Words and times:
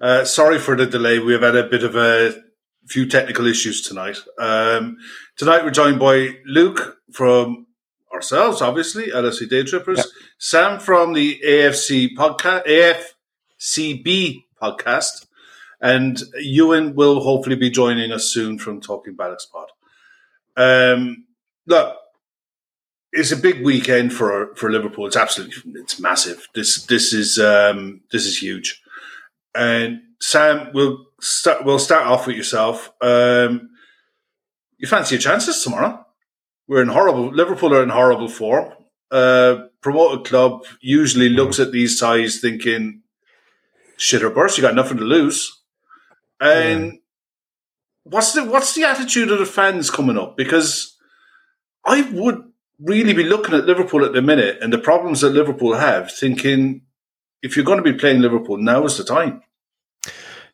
Uh, 0.00 0.24
sorry 0.24 0.58
for 0.58 0.76
the 0.76 0.86
delay. 0.86 1.18
We've 1.18 1.40
had 1.40 1.56
a 1.56 1.68
bit 1.68 1.84
of 1.84 1.94
a 1.96 2.34
few 2.86 3.06
technical 3.06 3.46
issues 3.46 3.86
tonight. 3.86 4.18
Um, 4.38 4.98
tonight 5.36 5.64
we're 5.64 5.70
joined 5.70 5.98
by 5.98 6.36
Luke 6.44 6.98
from 7.12 7.66
ourselves, 8.12 8.60
obviously, 8.60 9.06
LFC 9.06 9.48
Day 9.48 9.62
Trippers, 9.62 10.12
Sam 10.38 10.80
from 10.80 11.12
the 11.12 11.40
AFC 11.46 12.14
podcast, 12.14 12.66
AFCB 13.60 14.44
podcast, 14.60 15.26
and 15.80 16.18
Euan 16.44 16.94
will 16.94 17.20
hopefully 17.20 17.56
be 17.56 17.70
joining 17.70 18.12
us 18.12 18.24
soon 18.26 18.58
from 18.58 18.80
Talking 18.80 19.14
Ballacks 19.14 19.46
Pod. 19.46 19.68
Um, 20.56 21.26
look, 21.66 21.96
it's 23.12 23.32
a 23.32 23.36
big 23.36 23.64
weekend 23.64 24.12
for 24.12 24.54
for 24.56 24.70
Liverpool. 24.70 25.06
It's 25.06 25.16
absolutely 25.16 25.80
it's 25.80 26.00
massive. 26.00 26.48
This 26.54 26.84
this 26.86 27.12
is 27.12 27.38
um, 27.38 28.00
this 28.10 28.26
is 28.26 28.40
huge. 28.40 28.81
And 29.54 30.00
Sam, 30.20 30.70
we'll 30.72 31.06
start. 31.20 31.64
We'll 31.64 31.78
start 31.78 32.06
off 32.06 32.26
with 32.26 32.36
yourself. 32.36 32.92
Um, 33.00 33.70
you 34.78 34.88
fancy 34.88 35.16
your 35.16 35.22
chances 35.22 35.62
tomorrow? 35.62 36.04
We're 36.68 36.82
in 36.82 36.88
horrible. 36.88 37.32
Liverpool 37.32 37.74
are 37.74 37.82
in 37.82 37.90
horrible 37.90 38.28
form. 38.28 38.72
Uh, 39.10 39.66
promoted 39.82 40.26
club 40.26 40.64
usually 40.80 41.28
looks 41.28 41.60
at 41.60 41.72
these 41.72 41.98
sides 41.98 42.40
thinking, 42.40 43.02
"Shit 43.96 44.22
or 44.22 44.30
burst, 44.30 44.56
you 44.56 44.62
got 44.62 44.74
nothing 44.74 44.96
to 44.98 45.04
lose." 45.04 45.60
And 46.40 46.98
what's 48.04 48.32
the 48.32 48.44
what's 48.44 48.74
the 48.74 48.84
attitude 48.84 49.30
of 49.30 49.38
the 49.38 49.46
fans 49.46 49.90
coming 49.90 50.18
up? 50.18 50.36
Because 50.36 50.96
I 51.84 52.02
would 52.12 52.42
really 52.80 53.12
be 53.12 53.24
looking 53.24 53.54
at 53.54 53.66
Liverpool 53.66 54.04
at 54.04 54.12
the 54.12 54.22
minute 54.22 54.58
and 54.60 54.72
the 54.72 54.78
problems 54.78 55.20
that 55.20 55.30
Liverpool 55.30 55.74
have, 55.74 56.10
thinking 56.10 56.82
if 57.42 57.56
you're 57.56 57.64
going 57.64 57.82
to 57.82 57.92
be 57.92 57.98
playing 57.98 58.20
Liverpool, 58.20 58.56
now 58.58 58.84
is 58.84 58.96
the 58.98 59.04
time. 59.04 59.42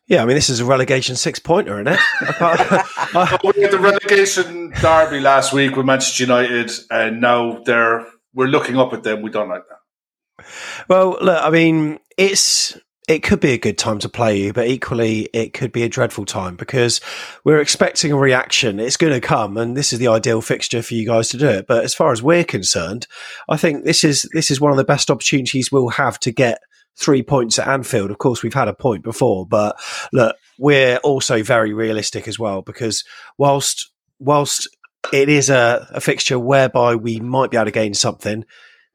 Yeah, 0.07 0.23
I 0.23 0.25
mean, 0.25 0.35
this 0.35 0.49
is 0.49 0.59
a 0.59 0.65
relegation 0.65 1.15
six 1.15 1.37
pointer, 1.37 1.75
isn't 1.75 1.87
it? 1.93 1.99
I 2.21 2.31
can't- 2.57 3.15
I- 3.15 3.39
we 3.55 3.61
had 3.61 3.71
the 3.71 3.77
relegation 3.79 4.71
derby 4.81 5.19
last 5.19 5.53
week 5.53 5.75
with 5.75 5.85
Manchester 5.85 6.23
United, 6.23 6.71
and 6.89 7.21
now 7.21 7.61
they're 7.65 8.05
we're 8.33 8.47
looking 8.47 8.77
up 8.77 8.91
at 8.93 9.03
them. 9.03 9.21
We 9.21 9.29
don't 9.29 9.49
like 9.49 9.63
that. 9.69 10.45
well, 10.89 11.17
look, 11.21 11.43
I 11.43 11.49
mean, 11.51 11.99
it's 12.17 12.75
it 13.07 13.23
could 13.23 13.39
be 13.39 13.51
a 13.53 13.57
good 13.57 13.77
time 13.77 13.97
to 13.99 14.09
play 14.09 14.39
you, 14.39 14.53
but 14.53 14.67
equally, 14.67 15.29
it 15.33 15.53
could 15.53 15.71
be 15.71 15.81
a 15.83 15.89
dreadful 15.89 16.25
time 16.25 16.55
because 16.55 17.01
we're 17.43 17.59
expecting 17.59 18.11
a 18.11 18.17
reaction. 18.17 18.79
It's 18.79 18.97
going 18.97 19.13
to 19.13 19.21
come, 19.21 19.57
and 19.57 19.75
this 19.77 19.93
is 19.93 19.99
the 19.99 20.07
ideal 20.07 20.41
fixture 20.41 20.81
for 20.81 20.93
you 20.95 21.05
guys 21.07 21.29
to 21.29 21.37
do 21.37 21.47
it. 21.47 21.67
But 21.67 21.83
as 21.83 21.93
far 21.93 22.11
as 22.11 22.21
we're 22.23 22.43
concerned, 22.43 23.05
I 23.47 23.57
think 23.57 23.83
this 23.83 24.03
is 24.03 24.27
this 24.33 24.49
is 24.49 24.59
one 24.59 24.71
of 24.71 24.77
the 24.77 24.83
best 24.83 25.11
opportunities 25.11 25.71
we'll 25.71 25.89
have 25.89 26.19
to 26.21 26.31
get 26.31 26.61
three 26.99 27.23
points 27.23 27.57
at 27.57 27.67
Anfield. 27.67 28.11
Of 28.11 28.17
course, 28.17 28.43
we've 28.43 28.53
had 28.53 28.67
a 28.67 28.73
point 28.73 29.03
before, 29.03 29.45
but 29.45 29.77
look, 30.11 30.35
we're 30.57 30.97
also 30.97 31.41
very 31.41 31.73
realistic 31.73 32.27
as 32.27 32.37
well 32.37 32.61
because 32.61 33.03
whilst 33.37 33.91
whilst 34.19 34.67
it 35.13 35.29
is 35.29 35.49
a, 35.49 35.87
a 35.91 36.01
fixture 36.01 36.37
whereby 36.37 36.95
we 36.95 37.19
might 37.19 37.51
be 37.51 37.57
able 37.57 37.65
to 37.65 37.71
gain 37.71 37.93
something, 37.93 38.43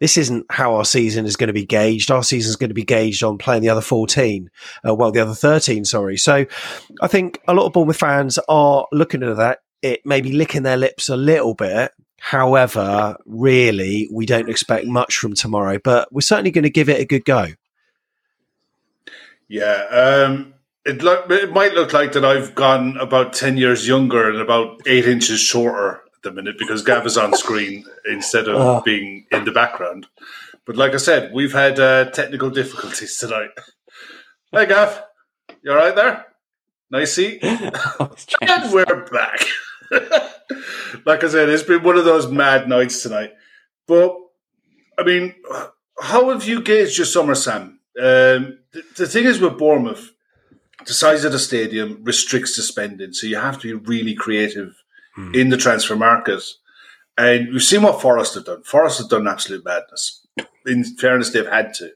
this 0.01 0.19
isn't 0.19 0.45
how 0.51 0.75
our 0.75 0.85
season 0.85 1.25
is 1.25 1.37
going 1.37 1.49
to 1.49 1.55
be 1.55 1.65
gauged. 1.65 2.11
Our 2.11 2.23
season 2.23 2.51
is 2.51 2.57
going 2.57 2.69
to 2.69 2.75
be 2.75 2.85
gauged 2.85 3.25
on 3.25 3.39
playing 3.39 3.63
the 3.63 3.71
other 3.71 3.81
14, 3.81 4.51
uh, 4.87 4.95
well, 4.95 5.11
the 5.11 5.21
other 5.21 5.35
13, 5.35 5.87
sorry. 5.87 6.19
So 6.19 6.45
I 7.01 7.07
think 7.07 7.41
a 7.49 7.55
lot 7.55 7.67
of 7.67 7.73
Bournemouth 7.73 7.97
fans 7.97 8.39
are 8.49 8.87
looking 8.93 9.23
at 9.23 9.37
that, 9.39 9.61
it 9.81 10.05
may 10.05 10.21
be 10.21 10.33
licking 10.33 10.63
their 10.63 10.77
lips 10.77 11.09
a 11.09 11.17
little 11.17 11.55
bit. 11.55 11.93
However, 12.21 13.17
really, 13.27 14.09
we 14.13 14.27
don't 14.27 14.49
expect 14.49 14.87
much 14.87 15.17
from 15.17 15.35
tomorrow, 15.35 15.79
but 15.83 16.13
we're 16.13 16.23
certainly 16.23 16.51
going 16.51 16.65
to 16.65 16.71
give 16.71 16.89
it 16.89 17.01
a 17.01 17.05
good 17.05 17.25
go. 17.25 17.49
Yeah, 19.49 20.25
um, 20.27 20.55
it 20.85 21.03
look 21.03 21.31
it 21.31 21.53
might 21.53 21.75
look 21.75 21.93
like 21.93 22.13
that 22.13 22.25
I've 22.25 22.55
gone 22.55 22.97
about 22.99 23.33
ten 23.33 23.57
years 23.57 23.87
younger 23.87 24.29
and 24.29 24.41
about 24.41 24.81
eight 24.87 25.07
inches 25.07 25.41
shorter 25.41 26.03
at 26.17 26.23
the 26.23 26.33
minute 26.33 26.57
because 26.59 26.83
Gav 26.83 27.05
is 27.07 27.17
on 27.19 27.35
screen 27.37 27.85
instead 28.11 28.49
of 28.49 28.57
Oh. 28.57 28.81
being 28.85 29.27
in 29.31 29.45
the 29.45 29.53
background. 29.53 30.07
But 30.67 30.77
like 30.77 30.95
I 30.95 30.99
said, 30.99 31.33
we've 31.35 31.53
had 31.53 31.79
uh, 31.79 32.11
technical 32.11 32.49
difficulties 32.51 33.19
tonight. 33.19 33.51
Hey, 34.51 34.67
Gav, 34.67 35.03
you 35.63 35.71
all 35.73 35.77
right 35.77 35.95
there? 35.95 36.27
Nice 36.91 37.13
seat. 37.15 37.41
And 38.41 38.73
we're 38.73 39.05
back. 39.11 39.41
like 41.05 41.23
I 41.25 41.29
said, 41.29 41.49
it's 41.49 41.63
been 41.63 41.83
one 41.83 41.97
of 41.99 42.05
those 42.05 42.29
mad 42.29 42.69
nights 42.69 43.03
tonight. 43.03 43.33
But 43.87 44.17
I 44.99 45.03
mean, 45.03 45.35
how 46.01 46.31
have 46.31 46.45
you 46.45 46.63
gauged 46.63 46.97
your 46.99 47.07
summer, 47.07 47.35
Sam? 47.35 47.79
Um, 48.01 48.59
the, 48.75 48.85
the 48.97 49.07
thing 49.07 49.25
is 49.25 49.41
with 49.41 49.57
Bournemouth, 49.57 50.13
the 50.87 50.93
size 50.93 51.25
of 51.25 51.33
the 51.33 51.39
stadium 51.39 52.01
restricts 52.03 52.57
the 52.57 52.63
spending, 52.63 53.13
so 53.13 53.27
you 53.27 53.37
have 53.37 53.61
to 53.61 53.79
be 53.79 53.87
really 53.89 54.15
creative 54.15 54.83
hmm. 55.15 55.35
in 55.35 55.49
the 55.49 55.57
transfer 55.57 55.97
market. 55.97 56.43
And 57.17 57.53
we've 57.53 57.63
seen 57.63 57.83
what 57.83 58.03
Forest 58.03 58.35
have 58.35 58.45
done. 58.45 58.63
Forest 58.65 58.99
have 58.99 59.09
done 59.09 59.29
absolute 59.29 59.65
madness. 59.65 60.27
In 60.67 60.85
fairness, 60.85 61.31
they've 61.31 61.47
had 61.47 61.73
to. 61.75 61.93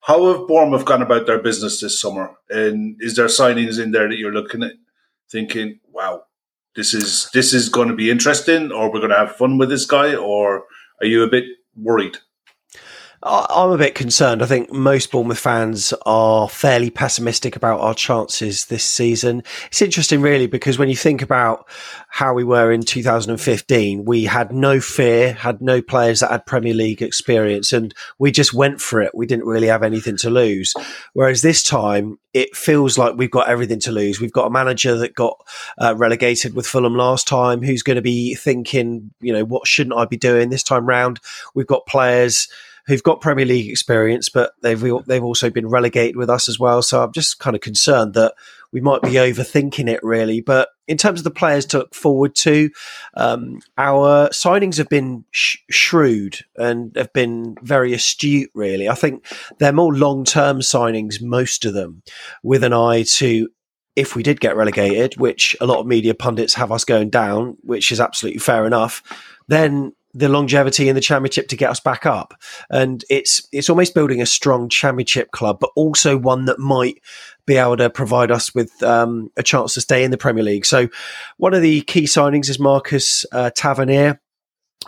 How 0.00 0.32
have 0.32 0.48
Bournemouth 0.48 0.84
gone 0.84 1.02
about 1.02 1.26
their 1.26 1.38
business 1.38 1.80
this 1.80 2.00
summer? 2.00 2.32
And 2.48 2.96
is 3.00 3.16
there 3.16 3.26
signings 3.26 3.82
in 3.82 3.90
there 3.90 4.08
that 4.08 4.16
you're 4.16 4.32
looking 4.32 4.62
at, 4.62 4.72
thinking, 5.30 5.80
"Wow, 5.92 6.24
this 6.76 6.94
is 6.94 7.30
this 7.32 7.52
is 7.52 7.68
going 7.68 7.88
to 7.88 7.94
be 7.94 8.10
interesting," 8.10 8.72
or 8.72 8.90
we're 8.90 9.00
going 9.00 9.10
to 9.10 9.18
have 9.18 9.36
fun 9.36 9.58
with 9.58 9.68
this 9.68 9.86
guy, 9.86 10.14
or 10.14 10.64
are 11.00 11.06
you 11.06 11.22
a 11.22 11.30
bit 11.30 11.44
worried? 11.76 12.18
I'm 13.26 13.70
a 13.70 13.78
bit 13.78 13.94
concerned. 13.94 14.42
I 14.42 14.46
think 14.46 14.70
most 14.70 15.10
Bournemouth 15.10 15.38
fans 15.38 15.94
are 16.04 16.46
fairly 16.46 16.90
pessimistic 16.90 17.56
about 17.56 17.80
our 17.80 17.94
chances 17.94 18.66
this 18.66 18.84
season. 18.84 19.42
It's 19.68 19.80
interesting, 19.80 20.20
really, 20.20 20.46
because 20.46 20.78
when 20.78 20.90
you 20.90 20.96
think 20.96 21.22
about 21.22 21.66
how 22.08 22.34
we 22.34 22.44
were 22.44 22.70
in 22.70 22.82
2015, 22.82 24.04
we 24.04 24.24
had 24.24 24.52
no 24.52 24.78
fear, 24.78 25.32
had 25.32 25.62
no 25.62 25.80
players 25.80 26.20
that 26.20 26.32
had 26.32 26.44
Premier 26.44 26.74
League 26.74 27.00
experience, 27.00 27.72
and 27.72 27.94
we 28.18 28.30
just 28.30 28.52
went 28.52 28.82
for 28.82 29.00
it. 29.00 29.14
We 29.14 29.24
didn't 29.24 29.46
really 29.46 29.68
have 29.68 29.82
anything 29.82 30.18
to 30.18 30.28
lose. 30.28 30.74
Whereas 31.14 31.40
this 31.40 31.62
time, 31.62 32.18
it 32.34 32.54
feels 32.54 32.98
like 32.98 33.16
we've 33.16 33.30
got 33.30 33.48
everything 33.48 33.80
to 33.80 33.92
lose. 33.92 34.20
We've 34.20 34.32
got 34.32 34.48
a 34.48 34.50
manager 34.50 34.98
that 34.98 35.14
got 35.14 35.38
uh, 35.78 35.94
relegated 35.96 36.54
with 36.54 36.66
Fulham 36.66 36.94
last 36.94 37.26
time, 37.26 37.62
who's 37.62 37.82
going 37.82 37.96
to 37.96 38.02
be 38.02 38.34
thinking, 38.34 39.12
you 39.22 39.32
know, 39.32 39.44
what 39.44 39.66
shouldn't 39.66 39.96
I 39.96 40.04
be 40.04 40.18
doing 40.18 40.50
this 40.50 40.62
time 40.62 40.84
round? 40.84 41.20
We've 41.54 41.66
got 41.66 41.86
players 41.86 42.48
who've 42.86 43.02
got 43.02 43.20
Premier 43.20 43.46
League 43.46 43.70
experience, 43.70 44.28
but 44.28 44.52
they've 44.62 44.80
they've 45.06 45.24
also 45.24 45.50
been 45.50 45.68
relegated 45.68 46.16
with 46.16 46.30
us 46.30 46.48
as 46.48 46.58
well. 46.58 46.82
So 46.82 47.02
I'm 47.02 47.12
just 47.12 47.38
kind 47.38 47.56
of 47.56 47.62
concerned 47.62 48.14
that 48.14 48.34
we 48.72 48.80
might 48.80 49.02
be 49.02 49.12
overthinking 49.12 49.88
it 49.88 50.02
really. 50.02 50.40
But 50.40 50.68
in 50.86 50.96
terms 50.96 51.20
of 51.20 51.24
the 51.24 51.30
players 51.30 51.64
to 51.66 51.78
look 51.78 51.94
forward 51.94 52.34
to, 52.36 52.70
um, 53.14 53.60
our 53.78 54.28
signings 54.30 54.76
have 54.78 54.88
been 54.88 55.24
sh- 55.30 55.58
shrewd 55.70 56.40
and 56.56 56.94
have 56.96 57.12
been 57.12 57.56
very 57.62 57.94
astute. 57.94 58.50
Really, 58.54 58.88
I 58.88 58.94
think 58.94 59.24
they're 59.58 59.72
more 59.72 59.94
long 59.94 60.24
term 60.24 60.60
signings, 60.60 61.22
most 61.22 61.64
of 61.64 61.74
them, 61.74 62.02
with 62.42 62.64
an 62.64 62.72
eye 62.72 63.04
to 63.04 63.48
if 63.96 64.16
we 64.16 64.22
did 64.24 64.40
get 64.40 64.56
relegated, 64.56 65.16
which 65.18 65.56
a 65.60 65.66
lot 65.66 65.78
of 65.78 65.86
media 65.86 66.14
pundits 66.14 66.54
have 66.54 66.72
us 66.72 66.84
going 66.84 67.10
down, 67.10 67.56
which 67.60 67.92
is 67.92 68.00
absolutely 68.00 68.40
fair 68.40 68.66
enough, 68.66 69.02
then 69.46 69.92
the 70.14 70.28
longevity 70.28 70.88
in 70.88 70.94
the 70.94 71.00
championship 71.00 71.48
to 71.48 71.56
get 71.56 71.70
us 71.70 71.80
back 71.80 72.06
up. 72.06 72.34
And 72.70 73.04
it's 73.10 73.46
it's 73.52 73.68
almost 73.68 73.94
building 73.94 74.22
a 74.22 74.26
strong 74.26 74.68
championship 74.68 75.32
club, 75.32 75.58
but 75.60 75.70
also 75.74 76.16
one 76.16 76.44
that 76.46 76.58
might 76.58 77.02
be 77.46 77.56
able 77.56 77.76
to 77.76 77.90
provide 77.90 78.30
us 78.30 78.54
with 78.54 78.82
um, 78.82 79.30
a 79.36 79.42
chance 79.42 79.74
to 79.74 79.80
stay 79.80 80.04
in 80.04 80.10
the 80.10 80.16
Premier 80.16 80.44
League. 80.44 80.64
So 80.64 80.88
one 81.36 81.52
of 81.52 81.62
the 81.62 81.82
key 81.82 82.04
signings 82.04 82.48
is 82.48 82.58
Marcus 82.58 83.26
uh, 83.32 83.50
Tavernier. 83.54 84.20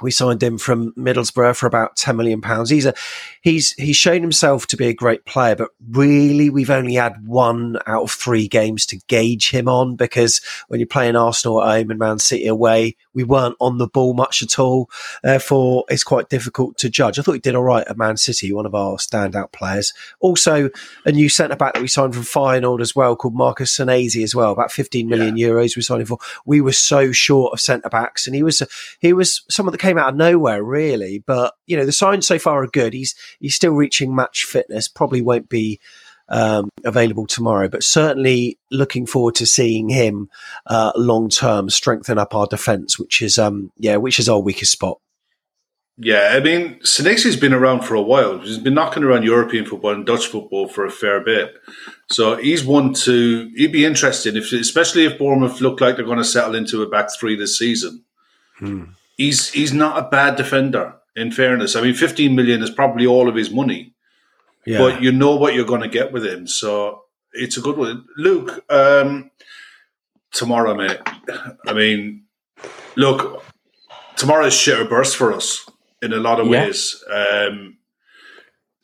We 0.03 0.11
signed 0.11 0.43
him 0.43 0.59
from 0.59 0.93
Middlesbrough 0.93 1.57
for 1.57 1.67
about 1.67 1.97
ten 1.97 2.17
million 2.17 2.41
pounds. 2.41 2.71
He's 2.71 2.87
a 2.87 2.95
he's 3.41 3.73
he's 3.73 3.97
shown 3.97 4.21
himself 4.21 4.67
to 4.69 4.77
be 4.77 4.89
a 4.89 4.95
great 4.95 5.25
player, 5.25 5.57
but 5.57 5.71
really 5.91 6.51
we've 6.51 6.71
only 6.71 6.95
had 6.95 7.27
one 7.27 7.79
out 7.87 8.03
of 8.03 8.11
three 8.11 8.49
games 8.49 8.85
to 8.87 8.99
gauge 9.09 9.51
him 9.51 9.69
on 9.69 9.97
because 9.97 10.41
when 10.69 10.81
you're 10.81 10.87
playing 10.87 11.17
Arsenal 11.17 11.63
at 11.63 11.79
home 11.79 11.91
and 11.91 11.99
Man 11.99 12.19
City 12.19 12.47
away, 12.47 12.97
we 13.15 13.25
weren't 13.25 13.57
on 13.61 13.79
the 13.79 13.89
ball 13.89 14.15
much 14.15 14.43
at 14.43 14.59
all. 14.59 14.91
Therefore, 15.23 15.85
it's 15.89 16.05
quite 16.05 16.29
difficult 16.29 16.77
to 16.79 16.91
judge. 16.91 17.19
I 17.19 17.23
thought 17.23 17.33
he 17.33 17.39
did 17.39 17.55
all 17.55 17.65
right 17.65 17.87
at 17.87 17.97
Man 17.97 18.17
City, 18.17 18.53
one 18.53 18.67
of 18.67 18.75
our 18.75 18.97
standout 18.97 19.53
players. 19.53 19.95
Also, 20.21 20.71
a 21.05 21.13
new 21.13 21.29
centre 21.29 21.57
back 21.57 21.75
that 21.75 21.83
we 21.83 21.89
signed 21.89 22.15
from 22.15 22.25
Feyenoord 22.25 22.81
as 22.81 22.95
well, 22.95 23.17
called 23.17 23.35
Marcus 23.35 23.77
Senesi 23.77 24.23
as 24.23 24.35
well, 24.35 24.53
about 24.53 24.73
15 24.73 25.09
million 25.09 25.37
yeah. 25.37 25.49
euros 25.49 25.77
we 25.77 25.83
signed 25.83 26.03
him 26.03 26.07
for. 26.07 26.19
We 26.45 26.61
were 26.61 26.73
so 26.73 27.13
short 27.13 27.53
of 27.55 27.61
centre 27.61 27.89
backs, 27.89 28.27
and 28.27 28.37
he 28.37 28.43
was 28.43 28.63
he 29.01 29.13
was 29.13 29.43
someone 29.49 29.73
that 29.77 29.83
came 29.83 29.99
out 29.99 30.09
of 30.09 30.17
nowhere, 30.17 30.63
really. 30.63 31.23
But 31.27 31.55
you 31.67 31.77
know, 31.77 31.85
the 31.85 31.93
signs 31.93 32.27
so 32.27 32.39
far 32.39 32.63
are 32.63 32.69
good. 32.69 32.95
He's 32.95 33.15
he's 33.41 33.55
still 33.55 33.73
reaching 33.73 34.15
match 34.15 34.45
fitness. 34.45 34.89
Probably 34.89 35.23
won't 35.23 35.49
be 35.49 35.81
um, 36.29 36.71
available 36.85 37.27
tomorrow, 37.27 37.69
but 37.69 37.83
certainly 37.85 38.59
looking 38.71 39.07
forward 39.07 39.35
to 39.37 39.47
seeing 39.47 39.89
him 39.89 40.29
uh, 40.67 40.93
long 40.97 41.29
term 41.29 41.71
strengthen 41.71 42.19
up 42.19 42.35
our 42.35 42.47
defence, 42.47 42.99
which 42.99 43.23
is 43.23 43.39
um, 43.39 43.71
yeah, 43.77 43.97
which 43.97 44.19
is 44.19 44.29
our 44.29 44.41
weakest 44.41 44.73
spot. 44.73 44.99
Yeah, 45.99 46.33
I 46.35 46.41
mean, 46.41 46.79
Senesi's 46.81 47.37
been 47.37 47.55
around 47.55 47.83
for 47.83 47.95
a 47.95 48.03
while. 48.03 48.39
He's 48.41 48.59
been 48.59 48.75
knocking 48.75 49.03
around 49.03 49.23
European 49.23 49.65
football 49.65 49.95
and 49.95 50.05
Dutch 50.05 50.27
football 50.27 50.69
for 50.69 50.85
a 50.85 50.91
fair 50.91 51.25
bit. 51.25 51.55
So 52.11 52.37
he's 52.37 52.67
one 52.67 52.93
to. 53.05 53.51
He'd 53.57 53.73
be 53.73 53.87
interesting 53.87 54.37
if, 54.37 54.53
especially 54.53 55.07
if 55.07 55.19
Bournemouth 55.19 55.63
look 55.63 55.81
like 55.81 55.97
they're 55.97 56.05
going 56.05 56.19
to 56.19 56.25
settle 56.25 56.55
into 56.55 56.83
a 56.83 56.89
back 56.89 57.09
three 57.19 57.35
this 57.37 57.59
season. 57.59 58.05
Hmm 58.59 58.85
he's 59.17 59.51
he's 59.51 59.73
not 59.73 59.99
a 59.99 60.09
bad 60.09 60.37
defender. 60.37 60.95
In 61.15 61.33
fairness, 61.33 61.75
I 61.75 61.81
mean, 61.81 61.95
fifteen 61.95 62.35
million 62.35 62.63
is 62.63 62.71
probably 62.71 63.07
all 63.07 63.29
of 63.29 63.35
his 63.35 63.51
money, 63.51 63.95
yeah. 64.67 64.79
but 64.79 65.03
you 65.03 65.11
know 65.13 65.35
what 65.37 65.55
you're 65.55 65.65
going 65.65 65.81
to 65.81 65.89
get 65.89 66.13
with 66.13 66.27
him, 66.27 66.47
so 66.47 67.05
it's 67.33 67.57
a 67.57 67.63
good 67.63 67.79
one. 67.79 68.05
Luke, 68.19 68.63
um, 68.71 69.31
tomorrow, 70.31 70.75
mate. 70.75 70.99
I 71.67 71.73
mean, 71.73 72.25
look, 72.97 73.43
tomorrow 74.17 74.45
is 74.45 74.53
shitter 74.53 74.89
burst 74.89 75.17
for 75.17 75.33
us 75.33 75.67
in 76.03 76.13
a 76.13 76.19
lot 76.19 76.39
of 76.39 76.49
yeah. 76.49 76.67
ways. 76.67 77.03
Um, 77.11 77.79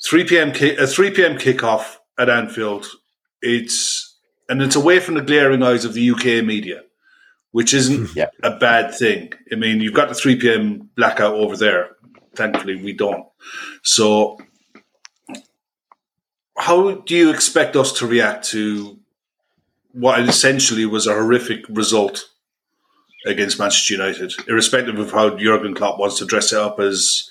three 0.02 0.25
p.m. 0.25 0.52
Ki- 0.52 0.76
a 0.76 0.87
three 0.87 1.11
p.m. 1.11 1.37
kickoff 1.37 1.96
at 2.19 2.31
Anfield. 2.31 2.87
It's 3.43 4.17
and 4.49 4.62
it's 4.62 4.76
away 4.76 5.00
from 5.00 5.17
the 5.17 5.23
glaring 5.23 5.62
eyes 5.62 5.84
of 5.84 5.93
the 5.93 6.11
UK 6.11 6.43
media 6.43 6.82
which 7.52 7.72
isn't 7.72 8.08
hmm. 8.08 8.19
yeah. 8.19 8.31
a 8.43 8.56
bad 8.56 8.94
thing. 8.94 9.32
I 9.52 9.54
mean, 9.54 9.81
you've 9.81 9.94
got 9.94 10.08
the 10.08 10.14
3 10.14 10.37
p.m. 10.37 10.90
blackout 10.96 11.34
over 11.34 11.56
there. 11.56 11.96
Thankfully, 12.34 12.76
we 12.76 12.94
don't. 12.94 13.26
So, 13.82 14.38
how 16.58 16.93
do 16.93 17.14
you 17.14 17.31
expect 17.31 17.76
us 17.76 17.93
to 17.99 18.06
react 18.06 18.46
to 18.49 18.99
what 19.93 20.20
essentially 20.20 20.87
was 20.87 21.06
a 21.06 21.12
horrific 21.12 21.64
result 21.69 22.25
against 23.26 23.58
Manchester 23.58 23.94
United, 23.94 24.32
irrespective 24.48 24.98
of 24.98 25.12
how 25.12 25.37
Jurgen 25.37 25.75
Klopp 25.75 25.98
wants 25.98 26.19
to 26.19 26.25
dress 26.25 26.52
it 26.52 26.58
up 26.58 26.81
as 26.81 27.28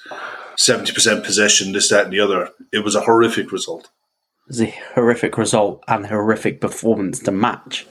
70% 0.58 1.24
possession, 1.24 1.72
this, 1.72 1.90
that, 1.90 2.06
and 2.06 2.14
the 2.14 2.20
other? 2.20 2.50
It 2.72 2.84
was 2.84 2.96
a 2.96 3.02
horrific 3.02 3.52
result. 3.52 3.86
It 3.86 4.50
was 4.50 4.62
a 4.62 4.74
horrific 4.94 5.38
result 5.38 5.84
and 5.88 6.06
horrific 6.06 6.62
performance 6.62 7.20
to 7.22 7.32
match. 7.32 7.88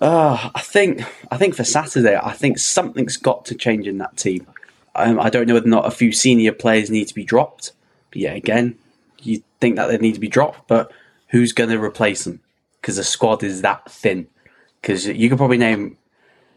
Uh, 0.00 0.50
I 0.54 0.60
think 0.60 1.02
I 1.30 1.36
think 1.36 1.54
for 1.54 1.64
Saturday, 1.64 2.16
I 2.16 2.32
think 2.32 2.58
something's 2.58 3.16
got 3.16 3.44
to 3.46 3.54
change 3.54 3.86
in 3.86 3.98
that 3.98 4.16
team. 4.16 4.46
Um, 4.94 5.20
I 5.20 5.30
don't 5.30 5.46
know 5.46 5.54
whether 5.54 5.68
not 5.68 5.86
a 5.86 5.90
few 5.90 6.12
senior 6.12 6.52
players 6.52 6.90
need 6.90 7.08
to 7.08 7.14
be 7.14 7.24
dropped. 7.24 7.72
But 8.10 8.18
yeah, 8.18 8.32
again, 8.32 8.76
you 9.20 9.42
think 9.60 9.76
that 9.76 9.88
they 9.88 9.98
need 9.98 10.14
to 10.14 10.20
be 10.20 10.28
dropped, 10.28 10.68
but 10.68 10.90
who's 11.28 11.52
going 11.52 11.70
to 11.70 11.82
replace 11.82 12.24
them? 12.24 12.40
Because 12.80 12.96
the 12.96 13.04
squad 13.04 13.42
is 13.42 13.62
that 13.62 13.90
thin. 13.90 14.28
Because 14.80 15.06
you 15.06 15.28
can 15.28 15.38
probably 15.38 15.58
name 15.58 15.96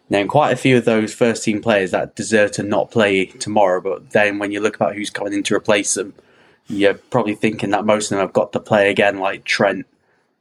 name 0.09 0.27
quite 0.27 0.51
a 0.51 0.57
few 0.57 0.77
of 0.77 0.85
those 0.85 1.13
first 1.13 1.43
team 1.43 1.61
players 1.61 1.91
that 1.91 2.15
deserve 2.15 2.51
to 2.51 2.63
not 2.63 2.91
play 2.91 3.25
tomorrow. 3.25 3.81
But 3.81 4.11
then 4.11 4.37
when 4.39 4.51
you 4.51 4.59
look 4.59 4.75
about 4.75 4.95
who's 4.95 5.09
coming 5.09 5.33
in 5.33 5.43
to 5.43 5.55
replace 5.55 5.95
them, 5.95 6.13
you're 6.67 6.93
probably 6.93 7.35
thinking 7.35 7.71
that 7.71 7.85
most 7.85 8.05
of 8.05 8.17
them 8.17 8.25
have 8.25 8.33
got 8.33 8.53
to 8.53 8.59
play 8.59 8.89
again, 8.89 9.19
like 9.19 9.45
Trent, 9.45 9.87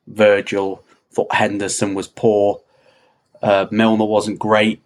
Virgil. 0.06 0.84
Thought 1.12 1.34
Henderson 1.34 1.94
was 1.94 2.06
poor. 2.06 2.60
Uh, 3.42 3.66
Milner 3.70 4.04
wasn't 4.04 4.38
great. 4.38 4.80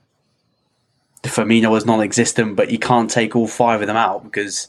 Firmino 1.22 1.70
was 1.70 1.86
non-existent, 1.86 2.54
but 2.56 2.70
you 2.70 2.78
can't 2.78 3.10
take 3.10 3.34
all 3.34 3.48
five 3.48 3.80
of 3.80 3.86
them 3.86 3.96
out 3.96 4.24
because 4.24 4.68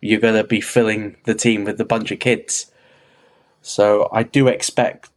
you're 0.00 0.20
going 0.20 0.34
to 0.34 0.44
be 0.44 0.60
filling 0.60 1.16
the 1.24 1.34
team 1.34 1.64
with 1.64 1.80
a 1.80 1.84
bunch 1.84 2.10
of 2.10 2.18
kids. 2.18 2.70
So 3.62 4.08
I 4.12 4.22
do 4.22 4.46
expect 4.46 5.10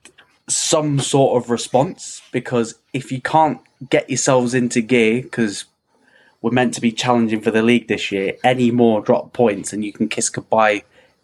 some 0.47 0.99
sort 0.99 1.43
of 1.43 1.49
response 1.49 2.21
because 2.31 2.75
if 2.93 3.11
you 3.11 3.21
can't 3.21 3.59
get 3.89 4.09
yourselves 4.09 4.53
into 4.53 4.81
gear, 4.81 5.21
because 5.21 5.65
we're 6.41 6.51
meant 6.51 6.73
to 6.73 6.81
be 6.81 6.91
challenging 6.91 7.41
for 7.41 7.51
the 7.51 7.61
league 7.61 7.87
this 7.87 8.11
year, 8.11 8.37
any 8.43 8.71
more 8.71 9.01
drop 9.01 9.33
points 9.33 9.73
and 9.73 9.83
you 9.83 9.93
can 9.93 10.07
kiss 10.07 10.29
goodbye 10.29 10.83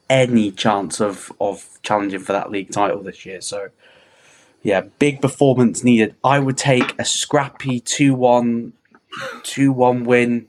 any 0.10 0.52
chance 0.52 1.00
of, 1.00 1.32
of 1.40 1.80
challenging 1.82 2.20
for 2.20 2.34
that 2.34 2.52
league 2.52 2.72
title 2.72 3.02
this 3.02 3.26
year. 3.26 3.42
So 3.42 3.70
yeah, 4.66 4.82
big 4.98 5.22
performance 5.22 5.84
needed. 5.84 6.16
I 6.24 6.40
would 6.40 6.58
take 6.58 7.00
a 7.00 7.06
scrappy 7.06 7.80
2 7.80 8.16
1 8.16 8.74
2 9.44 9.72
1 9.72 10.04
win. 10.06 10.48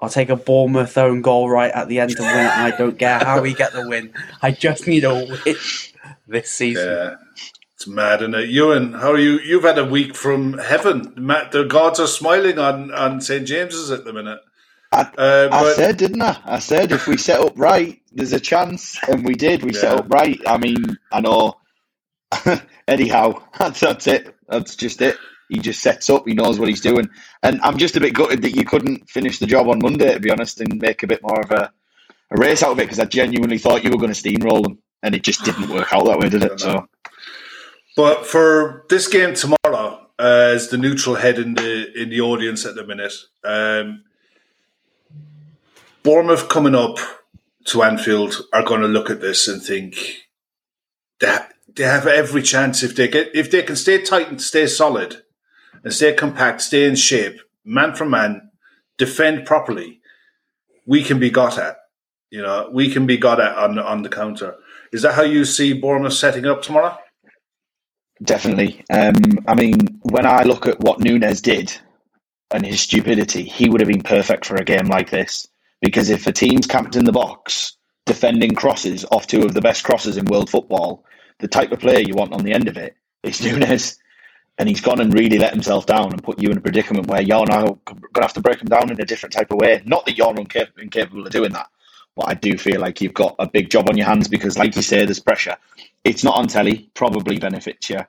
I'll 0.00 0.08
take 0.08 0.28
a 0.28 0.36
Bournemouth 0.36 0.96
own 0.96 1.20
goal 1.20 1.50
right 1.50 1.72
at 1.72 1.88
the 1.88 1.98
end 1.98 2.16
to 2.16 2.22
win 2.22 2.46
it, 2.46 2.56
I 2.56 2.70
don't 2.70 2.96
care 2.96 3.18
how 3.18 3.42
we 3.42 3.54
get 3.54 3.72
the 3.72 3.88
win. 3.88 4.14
I 4.40 4.52
just 4.52 4.86
need 4.86 5.02
a 5.02 5.14
win 5.14 5.56
this 6.28 6.50
season. 6.50 6.86
Yeah. 6.86 7.14
It's 7.74 7.88
mad, 7.88 8.22
isn't 8.22 8.34
it? 8.34 8.50
Euan, 8.50 9.00
how 9.00 9.10
are 9.10 9.18
you? 9.18 9.40
You've 9.40 9.64
had 9.64 9.78
a 9.78 9.84
week 9.84 10.14
from 10.14 10.58
heaven. 10.58 11.12
Matt, 11.16 11.50
The 11.50 11.64
gods 11.64 11.98
are 11.98 12.06
smiling 12.06 12.60
on, 12.60 12.92
on 12.92 13.20
St. 13.20 13.46
James's 13.46 13.90
at 13.90 14.04
the 14.04 14.12
minute. 14.12 14.38
I, 14.92 15.10
uh, 15.18 15.48
I 15.50 15.72
said, 15.74 15.96
didn't 15.96 16.22
I? 16.22 16.38
I 16.44 16.58
said 16.60 16.92
if 16.92 17.08
we 17.08 17.16
set 17.16 17.40
up 17.40 17.54
right, 17.56 18.00
there's 18.12 18.32
a 18.32 18.40
chance, 18.40 18.96
and 19.08 19.26
we 19.26 19.34
did. 19.34 19.64
We 19.64 19.72
yeah. 19.72 19.80
set 19.80 19.92
up 19.98 20.08
right. 20.08 20.40
I 20.46 20.56
mean, 20.56 20.96
I 21.10 21.20
know 21.20 21.56
anyhow, 22.88 23.42
that's, 23.58 23.80
that's 23.80 24.06
it. 24.06 24.34
That's 24.48 24.76
just 24.76 25.02
it. 25.02 25.16
He 25.48 25.58
just 25.60 25.80
sets 25.80 26.10
up. 26.10 26.26
He 26.26 26.34
knows 26.34 26.58
what 26.58 26.68
he's 26.68 26.80
doing. 26.80 27.08
And 27.42 27.60
I'm 27.62 27.78
just 27.78 27.96
a 27.96 28.00
bit 28.00 28.14
gutted 28.14 28.42
that 28.42 28.56
you 28.56 28.64
couldn't 28.64 29.08
finish 29.08 29.38
the 29.38 29.46
job 29.46 29.68
on 29.68 29.78
Monday, 29.80 30.12
to 30.12 30.20
be 30.20 30.30
honest, 30.30 30.60
and 30.60 30.80
make 30.80 31.02
a 31.02 31.06
bit 31.06 31.22
more 31.22 31.40
of 31.40 31.50
a, 31.52 31.72
a 32.30 32.36
race 32.36 32.62
out 32.62 32.72
of 32.72 32.78
it 32.80 32.84
because 32.84 32.98
I 32.98 33.04
genuinely 33.04 33.58
thought 33.58 33.84
you 33.84 33.90
were 33.90 33.98
going 33.98 34.12
to 34.12 34.20
steamroll 34.20 34.62
them, 34.62 34.78
and 35.02 35.14
it 35.14 35.22
just 35.22 35.44
didn't 35.44 35.68
work 35.68 35.92
out 35.92 36.06
that 36.06 36.18
way, 36.18 36.28
did 36.28 36.42
it? 36.42 36.60
So. 36.60 36.88
But 37.96 38.26
for 38.26 38.84
this 38.90 39.08
game 39.08 39.34
tomorrow, 39.34 40.06
uh, 40.18 40.52
as 40.54 40.68
the 40.68 40.76
neutral 40.76 41.16
head 41.16 41.38
in 41.38 41.54
the 41.54 41.90
in 41.98 42.10
the 42.10 42.20
audience 42.20 42.66
at 42.66 42.74
the 42.74 42.86
minute, 42.86 43.14
um, 43.42 44.04
Bournemouth 46.02 46.48
coming 46.48 46.74
up 46.74 46.98
to 47.66 47.82
Anfield 47.82 48.42
are 48.52 48.62
going 48.62 48.82
to 48.82 48.86
look 48.86 49.08
at 49.10 49.20
this 49.20 49.48
and 49.48 49.62
think 49.62 49.96
that 51.20 51.52
they 51.76 51.84
have 51.84 52.06
every 52.06 52.42
chance 52.42 52.82
if 52.82 52.96
they 52.96 53.08
get 53.08 53.30
if 53.34 53.50
they 53.50 53.62
can 53.62 53.76
stay 53.76 54.02
tight 54.02 54.28
and 54.28 54.40
stay 54.40 54.66
solid 54.66 55.22
and 55.84 55.92
stay 55.92 56.14
compact, 56.14 56.62
stay 56.62 56.84
in 56.84 56.96
shape, 56.96 57.40
man 57.64 57.94
for 57.94 58.04
man, 58.04 58.50
defend 58.98 59.46
properly. 59.46 60.00
We 60.86 61.02
can 61.02 61.18
be 61.18 61.30
got 61.30 61.58
at. 61.58 61.76
You 62.30 62.42
know, 62.42 62.70
we 62.72 62.90
can 62.90 63.06
be 63.06 63.18
got 63.18 63.40
at 63.40 63.56
on 63.56 63.78
on 63.78 64.02
the 64.02 64.08
counter. 64.08 64.56
Is 64.92 65.02
that 65.02 65.14
how 65.14 65.22
you 65.22 65.44
see 65.44 65.72
Bournemouth 65.72 66.14
setting 66.14 66.46
up 66.46 66.62
tomorrow? 66.62 66.98
Definitely. 68.22 68.82
Um, 68.90 69.14
I 69.46 69.54
mean, 69.54 70.00
when 70.02 70.26
I 70.26 70.42
look 70.42 70.66
at 70.66 70.80
what 70.80 71.00
Nunez 71.00 71.42
did 71.42 71.76
and 72.50 72.64
his 72.64 72.80
stupidity, 72.80 73.42
he 73.42 73.68
would 73.68 73.80
have 73.80 73.88
been 73.88 74.02
perfect 74.02 74.46
for 74.46 74.56
a 74.56 74.64
game 74.64 74.86
like 74.86 75.10
this. 75.10 75.46
Because 75.82 76.08
if 76.08 76.26
a 76.26 76.32
team's 76.32 76.66
camped 76.66 76.96
in 76.96 77.04
the 77.04 77.12
box, 77.12 77.76
defending 78.06 78.54
crosses 78.54 79.04
off 79.10 79.26
two 79.26 79.42
of 79.42 79.52
the 79.52 79.60
best 79.60 79.84
crosses 79.84 80.16
in 80.16 80.24
world 80.24 80.48
football, 80.48 81.04
the 81.38 81.48
type 81.48 81.72
of 81.72 81.80
player 81.80 82.00
you 82.00 82.14
want 82.14 82.32
on 82.32 82.44
the 82.44 82.52
end 82.52 82.68
of 82.68 82.76
it 82.76 82.96
is 83.22 83.40
Nunez. 83.44 83.98
And 84.58 84.68
he's 84.70 84.80
gone 84.80 85.00
and 85.00 85.12
really 85.12 85.38
let 85.38 85.52
himself 85.52 85.84
down 85.84 86.12
and 86.12 86.22
put 86.22 86.40
you 86.40 86.50
in 86.50 86.56
a 86.56 86.60
predicament 86.62 87.08
where 87.08 87.20
you're 87.20 87.44
now 87.44 87.78
going 87.84 88.00
to 88.14 88.20
have 88.22 88.32
to 88.32 88.40
break 88.40 88.58
him 88.60 88.68
down 88.68 88.90
in 88.90 88.98
a 88.98 89.04
different 89.04 89.34
type 89.34 89.50
of 89.50 89.58
way. 89.58 89.82
Not 89.84 90.06
that 90.06 90.16
you're 90.16 90.34
incapable 90.34 91.26
of 91.26 91.30
doing 91.30 91.52
that, 91.52 91.68
but 92.16 92.28
I 92.28 92.34
do 92.34 92.56
feel 92.56 92.80
like 92.80 93.02
you've 93.02 93.12
got 93.12 93.36
a 93.38 93.46
big 93.46 93.68
job 93.68 93.90
on 93.90 93.98
your 93.98 94.06
hands 94.06 94.28
because, 94.28 94.56
like 94.56 94.74
you 94.74 94.80
say, 94.80 95.04
there's 95.04 95.20
pressure. 95.20 95.58
It's 96.04 96.24
not 96.24 96.36
on 96.36 96.46
telly, 96.46 96.90
probably 96.94 97.38
benefits 97.38 97.90
you. 97.90 98.00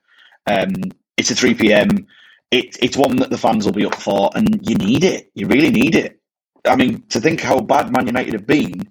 Um, 0.46 0.74
it's 1.18 1.32
a 1.32 1.36
3 1.36 1.56
p.m. 1.56 2.08
It, 2.52 2.78
it's 2.82 2.96
one 2.96 3.18
that 3.18 3.30
the 3.30 3.38
fans 3.38 3.66
will 3.66 3.74
be 3.74 3.86
up 3.86 3.96
for, 3.96 4.30
and 4.34 4.66
you 4.68 4.76
need 4.76 5.04
it. 5.04 5.30
You 5.36 5.48
really 5.48 5.70
need 5.70 5.96
it. 5.96 6.18
I 6.66 6.78
mean, 6.78 7.04
to 7.10 7.20
think 7.20 7.42
how 7.42 7.60
bad 7.60 7.92
Man 7.92 8.08
United 8.08 8.34
have 8.34 8.48
been, 8.48 8.90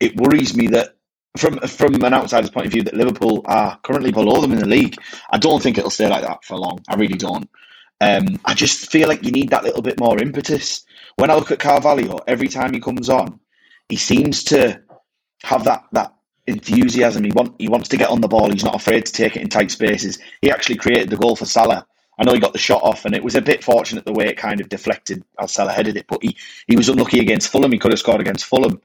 it 0.00 0.16
worries 0.16 0.56
me 0.56 0.66
that 0.68 0.95
from 1.36 1.58
from 1.60 1.94
an 2.04 2.14
outsider's 2.14 2.50
point 2.50 2.66
of 2.66 2.72
view 2.72 2.82
that 2.84 2.94
Liverpool 2.94 3.42
are 3.46 3.78
currently 3.84 4.12
below 4.12 4.40
them 4.40 4.52
in 4.52 4.60
the 4.60 4.66
league. 4.68 4.96
I 5.30 5.38
don't 5.38 5.62
think 5.62 5.78
it'll 5.78 5.90
stay 5.90 6.08
like 6.08 6.22
that 6.22 6.44
for 6.44 6.56
long. 6.58 6.80
I 6.88 6.96
really 6.96 7.18
don't. 7.18 7.48
Um, 8.00 8.40
I 8.44 8.54
just 8.54 8.90
feel 8.90 9.08
like 9.08 9.24
you 9.24 9.32
need 9.32 9.50
that 9.50 9.64
little 9.64 9.82
bit 9.82 10.00
more 10.00 10.18
impetus. 10.20 10.84
when 11.16 11.30
I 11.30 11.34
look 11.36 11.50
at 11.50 11.60
Carvalho, 11.60 12.18
every 12.26 12.48
time 12.48 12.74
he 12.74 12.80
comes 12.80 13.08
on, 13.10 13.40
he 13.88 13.96
seems 13.96 14.44
to 14.44 14.82
have 15.44 15.64
that 15.64 15.84
that 15.92 16.14
enthusiasm. 16.46 17.24
He 17.24 17.32
want 17.32 17.56
he 17.58 17.68
wants 17.68 17.88
to 17.90 17.96
get 17.96 18.10
on 18.10 18.20
the 18.20 18.28
ball. 18.28 18.50
He's 18.50 18.64
not 18.64 18.76
afraid 18.76 19.06
to 19.06 19.12
take 19.12 19.36
it 19.36 19.42
in 19.42 19.48
tight 19.48 19.70
spaces. 19.70 20.18
He 20.42 20.50
actually 20.50 20.76
created 20.76 21.10
the 21.10 21.16
goal 21.16 21.36
for 21.36 21.46
Salah. 21.46 21.86
I 22.18 22.24
know 22.24 22.34
he 22.34 22.40
got 22.40 22.52
the 22.54 22.58
shot 22.58 22.82
off, 22.82 23.04
and 23.04 23.14
it 23.14 23.24
was 23.24 23.34
a 23.36 23.42
bit 23.42 23.64
fortunate 23.64 24.04
the 24.06 24.12
way 24.12 24.26
it 24.28 24.38
kind 24.38 24.60
of 24.60 24.68
deflected 24.68 25.24
as 25.40 25.52
Salah 25.52 25.72
headed 25.72 25.96
it. 25.96 26.06
But 26.08 26.22
he, 26.22 26.36
he 26.66 26.76
was 26.76 26.88
unlucky 26.88 27.20
against 27.20 27.50
Fulham. 27.52 27.72
He 27.72 27.78
could 27.78 27.92
have 27.92 27.98
scored 27.98 28.20
against 28.22 28.46
Fulham. 28.46 28.80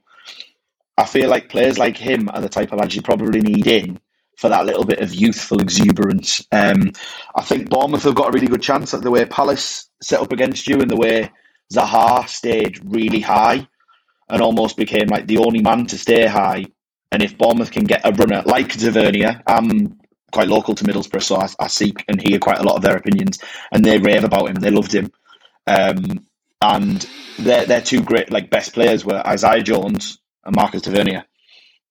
I 0.96 1.04
feel 1.04 1.28
like 1.28 1.48
players 1.48 1.78
like 1.78 1.96
him 1.96 2.28
are 2.28 2.40
the 2.40 2.48
type 2.48 2.72
of 2.72 2.78
lads 2.78 2.94
you 2.94 3.02
probably 3.02 3.40
need 3.40 3.66
in 3.66 3.98
for 4.36 4.48
that 4.48 4.66
little 4.66 4.84
bit 4.84 5.00
of 5.00 5.14
youthful 5.14 5.60
exuberance. 5.60 6.46
Um, 6.52 6.92
I 7.34 7.42
think 7.42 7.70
Bournemouth 7.70 8.02
have 8.02 8.14
got 8.14 8.28
a 8.28 8.32
really 8.32 8.46
good 8.46 8.62
chance 8.62 8.92
at 8.92 9.02
the 9.02 9.10
way 9.10 9.24
Palace 9.24 9.88
set 10.02 10.20
up 10.20 10.32
against 10.32 10.66
you 10.66 10.80
and 10.80 10.90
the 10.90 10.96
way 10.96 11.30
Zaha 11.72 12.28
stayed 12.28 12.80
really 12.84 13.20
high 13.20 13.66
and 14.28 14.42
almost 14.42 14.76
became 14.76 15.08
like 15.08 15.26
the 15.26 15.38
only 15.38 15.60
man 15.60 15.86
to 15.86 15.98
stay 15.98 16.26
high. 16.26 16.64
And 17.10 17.22
if 17.22 17.36
Bournemouth 17.36 17.70
can 17.70 17.84
get 17.84 18.06
a 18.06 18.12
runner 18.12 18.42
like 18.46 18.70
Tavernier, 18.70 19.42
I'm 19.46 19.98
quite 20.32 20.48
local 20.48 20.74
to 20.74 20.84
Middlesbrough, 20.84 21.22
so 21.22 21.36
I, 21.36 21.48
I 21.60 21.66
seek 21.68 22.04
and 22.08 22.20
hear 22.20 22.38
quite 22.38 22.58
a 22.58 22.62
lot 22.62 22.76
of 22.76 22.82
their 22.82 22.96
opinions, 22.96 23.38
and 23.70 23.84
they 23.84 23.98
rave 23.98 24.24
about 24.24 24.48
him. 24.48 24.54
They 24.54 24.70
loved 24.70 24.94
him, 24.94 25.12
um, 25.66 26.26
and 26.62 27.06
their 27.38 27.66
their 27.66 27.82
two 27.82 28.02
great 28.02 28.32
like 28.32 28.48
best 28.48 28.72
players 28.72 29.04
were 29.04 29.26
Isaiah 29.26 29.62
Jones 29.62 30.21
and 30.44 30.56
Marcus 30.56 30.82
Tavernier. 30.82 31.24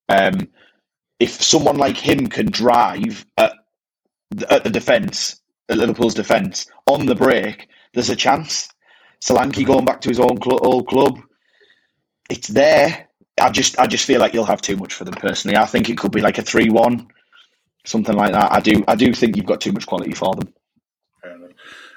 Um, 0.09 0.49
if 1.19 1.41
someone 1.41 1.77
like 1.77 1.97
him 1.97 2.27
can 2.27 2.47
drive 2.47 3.25
at, 3.37 3.53
at 4.49 4.63
the 4.63 4.69
defence, 4.69 5.41
at 5.69 5.77
Liverpool's 5.77 6.15
defence 6.15 6.67
on 6.87 7.05
the 7.05 7.15
break, 7.15 7.67
there's 7.93 8.09
a 8.09 8.15
chance. 8.15 8.69
Solanke 9.21 9.65
going 9.65 9.85
back 9.85 10.01
to 10.01 10.09
his 10.09 10.19
own 10.19 10.41
cl- 10.41 10.65
old 10.65 10.87
club, 10.87 11.19
it's 12.29 12.47
there. 12.47 13.07
I 13.39 13.49
just 13.51 13.79
I 13.79 13.87
just 13.87 14.05
feel 14.05 14.19
like 14.19 14.33
you'll 14.33 14.45
have 14.45 14.61
too 14.61 14.77
much 14.77 14.93
for 14.93 15.03
them 15.03 15.13
personally. 15.13 15.57
I 15.57 15.65
think 15.65 15.89
it 15.89 15.97
could 15.97 16.11
be 16.11 16.21
like 16.21 16.37
a 16.37 16.41
three 16.41 16.69
one, 16.69 17.07
something 17.85 18.15
like 18.15 18.33
that. 18.33 18.51
I 18.51 18.59
do 18.59 18.83
I 18.87 18.95
do 18.95 19.13
think 19.13 19.35
you've 19.35 19.45
got 19.45 19.61
too 19.61 19.71
much 19.71 19.85
quality 19.85 20.13
for 20.13 20.35
them. 20.35 20.53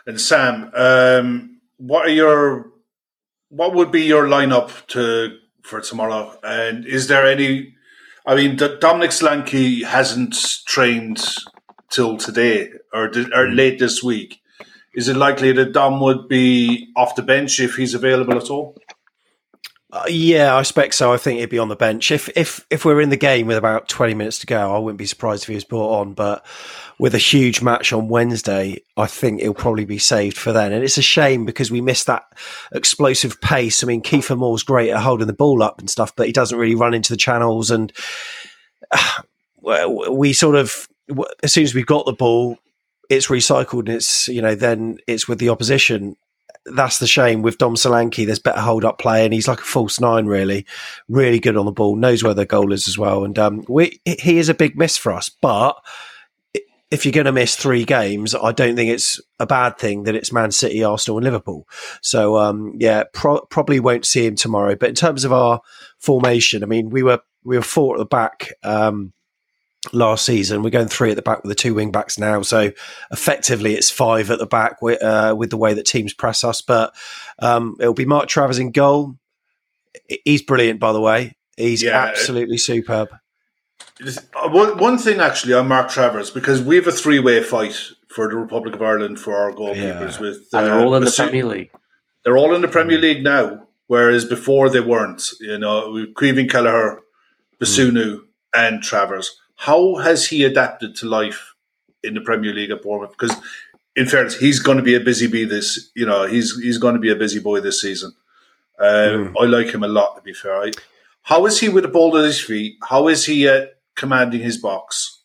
And 0.06 0.20
Sam, 0.20 0.70
um, 0.74 1.60
what 1.78 2.06
are 2.06 2.12
your 2.12 2.70
what 3.48 3.74
would 3.74 3.90
be 3.90 4.02
your 4.02 4.26
lineup 4.26 4.86
to 4.88 5.38
for 5.64 5.80
tomorrow? 5.80 6.38
And 6.44 6.86
is 6.86 7.08
there 7.08 7.26
any? 7.26 7.74
I 8.26 8.36
mean, 8.36 8.56
Dominic 8.56 9.10
Solanke 9.10 9.84
hasn't 9.84 10.36
trained 10.66 11.22
till 11.90 12.16
today 12.16 12.70
or, 12.92 13.06
or 13.06 13.10
mm. 13.10 13.56
late 13.56 13.78
this 13.78 14.02
week. 14.02 14.40
Is 14.94 15.08
it 15.08 15.16
likely 15.16 15.52
that 15.52 15.72
Dom 15.72 16.00
would 16.00 16.28
be 16.28 16.88
off 16.96 17.16
the 17.16 17.22
bench 17.22 17.58
if 17.58 17.74
he's 17.74 17.94
available 17.94 18.36
at 18.36 18.48
all? 18.48 18.76
Uh, 19.94 20.02
yeah, 20.08 20.52
I 20.52 20.58
expect 20.58 20.94
so. 20.94 21.12
I 21.12 21.18
think 21.18 21.38
he'd 21.38 21.50
be 21.50 21.60
on 21.60 21.68
the 21.68 21.76
bench 21.76 22.10
if 22.10 22.28
if 22.34 22.66
if 22.68 22.84
we're 22.84 23.00
in 23.00 23.10
the 23.10 23.16
game 23.16 23.46
with 23.46 23.56
about 23.56 23.88
twenty 23.88 24.12
minutes 24.12 24.40
to 24.40 24.46
go. 24.46 24.74
I 24.74 24.78
wouldn't 24.78 24.98
be 24.98 25.06
surprised 25.06 25.44
if 25.44 25.48
he 25.48 25.54
was 25.54 25.62
brought 25.62 26.00
on, 26.00 26.14
but 26.14 26.44
with 26.98 27.14
a 27.14 27.18
huge 27.18 27.62
match 27.62 27.92
on 27.92 28.08
Wednesday, 28.08 28.82
I 28.96 29.06
think 29.06 29.40
he'll 29.40 29.54
probably 29.54 29.84
be 29.84 29.98
saved 29.98 30.36
for 30.36 30.52
then. 30.52 30.72
And 30.72 30.82
it's 30.82 30.98
a 30.98 31.02
shame 31.02 31.44
because 31.44 31.70
we 31.70 31.80
missed 31.80 32.08
that 32.08 32.24
explosive 32.72 33.40
pace. 33.40 33.84
I 33.84 33.86
mean, 33.86 34.02
Kiefer 34.02 34.36
Moore's 34.36 34.64
great 34.64 34.90
at 34.90 35.00
holding 35.00 35.28
the 35.28 35.32
ball 35.32 35.62
up 35.62 35.78
and 35.78 35.88
stuff, 35.88 36.14
but 36.16 36.26
he 36.26 36.32
doesn't 36.32 36.58
really 36.58 36.74
run 36.74 36.92
into 36.92 37.12
the 37.12 37.16
channels. 37.16 37.70
And 37.70 37.92
uh, 38.90 39.88
we 40.10 40.32
sort 40.32 40.56
of, 40.56 40.88
as 41.44 41.52
soon 41.52 41.62
as 41.62 41.72
we've 41.72 41.86
got 41.86 42.04
the 42.04 42.12
ball, 42.12 42.58
it's 43.08 43.28
recycled 43.28 43.80
and 43.80 43.90
it's 43.90 44.26
you 44.28 44.42
know 44.42 44.54
then 44.54 44.98
it's 45.06 45.28
with 45.28 45.38
the 45.38 45.50
opposition 45.50 46.16
that's 46.66 46.98
the 46.98 47.06
shame 47.06 47.42
with 47.42 47.58
Dom 47.58 47.74
Solanke. 47.74 48.26
There's 48.26 48.38
better 48.38 48.60
hold 48.60 48.84
up 48.84 48.98
play, 48.98 49.24
and 49.24 49.34
he's 49.34 49.48
like 49.48 49.60
a 49.60 49.64
false 49.64 50.00
nine, 50.00 50.26
really, 50.26 50.66
really 51.08 51.38
good 51.38 51.56
on 51.56 51.66
the 51.66 51.72
ball. 51.72 51.96
Knows 51.96 52.22
where 52.22 52.34
the 52.34 52.46
goal 52.46 52.72
is 52.72 52.88
as 52.88 52.98
well, 52.98 53.24
and 53.24 53.38
um, 53.38 53.64
we, 53.68 54.00
he 54.04 54.38
is 54.38 54.48
a 54.48 54.54
big 54.54 54.76
miss 54.78 54.96
for 54.96 55.12
us. 55.12 55.28
But 55.28 55.76
if 56.90 57.04
you're 57.04 57.12
going 57.12 57.26
to 57.26 57.32
miss 57.32 57.56
three 57.56 57.84
games, 57.84 58.34
I 58.34 58.52
don't 58.52 58.76
think 58.76 58.90
it's 58.90 59.20
a 59.40 59.46
bad 59.46 59.78
thing 59.78 60.04
that 60.04 60.14
it's 60.14 60.32
Man 60.32 60.52
City, 60.52 60.84
Arsenal, 60.84 61.18
and 61.18 61.24
Liverpool. 61.24 61.66
So 62.02 62.36
um, 62.38 62.74
yeah, 62.78 63.04
pro- 63.12 63.44
probably 63.46 63.80
won't 63.80 64.06
see 64.06 64.26
him 64.26 64.36
tomorrow. 64.36 64.76
But 64.76 64.90
in 64.90 64.94
terms 64.94 65.24
of 65.24 65.32
our 65.32 65.60
formation, 65.98 66.62
I 66.62 66.66
mean, 66.66 66.90
we 66.90 67.02
were 67.02 67.20
we 67.42 67.56
were 67.56 67.62
four 67.62 67.94
at 67.94 67.98
the 67.98 68.06
back. 68.06 68.52
Um, 68.62 69.12
last 69.92 70.24
season. 70.24 70.62
We're 70.62 70.70
going 70.70 70.88
three 70.88 71.10
at 71.10 71.16
the 71.16 71.22
back 71.22 71.42
with 71.42 71.50
the 71.50 71.54
two 71.54 71.74
wing 71.74 71.90
backs 71.90 72.18
now. 72.18 72.42
So 72.42 72.72
effectively, 73.10 73.74
it's 73.74 73.90
five 73.90 74.30
at 74.30 74.38
the 74.38 74.46
back 74.46 74.80
with, 74.80 75.02
uh, 75.02 75.34
with 75.36 75.50
the 75.50 75.56
way 75.56 75.74
that 75.74 75.86
teams 75.86 76.14
press 76.14 76.44
us. 76.44 76.60
But 76.60 76.94
um, 77.38 77.76
it'll 77.80 77.94
be 77.94 78.04
Mark 78.04 78.28
Travers 78.28 78.58
in 78.58 78.70
goal. 78.70 79.16
He's 80.24 80.42
brilliant, 80.42 80.80
by 80.80 80.92
the 80.92 81.00
way. 81.00 81.36
He's 81.56 81.82
yeah, 81.82 82.04
absolutely 82.04 82.58
superb. 82.58 83.10
Uh, 84.00 84.48
one, 84.48 84.76
one 84.78 84.98
thing 84.98 85.20
actually 85.20 85.52
on 85.52 85.68
Mark 85.68 85.88
Travers 85.88 86.30
because 86.30 86.60
we 86.60 86.76
have 86.76 86.86
a 86.86 86.92
three 86.92 87.20
way 87.20 87.42
fight 87.42 87.78
for 88.08 88.28
the 88.28 88.36
Republic 88.36 88.74
of 88.74 88.82
Ireland 88.82 89.20
for 89.20 89.36
our 89.36 89.52
goalkeepers. 89.52 90.14
Yeah. 90.14 90.20
With 90.20 90.48
uh, 90.52 90.58
and 90.58 90.66
they're 90.66 90.80
all 90.80 90.94
in 90.94 91.04
the 91.04 91.10
Premier 91.10 91.44
League. 91.44 91.70
They're 92.24 92.36
all 92.36 92.54
in 92.54 92.62
the 92.62 92.68
Premier 92.68 92.98
League 92.98 93.22
now, 93.22 93.66
whereas 93.86 94.24
before 94.24 94.68
they 94.68 94.80
weren't. 94.80 95.22
You 95.40 95.58
know, 95.58 95.92
with 95.92 96.14
Caoimhín 96.14 96.50
Kelleher, 96.50 97.02
Bazunu, 97.60 98.16
mm. 98.16 98.20
and 98.54 98.82
Travers 98.82 99.38
how 99.56 99.96
has 99.96 100.26
he 100.26 100.44
adapted 100.44 100.96
to 100.96 101.06
life 101.06 101.54
in 102.02 102.14
the 102.14 102.20
Premier 102.20 102.52
League 102.52 102.70
at 102.70 102.82
Bournemouth? 102.82 103.14
Because 103.18 103.36
in 103.96 104.06
fairness, 104.06 104.36
he's 104.36 104.58
going 104.58 104.78
to 104.78 104.82
be 104.82 104.94
a 104.94 105.00
busy 105.00 105.26
bee 105.26 105.44
this. 105.44 105.90
You 105.94 106.06
know, 106.06 106.26
he's 106.26 106.58
he's 106.60 106.78
going 106.78 106.94
to 106.94 107.00
be 107.00 107.10
a 107.10 107.16
busy 107.16 107.40
boy 107.40 107.60
this 107.60 107.80
season. 107.80 108.12
Um, 108.78 108.86
mm. 108.86 109.34
I 109.40 109.44
like 109.46 109.68
him 109.68 109.84
a 109.84 109.88
lot. 109.88 110.16
To 110.16 110.22
be 110.22 110.32
fair, 110.32 110.62
I, 110.62 110.72
how 111.22 111.46
is 111.46 111.60
he 111.60 111.68
with 111.68 111.84
the 111.84 111.88
ball 111.88 112.16
at 112.16 112.24
his 112.24 112.40
feet? 112.40 112.76
How 112.88 113.08
is 113.08 113.24
he 113.24 113.48
uh, 113.48 113.66
commanding 113.94 114.40
his 114.40 114.58
box? 114.58 115.22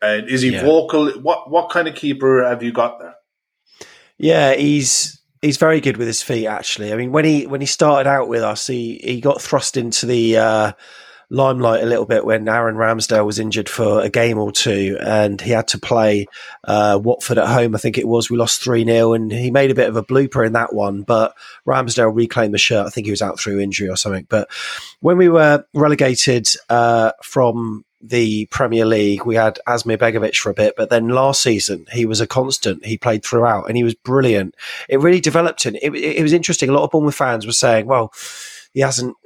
And 0.00 0.28
is 0.28 0.42
he 0.42 0.52
yeah. 0.52 0.62
vocal? 0.62 1.10
What 1.20 1.50
what 1.50 1.70
kind 1.70 1.88
of 1.88 1.94
keeper 1.94 2.44
have 2.44 2.62
you 2.62 2.72
got 2.72 3.00
there? 3.00 3.16
Yeah, 4.18 4.54
he's 4.54 5.20
he's 5.42 5.56
very 5.56 5.80
good 5.80 5.96
with 5.96 6.06
his 6.06 6.22
feet. 6.22 6.46
Actually, 6.46 6.92
I 6.92 6.96
mean, 6.96 7.12
when 7.12 7.24
he 7.24 7.46
when 7.46 7.60
he 7.60 7.66
started 7.66 8.08
out 8.08 8.28
with 8.28 8.42
us, 8.42 8.66
he 8.66 9.00
he 9.02 9.20
got 9.20 9.42
thrust 9.42 9.76
into 9.76 10.06
the. 10.06 10.36
Uh, 10.36 10.72
limelight 11.30 11.82
a 11.82 11.86
little 11.86 12.06
bit 12.06 12.24
when 12.24 12.48
Aaron 12.48 12.76
Ramsdale 12.76 13.26
was 13.26 13.38
injured 13.38 13.68
for 13.68 14.00
a 14.00 14.08
game 14.08 14.38
or 14.38 14.52
two 14.52 14.96
and 15.00 15.40
he 15.40 15.50
had 15.50 15.68
to 15.68 15.78
play 15.78 16.26
uh, 16.64 16.98
Watford 17.02 17.38
at 17.38 17.48
home. 17.48 17.74
I 17.74 17.78
think 17.78 17.98
it 17.98 18.06
was. 18.06 18.30
We 18.30 18.36
lost 18.36 18.62
3 18.62 18.84
0 18.84 19.12
and 19.12 19.32
he 19.32 19.50
made 19.50 19.70
a 19.70 19.74
bit 19.74 19.88
of 19.88 19.96
a 19.96 20.04
blooper 20.04 20.46
in 20.46 20.52
that 20.52 20.72
one, 20.72 21.02
but 21.02 21.34
Ramsdale 21.66 22.14
reclaimed 22.14 22.54
the 22.54 22.58
shirt. 22.58 22.86
I 22.86 22.90
think 22.90 23.06
he 23.06 23.10
was 23.10 23.22
out 23.22 23.40
through 23.40 23.60
injury 23.60 23.88
or 23.88 23.96
something. 23.96 24.26
But 24.28 24.48
when 25.00 25.16
we 25.16 25.28
were 25.28 25.64
relegated 25.74 26.48
uh, 26.68 27.12
from 27.22 27.84
the 28.00 28.46
Premier 28.46 28.86
League, 28.86 29.24
we 29.24 29.34
had 29.34 29.58
Asmir 29.66 29.98
Begovic 29.98 30.36
for 30.36 30.50
a 30.50 30.54
bit, 30.54 30.74
but 30.76 30.90
then 30.90 31.08
last 31.08 31.42
season 31.42 31.86
he 31.90 32.06
was 32.06 32.20
a 32.20 32.26
constant. 32.26 32.84
He 32.84 32.98
played 32.98 33.24
throughout 33.24 33.66
and 33.66 33.76
he 33.76 33.82
was 33.82 33.94
brilliant. 33.94 34.54
It 34.88 35.00
really 35.00 35.20
developed 35.20 35.64
him. 35.64 35.74
It, 35.76 35.92
it, 35.92 36.18
it 36.18 36.22
was 36.22 36.32
interesting. 36.32 36.68
A 36.68 36.72
lot 36.72 36.84
of 36.84 36.90
Bournemouth 36.90 37.16
fans 37.16 37.46
were 37.46 37.52
saying, 37.52 37.86
well, 37.86 38.12
he 38.76 38.82
hasn't. 38.82 39.16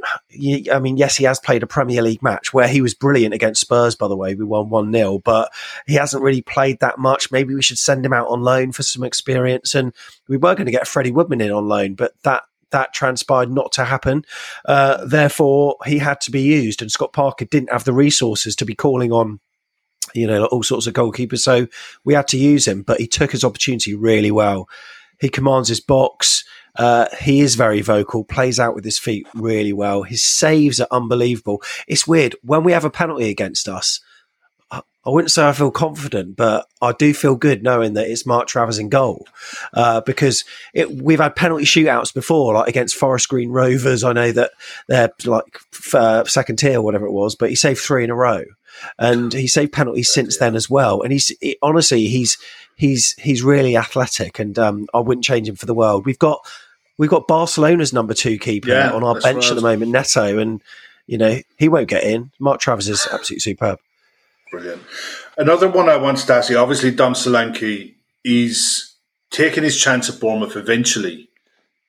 I 0.73 0.79
mean, 0.79 0.97
yes, 0.97 1.17
he 1.17 1.25
has 1.25 1.41
played 1.41 1.65
a 1.65 1.67
Premier 1.67 2.03
League 2.03 2.23
match 2.23 2.55
where 2.55 2.69
he 2.69 2.81
was 2.81 2.95
brilliant 2.95 3.35
against 3.35 3.61
Spurs. 3.61 3.97
By 3.97 4.07
the 4.07 4.17
way, 4.17 4.37
we 4.37 4.45
won 4.45 4.71
one 4.71 4.93
0 4.93 5.19
but 5.25 5.51
he 5.89 5.95
hasn't 5.95 6.23
really 6.23 6.41
played 6.41 6.79
that 6.79 7.01
much. 7.01 7.33
Maybe 7.33 7.53
we 7.53 7.61
should 7.61 7.77
send 7.77 8.07
him 8.07 8.13
out 8.13 8.29
on 8.29 8.43
loan 8.43 8.71
for 8.71 8.85
some 8.85 9.03
experience. 9.03 9.75
And 9.75 9.93
we 10.29 10.37
were 10.37 10.55
going 10.55 10.67
to 10.67 10.71
get 10.71 10.87
Freddie 10.87 11.11
Woodman 11.11 11.41
in 11.41 11.51
on 11.51 11.67
loan, 11.67 11.95
but 11.95 12.13
that 12.23 12.45
that 12.71 12.95
transpired 12.95 13.51
not 13.51 13.73
to 13.73 13.85
happen. 13.85 14.25
Uh, 14.67 15.05
therefore, 15.05 15.79
he 15.85 15.99
had 15.99 16.21
to 16.21 16.31
be 16.31 16.43
used, 16.43 16.81
and 16.81 16.93
Scott 16.93 17.13
Parker 17.13 17.45
didn't 17.45 17.73
have 17.73 17.83
the 17.83 17.93
resources 17.93 18.55
to 18.55 18.65
be 18.65 18.77
calling 18.77 19.11
on 19.11 19.41
you 20.15 20.29
know, 20.29 20.45
all 20.47 20.63
sorts 20.63 20.87
of 20.87 20.95
goalkeepers. 20.95 21.41
So 21.41 21.67
we 22.05 22.15
had 22.15 22.29
to 22.29 22.39
use 22.39 22.69
him, 22.69 22.83
but 22.83 23.01
he 23.01 23.09
took 23.09 23.33
his 23.33 23.43
opportunity 23.43 23.97
really 23.97 24.31
well. 24.31 24.69
He 25.21 25.29
commands 25.29 25.69
his 25.69 25.81
box. 25.81 26.45
Uh, 26.77 27.07
he 27.21 27.41
is 27.41 27.55
very 27.55 27.81
vocal, 27.81 28.25
plays 28.25 28.61
out 28.61 28.75
with 28.75 28.85
his 28.85 28.99
feet 28.99 29.27
really 29.35 29.73
well. 29.73 30.03
His 30.03 30.23
saves 30.23 30.81
are 30.81 30.89
unbelievable. 30.91 31.63
It's 31.87 32.07
weird 32.07 32.37
when 32.43 32.65
we 32.65 32.73
have 32.73 32.85
a 32.85 32.91
penalty 32.91 33.29
against 33.29 33.69
us. 33.69 34.01
I 35.03 35.09
wouldn't 35.09 35.31
say 35.31 35.49
I 35.49 35.53
feel 35.53 35.71
confident, 35.71 36.37
but 36.37 36.67
I 36.83 36.93
do 36.93 37.15
feel 37.15 37.35
good 37.35 37.63
knowing 37.63 37.95
that 37.95 38.09
it's 38.09 38.27
Mark 38.27 38.49
Travers 38.49 38.79
in 38.79 38.91
goal 38.91 39.27
uh, 39.73 40.03
because 40.03 40.45
it, 40.75 40.91
we've 40.91 41.21
had 41.21 41.35
penalty 41.35 41.65
shootouts 41.65 42.13
before, 42.13 42.53
like 42.53 42.69
against 42.69 42.97
Forest 42.97 43.31
Green 43.31 43.51
Rovers. 43.51 44.05
I 44.05 44.13
know 44.13 44.31
that 44.33 44.51
they're 44.89 45.11
like 45.25 45.59
uh, 45.95 46.25
second 46.25 46.57
tier, 46.57 46.79
or 46.79 46.83
whatever 46.83 47.07
it 47.07 47.13
was, 47.13 47.35
but 47.35 47.49
he 47.49 47.57
saved 47.57 47.81
three 47.81 48.05
in 48.05 48.11
a 48.11 48.15
row, 48.15 48.45
and 48.99 49.33
he 49.33 49.47
saved 49.47 49.73
penalties 49.73 50.13
since 50.13 50.37
then 50.37 50.55
as 50.55 50.69
well. 50.69 51.01
And 51.01 51.13
he's 51.13 51.29
he, 51.41 51.57
honestly, 51.63 52.07
he's 52.09 52.37
he's 52.81 53.15
he's 53.19 53.43
really 53.43 53.77
athletic, 53.77 54.39
and 54.39 54.59
um, 54.59 54.89
I 54.95 55.01
wouldn't 55.01 55.25
change 55.25 55.47
him 55.47 55.55
for 55.55 55.67
the 55.67 55.75
world. 55.75 56.07
We've 56.07 56.19
got 56.19 56.41
we've 56.97 57.11
got 57.11 57.29
Barcelona's 57.29 57.93
number 57.93 58.15
two 58.15 58.39
keeper 58.39 58.71
yeah, 58.71 58.91
on 58.91 59.05
our 59.05 59.21
bench 59.21 59.45
right. 59.45 59.51
at 59.51 59.55
the 59.55 59.61
moment, 59.61 59.93
Neto, 59.93 60.39
and 60.39 60.63
you 61.07 61.19
know 61.19 61.39
he 61.59 61.69
won't 61.69 61.89
get 61.89 62.05
in. 62.05 62.33
Mark 62.41 62.59
Travers 62.59 62.89
is 62.89 63.07
absolutely 63.13 63.41
superb. 63.41 63.79
Brilliant. 64.51 64.83
Another 65.37 65.69
one 65.69 65.91
I 65.91 65.97
want 65.97 66.19
to 66.19 66.33
ask 66.33 66.51
you. 66.51 66.59
Obviously, 66.59 66.91
Dom 66.91 67.13
Solanke, 67.13 67.95
he's 68.25 68.97
taking 69.31 69.63
his 69.63 69.79
chance 69.79 70.09
at 70.09 70.19
Bournemouth 70.19 70.57
eventually. 70.57 71.29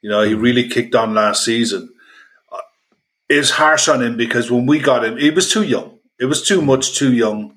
You 0.02 0.10
know, 0.10 0.24
he 0.24 0.34
really 0.34 0.68
kicked 0.68 0.94
on 0.94 1.14
last 1.14 1.46
season. 1.46 1.90
Uh, 2.52 2.58
It's 3.30 3.52
harsh 3.52 3.88
on 3.88 4.04
him 4.04 4.18
because 4.18 4.52
when 4.52 4.66
we 4.66 4.80
got 4.80 5.06
him, 5.06 5.18
he 5.18 5.32
was 5.32 5.52
too 5.52 5.64
young. 5.64 6.00
It 6.20 6.26
was 6.26 6.46
too 6.46 6.62
much 6.62 6.96
too 6.96 7.14
young, 7.14 7.56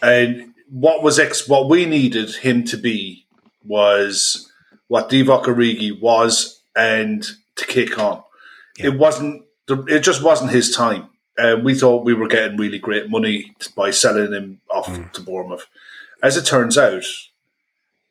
and 0.00 0.51
what 0.72 1.02
was 1.02 1.18
ex- 1.18 1.46
what 1.46 1.68
we 1.68 1.84
needed 1.84 2.34
him 2.36 2.64
to 2.64 2.78
be 2.78 3.26
was 3.62 4.50
what 4.88 5.10
Divock 5.10 5.44
Origi 5.44 5.98
was, 6.00 6.62
and 6.74 7.22
to 7.56 7.66
kick 7.66 7.98
on. 7.98 8.22
It 8.78 8.98
wasn't. 8.98 9.44
It 9.68 10.00
just 10.00 10.22
wasn't 10.22 10.50
his 10.50 10.74
time. 10.74 11.10
Uh, 11.38 11.56
we 11.62 11.74
thought 11.74 12.04
we 12.04 12.14
were 12.14 12.26
getting 12.26 12.56
really 12.56 12.78
great 12.78 13.10
money 13.10 13.54
by 13.76 13.90
selling 13.90 14.32
him 14.32 14.60
off 14.70 14.86
hmm. 14.86 15.04
to 15.12 15.20
Bournemouth. 15.20 15.66
As 16.22 16.36
it 16.36 16.44
turns 16.44 16.76
out, 16.76 17.04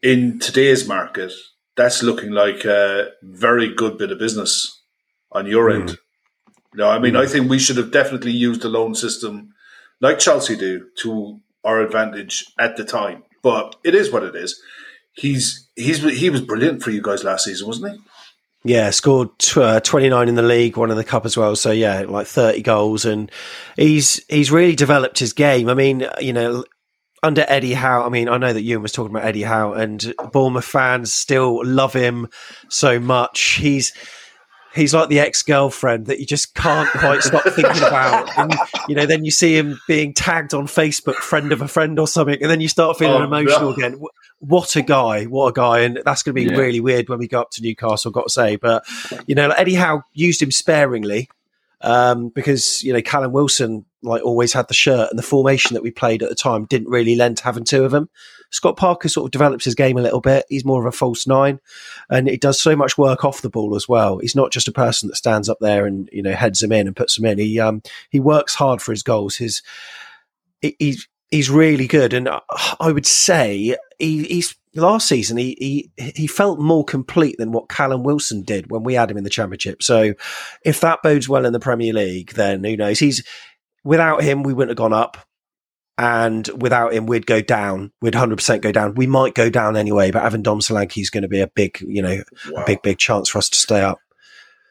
in 0.02 0.40
today's 0.40 0.88
market, 0.88 1.34
that's 1.76 2.04
looking 2.04 2.32
like 2.32 2.66
a 2.66 3.10
very 3.22 3.74
good 3.74 3.98
bit 3.98 4.12
of 4.12 4.20
business 4.20 4.82
on 5.32 5.48
your 5.48 5.72
hmm. 5.72 5.82
end. 5.82 5.98
You 6.74 6.78
know, 6.78 6.90
I 6.90 7.00
mean, 7.00 7.14
hmm. 7.14 7.22
I 7.22 7.26
think 7.26 7.50
we 7.50 7.60
should 7.60 7.78
have 7.78 7.92
definitely 7.92 8.32
used 8.32 8.62
the 8.62 8.70
loan 8.70 8.94
system 8.94 9.54
like 10.00 10.20
Chelsea 10.20 10.56
do 10.56 10.88
to 11.00 11.41
our 11.64 11.82
advantage 11.82 12.46
at 12.60 12.78
the 12.78 12.84
time. 12.84 13.24
But 13.42 13.76
it 13.84 13.96
is 13.96 14.12
what 14.12 14.24
it 14.24 14.36
is. 14.36 14.62
He's 15.14 15.68
he's 15.76 16.02
he 16.18 16.30
was 16.30 16.42
brilliant 16.42 16.84
for 16.84 16.92
you 16.92 17.02
guys 17.02 17.24
last 17.24 17.46
season, 17.46 17.68
wasn't 17.68 17.94
he? 17.94 18.00
Yeah, 18.64 18.92
scored 18.92 19.30
uh, 19.56 19.80
29 19.80 20.30
in 20.30 20.36
the 20.36 20.44
league, 20.44 20.78
one 20.78 20.92
in 20.92 20.98
the 20.98 21.04
cup 21.04 21.26
as 21.26 21.36
well. 21.36 21.56
So 21.56 21.72
yeah, 21.72 22.02
like 22.02 22.28
30 22.28 22.62
goals 22.62 23.06
and 23.06 23.32
he's 23.76 24.24
he's 24.30 24.52
really 24.52 24.76
developed 24.76 25.18
his 25.18 25.34
game. 25.34 25.68
I 25.68 25.74
mean, 25.74 26.06
you 26.20 26.32
know, 26.32 26.64
under 27.24 27.44
Eddie 27.48 27.74
Howe, 27.74 28.04
I 28.04 28.10
mean, 28.10 28.30
I 28.30 28.38
know 28.38 28.54
that 28.54 28.66
Euan 28.66 28.82
was 28.82 28.92
talking 28.92 29.16
about 29.16 29.28
Eddie 29.28 29.44
Howe 29.44 29.74
and 29.74 30.14
Bournemouth 30.32 30.66
fans 30.66 31.14
still 31.14 31.66
love 31.66 31.94
him 31.94 32.30
so 32.70 33.00
much. 33.00 33.56
He's 33.56 33.94
he's 34.74 34.94
like 34.94 35.10
the 35.10 35.20
ex-girlfriend 35.20 36.06
that 36.08 36.20
you 36.20 36.26
just 36.26 36.56
can't 36.56 36.90
quite 36.90 37.22
stop 37.24 37.44
thinking 37.44 37.84
about. 37.84 38.30
And 38.38 38.54
you 38.88 38.96
know, 38.96 39.06
then 39.06 39.26
you 39.26 39.32
see 39.32 39.56
him 39.58 39.80
being 39.88 40.14
tagged 40.14 40.54
on 40.54 40.66
Facebook, 40.68 41.16
friend 41.16 41.52
of 41.52 41.62
a 41.62 41.68
friend 41.68 42.00
or 42.00 42.08
something, 42.08 42.42
and 42.42 42.50
then 42.50 42.62
you 42.62 42.68
start 42.68 42.98
feeling 42.98 43.22
Oh, 43.22 43.26
emotional 43.26 43.70
no. 43.70 43.76
again. 43.76 44.02
What 44.40 44.76
a 44.76 44.82
guy! 44.82 45.26
What 45.26 45.48
a 45.48 45.54
guy! 45.54 45.80
And 45.82 46.02
that's 46.06 46.24
going 46.24 46.36
to 46.36 46.42
be 46.42 46.50
Yeah. 46.50 46.58
really 46.58 46.80
weird 46.80 47.10
when 47.10 47.20
we 47.20 47.28
go 47.28 47.42
up 47.42 47.52
to 47.52 47.62
Newcastle. 47.62 48.10
Got 48.12 48.24
to 48.28 48.30
say, 48.32 48.56
but 48.56 48.84
you 49.28 49.36
know, 49.36 49.48
like 49.50 49.60
Eddie 49.60 49.76
Howe 49.76 50.04
used 50.14 50.42
him 50.42 50.52
sparingly 50.52 51.30
um, 51.82 52.30
because 52.30 52.84
you 52.84 52.94
know 52.94 53.02
Callum 53.02 53.32
Wilson 53.34 53.86
like 54.04 54.24
always 54.24 54.54
had 54.54 54.68
the 54.68 54.74
shirt, 54.74 55.10
and 55.10 55.20
the 55.20 55.24
formation 55.24 55.74
that 55.74 55.84
we 55.84 55.92
played 55.92 56.24
at 56.24 56.30
the 56.30 56.36
time 56.36 56.66
didn't 56.66 56.90
really 56.90 57.16
lend 57.16 57.38
to 57.38 57.44
having 57.44 57.64
two 57.64 57.84
of 57.86 57.92
them. 57.92 58.10
Scott 58.50 58.76
Parker 58.76 59.08
sort 59.08 59.26
of 59.28 59.32
develops 59.32 59.64
his 59.64 59.76
game 59.76 59.98
a 59.98 60.02
little 60.02 60.20
bit. 60.20 60.46
He's 60.50 60.66
more 60.66 60.82
of 60.82 60.86
a 60.94 60.96
false 60.96 61.26
nine, 61.26 61.60
and 62.10 62.28
he 62.28 62.36
does 62.38 62.60
so 62.60 62.76
much 62.76 62.98
work 62.98 63.24
off 63.24 63.42
the 63.42 63.50
ball 63.50 63.76
as 63.76 63.88
well. 63.88 64.18
He's 64.18 64.36
not 64.36 64.52
just 64.52 64.68
a 64.68 64.74
person 64.74 65.08
that 65.08 65.16
stands 65.16 65.48
up 65.50 65.60
there 65.62 65.86
and 65.86 66.10
you 66.12 66.22
know 66.22 66.34
heads 66.34 66.60
them 66.60 66.72
in 66.72 66.88
and 66.88 66.96
puts 66.96 67.16
them 67.16 67.26
in. 67.26 67.38
He 67.38 67.60
um 67.60 67.82
he 68.10 68.20
works 68.20 68.56
hard 68.56 68.82
for 68.82 68.92
his 68.92 69.04
goals. 69.04 69.38
His 69.38 69.62
he- 70.62 70.76
he's 70.80 71.08
he's 71.30 71.50
really 71.50 71.88
good, 71.88 72.14
and 72.14 72.28
I- 72.28 72.42
I 72.80 72.92
would 72.92 73.06
say 73.06 73.76
he, 74.00 74.24
he's 74.26 74.56
last 74.74 75.08
season 75.08 75.36
he, 75.36 75.90
he 75.98 76.12
he 76.16 76.28
felt 76.28 76.58
more 76.60 76.86
complete 76.86 77.36
than 77.38 77.52
what 77.52 77.68
Callum 77.68 78.04
Wilson 78.04 78.42
did 78.42 78.72
when 78.72 78.84
we 78.84 78.94
had 78.94 79.12
him 79.12 79.18
in 79.18 79.24
the 79.26 79.30
championship. 79.30 79.84
So 79.84 80.14
if 80.64 80.80
that 80.82 81.04
bodes 81.04 81.28
well 81.28 81.46
in 81.46 81.52
the 81.54 81.60
Premier 81.60 81.92
League, 81.94 82.34
then 82.34 82.64
who 82.64 82.78
knows? 82.78 83.00
He's 83.00 83.22
without 83.84 84.24
him 84.24 84.44
we 84.44 84.54
wouldn't 84.54 84.72
have 84.72 84.84
gone 84.84 84.94
up. 84.94 85.18
And 85.98 86.48
without 86.60 86.94
him, 86.94 87.06
we'd 87.06 87.28
go 87.28 87.42
down. 87.42 87.92
We'd 88.02 88.16
hundred 88.16 88.38
percent 88.38 88.64
go 88.64 88.72
down. 88.72 88.96
We 88.96 89.06
might 89.06 89.36
go 89.36 89.50
down 89.52 89.78
anyway, 89.78 90.10
but 90.10 90.24
having 90.24 90.42
Dom 90.42 90.60
Solanke 90.60 91.00
is 91.00 91.12
going 91.12 91.22
to 91.24 91.28
be 91.30 91.42
a 91.42 91.48
big, 91.48 91.80
you 91.82 92.02
know, 92.02 92.24
Wow. 92.50 92.64
a 92.64 92.66
big, 92.66 92.82
big 92.82 92.98
chance 92.98 93.30
for 93.30 93.38
us 93.38 93.50
to 93.50 93.58
stay 93.58 93.82
up. 93.82 94.00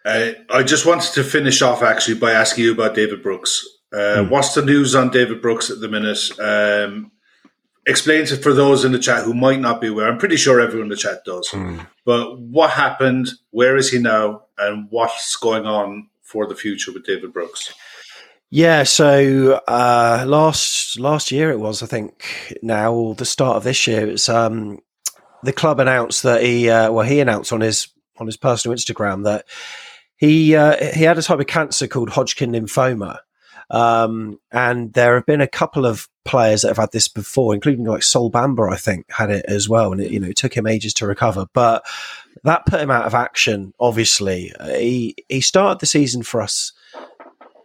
Uh, 0.05 0.31
I 0.49 0.62
just 0.64 0.87
wanted 0.87 1.12
to 1.12 1.23
finish 1.23 1.62
off 1.62 1.83
actually 1.83 2.19
by 2.19 2.33
asking 2.33 2.64
you 2.64 2.73
about 2.73 2.95
David 2.97 3.23
Brooks. 3.23 3.64
Uh, 3.93 4.25
What's 4.25 4.55
the 4.55 4.64
news 4.64 4.95
on 4.97 5.11
David 5.11 5.41
Brooks 5.43 5.71
at 5.71 5.78
the 5.80 5.89
minute? 5.89 6.30
Um, 6.41 7.13
explain 7.87 8.25
to 8.26 8.37
for 8.37 8.52
those 8.54 8.85
in 8.85 8.93
the 8.93 8.99
chat 8.99 9.23
who 9.25 9.35
might 9.35 9.61
not 9.61 9.80
be 9.80 9.89
aware. 9.89 10.08
I'm 10.08 10.19
pretty 10.19 10.37
sure 10.37 10.58
everyone 10.61 10.87
in 10.87 10.91
the 10.91 10.97
chat 10.97 11.25
does. 11.25 11.54
But 12.04 12.41
what 12.41 12.71
happened? 12.71 13.28
Where 13.50 13.76
is 13.76 13.91
he 13.91 13.99
now? 13.99 14.45
And 14.58 14.89
what's 14.91 15.37
going 15.37 15.67
on 15.67 16.08
for 16.23 16.47
the 16.47 16.56
future 16.56 16.93
with 16.93 17.04
David 17.04 17.32
Brooks? 17.32 17.73
Yeah, 18.52 18.82
so 18.82 19.60
uh, 19.69 20.25
last 20.26 20.99
last 20.99 21.30
year 21.30 21.50
it 21.52 21.60
was, 21.60 21.84
I 21.84 21.86
think. 21.86 22.56
Now, 22.63 23.15
the 23.17 23.25
start 23.25 23.56
of 23.56 23.63
this 23.65 23.86
year, 23.86 24.08
it's 24.08 24.28
um, 24.28 24.80
the 25.45 25.52
club 25.52 25.78
announced 25.78 26.25
that 26.25 26.43
he, 26.43 26.69
uh, 26.69 26.91
well, 26.91 27.06
he 27.06 27.21
announced 27.21 27.52
on 27.52 27.60
his 27.60 27.89
on 28.19 28.26
his 28.26 28.36
personal 28.36 28.76
Instagram 28.76 29.23
that 29.25 29.47
he 30.17 30.56
uh, 30.56 30.93
he 30.95 31.04
had 31.04 31.17
a 31.17 31.23
type 31.23 31.39
of 31.39 31.47
cancer 31.47 31.86
called 31.86 32.10
Hodgkin 32.10 32.50
lymphoma, 32.50 33.19
um, 33.71 34.41
and 34.50 34.93
there 34.95 35.15
have 35.15 35.26
been 35.26 35.41
a 35.41 35.47
couple 35.47 35.86
of 35.86 36.08
players 36.25 36.63
that 36.63 36.69
have 36.69 36.76
had 36.76 36.91
this 36.91 37.06
before, 37.06 37.54
including 37.54 37.84
like 37.84 38.02
Sol 38.02 38.32
Bamba, 38.32 38.73
I 38.73 38.76
think, 38.76 39.06
had 39.13 39.30
it 39.30 39.45
as 39.47 39.69
well, 39.69 39.93
and 39.93 40.00
it, 40.00 40.10
you 40.10 40.19
know 40.19 40.28
it 40.28 40.36
took 40.36 40.54
him 40.54 40.67
ages 40.67 40.93
to 40.95 41.06
recover, 41.06 41.47
but 41.54 41.84
that 42.43 42.67
put 42.67 42.80
him 42.80 42.91
out 42.91 43.06
of 43.06 43.15
action. 43.15 43.75
Obviously, 43.78 44.52
Uh, 44.58 44.71
he 44.71 45.15
he 45.28 45.41
started 45.41 45.78
the 45.78 45.86
season 45.86 46.25
for 46.25 46.43
us 46.43 46.73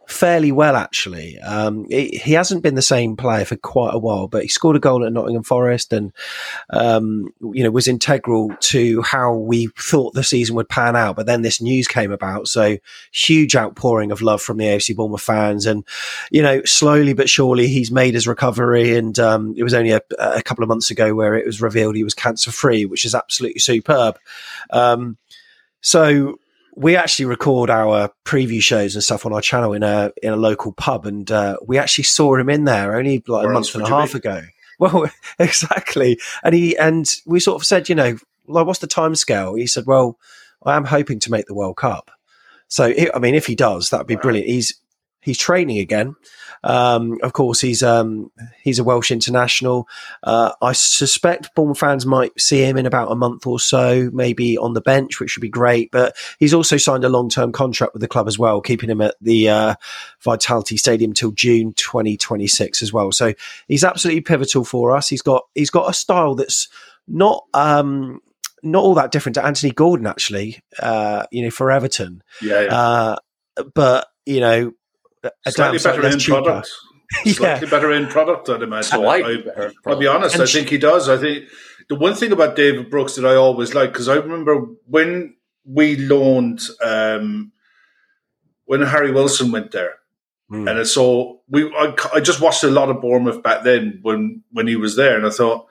fairly 0.08 0.52
well 0.52 0.76
actually. 0.76 1.40
Um, 1.40 1.86
he, 1.90 2.34
hasn't 2.34 2.64
been 2.64 2.76
the 2.76 2.82
same 2.82 3.16
player 3.16 3.46
for 3.46 3.56
quite 3.56 3.94
a 3.94 3.98
while, 3.98 4.28
but 4.28 4.44
he 4.44 4.48
scored 4.48 4.76
a 4.76 4.80
goal 4.80 5.06
at 5.06 5.14
Nottingham 5.14 5.44
Forest, 5.44 5.94
and 5.94 6.12
um, 6.70 7.34
you 7.54 7.64
know 7.64 7.72
was 7.72 7.88
integral 7.88 8.56
to 8.60 9.02
how 9.02 9.34
we 9.34 9.68
thought 9.78 10.14
the 10.14 10.24
season 10.24 10.56
would 10.56 10.70
pan 10.70 10.96
out. 10.96 11.16
But 11.16 11.26
then 11.26 11.42
this 11.42 11.62
news 11.62 11.88
came 11.88 12.12
about, 12.12 12.48
so 12.48 12.78
huge 13.12 13.56
outpouring 13.56 14.12
of 14.12 14.22
love 14.22 14.42
from 14.42 14.58
the 14.58 14.66
AFC 14.66 14.96
Bournemouth 14.96 15.22
fans, 15.22 15.66
and 15.66 15.84
you 16.32 16.42
know 16.42 16.62
slowly 16.66 17.14
but 17.14 17.30
surely 17.30 17.68
he's 17.68 17.92
made 17.92 18.14
his 18.14 18.28
recovery. 18.28 18.96
And 18.96 19.18
um, 19.20 19.54
it 19.58 19.64
was 19.64 19.74
only 19.74 19.92
a, 19.92 20.02
a 20.20 20.44
couple 20.44 20.64
of 20.64 20.70
months 20.70 20.92
ago 20.92 21.14
where 21.14 21.36
it 21.36 21.46
was 21.46 21.62
revealed 21.62 21.96
he 21.96 22.04
was 22.04 22.14
cancer 22.14 22.52
free, 22.52 22.86
which 22.86 23.06
is 23.06 23.16
absolutely 23.16 23.60
superb. 23.60 24.18
Um, 24.72 25.18
so 25.82 26.40
we 26.76 26.96
actually 26.96 27.26
record 27.26 27.70
our 27.70 28.12
preview 28.26 28.62
shows 28.62 28.96
and 28.96 29.04
stuff 29.04 29.26
on 29.26 29.34
our 29.34 29.42
channel 29.42 29.74
in 29.74 29.84
a 29.84 30.12
in 30.22 30.34
a 30.34 30.36
local 30.36 30.74
pub, 30.74 31.06
and 31.06 31.30
uh, 31.32 31.58
we 31.66 31.78
actually 31.78 32.04
saw 32.04 32.36
him 32.36 32.50
in 32.50 32.66
there 32.66 32.96
only 32.96 33.24
like 33.28 33.46
a 33.46 33.50
month 33.50 33.74
and 33.76 33.84
a 33.84 33.90
half 33.90 34.12
be? 34.12 34.18
ago. 34.20 34.42
Well, 34.78 35.10
exactly, 35.40 36.20
and 36.44 36.54
he 36.54 36.78
and 36.78 37.10
we 37.26 37.40
sort 37.40 37.62
of 37.62 37.66
said, 37.66 37.88
you 37.88 37.96
know, 37.96 38.18
like 38.46 38.66
what's 38.66 38.80
the 38.80 38.88
time 38.88 39.16
scale? 39.16 39.56
He 39.56 39.68
said, 39.68 39.86
well, 39.86 40.20
I 40.66 40.76
am 40.76 40.84
hoping 40.84 41.18
to 41.20 41.32
make 41.32 41.46
the 41.46 41.54
World 41.54 41.78
Cup. 41.78 42.12
So, 42.68 42.88
i 42.88 43.10
I 43.14 43.20
mean, 43.20 43.36
if 43.36 43.46
he 43.46 43.56
does, 43.56 43.90
that'd 43.90 44.06
be 44.06 44.18
brilliant. 44.18 44.50
He's 44.50 44.78
he's 45.26 45.38
training 45.38 45.80
again. 45.80 46.16
Um, 46.64 47.18
of 47.22 47.34
course, 47.34 47.60
he's 47.62 47.84
um, 47.84 48.32
he's 48.64 48.80
a 48.80 48.84
Welsh 48.84 49.12
international. 49.12 49.88
Uh, 50.24 50.54
I 50.62 50.72
suspect 50.72 51.54
Bournemouth 51.54 51.78
fans 51.78 52.06
might 52.06 52.40
see 52.40 52.64
him 52.64 52.78
in 52.78 52.86
about 52.86 53.12
a 53.12 53.16
month 53.16 53.46
or 53.46 53.60
so, 53.60 54.10
maybe 54.14 54.58
on 54.58 54.74
the 54.74 54.82
bench, 54.82 55.20
which 55.20 55.36
would 55.36 55.42
be 55.42 55.50
great. 55.50 55.92
But 55.92 56.16
he's 56.40 56.54
also 56.54 56.78
signed 56.78 57.04
a 57.04 57.10
long 57.10 57.30
term 57.30 57.52
contract 57.52 57.94
with 57.94 58.02
the 58.02 58.08
club 58.08 58.28
as 58.28 58.40
well, 58.40 58.62
keeping 58.62 58.90
him 58.90 59.02
at 59.02 59.16
the 59.22 59.50
uh, 59.50 59.76
Vitality 60.22 60.78
Stadium 60.78 61.14
till 61.14 61.32
June 61.32 61.74
2026 61.74 62.82
as 62.82 62.94
well. 62.94 63.12
So 63.12 63.34
he's 63.68 63.84
absolutely 63.84 64.22
pivotal 64.22 64.64
for 64.66 64.96
us. 64.96 65.08
He's 65.10 65.22
got 65.22 65.44
he's 65.54 65.70
got 65.70 65.90
a 65.90 65.94
style 65.94 66.36
that's 66.36 66.68
not 67.08 67.44
um, 67.54 68.22
not 68.64 68.84
all 68.84 68.96
that 68.96 69.12
different 69.12 69.36
to 69.36 69.46
Anthony 69.46 69.72
Gordon, 69.72 70.08
actually. 70.08 70.64
Uh, 70.80 71.26
you 71.32 71.44
know, 71.44 71.52
for 71.52 71.70
Everton, 71.72 72.24
Yeah, 72.42 72.62
yeah. 72.62 72.76
uh, 72.76 73.16
but 73.76 74.08
you 74.26 74.40
know, 74.40 74.72
a 75.46 75.52
Slightly 75.52 75.78
damn 75.80 75.92
better 75.92 76.04
less 76.04 76.14
in 76.14 76.20
cheaper. 76.20 76.42
product. 76.42 76.70
Yeah. 77.24 77.34
Slightly 77.34 77.68
better 77.70 77.92
in 77.92 78.08
product, 78.08 78.50
I'd 78.50 78.64
imagine. 78.64 78.84
Slightly 79.00 79.40
I, 79.40 79.42
better 79.44 79.68
in 79.68 79.74
I'll 79.86 79.96
be 80.00 80.08
honest, 80.08 80.34
And 80.36 80.42
I 80.44 80.46
sh- 80.48 80.54
think 80.54 80.70
he 80.70 80.80
does. 80.80 81.08
I 81.08 81.18
think 81.18 81.46
the 81.88 81.96
one 81.96 82.16
thing 82.16 82.32
about 82.32 82.56
David 82.56 82.90
Brooks 82.90 83.16
that 83.16 83.26
I 83.28 83.36
always 83.36 83.76
like, 83.76 83.92
because 83.94 84.10
I 84.10 84.16
remember 84.16 84.66
when 84.88 85.36
we 85.66 85.98
loaned, 85.98 86.62
um, 86.84 87.52
when 88.66 88.82
Harry 88.82 89.12
Wilson 89.12 89.52
went 89.52 89.72
there, 89.72 89.96
Hmm. 90.50 90.68
and 90.68 90.88
so 90.88 91.42
we, 91.48 91.72
I, 91.76 91.96
I 92.14 92.20
just 92.20 92.40
watched 92.42 92.64
a 92.64 92.70
lot 92.70 92.90
of 92.90 93.02
Bournemouth 93.02 93.42
back 93.44 93.64
then 93.64 94.00
when 94.04 94.44
when 94.52 94.68
he 94.68 94.76
was 94.76 94.96
there, 94.96 95.16
and 95.18 95.26
I 95.26 95.30
thought 95.32 95.68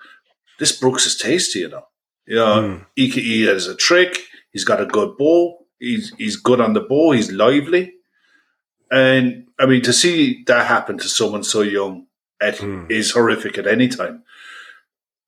this 0.60 0.72
Brooks 0.72 1.04
is 1.06 1.16
tasty, 1.16 1.60
you 1.60 1.68
know. 1.68 1.86
You 2.26 2.36
know, 2.36 2.44
Mm. 2.62 2.86
he, 2.96 3.08
he 3.08 3.42
has 3.46 3.66
a 3.68 3.76
trick. 3.76 4.18
He's 4.52 4.64
got 4.64 4.80
a 4.80 4.86
good 4.86 5.16
ball. 5.16 5.66
He's 5.78 6.12
he's 6.18 6.36
good 6.36 6.60
on 6.60 6.72
the 6.74 6.80
ball. 6.80 7.12
He's 7.12 7.30
lively, 7.30 7.92
and 8.90 9.43
I 9.58 9.66
mean 9.66 9.82
to 9.82 9.92
see 9.92 10.42
that 10.46 10.66
happen 10.66 10.98
to 10.98 11.08
someone 11.08 11.44
so 11.44 11.62
young 11.62 12.06
at, 12.40 12.56
Mm. 12.56 12.90
is 12.90 13.12
horrific 13.12 13.56
at 13.58 13.66
any 13.66 13.88
time. 13.88 14.22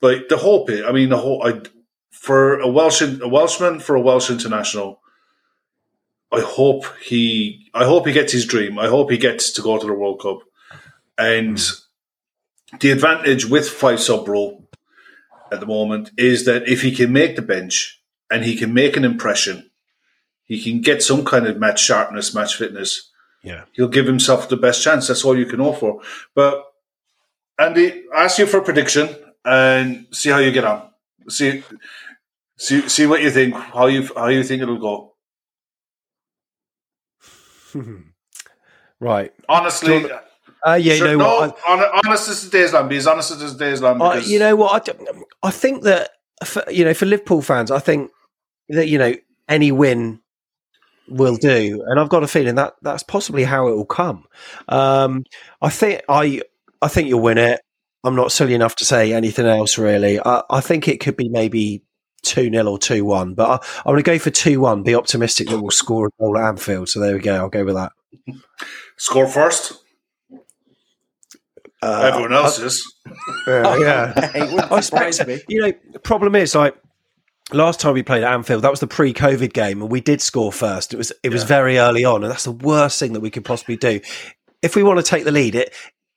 But 0.00 0.28
the 0.28 0.36
hope, 0.38 0.68
is, 0.70 0.84
I 0.84 0.92
mean, 0.92 1.08
the 1.08 1.18
whole 1.18 1.46
I, 1.46 1.60
for 2.10 2.58
a 2.60 2.68
Welsh 2.68 3.02
a 3.02 3.28
Welshman 3.28 3.80
for 3.80 3.94
a 3.96 4.00
Welsh 4.00 4.30
international. 4.30 5.00
I 6.32 6.40
hope 6.40 6.84
he. 7.00 7.70
I 7.72 7.84
hope 7.84 8.06
he 8.06 8.12
gets 8.12 8.32
his 8.32 8.44
dream. 8.46 8.78
I 8.78 8.88
hope 8.88 9.10
he 9.10 9.16
gets 9.16 9.52
to 9.52 9.62
go 9.62 9.78
to 9.78 9.86
the 9.86 9.92
World 9.92 10.20
Cup, 10.20 10.40
and 11.16 11.56
the 12.80 12.90
advantage 12.90 13.46
with 13.46 13.68
five 13.68 14.00
sub 14.00 14.26
rule 14.28 14.68
at 15.52 15.60
the 15.60 15.66
moment 15.66 16.10
is 16.18 16.44
that 16.44 16.68
if 16.68 16.82
he 16.82 16.90
can 16.90 17.12
make 17.12 17.36
the 17.36 17.42
bench 17.42 18.02
and 18.28 18.44
he 18.44 18.56
can 18.56 18.74
make 18.74 18.96
an 18.96 19.04
impression, 19.04 19.70
he 20.44 20.60
can 20.60 20.80
get 20.80 21.02
some 21.02 21.24
kind 21.24 21.46
of 21.46 21.58
match 21.58 21.80
sharpness, 21.80 22.34
match 22.34 22.56
fitness, 22.56 23.10
Yeah. 23.46 23.64
he'll 23.74 23.88
give 23.88 24.06
himself 24.06 24.48
the 24.48 24.56
best 24.56 24.82
chance. 24.82 25.06
That's 25.06 25.24
all 25.24 25.38
you 25.38 25.46
can 25.46 25.60
hope 25.60 25.78
for. 25.78 26.00
But 26.34 26.64
Andy, 27.58 28.04
I 28.14 28.24
ask 28.24 28.38
you 28.38 28.46
for 28.46 28.58
a 28.58 28.62
prediction 28.64 29.08
and 29.44 30.06
see 30.12 30.30
how 30.30 30.38
you 30.38 30.50
get 30.50 30.64
on. 30.64 30.90
See, 31.28 31.62
see, 32.58 32.88
see 32.88 33.06
what 33.06 33.22
you 33.22 33.30
think. 33.30 33.54
How 33.54 33.86
you 33.86 34.08
how 34.16 34.28
you 34.28 34.42
think 34.42 34.62
it'll 34.62 34.78
go. 34.78 35.14
right. 39.00 39.32
Honestly, 39.48 40.06
Uh, 40.66 40.74
yeah, 40.74 40.94
you 40.94 41.04
know 41.04 41.16
no, 41.16 41.38
what? 41.40 41.58
hon- 41.60 42.00
honest 42.04 42.28
as 42.28 42.42
the 42.44 42.50
days 42.50 42.72
long. 42.72 42.88
Be 42.88 42.96
as 42.96 43.06
honest 43.06 43.30
as 43.30 43.56
the 43.56 43.64
days 43.64 43.80
long. 43.80 44.00
I, 44.02 44.04
I, 44.06 44.14
Because 44.16 44.30
you 44.30 44.38
know 44.40 44.56
what? 44.56 44.88
I, 44.88 44.94
I 45.48 45.50
think 45.50 45.82
that 45.84 46.10
for, 46.44 46.64
you 46.70 46.84
know 46.84 46.94
for 46.94 47.06
Liverpool 47.06 47.42
fans, 47.42 47.70
I 47.70 47.78
think 47.78 48.10
that 48.70 48.88
you 48.88 48.98
know 48.98 49.14
any 49.48 49.70
win 49.70 50.20
will 51.08 51.36
do, 51.36 51.82
and 51.86 51.98
I've 52.00 52.08
got 52.08 52.22
a 52.22 52.28
feeling 52.28 52.56
that 52.56 52.74
that's 52.82 53.02
possibly 53.02 53.44
how 53.44 53.68
it 53.68 53.74
will 53.74 53.86
come. 53.86 54.24
Um, 54.68 55.24
I 55.60 55.70
think 55.70 56.02
I 56.08 56.42
I 56.82 56.88
think 56.88 57.08
you'll 57.08 57.20
win 57.22 57.38
it. 57.38 57.60
I'm 58.04 58.14
not 58.14 58.32
silly 58.32 58.54
enough 58.54 58.76
to 58.76 58.84
say 58.84 59.12
anything 59.12 59.46
else 59.46 59.78
really. 59.78 60.20
I, 60.20 60.42
I 60.50 60.60
think 60.60 60.88
it 60.88 61.00
could 61.00 61.16
be 61.16 61.28
maybe. 61.28 61.82
2 62.22 62.50
0 62.50 62.66
or 62.66 62.76
2 62.76 63.04
1, 63.04 63.34
but 63.34 63.48
I, 63.48 63.66
I'm 63.80 63.92
going 63.92 63.98
to 63.98 64.02
go 64.02 64.18
for 64.18 64.30
2 64.30 64.58
1, 64.58 64.82
be 64.82 64.96
optimistic 64.96 65.48
that 65.48 65.60
we'll 65.60 65.70
score 65.70 66.08
a 66.08 66.10
goal 66.18 66.36
at 66.36 66.48
Anfield. 66.48 66.88
So 66.88 66.98
there 66.98 67.14
we 67.14 67.20
go. 67.20 67.36
I'll 67.36 67.48
go 67.48 67.64
with 67.64 67.76
that. 67.76 67.92
score 68.96 69.28
first. 69.28 69.74
Uh, 71.82 72.10
Everyone 72.12 72.32
else 72.32 72.58
is. 72.58 72.94
yeah, 73.46 73.76
yeah. 73.76 74.12
I 74.70 74.78
expect, 74.78 75.28
me. 75.28 75.40
you 75.48 75.60
know, 75.60 75.72
the 75.92 76.00
problem 76.00 76.34
is 76.34 76.54
like 76.54 76.74
last 77.52 77.80
time 77.80 77.94
we 77.94 78.02
played 78.02 78.22
at 78.22 78.32
Anfield, 78.32 78.62
that 78.62 78.70
was 78.70 78.80
the 78.80 78.86
pre-COVID 78.86 79.52
game, 79.52 79.82
and 79.82 79.90
we 79.90 80.00
did 80.00 80.20
score 80.20 80.52
first. 80.52 80.92
It 80.92 80.96
was 80.96 81.12
it 81.22 81.32
was 81.32 81.44
very 81.44 81.78
early 81.78 82.04
on, 82.04 82.22
and 82.22 82.30
that's 82.30 82.44
the 82.44 82.52
worst 82.52 82.98
thing 82.98 83.12
that 83.12 83.20
we 83.20 83.30
could 83.30 83.44
possibly 83.44 83.76
do. 83.76 84.00
If 84.62 84.74
we 84.76 84.82
want 84.82 84.98
to 84.98 85.02
take 85.02 85.24
the 85.24 85.32
lead, 85.32 85.54
it 85.54 85.74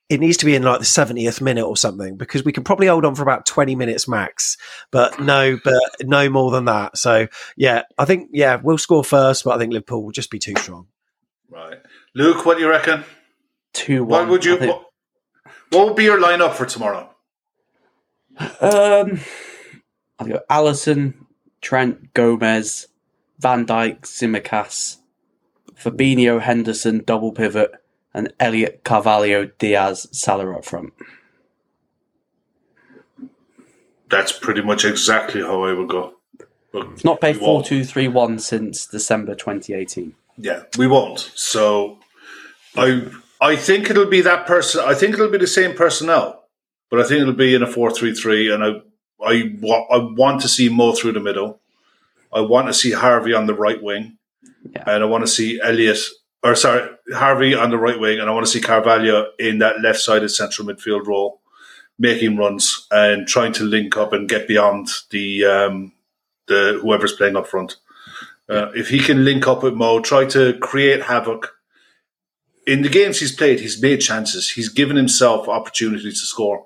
it 0.10 0.20
needs 0.20 0.38
to 0.38 0.46
be 0.46 0.56
in 0.56 0.64
like 0.64 0.80
the 0.80 0.86
seventieth 0.86 1.40
minute 1.40 1.66
or 1.66 1.78
something 1.78 2.18
because 2.18 2.44
we 2.44 2.52
can 2.52 2.64
probably 2.64 2.88
hold 2.88 3.06
on 3.06 3.16
for 3.16 3.22
about 3.22 3.46
twenty 3.46 3.76
minutes 3.76 4.08
max, 4.08 4.58
but 4.92 5.20
no, 5.20 5.60
but 5.64 5.80
no 6.02 6.30
more 6.30 6.52
than 6.52 6.66
that. 6.66 6.98
So 6.98 7.28
yeah, 7.56 7.84
I 7.98 8.06
think 8.06 8.30
yeah 8.34 8.60
we'll 8.62 8.78
score 8.78 9.04
first, 9.04 9.44
but 9.44 9.52
I 9.52 9.58
think 9.58 9.72
Liverpool 9.74 10.04
will 10.04 10.12
just 10.12 10.32
be 10.32 10.40
too 10.40 10.56
strong. 10.58 10.88
Right, 11.50 11.80
Luke. 12.16 12.46
What 12.46 12.58
do 12.58 12.64
you 12.64 12.70
reckon? 12.70 13.04
2 13.74 14.04
What 14.04 14.22
1. 14.22 14.30
would 14.30 14.46
you? 14.46 14.58
What, 14.58 14.86
what 15.70 15.88
would 15.88 15.96
be 15.96 16.04
your 16.04 16.20
lineup 16.20 16.54
for 16.54 16.66
tomorrow? 16.66 17.14
Um, 18.62 19.20
I've 20.20 20.30
got 20.30 20.48
Alisson, 20.48 21.14
Trent, 21.62 22.14
Gomez, 22.14 22.88
Van 23.40 23.66
Dijk, 23.66 24.02
Tsimikas, 24.02 24.98
Fabinho, 25.74 26.42
Henderson, 26.42 27.04
double 27.06 27.32
pivot, 27.32 27.72
and 28.14 28.34
Elliott, 28.40 28.84
Carvalho, 28.84 29.46
Diaz, 29.60 30.08
Salah 30.12 30.52
up 30.56 30.66
front. 30.66 30.94
That's 34.10 34.32
pretty 34.32 34.62
much 34.62 34.84
exactly 34.86 35.42
how 35.42 35.64
I 35.64 35.74
would 35.74 35.90
go. 35.90 36.16
But 36.72 36.88
It's 36.94 37.06
not 37.06 37.20
played 37.20 37.36
we 37.38 37.42
4 37.42 37.54
won't. 37.56 37.66
2 37.68 37.84
3 37.84 38.08
1 38.08 38.40
since 38.40 38.86
December 38.86 39.36
2018. 39.36 40.14
Yeah, 40.38 40.64
we 40.78 40.88
won't. 40.88 41.32
So 41.36 42.00
I 42.76 43.08
I 43.42 43.56
think 43.56 43.90
it'll 43.90 44.06
be 44.06 44.22
that 44.22 44.46
person. 44.48 44.84
I 44.86 44.94
think 44.94 45.14
it'll 45.14 45.30
be 45.30 45.38
the 45.38 45.48
same 45.48 45.76
personnel, 45.76 46.44
but 46.90 47.00
I 47.00 47.04
think 47.04 47.22
it'll 47.22 47.34
be 47.34 47.56
in 47.56 47.64
a 47.64 47.68
four-three-three. 47.68 48.52
And 48.52 48.64
I 48.64 48.82
I 49.24 49.56
I 49.92 49.98
want 49.98 50.42
to 50.42 50.48
see 50.48 50.70
Mo 50.70 50.94
through 50.94 51.14
the 51.14 51.20
middle. 51.20 51.60
I 52.34 52.42
want 52.42 52.68
to 52.68 52.74
see 52.74 52.92
Harvey 52.92 53.34
on 53.34 53.48
the 53.48 53.54
right 53.56 53.82
wing, 53.82 54.18
Yeah. 54.76 54.84
and 54.86 55.04
I 55.04 55.08
want 55.08 55.24
to 55.24 55.28
see 55.28 55.60
Elliott 55.62 56.00
or 56.44 56.56
sorry 56.56 56.88
Harvey 57.14 57.56
on 57.56 57.70
the 57.70 57.78
right 57.78 58.00
wing, 58.00 58.20
and 58.20 58.30
I 58.30 58.34
want 58.34 58.46
to 58.46 58.52
see 58.52 58.62
Carvalho 58.62 59.28
in 59.40 59.60
that 59.60 59.82
left-sided 59.82 60.30
central 60.30 60.68
midfield 60.68 61.06
role, 61.08 61.42
making 61.98 62.38
runs 62.38 62.88
and 62.92 63.28
trying 63.28 63.52
to 63.54 63.64
link 63.64 63.98
up 63.98 64.14
and 64.14 64.30
get 64.30 64.48
beyond 64.48 64.88
the 65.12 65.46
um, 65.46 65.92
the 66.48 66.80
whoever's 66.82 67.14
playing 67.14 67.36
up 67.36 67.48
front. 67.48 67.76
Uh, 68.48 68.72
if 68.76 68.90
he 68.90 69.00
can 69.00 69.24
link 69.26 69.48
up 69.48 69.62
with 69.64 69.76
Mo, 69.76 70.00
try 70.00 70.26
to 70.26 70.58
create 70.60 71.04
havoc. 71.04 71.56
In 72.66 72.82
the 72.84 72.90
games 72.90 73.20
he's 73.20 73.36
played, 73.36 73.60
he's 73.60 73.82
made 73.82 74.02
chances. 74.02 74.50
He's 74.52 74.70
given 74.70 74.96
himself 74.98 75.48
opportunities 75.48 76.20
to 76.20 76.26
score. 76.26 76.66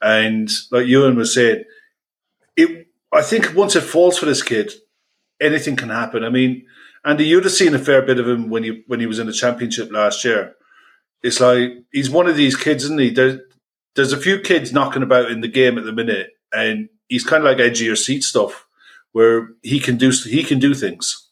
And 0.00 0.48
like 0.70 0.86
Euan 0.86 1.16
was 1.16 1.34
saying, 1.34 1.64
it. 2.56 2.86
I 3.12 3.22
think 3.22 3.54
once 3.54 3.76
it 3.76 3.82
falls 3.82 4.18
for 4.18 4.26
this 4.26 4.42
kid, 4.42 4.72
anything 5.40 5.76
can 5.76 5.90
happen. 5.90 6.24
I 6.24 6.30
mean, 6.30 6.66
Andy, 7.04 7.24
you'd 7.24 7.44
have 7.44 7.52
seen 7.52 7.74
a 7.74 7.78
fair 7.78 8.02
bit 8.02 8.18
of 8.18 8.28
him 8.28 8.50
when 8.50 8.64
he 8.64 8.82
when 8.86 9.00
he 9.00 9.06
was 9.06 9.18
in 9.18 9.26
the 9.26 9.32
championship 9.32 9.90
last 9.92 10.24
year. 10.24 10.54
It's 11.22 11.40
like 11.40 11.70
he's 11.92 12.10
one 12.10 12.26
of 12.26 12.36
these 12.36 12.56
kids, 12.56 12.84
isn't 12.84 13.00
he? 13.00 13.10
There's 13.10 13.40
there's 13.94 14.12
a 14.12 14.18
few 14.18 14.40
kids 14.40 14.72
knocking 14.72 15.02
about 15.02 15.30
in 15.30 15.40
the 15.40 15.48
game 15.48 15.78
at 15.78 15.84
the 15.84 15.92
minute, 15.92 16.30
and 16.52 16.88
he's 17.08 17.24
kind 17.24 17.46
of 17.46 17.58
like 17.58 17.80
your 17.80 17.96
seat 17.96 18.24
stuff, 18.24 18.66
where 19.12 19.48
he 19.62 19.80
can 19.80 19.96
do 19.96 20.10
he 20.10 20.42
can 20.42 20.58
do 20.58 20.74
things. 20.74 21.30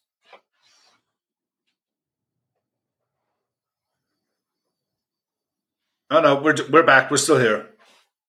No, 6.10 6.20
no, 6.20 6.40
we're 6.40 6.54
we're 6.70 6.84
back. 6.84 7.10
We're 7.10 7.16
still 7.16 7.38
here. 7.38 7.68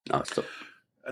No, 0.09 0.17
not. 0.17 0.45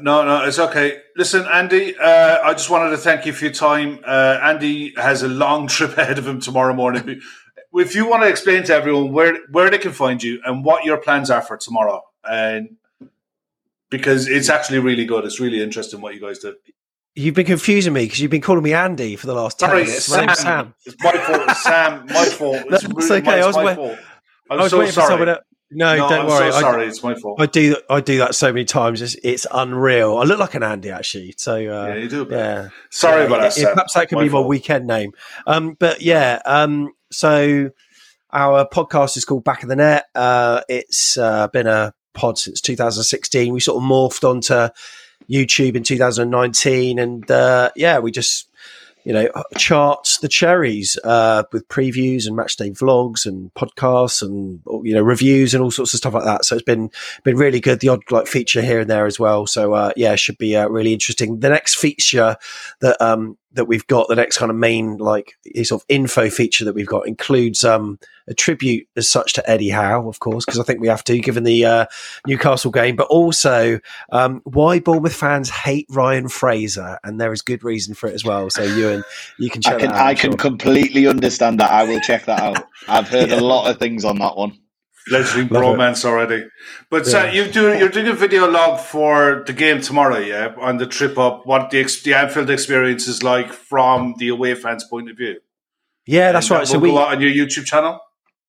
No, 0.01 0.25
no, 0.25 0.43
it's 0.45 0.57
okay. 0.57 1.01
Listen, 1.15 1.45
Andy, 1.45 1.95
uh, 1.97 2.39
I 2.43 2.53
just 2.53 2.69
wanted 2.69 2.89
to 2.91 2.97
thank 2.97 3.25
you 3.27 3.33
for 3.33 3.45
your 3.45 3.53
time. 3.53 3.99
Uh, 4.05 4.39
Andy 4.41 4.93
has 4.97 5.21
a 5.21 5.27
long 5.27 5.67
trip 5.75 5.97
ahead 5.97 6.17
of 6.17 6.27
him 6.27 6.39
tomorrow 6.39 6.73
morning. 6.73 7.21
if 7.75 7.95
you 7.95 8.07
want 8.09 8.23
to 8.23 8.29
explain 8.29 8.63
to 8.63 8.73
everyone 8.73 9.11
where 9.11 9.37
where 9.51 9.69
they 9.69 9.77
can 9.77 9.91
find 9.91 10.21
you 10.23 10.41
and 10.45 10.65
what 10.65 10.83
your 10.83 10.97
plans 10.97 11.29
are 11.29 11.41
for 11.43 11.57
tomorrow, 11.57 12.01
and 12.23 12.75
because 13.89 14.27
it's 14.27 14.49
actually 14.49 14.79
really 14.79 15.05
good, 15.05 15.25
it's 15.25 15.39
really 15.39 15.61
interesting 15.61 16.01
what 16.01 16.15
you 16.15 16.21
guys 16.21 16.39
do. 16.39 16.55
You've 17.15 17.35
been 17.35 17.45
confusing 17.45 17.93
me 17.93 18.05
because 18.05 18.19
you've 18.19 18.31
been 18.31 18.41
calling 18.41 18.63
me 18.63 18.73
Andy 18.73 19.15
for 19.15 19.27
the 19.27 19.35
last 19.35 19.59
ten 19.59 19.69
Sorry, 19.69 19.83
minutes. 19.83 20.05
Sam. 20.05 20.29
Sam. 20.35 20.73
It's 20.87 20.95
my 21.03 21.11
fault, 21.11 21.57
Sam. 21.57 22.05
My 22.07 22.25
fault. 22.25 22.55
It's 22.63 22.69
That's 22.81 22.87
really 22.87 23.21
okay, 23.21 23.25
my, 23.27 23.39
I 23.41 23.45
was 23.45 23.55
my 23.55 23.65
wait- 23.65 23.75
fault. 23.75 23.99
I'm 24.49 24.59
I 24.59 24.63
was 24.63 24.71
so 24.71 24.79
waiting 24.79 24.93
for 24.93 25.01
sorry. 25.01 25.09
someone. 25.09 25.27
To, 25.27 25.41
no, 25.71 25.95
no, 25.97 26.09
don't 26.09 26.19
I'm 26.21 26.27
worry. 26.27 26.51
so 26.51 26.57
I- 26.57 26.61
sorry. 26.61 26.85
it's 26.87 27.03
my 27.03 27.15
fault. 27.15 27.41
I 27.41 27.45
do 27.47 27.75
I 27.89 27.99
do 28.01 28.17
that 28.19 28.35
so 28.35 28.51
many 28.53 28.65
times. 28.65 29.01
It's, 29.01 29.15
it's 29.23 29.47
unreal. 29.51 30.17
I 30.17 30.23
look 30.23 30.39
like 30.39 30.53
an 30.55 30.63
Andy 30.63 30.91
actually. 30.91 31.33
So 31.37 31.53
uh, 31.55 31.87
yeah, 31.87 31.95
you 31.95 32.09
do. 32.09 32.27
yeah. 32.29 32.69
Sorry 32.91 33.21
Yeah, 33.21 33.27
about 33.27 33.41
that, 33.41 33.57
yeah, 33.57 33.73
Perhaps 33.73 33.93
that 33.93 34.09
could 34.09 34.17
My 34.17 34.23
be 34.23 34.29
my 34.29 34.39
weekend 34.41 34.85
name. 34.87 35.13
Um, 35.47 35.75
but 35.79 36.01
yeah. 36.01 36.41
Um, 36.45 36.91
so 37.11 37.71
our 38.31 38.67
podcast 38.67 39.17
is 39.17 39.25
called 39.25 39.43
Back 39.43 39.63
of 39.63 39.69
the 39.69 39.75
Net. 39.75 40.05
Uh, 40.15 40.61
it's 40.69 41.17
uh, 41.17 41.47
been 41.49 41.67
a 41.67 41.93
pod 42.13 42.37
since 42.37 42.61
2016. 42.61 43.53
We 43.53 43.59
sort 43.59 43.81
of 43.83 43.87
morphed 43.89 44.27
onto 44.27 44.73
YouTube 45.31 45.75
in 45.75 45.83
2019, 45.83 46.99
and 46.99 47.29
uh, 47.31 47.71
yeah, 47.75 47.99
we 47.99 48.11
just 48.11 48.49
you 49.03 49.13
know 49.13 49.29
charts 49.57 50.19
the 50.19 50.27
cherries 50.27 50.97
uh, 51.03 51.43
with 51.51 51.67
previews 51.67 52.27
and 52.27 52.37
matchday 52.37 52.71
vlogs 52.77 53.25
and 53.25 53.53
podcasts 53.53 54.21
and 54.21 54.61
you 54.85 54.93
know 54.93 55.01
reviews 55.01 55.53
and 55.53 55.63
all 55.63 55.71
sorts 55.71 55.93
of 55.93 55.97
stuff 55.97 56.13
like 56.13 56.25
that. 56.25 56.45
So 56.45 56.55
it's 56.55 56.63
been 56.63 56.89
been 57.23 57.37
really 57.37 57.59
good. 57.59 57.79
The 57.79 57.89
odd 57.89 58.03
like 58.11 58.27
feature 58.27 58.61
here 58.61 58.79
and 58.79 58.89
there 58.89 59.05
as 59.05 59.19
well. 59.19 59.47
So 59.47 59.73
uh, 59.73 59.91
yeah, 59.95 60.15
should 60.15 60.37
be 60.37 60.55
uh, 60.55 60.67
really 60.67 60.93
interesting. 60.93 61.39
The 61.39 61.49
next 61.49 61.75
feature 61.75 62.37
that 62.81 63.01
um, 63.01 63.37
that 63.53 63.65
we've 63.65 63.85
got, 63.87 64.07
the 64.07 64.15
next 64.15 64.37
kind 64.37 64.49
of 64.49 64.57
main 64.57 64.97
like 64.97 65.37
sort 65.63 65.81
of 65.81 65.85
info 65.89 66.29
feature 66.29 66.65
that 66.65 66.73
we've 66.75 66.87
got 66.87 67.07
includes 67.07 67.63
um, 67.63 67.99
a 68.27 68.33
tribute 68.33 68.87
as 68.95 69.09
such 69.09 69.33
to 69.33 69.49
Eddie 69.49 69.69
Howe, 69.69 70.07
of 70.07 70.19
course, 70.19 70.45
because 70.45 70.59
I 70.59 70.63
think 70.63 70.79
we 70.79 70.87
have 70.87 71.03
to 71.05 71.19
given 71.19 71.43
the 71.43 71.65
uh, 71.65 71.85
Newcastle 72.25 72.71
game, 72.71 72.95
but 72.95 73.07
also 73.07 73.79
um, 74.11 74.41
why 74.45 74.79
Bournemouth 74.79 75.15
fans 75.15 75.49
hate 75.49 75.87
Ryan 75.89 76.29
Fraser, 76.29 76.99
and 77.03 77.19
there 77.19 77.33
is 77.33 77.41
good 77.41 77.63
reason 77.63 77.93
for 77.93 78.07
it 78.07 78.13
as 78.13 78.23
well. 78.23 78.49
So 78.49 78.63
Euan, 78.65 79.03
you 79.37 79.49
can 79.49 79.61
check 79.61 79.75
I 79.75 79.79
can 79.79 79.89
that 79.89 79.95
out. 79.95 80.05
I 80.07 80.09
I'm 80.11 80.15
can 80.17 80.37
completely 80.37 81.07
understand 81.07 81.59
that. 81.59 81.71
I 81.71 81.83
will 81.83 81.99
check 82.01 82.25
that 82.25 82.41
out. 82.41 82.67
I've 82.87 83.07
heard 83.09 83.29
Yeah. 83.33 83.39
a 83.39 83.41
lot 83.41 83.69
of 83.69 83.77
things 83.77 84.03
on 84.05 84.19
that 84.19 84.35
one. 84.37 84.57
It. 85.07 85.51
romance 85.51 86.05
already. 86.05 86.45
But 86.89 87.13
uh, 87.13 87.25
you 87.25 87.45
do 87.51 87.77
you're 87.77 87.89
doing 87.89 88.07
a 88.07 88.13
video 88.13 88.49
log 88.49 88.79
for 88.79 89.43
the 89.45 89.53
game 89.53 89.81
tomorrow, 89.81 90.17
yeah, 90.17 90.53
on 90.59 90.77
the 90.77 90.85
trip 90.87 91.17
up. 91.17 91.45
What 91.45 91.69
the 91.71 91.83
the 92.03 92.13
Anfield 92.13 92.49
experience 92.49 93.07
is 93.07 93.23
like 93.23 93.51
from 93.51 94.15
the 94.17 94.29
away 94.29 94.55
fans' 94.55 94.85
point 94.85 95.09
of 95.09 95.17
view. 95.17 95.39
Yeah, 96.05 96.31
that's 96.31 96.49
And 96.49 96.59
right. 96.59 96.67
that 96.67 96.67
So 96.67 96.79
we 96.79 96.89
go 96.89 96.99
out 96.99 97.15
on 97.15 97.21
your 97.21 97.31
YouTube 97.31 97.65
channel. 97.65 97.99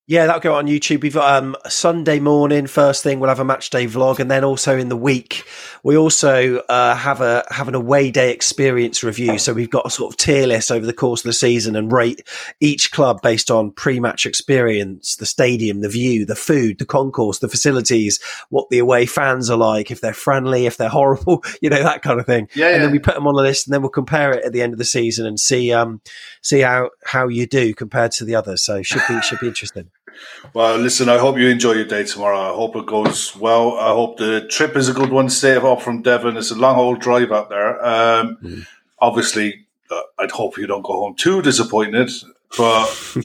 Yeah, 0.07 0.27
that'll 0.27 0.43
go 0.43 0.55
on 0.57 0.67
YouTube. 0.67 1.01
We've 1.01 1.17
um, 1.17 1.57
Sunday 1.67 2.21
morning, 2.21 2.67
first 2.67 3.03
thing, 3.03 3.21
we'll 3.21 3.31
have 3.31 3.41
a 3.41 3.45
match 3.45 3.71
day 3.71 3.87
vlog, 3.87 4.19
and 4.19 4.31
then 4.31 4.45
also 4.45 4.77
in 4.77 4.91
the 4.91 4.99
week, 4.99 5.47
we 5.83 5.97
also 5.97 6.59
uh, 6.69 6.95
have 6.95 7.23
a 7.23 7.43
have 7.49 7.69
an 7.69 7.75
away 7.75 8.11
day 8.11 8.31
experience 8.31 9.03
review. 9.03 9.39
So 9.39 9.55
we've 9.55 9.71
got 9.71 9.87
a 9.87 9.91
sort 9.91 10.13
of 10.13 10.19
tier 10.19 10.47
list 10.47 10.71
over 10.71 10.85
the 10.85 10.93
course 10.93 11.23
of 11.23 11.29
the 11.29 11.33
season 11.33 11.75
and 11.75 11.91
rate 11.91 12.29
each 12.61 12.93
club 12.93 13.23
based 13.23 13.51
on 13.51 13.71
pre-match 13.71 14.27
experience, 14.27 15.17
the 15.17 15.25
stadium, 15.25 15.81
the 15.81 15.89
view, 15.89 16.27
the 16.27 16.37
food, 16.37 16.79
the 16.79 16.85
concourse, 16.85 17.39
the 17.39 17.49
facilities, 17.49 18.21
what 18.51 18.69
the 18.69 18.81
away 18.81 19.07
fans 19.07 19.49
are 19.49 19.57
like, 19.57 19.91
if 19.91 20.03
they're 20.03 20.13
friendly, 20.13 20.67
if 20.67 20.77
they're 20.77 20.89
horrible, 20.91 21.43
you 21.63 21.71
know 21.71 21.83
that 21.83 22.03
kind 22.03 22.21
of 22.21 22.27
thing. 22.27 22.47
Yeah, 22.55 22.67
and 22.67 22.77
yeah. 22.77 22.83
then 22.83 22.93
we 22.93 22.99
put 22.99 23.15
them 23.15 23.27
on 23.27 23.37
the 23.37 23.43
list, 23.43 23.67
and 23.67 23.73
then 23.73 23.81
we'll 23.81 23.89
compare 23.89 24.33
it 24.33 24.45
at 24.45 24.53
the 24.53 24.61
end 24.61 24.75
of 24.75 24.79
the 24.79 24.85
season 24.85 25.25
and 25.25 25.41
see 25.41 25.73
um 25.73 26.03
see 26.43 26.61
how 26.61 26.91
how 27.07 27.27
you 27.27 27.47
do 27.47 27.73
compared 27.73 28.13
to 28.13 28.27
the 28.27 28.35
others. 28.35 28.63
So 28.63 28.83
should 28.83 29.03
be 29.09 29.19
should 29.23 29.41
be 29.41 29.49
interesting. 29.49 29.89
Well, 30.53 30.79
listen, 30.79 31.09
I 31.09 31.19
hope 31.19 31.39
you 31.39 31.49
enjoy 31.49 31.73
your 31.73 31.85
day 31.85 32.05
tomorrow. 32.05 32.39
I 32.53 32.55
hope 32.55 32.77
it 32.77 32.87
goes 32.87 33.35
well. 33.37 33.79
I 33.79 33.89
hope 33.89 34.19
the 34.19 34.47
trip 34.49 34.77
is 34.77 34.89
a 34.89 34.93
good 34.93 35.11
one. 35.11 35.29
Stay 35.31 35.57
off 35.57 35.83
from 35.83 36.03
Devon. 36.03 36.37
It's 36.37 36.51
a 36.51 36.55
long 36.55 36.77
old 36.77 37.01
drive 37.01 37.33
out 37.33 37.49
there. 37.51 37.85
Um, 37.85 38.67
Obviously, 39.01 39.67
uh, 39.91 40.01
I'd 40.19 40.31
hope 40.31 40.57
you 40.57 40.67
don't 40.67 40.83
go 40.83 40.93
home 40.95 41.15
too 41.15 41.43
disappointed, 41.43 42.11
but 42.57 43.17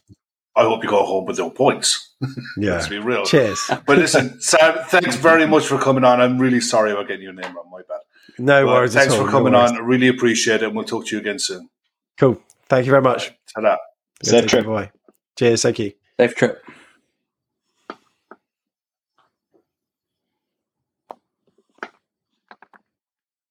I 0.56 0.64
hope 0.64 0.84
you 0.84 0.90
go 0.90 1.06
home 1.06 1.26
with 1.26 1.38
no 1.38 1.50
points. 1.50 2.08
Yeah. 2.58 2.72
Let's 2.72 2.90
be 2.90 3.00
real. 3.00 3.24
Cheers. 3.24 3.72
But 3.88 3.98
listen, 3.98 4.42
Sam, 4.42 4.80
thanks 4.88 5.16
very 5.16 5.48
much 5.48 5.66
for 5.68 5.78
coming 5.78 6.04
on. 6.04 6.20
I'm 6.20 6.38
really 6.38 6.60
sorry 6.60 6.92
about 6.92 7.08
getting 7.08 7.24
your 7.24 7.32
name 7.32 7.56
wrong. 7.56 7.70
My 7.72 7.80
bad. 7.88 8.00
No 8.38 8.66
But 8.66 8.74
worries. 8.74 8.94
thanks 8.94 9.14
at 9.14 9.20
all. 9.20 9.26
for 9.26 9.32
coming 9.32 9.54
worries. 9.54 9.72
on. 9.72 9.78
I 9.78 9.80
really 9.80 10.10
appreciate 10.10 10.62
it. 10.62 10.64
And 10.66 10.76
we'll 10.76 10.84
talk 10.84 11.06
to 11.08 11.16
you 11.16 11.22
again 11.22 11.40
soon. 11.40 11.70
Cool. 12.18 12.42
Thank 12.68 12.86
you 12.86 12.92
very 12.92 13.02
much. 13.02 13.32
Ta-da. 13.56 13.78
Safe 14.22 14.48
trip. 14.48 14.66
care, 14.66 14.74
bye. 14.74 14.92
Cheers. 15.38 15.62
Thank 15.62 15.80
you. 15.80 15.94
Safe 16.20 16.36
trip. 16.36 16.62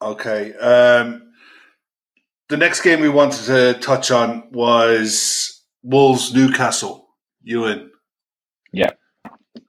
Okay. 0.01 0.55
Um, 0.55 1.33
the 2.49 2.57
next 2.57 2.83
game 2.83 3.01
we 3.01 3.09
wanted 3.09 3.45
to 3.47 3.75
touch 3.81 4.11
on 4.11 4.49
was 4.53 5.63
Wolves 5.83 6.35
Newcastle. 6.35 7.09
Euan. 7.47 7.89
Yeah. 8.73 8.91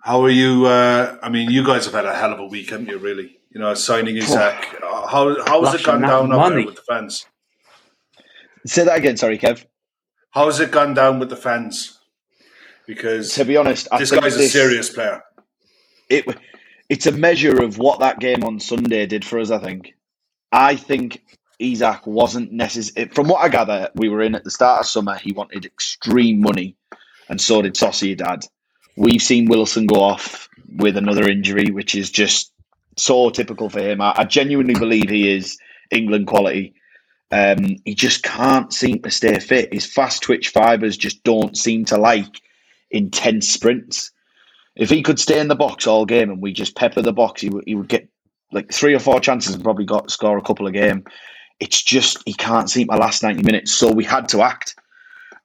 How 0.04 0.24
are 0.24 0.30
you? 0.30 0.66
Uh, 0.66 1.18
I 1.22 1.30
mean, 1.30 1.50
you 1.50 1.66
guys 1.66 1.86
have 1.86 1.94
had 1.94 2.06
a 2.06 2.16
hell 2.16 2.34
of 2.34 2.40
a 2.40 2.46
week, 2.46 2.70
haven't 2.70 2.88
you? 2.90 2.98
Really, 2.98 3.38
you 3.52 3.60
know, 3.60 3.74
signing 3.74 4.18
Isak. 4.18 4.76
Uh, 4.84 5.08
how 5.08 5.64
has 5.66 5.74
it 5.80 5.84
gone 5.86 6.02
that 6.02 6.08
down 6.08 6.32
up 6.32 6.50
there 6.50 6.66
with 6.66 6.76
the 6.76 6.82
fans? 6.82 7.26
Say 8.66 8.84
that 8.84 8.98
again, 8.98 9.18
sorry, 9.18 9.38
Kev. 9.38 9.66
How 10.32 10.46
has 10.46 10.60
it 10.60 10.72
gone 10.72 10.94
down 10.94 11.20
with 11.20 11.30
the 11.30 11.36
fans? 11.36 11.98
Because 12.86 13.34
To 13.36 13.46
be 13.46 13.56
honest, 13.58 13.88
I 13.92 14.00
this 14.00 14.10
think 14.10 14.22
guy's 14.24 14.36
a 14.36 14.40
this- 14.40 14.52
serious 14.54 14.90
player. 14.90 15.22
it 16.10 16.26
it's 16.90 17.06
a 17.06 17.12
measure 17.12 17.62
of 17.64 17.78
what 17.78 18.00
that 18.00 18.20
game 18.20 18.44
on 18.44 18.60
Sunday 18.60 19.06
did 19.06 19.24
for 19.26 19.40
us. 19.40 19.52
I 19.52 19.60
think. 19.60 19.94
I 20.52 20.76
think 20.76 21.24
Isak 21.60 22.08
wasn't 22.08 22.52
necessary. 22.52 23.10
From 23.10 23.28
what 23.28 23.44
I 23.44 23.50
gather, 23.50 23.90
we 23.96 24.10
were 24.10 24.22
in 24.22 24.36
at 24.36 24.44
the 24.44 24.52
start 24.52 24.82
of 24.82 24.86
summer. 24.88 25.16
He 25.16 25.34
wanted 25.34 25.66
extreme 25.66 26.42
money, 26.42 26.76
and 27.28 27.40
so 27.40 27.62
did 27.62 27.76
Sociedad. 27.76 28.48
We've 28.98 29.22
seen 29.22 29.48
Wilson 29.48 29.86
go 29.86 30.02
off 30.02 30.50
with 30.78 30.98
another 30.98 31.30
injury, 31.30 31.72
which 31.72 31.96
is 31.96 32.10
just 32.10 32.52
so 32.98 33.30
typical 33.30 33.70
for 33.70 33.80
him. 33.82 34.02
I, 34.02 34.14
I 34.18 34.24
genuinely 34.26 34.74
believe 34.74 35.10
he 35.10 35.34
is 35.34 35.58
England 35.92 36.28
quality. 36.28 36.74
Um, 37.32 37.78
he 37.86 37.94
just 37.94 38.24
can't 38.24 38.74
seem 38.74 39.02
to 39.04 39.12
stay 39.12 39.38
fit. 39.40 39.74
His 39.74 39.86
fast 39.86 40.24
twitch 40.24 40.50
fibers 40.50 40.98
just 40.98 41.24
don't 41.24 41.56
seem 41.56 41.86
to 41.86 41.98
like 41.98 42.42
intense 42.90 43.50
sprints. 43.50 44.12
If 44.76 44.90
he 44.90 45.04
could 45.04 45.20
stay 45.20 45.40
in 45.40 45.48
the 45.48 45.56
box 45.56 45.86
all 45.86 46.06
game 46.06 46.32
and 46.32 46.42
we 46.42 46.54
just 46.54 46.76
pepper 46.76 47.02
the 47.02 47.14
box, 47.14 47.42
he 47.42 47.50
would, 47.50 47.66
he 47.68 47.76
would 47.76 47.88
get 47.88 48.10
like 48.52 48.72
three 48.72 48.94
or 48.94 49.00
four 49.00 49.20
chances 49.20 49.54
and 49.54 49.64
probably 49.64 49.86
got 49.86 50.12
score 50.12 50.38
a 50.38 50.42
couple 50.42 50.68
a 50.68 50.72
game. 50.72 51.04
It's 51.60 51.82
just 51.82 52.18
he 52.26 52.34
can't 52.34 52.70
seem 52.70 52.88
to 52.88 52.96
last 52.96 53.22
ninety 53.22 53.44
minutes, 53.44 53.72
so 53.72 53.92
we 53.92 54.04
had 54.04 54.30
to 54.30 54.42
act, 54.42 54.76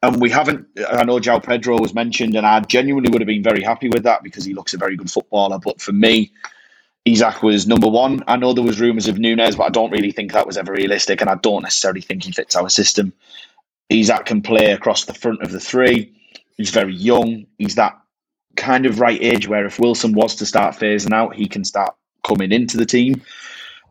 and 0.02 0.20
we 0.20 0.30
haven't. 0.30 0.66
I 0.88 1.04
know 1.04 1.18
João 1.18 1.42
Pedro 1.42 1.78
was 1.78 1.94
mentioned, 1.94 2.36
and 2.36 2.46
I 2.46 2.60
genuinely 2.60 3.10
would 3.10 3.20
have 3.20 3.26
been 3.26 3.42
very 3.42 3.62
happy 3.62 3.88
with 3.88 4.04
that 4.04 4.22
because 4.22 4.44
he 4.44 4.54
looks 4.54 4.74
a 4.74 4.78
very 4.78 4.96
good 4.96 5.10
footballer. 5.10 5.58
But 5.58 5.80
for 5.80 5.92
me, 5.92 6.32
Isak 7.04 7.42
was 7.42 7.66
number 7.66 7.88
one. 7.88 8.22
I 8.28 8.36
know 8.36 8.52
there 8.52 8.64
was 8.64 8.80
rumours 8.80 9.08
of 9.08 9.18
Nunez, 9.18 9.56
but 9.56 9.64
I 9.64 9.70
don't 9.70 9.90
really 9.90 10.12
think 10.12 10.32
that 10.32 10.46
was 10.46 10.56
ever 10.56 10.72
realistic, 10.72 11.20
and 11.20 11.28
I 11.28 11.34
don't 11.36 11.62
necessarily 11.62 12.00
think 12.00 12.22
he 12.22 12.32
fits 12.32 12.54
our 12.54 12.70
system. 12.70 13.12
Isak 13.90 14.26
can 14.26 14.40
play 14.40 14.70
across 14.70 15.04
the 15.04 15.14
front 15.14 15.42
of 15.42 15.50
the 15.50 15.60
three. 15.60 16.12
He's 16.56 16.70
very 16.70 16.94
young. 16.94 17.44
He's 17.58 17.74
that 17.74 17.98
kind 18.56 18.86
of 18.86 19.00
right 19.00 19.20
age 19.20 19.48
where 19.48 19.66
if 19.66 19.80
Wilson 19.80 20.12
was 20.12 20.36
to 20.36 20.46
start 20.46 20.76
phasing 20.76 21.12
out, 21.12 21.34
he 21.34 21.46
can 21.46 21.64
start 21.64 21.94
coming 22.24 22.52
into 22.52 22.76
the 22.76 22.86
team. 22.86 23.22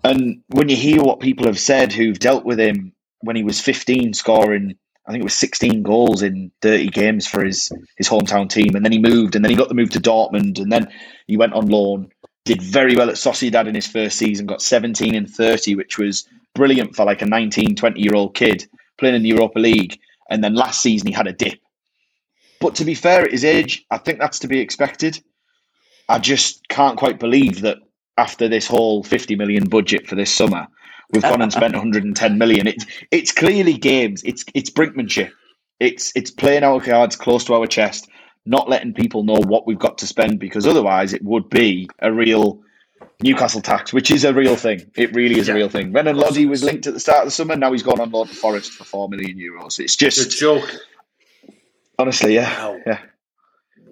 And 0.03 0.41
when 0.47 0.69
you 0.69 0.75
hear 0.75 1.01
what 1.01 1.19
people 1.19 1.45
have 1.45 1.59
said 1.59 1.93
who've 1.93 2.19
dealt 2.19 2.43
with 2.43 2.59
him 2.59 2.93
when 3.21 3.35
he 3.35 3.43
was 3.43 3.61
15, 3.61 4.13
scoring, 4.13 4.75
I 5.07 5.11
think 5.11 5.21
it 5.21 5.25
was 5.25 5.35
16 5.35 5.83
goals 5.83 6.21
in 6.21 6.51
30 6.61 6.89
games 6.89 7.27
for 7.27 7.43
his, 7.43 7.71
his 7.97 8.09
hometown 8.09 8.49
team, 8.49 8.75
and 8.75 8.83
then 8.83 8.91
he 8.91 8.99
moved, 8.99 9.35
and 9.35 9.43
then 9.43 9.49
he 9.49 9.57
got 9.57 9.69
the 9.69 9.75
move 9.75 9.91
to 9.91 9.99
Dortmund, 9.99 10.59
and 10.59 10.71
then 10.71 10.89
he 11.27 11.37
went 11.37 11.53
on 11.53 11.67
loan, 11.67 12.09
did 12.45 12.61
very 12.61 12.95
well 12.95 13.09
at 13.09 13.15
Sociedad 13.15 13.67
in 13.67 13.75
his 13.75 13.87
first 13.87 14.17
season, 14.17 14.45
got 14.45 14.61
17 14.61 15.15
and 15.15 15.29
30, 15.29 15.75
which 15.75 15.97
was 15.97 16.27
brilliant 16.55 16.95
for 16.95 17.05
like 17.05 17.21
a 17.21 17.25
19, 17.25 17.75
20 17.75 18.01
year 18.01 18.15
old 18.15 18.33
kid 18.33 18.65
playing 18.97 19.15
in 19.15 19.23
the 19.23 19.29
Europa 19.29 19.59
League. 19.59 19.99
And 20.29 20.43
then 20.43 20.55
last 20.55 20.81
season 20.81 21.07
he 21.07 21.13
had 21.13 21.27
a 21.27 21.33
dip. 21.33 21.59
But 22.59 22.75
to 22.75 22.85
be 22.85 22.95
fair, 22.95 23.23
at 23.23 23.31
his 23.31 23.43
age, 23.43 23.85
I 23.91 23.97
think 23.97 24.19
that's 24.19 24.39
to 24.39 24.47
be 24.47 24.59
expected. 24.59 25.21
I 26.07 26.19
just 26.19 26.67
can't 26.67 26.97
quite 26.97 27.19
believe 27.19 27.61
that 27.61 27.77
after 28.17 28.47
this 28.47 28.67
whole 28.67 29.03
50 29.03 29.35
million 29.35 29.65
budget 29.69 30.07
for 30.07 30.15
this 30.15 30.33
summer, 30.33 30.67
we've 31.11 31.23
gone 31.23 31.41
and 31.41 31.53
spent 31.53 31.73
110 31.73 32.37
million. 32.37 32.67
It's 32.67 32.85
it's 33.11 33.31
clearly 33.31 33.73
games. 33.77 34.23
It's 34.25 34.45
it's 34.53 34.69
brinkmanship. 34.69 35.31
It's 35.79 36.11
it's 36.15 36.31
playing 36.31 36.63
our 36.63 36.81
cards 36.81 37.15
close 37.15 37.45
to 37.45 37.55
our 37.55 37.67
chest, 37.67 38.09
not 38.45 38.69
letting 38.69 38.93
people 38.93 39.23
know 39.23 39.41
what 39.47 39.67
we've 39.67 39.79
got 39.79 39.99
to 39.99 40.07
spend 40.07 40.39
because 40.39 40.67
otherwise 40.67 41.13
it 41.13 41.23
would 41.23 41.49
be 41.49 41.89
a 41.99 42.11
real 42.13 42.61
Newcastle 43.23 43.61
tax, 43.61 43.93
which 43.93 44.11
is 44.11 44.25
a 44.25 44.33
real 44.33 44.55
thing. 44.55 44.89
It 44.95 45.13
really 45.15 45.39
is 45.39 45.49
a 45.49 45.53
real 45.53 45.69
thing. 45.69 45.93
Renan 45.93 46.17
Lodi 46.17 46.45
was 46.45 46.63
linked 46.63 46.87
at 46.87 46.93
the 46.93 46.99
start 46.99 47.19
of 47.21 47.25
the 47.27 47.31
summer. 47.31 47.55
Now 47.55 47.71
he's 47.71 47.83
gone 47.83 47.99
on 48.01 48.11
loan 48.11 48.27
to 48.27 48.35
Forest 48.35 48.73
for 48.73 48.83
four 48.85 49.09
million 49.09 49.37
euros. 49.37 49.79
It's 49.79 49.95
It's 50.01 50.17
a 50.17 50.29
joke. 50.29 50.69
honestly, 51.99 52.35
yeah, 52.35 52.49
Wow. 52.57 52.79
yeah. 52.85 52.99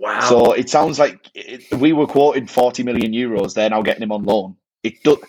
Wow. 0.01 0.19
So 0.21 0.53
it 0.53 0.67
sounds 0.67 0.97
like 0.97 1.29
it, 1.35 1.71
we 1.79 1.93
were 1.93 2.07
quoted 2.07 2.49
40 2.49 2.81
million 2.81 3.11
euros. 3.11 3.53
They're 3.53 3.69
now 3.69 3.83
getting 3.83 4.01
him 4.01 4.11
on 4.11 4.23
loan. 4.23 4.55
It 4.81 5.03
do, 5.03 5.21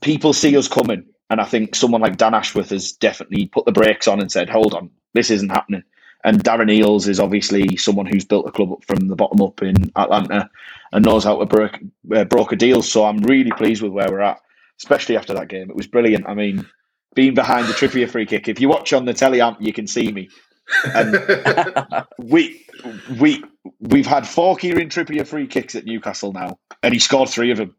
People 0.00 0.32
see 0.32 0.56
us 0.56 0.68
coming. 0.68 1.04
And 1.28 1.38
I 1.38 1.44
think 1.44 1.74
someone 1.74 2.00
like 2.00 2.16
Dan 2.16 2.32
Ashworth 2.32 2.70
has 2.70 2.92
definitely 2.92 3.46
put 3.46 3.66
the 3.66 3.72
brakes 3.72 4.08
on 4.08 4.18
and 4.18 4.32
said, 4.32 4.48
hold 4.48 4.72
on, 4.72 4.90
this 5.12 5.30
isn't 5.30 5.50
happening. 5.50 5.82
And 6.24 6.42
Darren 6.42 6.70
Eales 6.70 7.08
is 7.08 7.20
obviously 7.20 7.76
someone 7.76 8.06
who's 8.06 8.24
built 8.24 8.48
a 8.48 8.50
club 8.50 8.72
up 8.72 8.84
from 8.86 9.06
the 9.06 9.16
bottom 9.16 9.42
up 9.42 9.62
in 9.62 9.92
Atlanta 9.96 10.48
and 10.92 11.04
knows 11.04 11.24
how 11.24 11.38
to 11.38 11.44
broker, 11.44 11.80
uh, 12.14 12.24
broker 12.24 12.56
deals. 12.56 12.90
So 12.90 13.04
I'm 13.04 13.18
really 13.18 13.52
pleased 13.52 13.82
with 13.82 13.92
where 13.92 14.10
we're 14.10 14.20
at, 14.20 14.40
especially 14.78 15.18
after 15.18 15.34
that 15.34 15.48
game. 15.48 15.68
It 15.68 15.76
was 15.76 15.86
brilliant. 15.86 16.26
I 16.26 16.34
mean, 16.34 16.66
being 17.14 17.34
behind 17.34 17.68
the 17.68 17.74
Trippier 17.74 18.08
free 18.08 18.26
kick, 18.26 18.48
if 18.48 18.60
you 18.60 18.68
watch 18.68 18.94
on 18.94 19.04
the 19.04 19.12
teleamp, 19.12 19.58
you 19.60 19.74
can 19.74 19.86
see 19.86 20.10
me. 20.10 20.30
And 20.94 22.06
we 22.18 22.64
we 23.20 23.44
we've 23.80 24.06
had 24.06 24.26
four 24.26 24.56
Kieran 24.56 24.88
Trippier 24.88 25.26
free 25.26 25.46
kicks 25.46 25.74
at 25.74 25.84
Newcastle 25.84 26.32
now, 26.32 26.58
and 26.82 26.92
he 26.94 27.00
scored 27.00 27.28
three 27.28 27.50
of 27.50 27.58
them. 27.58 27.74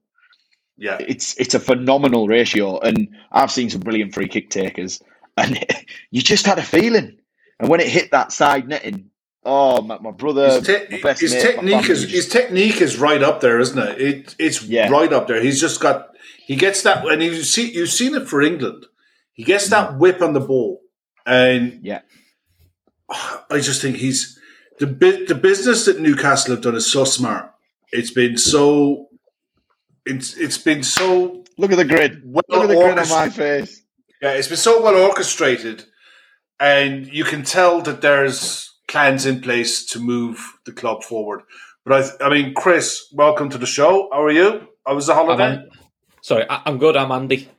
yeah. 0.77 0.97
It's 0.99 1.35
it's 1.39 1.53
a 1.55 1.59
phenomenal 1.59 2.27
ratio, 2.27 2.79
and 2.79 3.09
I've 3.31 3.51
seen 3.51 3.69
some 3.69 3.81
brilliant 3.81 4.13
free 4.13 4.27
kick 4.27 4.49
takers, 4.49 5.01
and 5.37 5.63
you 6.11 6.21
just 6.21 6.45
had 6.45 6.59
a 6.59 6.63
feeling. 6.63 7.17
And 7.59 7.69
when 7.69 7.79
it 7.79 7.87
hit 7.89 8.11
that 8.11 8.31
side 8.31 8.67
netting, 8.67 9.11
oh 9.45 9.81
my, 9.81 9.99
my 9.99 10.11
brother, 10.11 10.49
His, 10.49 10.67
te- 10.67 10.99
my 11.03 11.13
his 11.13 11.33
mate, 11.33 11.41
technique 11.41 11.89
is 11.89 12.09
his 12.11 12.27
technique 12.27 12.81
is 12.81 12.97
right 12.97 13.21
up 13.21 13.41
there, 13.41 13.59
isn't 13.59 13.77
it? 13.79 14.01
It 14.01 14.35
it's 14.39 14.63
Yeah. 14.63 14.89
right 14.89 15.11
up 15.13 15.27
there. 15.27 15.41
He's 15.41 15.61
just 15.61 15.79
got 15.79 16.09
he 16.45 16.55
gets 16.55 16.83
that, 16.83 17.05
and 17.07 17.21
you 17.23 17.43
see 17.43 17.71
you've 17.71 17.89
seen 17.89 18.15
it 18.15 18.27
for 18.27 18.41
England. 18.41 18.85
He 19.33 19.43
gets 19.43 19.69
that 19.69 19.91
mm. 19.91 19.97
whip 19.99 20.21
on 20.21 20.33
the 20.33 20.39
ball, 20.39 20.81
and 21.25 21.79
yeah, 21.83 22.01
I 23.49 23.59
just 23.59 23.81
think 23.81 23.97
he's 23.97 24.39
the 24.79 24.87
bit 24.87 25.27
the 25.27 25.35
business 25.35 25.85
that 25.85 25.99
Newcastle 25.99 26.55
have 26.55 26.63
done 26.63 26.75
is 26.75 26.91
so 26.91 27.03
smart. 27.03 27.51
It's 27.91 28.11
been 28.11 28.37
so 28.37 29.07
it's 30.05 30.35
it's 30.37 30.57
been 30.57 30.83
so 30.83 31.43
look 31.57 31.71
at 31.71 31.77
the 31.77 31.85
grid. 31.85 32.21
well 32.25 32.43
Look 32.49 32.63
at 32.63 32.67
the 32.69 32.75
grid 32.75 32.99
on 32.99 33.09
my 33.09 33.29
face. 33.29 33.83
Yeah, 34.21 34.31
it's 34.33 34.47
been 34.47 34.57
so 34.57 34.81
well 34.81 34.95
orchestrated, 34.95 35.85
and 36.59 37.07
you 37.07 37.23
can 37.23 37.43
tell 37.43 37.81
that 37.81 38.01
there's 38.01 38.69
plans 38.87 39.25
in 39.25 39.41
place 39.41 39.85
to 39.87 39.99
move 39.99 40.37
the 40.65 40.71
club 40.71 41.03
forward. 41.03 41.41
But 41.85 42.13
I, 42.21 42.25
I 42.27 42.29
mean, 42.29 42.53
Chris, 42.53 43.07
welcome 43.13 43.49
to 43.49 43.57
the 43.57 43.65
show. 43.65 44.09
How 44.11 44.23
are 44.23 44.31
you? 44.31 44.67
I 44.85 44.93
was 44.93 45.07
the 45.07 45.13
I'm 45.13 45.25
holiday? 45.25 45.63
Sorry, 46.21 46.45
I- 46.49 46.61
I'm 46.65 46.77
good. 46.77 46.95
I'm 46.95 47.11
Andy. 47.11 47.49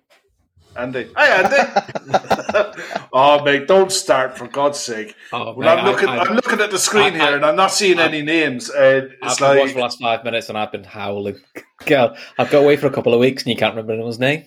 Andy. 0.77 1.11
Hi, 1.17 1.43
Andy. 1.43 2.81
oh, 3.13 3.45
mate, 3.45 3.69
don't 3.69 3.93
start 3.93 4.39
for 4.39 4.47
God's 4.49 4.79
sake. 4.79 5.15
Oh, 5.33 5.53
Well, 5.55 5.79
I'm 5.79 5.85
looking. 5.85 6.09
I, 6.09 6.25
am 6.25 6.35
looking 6.35 6.61
at 6.61 6.71
the 6.71 6.79
screen 6.79 7.05
I- 7.15 7.19
here, 7.19 7.23
I- 7.23 7.33
and 7.37 7.45
I'm 7.45 7.57
not 7.57 7.73
seeing 7.73 7.99
I- 7.99 8.05
any 8.05 8.23
names. 8.23 8.71
I've 8.71 9.13
it's 9.23 9.41
watching 9.41 9.47
like, 9.59 9.69
for 9.69 9.75
the 9.75 9.81
last 9.81 10.01
five 10.01 10.25
minutes 10.25 10.49
and 10.49 10.57
I've 10.57 10.73
been 10.73 10.85
howling. 10.85 11.39
Girl, 11.87 12.17
I've 12.39 12.51
got 12.51 12.63
away 12.63 12.77
for 12.77 12.87
a 12.87 12.91
couple 12.93 13.13
of 13.13 13.21
weeks 13.21 13.43
and 13.43 13.51
you 13.51 13.57
can't 13.57 13.75
remember 13.75 13.93
anyone's 13.93 14.19
name. 14.19 14.45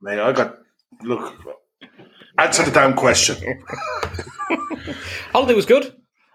mate, 0.00 0.18
I 0.18 0.32
got 0.32 0.58
look. 1.02 1.34
Answer 2.38 2.64
the 2.64 2.70
damn 2.70 2.94
question. 2.94 3.36
Holiday 5.32 5.54
was 5.54 5.66
good. 5.66 5.94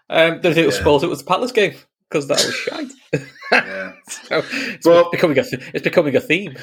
Um, 0.10 0.40
the 0.42 0.50
was 0.50 0.58
Yeah. 0.58 0.64
it 1.04 1.10
was 1.10 1.20
the 1.20 1.26
Palace 1.28 1.52
game 1.52 1.74
because 2.10 2.28
that 2.28 2.38
was 2.38 2.54
shite. 2.54 2.92
Yeah. 3.52 3.94
so 4.08 4.44
it's 4.54 4.86
Well- 4.86 5.10
becoming 5.12 5.38
a 5.40 5.44
it's 5.74 5.84
becoming 5.84 6.16
a 6.16 6.22
theme. 6.22 6.56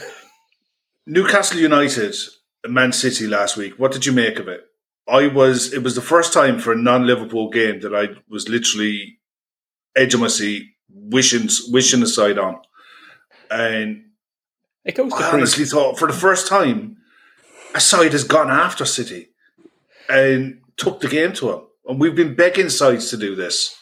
Newcastle 1.06 1.58
United, 1.58 2.14
Man 2.66 2.92
City 2.92 3.26
last 3.26 3.56
week. 3.56 3.74
What 3.78 3.92
did 3.92 4.06
you 4.06 4.12
make 4.12 4.38
of 4.38 4.48
it? 4.48 4.62
I 5.08 5.26
was. 5.26 5.72
It 5.72 5.82
was 5.82 5.94
the 5.94 6.00
first 6.00 6.32
time 6.32 6.58
for 6.58 6.72
a 6.72 6.76
non-Liverpool 6.76 7.50
game 7.50 7.80
that 7.80 7.94
I 7.94 8.20
was 8.28 8.48
literally 8.48 9.18
edge 9.96 10.14
of 10.14 10.20
my 10.20 10.28
seat, 10.28 10.68
wishing 10.88 11.48
wishing 11.68 12.02
a 12.02 12.06
side 12.06 12.38
on, 12.38 12.60
and 13.50 14.04
It 14.84 14.94
goes 14.94 15.10
to 15.12 15.16
I 15.16 15.22
prove 15.22 15.34
honestly 15.34 15.64
thought 15.64 15.98
for 15.98 16.06
the 16.06 16.14
first 16.14 16.46
time 16.46 16.98
a 17.74 17.80
side 17.80 18.12
has 18.12 18.24
gone 18.24 18.50
after 18.50 18.84
City 18.84 19.28
and 20.08 20.60
took 20.76 21.00
the 21.00 21.08
game 21.08 21.32
to 21.34 21.46
them, 21.46 21.66
and 21.86 22.00
we've 22.00 22.14
been 22.14 22.34
begging 22.34 22.68
sides 22.70 23.10
to 23.10 23.16
do 23.16 23.34
this. 23.34 23.74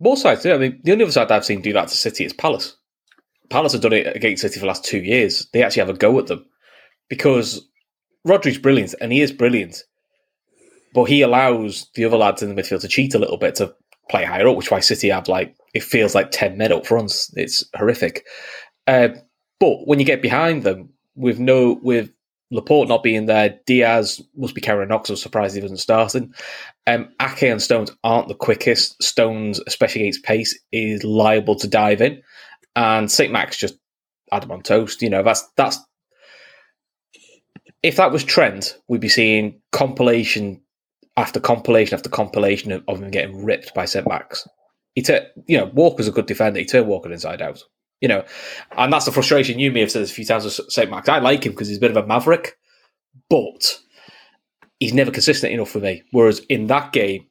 more 0.00 0.16
sides. 0.16 0.44
Yeah, 0.44 0.54
I 0.54 0.58
mean, 0.58 0.80
the 0.82 0.92
only 0.92 1.04
other 1.04 1.12
side 1.12 1.30
I've 1.30 1.44
seen 1.44 1.60
do 1.62 1.72
that 1.74 1.88
to 1.88 1.96
City 1.96 2.24
is 2.24 2.32
Palace. 2.32 2.76
Palace 3.50 3.72
have 3.72 3.82
done 3.82 3.92
it 3.92 4.16
against 4.16 4.42
City 4.42 4.54
for 4.54 4.60
the 4.60 4.66
last 4.66 4.84
two 4.84 4.98
years. 4.98 5.46
They 5.52 5.62
actually 5.62 5.80
have 5.80 5.94
a 5.94 5.98
go 5.98 6.18
at 6.18 6.26
them 6.26 6.46
because 7.08 7.68
Rodri's 8.24 8.58
brilliant, 8.58 8.94
and 9.00 9.12
he 9.12 9.20
is 9.20 9.32
brilliant, 9.32 9.82
but 10.94 11.04
he 11.04 11.22
allows 11.22 11.88
the 11.94 12.04
other 12.04 12.16
lads 12.16 12.42
in 12.42 12.54
the 12.54 12.60
midfield 12.60 12.80
to 12.82 12.88
cheat 12.88 13.14
a 13.14 13.18
little 13.18 13.36
bit 13.38 13.56
to 13.56 13.74
play 14.10 14.24
higher 14.24 14.48
up, 14.48 14.56
which 14.56 14.70
why 14.70 14.80
City 14.80 15.08
have 15.08 15.28
like 15.28 15.56
it 15.74 15.82
feels 15.82 16.14
like 16.14 16.30
ten 16.30 16.56
men 16.56 16.72
up 16.72 16.86
front. 16.86 17.12
It's 17.34 17.64
horrific. 17.74 18.24
Uh, 18.86 19.08
but 19.58 19.86
when 19.86 19.98
you 19.98 20.04
get 20.04 20.22
behind 20.22 20.62
them 20.62 20.90
with 21.14 21.38
no 21.38 21.78
with 21.82 22.10
Laporte 22.50 22.88
not 22.88 23.02
being 23.02 23.26
there, 23.26 23.58
Dias 23.66 24.20
must 24.36 24.54
be 24.54 24.60
carrying 24.60 24.88
knocks. 24.88 25.08
I'm 25.08 25.16
surprised 25.16 25.54
he 25.54 25.62
wasn't 25.62 25.80
starting. 25.80 26.34
Um, 26.86 27.08
Ake 27.20 27.44
and 27.44 27.62
Stones 27.62 27.90
aren't 28.04 28.28
the 28.28 28.34
quickest. 28.34 29.02
Stones, 29.02 29.60
especially 29.66 30.02
against 30.02 30.24
pace, 30.24 30.58
is 30.70 31.02
liable 31.02 31.54
to 31.56 31.66
dive 31.66 32.02
in, 32.02 32.22
and 32.76 33.10
Saint 33.10 33.32
Max 33.32 33.56
just 33.56 33.78
had 34.30 34.44
him 34.44 34.52
on 34.52 34.62
toast. 34.62 35.02
You 35.02 35.10
know 35.10 35.22
that's 35.22 35.48
that's. 35.56 35.78
If 37.82 37.96
that 37.96 38.12
was 38.12 38.24
Trent, 38.24 38.78
we'd 38.88 39.00
be 39.00 39.08
seeing 39.08 39.60
compilation 39.72 40.60
after 41.16 41.40
compilation 41.40 41.94
after 41.94 42.08
compilation 42.08 42.72
of, 42.72 42.98
him 43.02 43.10
getting 43.10 43.44
ripped 43.44 43.74
by 43.74 43.86
Max. 44.06 44.48
He 44.94 45.02
took, 45.02 45.24
you 45.46 45.58
know, 45.58 45.66
Walker's 45.66 46.08
a 46.08 46.12
good 46.12 46.26
defender. 46.26 46.58
He 46.60 46.64
turned 46.64 46.86
Walker 46.86 47.12
inside 47.12 47.42
out. 47.42 47.62
You 48.00 48.08
know, 48.08 48.24
and 48.76 48.92
that's 48.92 49.04
the 49.04 49.12
frustration 49.12 49.60
you 49.60 49.70
may 49.70 49.80
have 49.80 49.90
said 49.90 50.02
a 50.02 50.06
few 50.06 50.24
times 50.24 50.44
with 50.44 50.72
Saint 50.72 50.90
Max. 50.90 51.08
I 51.08 51.20
like 51.20 51.46
him 51.46 51.52
because 51.52 51.68
he's 51.68 51.76
a 51.76 51.80
bit 51.80 51.92
of 51.92 51.96
a 51.96 52.06
maverick, 52.06 52.58
but 53.30 53.78
he's 54.80 54.92
never 54.92 55.12
consistent 55.12 55.52
enough 55.52 55.70
for 55.70 55.78
me. 55.78 56.02
Whereas 56.10 56.40
in 56.48 56.66
that 56.66 56.92
game, 56.92 57.26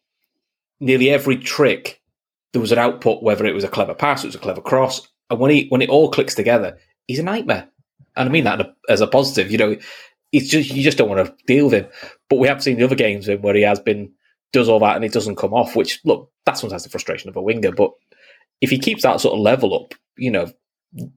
nearly 0.79 1.09
every 1.09 1.35
trick 1.37 2.01
there 2.53 2.61
was 2.61 2.71
an 2.71 2.79
output, 2.79 3.21
whether 3.21 3.45
it 3.45 3.53
was 3.53 3.65
a 3.65 3.69
clever 3.69 3.93
pass, 3.93 4.23
it 4.23 4.27
was 4.27 4.35
a 4.35 4.39
clever 4.39 4.61
cross, 4.61 5.07
and 5.29 5.39
when 5.39 5.51
he 5.51 5.67
when 5.69 5.81
it 5.81 5.89
all 5.89 6.09
clicks 6.09 6.35
together, 6.35 6.77
he's 7.07 7.19
a 7.19 7.23
nightmare. 7.23 7.67
And 8.15 8.27
I 8.29 8.31
mean 8.31 8.43
that 8.45 8.61
a- 8.61 8.75
as 8.89 9.01
a 9.01 9.07
positive. 9.07 9.51
You 9.51 9.57
know, 9.57 9.75
it's 10.31 10.49
just 10.49 10.71
you 10.71 10.83
just 10.83 10.97
don't 10.97 11.09
want 11.09 11.25
to 11.25 11.35
deal 11.45 11.65
with 11.65 11.73
him. 11.73 11.87
But 12.29 12.39
we 12.39 12.47
have 12.47 12.63
seen 12.63 12.77
the 12.77 12.85
other 12.85 12.95
games 12.95 13.27
where 13.27 13.55
he 13.55 13.61
has 13.61 13.79
been 13.79 14.11
does 14.53 14.69
all 14.69 14.79
that 14.79 14.95
and 14.95 15.05
it 15.05 15.13
doesn't 15.13 15.37
come 15.37 15.53
off. 15.53 15.75
Which 15.75 15.99
look, 16.05 16.31
that's 16.45 16.61
sometimes 16.61 16.83
the 16.83 16.89
frustration 16.89 17.29
of 17.29 17.35
a 17.35 17.41
winger. 17.41 17.71
But 17.71 17.91
if 18.61 18.69
he 18.69 18.79
keeps 18.79 19.03
that 19.03 19.21
sort 19.21 19.33
of 19.33 19.41
level 19.41 19.73
up, 19.73 19.93
you 20.17 20.31
know, 20.31 20.51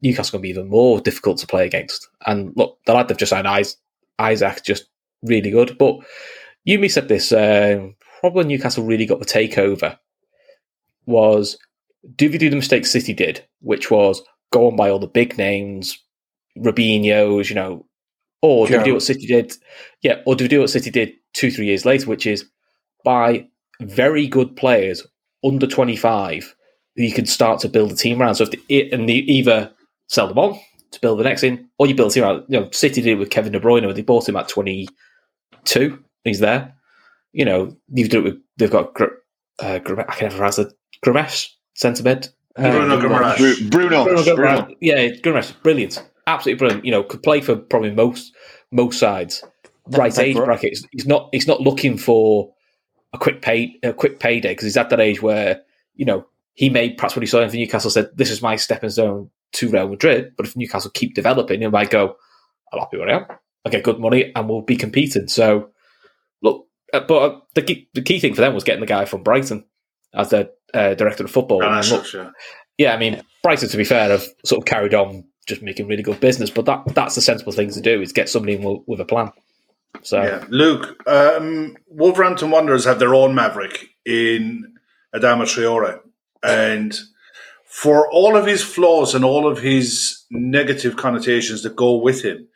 Newcastle 0.02 0.38
going 0.38 0.42
to 0.42 0.42
be 0.42 0.50
even 0.50 0.68
more 0.68 1.00
difficult 1.00 1.38
to 1.38 1.46
play 1.46 1.66
against. 1.66 2.08
And 2.26 2.52
look, 2.56 2.78
the 2.86 2.94
lad 2.94 3.08
they've 3.08 3.16
just 3.16 3.30
signed, 3.30 3.48
Is- 3.60 3.76
Isak, 4.20 4.64
just 4.64 4.86
really 5.22 5.50
good. 5.50 5.76
But 5.78 5.96
Yumi 6.68 6.90
said 6.90 7.08
this 7.08 7.32
um, 7.32 7.96
probably 8.20 8.44
Newcastle 8.44 8.84
really 8.84 9.06
got 9.06 9.18
the 9.18 9.24
takeover 9.24 9.98
was 11.06 11.58
do 12.16 12.30
we 12.30 12.38
do 12.38 12.50
the 12.50 12.56
mistake 12.56 12.86
City 12.86 13.12
did, 13.12 13.44
which 13.60 13.90
was 13.90 14.22
go 14.52 14.66
on 14.68 14.76
by 14.76 14.90
all 14.90 14.98
the 14.98 15.06
big 15.06 15.36
names, 15.38 15.98
Robinho's, 16.58 17.48
you 17.48 17.56
know, 17.56 17.86
or 18.44 18.66
do 18.66 18.72
we 18.78 18.84
do 18.84 18.92
what 18.94 19.02
City 19.02 19.26
did? 19.26 19.54
Yeah, 20.02 20.20
or 20.26 20.36
do 20.36 20.44
we 20.44 20.48
do 20.48 20.60
what 20.60 20.68
City 20.70 20.90
did 20.90 21.14
two, 21.32 21.50
three 21.50 21.64
years 21.66 21.86
later, 21.86 22.06
which 22.06 22.26
is 22.26 22.44
buy 23.04 23.46
very 23.80 24.26
good 24.26 24.54
players 24.54 25.06
under 25.42 25.66
25 25.66 26.54
who 26.96 27.02
you 27.02 27.12
can 27.12 27.24
start 27.26 27.60
to 27.60 27.68
build 27.68 27.90
a 27.92 27.96
team 27.96 28.20
around. 28.20 28.34
So 28.34 28.44
if 28.44 28.50
the, 28.50 28.92
and 28.92 29.08
they 29.08 29.14
either 29.14 29.72
sell 30.08 30.28
them 30.28 30.38
on 30.38 30.60
to 30.92 31.00
build 31.00 31.18
the 31.18 31.24
next 31.24 31.42
in, 31.42 31.68
or 31.78 31.86
you 31.86 31.94
build 31.94 32.10
a 32.10 32.14
team 32.14 32.24
around. 32.24 32.44
You 32.48 32.60
know, 32.60 32.70
City 32.70 33.00
did 33.00 33.12
it 33.12 33.18
with 33.18 33.30
Kevin 33.30 33.52
De 33.52 33.60
Bruyne, 33.60 33.84
where 33.84 33.94
they 33.94 34.02
bought 34.02 34.28
him 34.28 34.36
at 34.36 34.48
22. 34.48 36.04
He's 36.24 36.40
there. 36.40 36.74
You 37.32 37.46
know, 37.46 37.76
you've 37.92 38.10
done 38.10 38.20
it 38.20 38.24
with, 38.24 38.42
they've 38.58 38.70
got, 38.70 38.94
uh, 39.58 39.78
Gr- 39.78 40.00
I 40.00 40.14
can 40.14 40.28
never 40.28 40.44
answer, 40.44 40.70
Grimesh, 41.04 41.48
centre 41.74 42.02
mid. 42.02 42.28
Bruno 42.56 43.00
Guimaraes. 43.00 43.36
Bru- 43.38 43.70
Bruno. 43.70 44.04
Bruno 44.04 44.36
Bruno. 44.36 44.68
Yeah, 44.80 45.08
Guimaraes, 45.08 45.52
brilliant, 45.62 46.02
absolutely 46.26 46.58
brilliant. 46.58 46.84
You 46.84 46.90
know, 46.92 47.02
could 47.02 47.22
play 47.22 47.40
for 47.40 47.56
probably 47.56 47.90
most 47.90 48.32
most 48.70 48.98
sides. 48.98 49.42
right 49.88 50.16
age 50.18 50.36
for 50.36 50.44
bracket. 50.44 50.70
He's, 50.70 50.86
he's 50.92 51.06
not 51.06 51.28
he's 51.32 51.46
not 51.46 51.60
looking 51.60 51.96
for 51.96 52.52
a 53.12 53.18
quick 53.18 53.42
pay 53.42 53.78
a 53.82 53.92
quick 53.92 54.18
payday 54.18 54.52
because 54.52 54.64
he's 54.64 54.76
at 54.76 54.90
that 54.90 55.00
age 55.00 55.22
where 55.22 55.62
you 55.94 56.04
know 56.04 56.26
he 56.54 56.70
may 56.70 56.90
perhaps 56.90 57.14
when 57.14 57.22
he 57.22 57.26
saw 57.26 57.38
signed 57.38 57.50
for 57.50 57.56
Newcastle 57.56 57.90
said 57.90 58.10
this 58.14 58.30
is 58.30 58.42
my 58.42 58.56
stepping 58.56 58.90
stone 58.90 59.30
to 59.52 59.70
Real 59.70 59.88
Madrid. 59.88 60.32
But 60.36 60.46
if 60.46 60.56
Newcastle 60.56 60.90
keep 60.92 61.14
developing, 61.14 61.60
he 61.60 61.66
might 61.68 61.90
go. 61.90 62.16
I'm 62.72 62.80
happy 62.80 62.98
where 62.98 63.08
I 63.08 63.16
am. 63.18 63.26
I 63.64 63.70
get 63.70 63.84
good 63.84 63.98
money 63.98 64.32
and 64.34 64.48
we'll 64.48 64.62
be 64.62 64.76
competing. 64.76 65.28
So 65.28 65.70
look, 66.42 66.66
uh, 66.92 67.00
but 67.00 67.14
uh, 67.16 67.40
the 67.54 67.62
key, 67.62 67.88
the 67.94 68.02
key 68.02 68.20
thing 68.20 68.34
for 68.34 68.40
them 68.40 68.54
was 68.54 68.64
getting 68.64 68.80
the 68.80 68.86
guy 68.86 69.04
from 69.04 69.22
Brighton 69.22 69.64
as 70.12 70.30
their 70.30 70.50
uh, 70.72 70.94
director 70.94 71.24
of 71.24 71.30
football. 71.30 71.62
And 71.62 71.74
And 71.74 71.88
look, 71.90 72.02
that's 72.02 72.14
yeah. 72.14 72.30
yeah, 72.78 72.94
I 72.94 72.98
mean, 72.98 73.22
Brighton, 73.42 73.68
to 73.68 73.76
be 73.76 73.84
fair, 73.84 74.10
have 74.10 74.26
sort 74.44 74.60
of 74.60 74.66
carried 74.66 74.94
on 74.94 75.24
just 75.44 75.62
making 75.62 75.86
really 75.88 76.02
good 76.02 76.20
business, 76.20 76.50
but 76.50 76.64
that 76.66 76.82
that's 76.94 77.14
the 77.14 77.20
sensible 77.20 77.52
thing 77.52 77.70
to 77.70 77.80
do 77.80 78.00
is 78.00 78.12
get 78.12 78.28
somebody 78.28 78.54
in 78.54 78.62
with, 78.62 78.82
with 78.86 79.00
a 79.00 79.04
plan. 79.04 79.30
So 80.02 80.22
Yeah, 80.22 80.44
Luke. 80.48 80.96
Um, 81.08 81.76
Wolverhampton 81.86 82.50
Wanderers 82.50 82.84
have 82.84 82.98
their 82.98 83.14
own 83.14 83.34
maverick 83.34 83.88
in 84.04 84.74
Adama 85.14 85.44
Traore, 85.44 86.00
and 86.42 86.98
for 87.66 88.10
all 88.10 88.36
of 88.36 88.46
his 88.46 88.62
flaws 88.62 89.14
and 89.14 89.24
all 89.24 89.46
of 89.46 89.58
his 89.60 90.24
negative 90.30 90.96
connotations 90.96 91.62
that 91.62 91.76
go 91.76 91.96
with 91.96 92.22
him, 92.24 92.46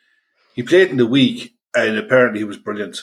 he 0.55 0.63
played 0.63 0.91
in 0.91 0.97
the 0.97 1.07
week, 1.07 1.55
and 1.77 1.97
apparently 1.97 2.41
he 2.41 2.45
was 2.45 2.57
brilliant. 2.57 3.01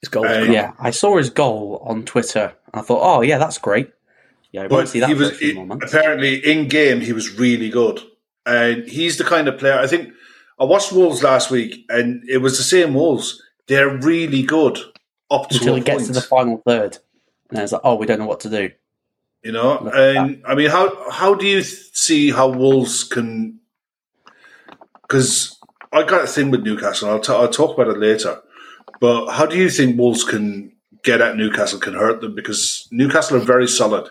his 0.00 0.08
goal. 0.08 0.26
Uh, 0.26 0.40
Yeah, 0.44 0.72
I 0.78 0.90
saw 0.90 1.16
his 1.16 1.30
goal 1.30 1.82
on 1.84 2.04
Twitter. 2.04 2.54
And 2.72 2.80
I 2.80 2.82
thought, 2.82 3.00
oh 3.02 3.20
yeah, 3.22 3.38
that's 3.38 3.58
great. 3.58 3.90
Yeah, 4.52 4.64
I 4.64 4.68
But 4.68 4.74
won't 4.76 4.88
see 4.88 5.00
that 5.00 5.08
he 5.08 5.14
for 5.14 5.20
was 5.20 5.30
a 5.30 5.34
few 5.34 5.48
he- 5.48 5.54
more 5.54 5.66
months. 5.66 5.92
apparently 5.92 6.36
in 6.36 6.68
game 6.68 7.00
he 7.00 7.12
was 7.12 7.36
really 7.38 7.70
good, 7.70 8.00
and 8.46 8.88
he's 8.88 9.18
the 9.18 9.24
kind 9.24 9.48
of 9.48 9.58
player. 9.58 9.78
I 9.78 9.86
think 9.86 10.12
I 10.58 10.64
watched 10.64 10.92
Wolves 10.92 11.22
last 11.22 11.50
week, 11.50 11.84
and 11.88 12.22
it 12.28 12.38
was 12.38 12.56
the 12.56 12.64
same 12.64 12.94
Wolves. 12.94 13.42
They're 13.66 13.96
really 13.98 14.42
good 14.42 14.78
up 15.30 15.48
to 15.48 15.56
Until 15.56 15.76
he 15.76 15.80
gets 15.80 16.04
point. 16.04 16.06
to 16.08 16.12
the 16.12 16.20
final 16.20 16.62
third, 16.66 16.98
and 17.50 17.58
it's 17.58 17.72
like, 17.72 17.80
oh, 17.84 17.96
we 17.96 18.06
don't 18.06 18.18
know 18.18 18.26
what 18.26 18.40
to 18.40 18.50
do. 18.50 18.70
You 19.42 19.52
know, 19.52 19.78
Look 19.82 19.94
and 19.94 20.42
I 20.46 20.54
mean, 20.54 20.70
how 20.70 21.10
how 21.10 21.34
do 21.34 21.46
you 21.46 21.62
see 21.62 22.30
how 22.30 22.48
Wolves 22.48 23.04
can? 23.04 23.60
Because 25.02 25.58
I 25.92 26.02
got 26.02 26.24
a 26.24 26.26
thing 26.26 26.50
with 26.50 26.62
Newcastle. 26.62 27.10
I'll, 27.10 27.20
t- 27.20 27.32
I'll 27.32 27.48
talk 27.48 27.76
about 27.76 27.94
it 27.94 27.98
later. 27.98 28.40
But 29.00 29.30
how 29.32 29.44
do 29.46 29.56
you 29.56 29.68
think 29.68 29.98
Wolves 29.98 30.24
can 30.24 30.72
get 31.02 31.20
at 31.20 31.36
Newcastle? 31.36 31.78
Can 31.78 31.94
hurt 31.94 32.20
them 32.20 32.34
because 32.34 32.88
Newcastle 32.90 33.36
are 33.36 33.40
very 33.44 33.68
solid. 33.68 34.08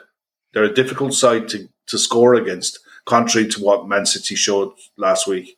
They're 0.53 0.63
a 0.63 0.73
difficult 0.73 1.13
side 1.13 1.47
to 1.49 1.67
to 1.87 1.97
score 1.97 2.35
against, 2.35 2.79
contrary 3.05 3.47
to 3.49 3.61
what 3.61 3.87
Man 3.87 4.05
City 4.05 4.35
showed 4.35 4.73
last 4.97 5.27
week. 5.27 5.57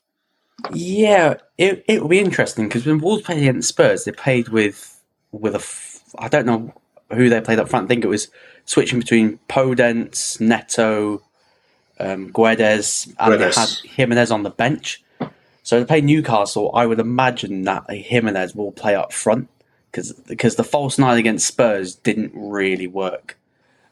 Yeah, 0.71 1.35
it 1.57 1.83
it 1.87 2.01
will 2.01 2.09
be 2.09 2.19
interesting 2.19 2.67
because 2.67 2.85
when 2.85 2.99
Wolves 2.99 3.23
played 3.23 3.39
against 3.39 3.69
Spurs, 3.69 4.05
they 4.05 4.11
played 4.11 4.49
with 4.49 4.99
with 5.31 5.53
a 5.53 5.59
f- 5.59 6.01
I 6.17 6.27
don't 6.27 6.45
know 6.45 6.73
who 7.11 7.29
they 7.29 7.41
played 7.41 7.59
up 7.59 7.69
front. 7.69 7.85
I 7.85 7.87
think 7.87 8.03
it 8.03 8.09
was 8.09 8.29
switching 8.65 8.99
between 8.99 9.39
Podence, 9.49 10.39
Neto, 10.39 11.21
um, 11.99 12.31
Guedes, 12.31 13.07
and 13.19 13.33
Guedes. 13.33 13.37
they 13.55 13.61
had 13.61 13.69
Jimenez 13.95 14.31
on 14.31 14.43
the 14.43 14.49
bench. 14.49 15.03
So 15.63 15.79
to 15.79 15.85
play 15.85 16.01
Newcastle, 16.01 16.71
I 16.73 16.85
would 16.85 16.99
imagine 16.99 17.63
that 17.63 17.89
Jimenez 17.89 18.55
will 18.55 18.71
play 18.71 18.95
up 18.95 19.11
front 19.11 19.49
because 19.91 20.13
because 20.13 20.55
the 20.55 20.63
false 20.63 20.97
nine 20.97 21.17
against 21.17 21.47
Spurs 21.47 21.95
didn't 21.95 22.31
really 22.35 22.87
work 22.87 23.37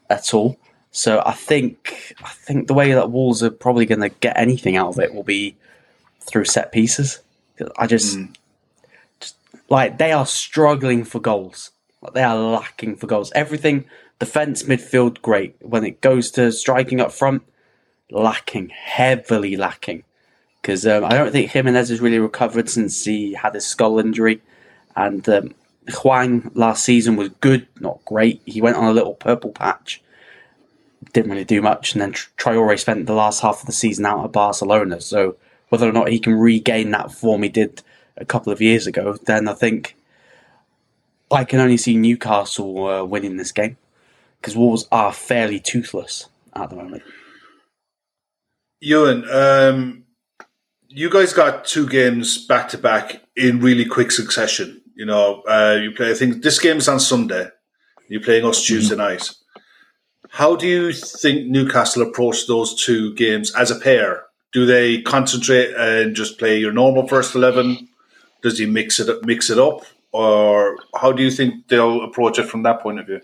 at 0.08 0.32
all. 0.34 0.58
So 0.96 1.20
I 1.26 1.32
think 1.32 2.14
I 2.22 2.28
think 2.28 2.68
the 2.68 2.74
way 2.74 2.92
that 2.92 3.10
Wolves 3.10 3.42
are 3.42 3.50
probably 3.50 3.84
going 3.84 4.00
to 4.00 4.10
get 4.10 4.38
anything 4.38 4.76
out 4.76 4.90
of 4.90 5.00
it 5.00 5.12
will 5.12 5.24
be 5.24 5.56
through 6.20 6.44
set 6.44 6.70
pieces. 6.70 7.20
I 7.76 7.88
just, 7.88 8.16
just 9.18 9.36
like 9.68 9.98
they 9.98 10.12
are 10.12 10.24
struggling 10.24 11.02
for 11.02 11.18
goals. 11.18 11.72
Like, 12.00 12.14
they 12.14 12.22
are 12.22 12.36
lacking 12.36 12.94
for 12.94 13.08
goals. 13.08 13.32
Everything 13.34 13.86
defense, 14.20 14.62
midfield, 14.62 15.20
great. 15.20 15.56
When 15.60 15.84
it 15.84 16.00
goes 16.00 16.30
to 16.32 16.52
striking 16.52 17.00
up 17.00 17.10
front, 17.10 17.42
lacking, 18.08 18.68
heavily 18.68 19.56
lacking. 19.56 20.04
Because 20.62 20.86
um, 20.86 21.04
I 21.04 21.10
don't 21.10 21.32
think 21.32 21.50
Jimenez 21.50 21.88
has 21.88 22.00
really 22.00 22.20
recovered 22.20 22.70
since 22.70 23.04
he 23.04 23.34
had 23.34 23.54
his 23.54 23.66
skull 23.66 23.98
injury, 23.98 24.40
and 24.94 25.28
um, 25.28 25.54
Hwang 25.90 26.52
last 26.54 26.84
season 26.84 27.16
was 27.16 27.30
good, 27.40 27.66
not 27.80 28.04
great. 28.04 28.40
He 28.46 28.60
went 28.62 28.76
on 28.76 28.84
a 28.84 28.92
little 28.92 29.14
purple 29.14 29.50
patch, 29.50 30.00
didn't 31.14 31.30
really 31.30 31.44
do 31.44 31.62
much, 31.62 31.92
and 31.92 32.02
then 32.02 32.12
Traore 32.12 32.78
spent 32.78 33.06
the 33.06 33.14
last 33.14 33.40
half 33.40 33.60
of 33.60 33.66
the 33.66 33.72
season 33.72 34.04
out 34.04 34.24
at 34.24 34.32
Barcelona. 34.32 35.00
So 35.00 35.36
whether 35.70 35.88
or 35.88 35.92
not 35.92 36.08
he 36.08 36.18
can 36.18 36.34
regain 36.34 36.90
that 36.90 37.12
form 37.12 37.42
he 37.42 37.48
did 37.48 37.82
a 38.18 38.24
couple 38.24 38.52
of 38.52 38.60
years 38.60 38.86
ago, 38.86 39.16
then 39.24 39.48
I 39.48 39.54
think 39.54 39.96
I 41.30 41.44
can 41.44 41.60
only 41.60 41.78
see 41.78 41.96
Newcastle 41.96 42.86
uh, 42.86 43.04
winning 43.04 43.38
this 43.38 43.52
game 43.52 43.76
because 44.40 44.56
Wolves 44.56 44.86
are 44.92 45.12
fairly 45.12 45.58
toothless 45.58 46.28
at 46.54 46.68
the 46.68 46.76
moment. 46.76 47.02
Euan, 48.84 49.24
um, 49.32 50.04
you 50.88 51.08
guys 51.08 51.32
got 51.32 51.64
two 51.64 51.88
games 51.88 52.46
back 52.46 52.68
to 52.68 52.78
back 52.78 53.22
in 53.36 53.60
really 53.60 53.84
quick 53.84 54.10
succession. 54.10 54.82
You 54.94 55.06
know, 55.06 55.42
uh, 55.48 55.78
you 55.80 55.92
play. 55.92 56.10
I 56.10 56.14
think 56.14 56.42
this 56.42 56.58
game 56.58 56.76
is 56.76 56.88
on 56.88 57.00
Sunday. 57.00 57.48
You're 58.08 58.20
playing 58.20 58.44
us 58.44 58.64
Tuesday 58.64 58.94
mm-hmm. 58.94 59.02
night. 59.02 59.30
How 60.34 60.56
do 60.56 60.66
you 60.66 60.92
think 60.92 61.46
Newcastle 61.46 62.02
approach 62.02 62.48
those 62.48 62.74
two 62.74 63.14
games 63.14 63.54
as 63.54 63.70
a 63.70 63.78
pair? 63.78 64.24
Do 64.52 64.66
they 64.66 65.00
concentrate 65.00 65.72
and 65.76 66.16
just 66.16 66.40
play 66.40 66.58
your 66.58 66.72
normal 66.72 67.06
first 67.06 67.36
eleven? 67.36 67.88
Does 68.42 68.58
he 68.58 68.66
mix 68.66 68.98
it 68.98 69.24
mix 69.24 69.48
it 69.48 69.60
up, 69.60 69.84
or 70.10 70.76
how 70.96 71.12
do 71.12 71.22
you 71.22 71.30
think 71.30 71.68
they'll 71.68 72.02
approach 72.02 72.40
it 72.40 72.48
from 72.48 72.64
that 72.64 72.80
point 72.80 72.98
of 72.98 73.06
view? 73.06 73.20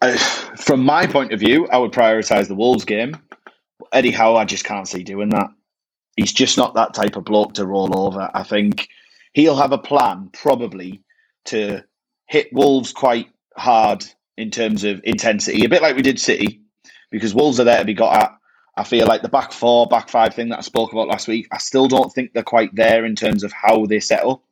Uh, 0.00 0.16
from 0.56 0.84
my 0.84 1.08
point 1.08 1.32
of 1.32 1.40
view, 1.40 1.66
I 1.66 1.78
would 1.78 1.90
prioritise 1.90 2.46
the 2.46 2.54
Wolves 2.54 2.84
game. 2.84 3.16
Eddie 3.92 4.12
Howe, 4.12 4.36
I 4.36 4.44
just 4.44 4.64
can't 4.64 4.86
see 4.86 5.02
doing 5.02 5.30
that. 5.30 5.48
He's 6.16 6.32
just 6.32 6.56
not 6.56 6.74
that 6.74 6.94
type 6.94 7.16
of 7.16 7.24
bloke 7.24 7.54
to 7.54 7.66
roll 7.66 7.98
over. 7.98 8.30
I 8.32 8.44
think 8.44 8.86
he'll 9.32 9.56
have 9.56 9.72
a 9.72 9.78
plan 9.78 10.30
probably 10.32 11.02
to 11.46 11.82
hit 12.26 12.52
Wolves 12.52 12.92
quite 12.92 13.26
hard 13.56 14.04
in 14.36 14.50
terms 14.50 14.84
of 14.84 15.00
intensity, 15.04 15.64
a 15.64 15.68
bit 15.68 15.82
like 15.82 15.96
we 15.96 16.02
did 16.02 16.20
City, 16.20 16.62
because 17.10 17.34
Wolves 17.34 17.60
are 17.60 17.64
there 17.64 17.78
to 17.78 17.84
be 17.84 17.94
got 17.94 18.22
at. 18.22 18.38
I 18.76 18.84
feel 18.84 19.06
like 19.06 19.20
the 19.20 19.28
back 19.28 19.52
four, 19.52 19.86
back 19.86 20.08
five 20.08 20.34
thing 20.34 20.48
that 20.48 20.58
I 20.58 20.62
spoke 20.62 20.92
about 20.92 21.08
last 21.08 21.28
week, 21.28 21.46
I 21.52 21.58
still 21.58 21.88
don't 21.88 22.10
think 22.12 22.32
they're 22.32 22.42
quite 22.42 22.74
there 22.74 23.04
in 23.04 23.14
terms 23.14 23.44
of 23.44 23.52
how 23.52 23.84
they 23.84 24.00
settle. 24.00 24.44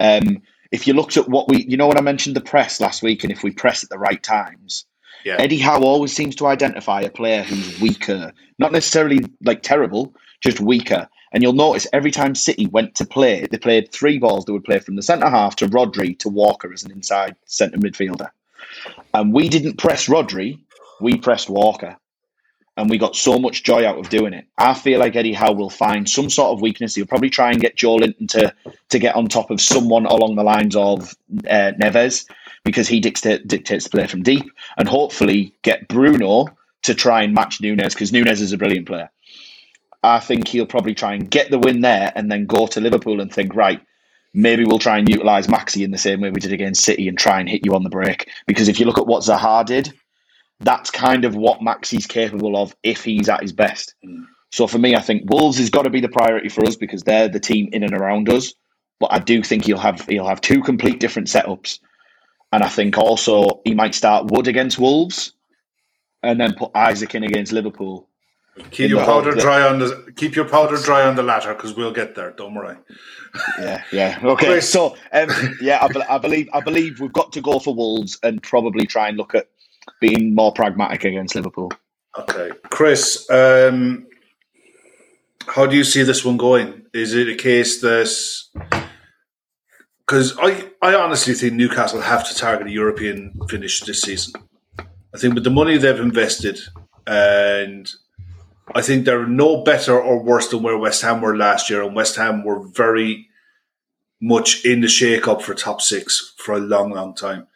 Um, 0.00 0.42
if 0.72 0.88
you 0.88 0.94
looked 0.94 1.16
at 1.16 1.28
what 1.28 1.48
we, 1.48 1.64
you 1.64 1.76
know, 1.76 1.86
when 1.86 1.98
I 1.98 2.02
mentioned 2.02 2.34
the 2.34 2.40
press 2.40 2.80
last 2.80 3.02
week, 3.02 3.22
and 3.22 3.32
if 3.32 3.44
we 3.44 3.52
press 3.52 3.84
at 3.84 3.90
the 3.90 3.98
right 3.98 4.20
times, 4.20 4.86
yeah. 5.24 5.36
Eddie 5.38 5.58
Howe 5.58 5.82
always 5.82 6.14
seems 6.14 6.36
to 6.36 6.46
identify 6.46 7.00
a 7.00 7.10
player 7.10 7.42
who's 7.42 7.80
weaker, 7.80 8.32
not 8.58 8.72
necessarily 8.72 9.20
like 9.42 9.62
terrible, 9.62 10.14
just 10.40 10.60
weaker. 10.60 11.08
And 11.32 11.42
you'll 11.42 11.54
notice 11.54 11.86
every 11.92 12.10
time 12.10 12.34
City 12.34 12.66
went 12.66 12.94
to 12.96 13.06
play, 13.06 13.46
they 13.50 13.58
played 13.58 13.90
three 13.90 14.18
balls. 14.18 14.44
They 14.44 14.52
would 14.52 14.64
play 14.64 14.78
from 14.78 14.96
the 14.96 15.02
centre 15.02 15.30
half 15.30 15.56
to 15.56 15.66
Rodri 15.66 16.18
to 16.20 16.28
Walker 16.28 16.72
as 16.72 16.84
an 16.84 16.92
inside 16.92 17.36
centre 17.46 17.78
midfielder. 17.78 18.28
And 19.12 19.32
we 19.32 19.48
didn't 19.48 19.78
press 19.78 20.08
Rodri, 20.08 20.58
we 21.00 21.16
pressed 21.16 21.48
Walker. 21.48 21.96
And 22.76 22.90
we 22.90 22.98
got 22.98 23.14
so 23.14 23.38
much 23.38 23.62
joy 23.62 23.86
out 23.86 23.98
of 23.98 24.08
doing 24.08 24.32
it. 24.32 24.46
I 24.58 24.74
feel 24.74 24.98
like 24.98 25.14
Eddie 25.14 25.32
Howe 25.32 25.52
will 25.52 25.70
find 25.70 26.10
some 26.10 26.28
sort 26.28 26.52
of 26.52 26.60
weakness. 26.60 26.96
He'll 26.96 27.06
probably 27.06 27.30
try 27.30 27.52
and 27.52 27.60
get 27.60 27.76
Joelinton 27.76 28.28
to, 28.30 28.52
to 28.88 28.98
get 28.98 29.14
on 29.14 29.28
top 29.28 29.52
of 29.52 29.60
someone 29.60 30.06
along 30.06 30.34
the 30.34 30.42
lines 30.42 30.74
of 30.74 31.14
uh, 31.48 31.70
Neves 31.80 32.28
because 32.64 32.88
he 32.88 32.98
dictate, 32.98 33.46
dictates 33.46 33.84
the 33.84 33.90
play 33.90 34.08
from 34.08 34.24
deep. 34.24 34.50
And 34.76 34.88
hopefully 34.88 35.54
get 35.62 35.86
Bruno 35.86 36.46
to 36.82 36.94
try 36.94 37.22
and 37.22 37.32
match 37.32 37.60
Nunes 37.60 37.94
because 37.94 38.12
Nunes 38.12 38.40
is 38.40 38.52
a 38.52 38.58
brilliant 38.58 38.86
player. 38.88 39.08
I 40.02 40.18
think 40.18 40.48
he'll 40.48 40.66
probably 40.66 40.94
try 40.94 41.14
and 41.14 41.30
get 41.30 41.50
the 41.50 41.58
win 41.58 41.80
there 41.80 42.12
and 42.14 42.30
then 42.30 42.46
go 42.46 42.66
to 42.66 42.80
Liverpool 42.80 43.20
and 43.20 43.32
think, 43.32 43.54
right, 43.54 43.80
maybe 44.34 44.64
we'll 44.64 44.78
try 44.78 44.98
and 44.98 45.08
utilise 45.08 45.46
Maxi 45.46 45.84
in 45.84 45.92
the 45.92 45.98
same 45.98 46.20
way 46.20 46.30
we 46.30 46.40
did 46.40 46.52
against 46.52 46.84
City 46.84 47.08
and 47.08 47.16
try 47.16 47.40
and 47.40 47.48
hit 47.48 47.64
you 47.64 47.74
on 47.74 47.84
the 47.84 47.88
break. 47.90 48.28
Because 48.46 48.68
if 48.68 48.80
you 48.80 48.86
look 48.86 48.98
at 48.98 49.06
what 49.06 49.22
Zaha 49.22 49.64
did, 49.64 49.92
that's 50.60 50.90
kind 50.90 51.24
of 51.24 51.36
what 51.36 51.60
Maxi's 51.60 52.06
capable 52.06 52.56
of 52.56 52.74
if 52.82 53.04
he's 53.04 53.28
at 53.28 53.42
his 53.42 53.52
best. 53.52 53.94
So 54.50 54.66
for 54.66 54.78
me, 54.78 54.94
I 54.94 55.00
think 55.00 55.30
Wolves 55.30 55.58
has 55.58 55.70
got 55.70 55.82
to 55.82 55.90
be 55.90 56.00
the 56.00 56.08
priority 56.08 56.48
for 56.48 56.66
us 56.66 56.76
because 56.76 57.02
they're 57.02 57.28
the 57.28 57.40
team 57.40 57.68
in 57.72 57.82
and 57.82 57.94
around 57.94 58.28
us. 58.28 58.54
But 59.00 59.12
I 59.12 59.18
do 59.18 59.42
think 59.42 59.64
he'll 59.64 59.78
have 59.78 60.06
he'll 60.06 60.28
have 60.28 60.40
two 60.40 60.62
complete 60.62 61.00
different 61.00 61.28
setups, 61.28 61.80
and 62.52 62.62
I 62.62 62.68
think 62.68 62.96
also 62.96 63.60
he 63.64 63.74
might 63.74 63.94
start 63.94 64.30
Wood 64.30 64.46
against 64.46 64.78
Wolves, 64.78 65.32
and 66.22 66.40
then 66.40 66.54
put 66.54 66.70
Isak 66.76 67.16
in 67.16 67.24
against 67.24 67.52
Liverpool, 67.52 68.08
Keep 68.70 68.90
your 68.90 69.04
powder 69.04 69.32
dry 69.32 69.62
on 69.62 69.80
the 69.80 70.12
keep 70.14 70.36
your 70.36 70.48
powder 70.48 70.76
dry 70.76 71.04
on 71.04 71.16
the 71.16 71.22
latter 71.22 71.54
because 71.54 71.74
we'll 71.74 71.92
get 71.92 72.14
there. 72.14 72.30
Don't 72.30 72.54
worry. 72.54 72.76
yeah, 73.58 73.82
yeah. 73.90 74.18
Okay, 74.22 74.46
Chris. 74.46 74.70
so 74.70 74.96
um, 75.12 75.28
yeah, 75.60 75.78
I, 75.80 76.14
I, 76.14 76.18
believe 76.18 76.48
I 76.52 76.60
believe 76.60 77.00
we've 77.00 77.12
got 77.12 77.32
to 77.32 77.40
go 77.40 77.58
for 77.58 77.74
Wolves 77.74 78.16
and 78.22 78.40
probably 78.42 78.86
try 78.86 79.08
and 79.08 79.16
look 79.16 79.34
at 79.34 79.48
being 80.00 80.36
more 80.36 80.52
pragmatic 80.52 81.02
against 81.04 81.34
Liverpool. 81.34 81.72
Okay, 82.16 82.50
Chris. 82.70 83.28
Um, 83.28 84.06
how 85.46 85.66
do 85.66 85.76
you 85.76 85.82
see 85.84 86.04
this 86.04 86.24
one 86.24 86.36
going? 86.36 86.86
Is 86.92 87.12
it 87.12 87.28
a 87.28 87.34
case 87.34 87.80
that 87.80 88.08
because 90.06 90.36
I 90.38 90.70
I 90.80 90.94
honestly 90.94 91.34
think 91.34 91.54
Newcastle 91.54 92.00
have 92.00 92.28
to 92.28 92.34
target 92.36 92.68
a 92.68 92.70
European 92.70 93.32
finish 93.48 93.80
this 93.80 94.02
season. 94.02 94.34
I 94.78 95.18
think 95.18 95.34
with 95.34 95.44
the 95.44 95.50
money 95.50 95.76
they've 95.76 95.98
invested 95.98 96.60
and 97.06 97.90
I 98.72 98.82
think 98.82 99.04
they're 99.04 99.26
no 99.26 99.62
better 99.62 100.00
or 100.00 100.22
worse 100.22 100.48
than 100.48 100.62
where 100.62 100.78
West 100.78 101.02
Ham 101.02 101.20
were 101.20 101.36
last 101.36 101.68
year, 101.68 101.82
and 101.82 101.94
West 101.94 102.16
Ham 102.16 102.44
were 102.44 102.60
very 102.60 103.28
much 104.20 104.64
in 104.64 104.80
the 104.80 104.88
shake-up 104.88 105.42
for 105.42 105.54
top 105.54 105.82
six 105.82 106.34
for 106.38 106.54
a 106.54 106.60
long, 106.60 106.90
long 106.90 107.14
time. 107.14 107.46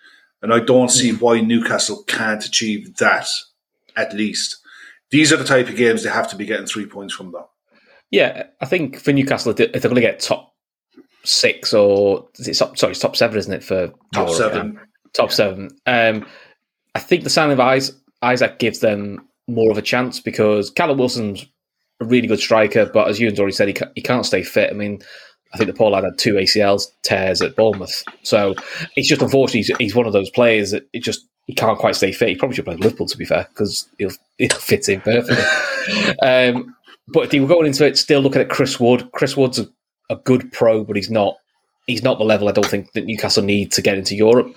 And 0.43 0.53
I 0.53 0.61
don't 0.61 0.91
see 0.91 1.13
mm. 1.13 1.21
why 1.21 1.41
Newcastle 1.41 2.05
can't 2.07 2.45
achieve 2.45 2.97
that 2.97 3.29
at 3.97 4.13
least. 4.13 4.59
These 5.11 5.33
are 5.33 5.39
the 5.39 5.45
type 5.45 5.69
of 5.69 5.77
games 5.77 6.03
they 6.03 6.11
have 6.11 6.29
to 6.29 6.37
be 6.37 6.45
getting 6.45 6.67
three 6.67 6.87
points 6.87 7.15
from, 7.15 7.33
though. 7.33 7.49
Yeah, 8.11 8.45
I 8.61 8.67
think 8.67 9.01
for 9.01 9.13
Newcastle, 9.13 9.53
if 9.53 9.57
they're 9.57 9.81
going 9.81 9.95
to 9.95 10.01
get 10.01 10.21
top 10.21 10.55
six 11.25 11.75
or 11.75 12.29
is 12.37 12.49
it 12.49 12.55
top, 12.55 12.79
sorry, 12.79 12.95
top 12.95 13.17
seven, 13.17 13.39
isn't 13.39 13.53
it 13.53 13.65
for 13.65 13.89
top 14.13 14.29
Europe, 14.29 14.35
seven? 14.35 14.73
Yeah. 14.75 14.81
Top 15.15 15.31
yeah. 15.31 15.35
seven. 15.35 15.71
Um, 15.87 16.27
I 16.95 17.01
think 17.01 17.25
the 17.25 17.31
signing 17.31 17.59
of 17.59 17.91
Isak 18.23 18.59
gives 18.59 18.81
them 18.81 19.28
more 19.49 19.71
of 19.71 19.79
a 19.79 19.83
chance 19.83 20.21
because 20.21 20.71
Callum 20.71 20.99
Wilson's 20.99 21.47
a 22.01 22.05
really 22.05 22.29
good 22.29 22.39
striker, 22.39 22.87
but 22.87 23.09
as 23.09 23.19
Euan's 23.19 23.41
already 23.41 23.55
said, 23.55 23.69
he, 23.69 23.75
ca- 23.75 23.91
he 23.95 24.03
can't 24.03 24.27
stay 24.27 24.43
fit. 24.43 24.71
I 24.71 24.75
mean, 24.75 25.01
I 25.53 25.57
think 25.57 25.69
the 25.69 25.75
Paul 25.75 25.95
had 25.95 26.05
two 26.19 26.35
ACL 26.35 26.85
tears 27.03 27.43
at 27.43 27.57
Bournemouth, 27.57 28.05
so 28.23 28.55
it's 28.97 29.09
just 29.09 29.23
unfortunately 29.23 29.61
he's, 29.61 29.77
he's, 29.79 29.95
one 29.95 30.07
of 30.07 30.13
those 30.13 30.31
players 30.31 30.73
that 30.73 30.87
it 30.93 31.01
just 31.03 31.27
he 31.47 31.55
can't 31.55 31.79
quite 31.79 31.97
stay 31.97 32.13
fit. 32.13 32.29
He 32.29 32.37
probably 32.37 32.55
should 32.55 32.67
play 32.67 32.77
Liverpool 32.77 33.07
to 33.07 33.17
be 33.17 33.25
fair 33.25 33.49
because 33.49 33.89
he'll 33.99 34.13
he'll 34.37 34.51
fit 34.51 34.89
in 34.89 35.01
perfectly. 35.01 35.43
um, 36.23 36.77
but 37.09 37.25
if 37.25 37.31
they 37.31 37.41
were 37.41 37.49
going 37.49 37.67
into 37.67 37.87
it, 37.87 37.97
still 37.97 38.21
looking 38.21 38.43
at 38.43 38.51
Chris 38.51 38.79
Wood. 38.79 39.11
Chris 39.13 39.37
Wood's 39.37 39.59
a, 39.59 39.67
a 40.11 40.17
good 40.17 40.53
pro, 40.53 40.85
but 40.85 40.97
he's 40.97 41.11
not 41.11 41.37
he's 41.87 42.03
not 42.03 42.19
the 42.19 42.25
level 42.25 42.49
I 42.49 42.53
don't 42.53 42.67
think 42.67 42.93
that 42.93 43.07
Newcastle 43.07 43.43
need 43.43 43.73
to 43.73 43.83
get 43.83 43.97
into 43.97 44.15
Europe. 44.15 44.55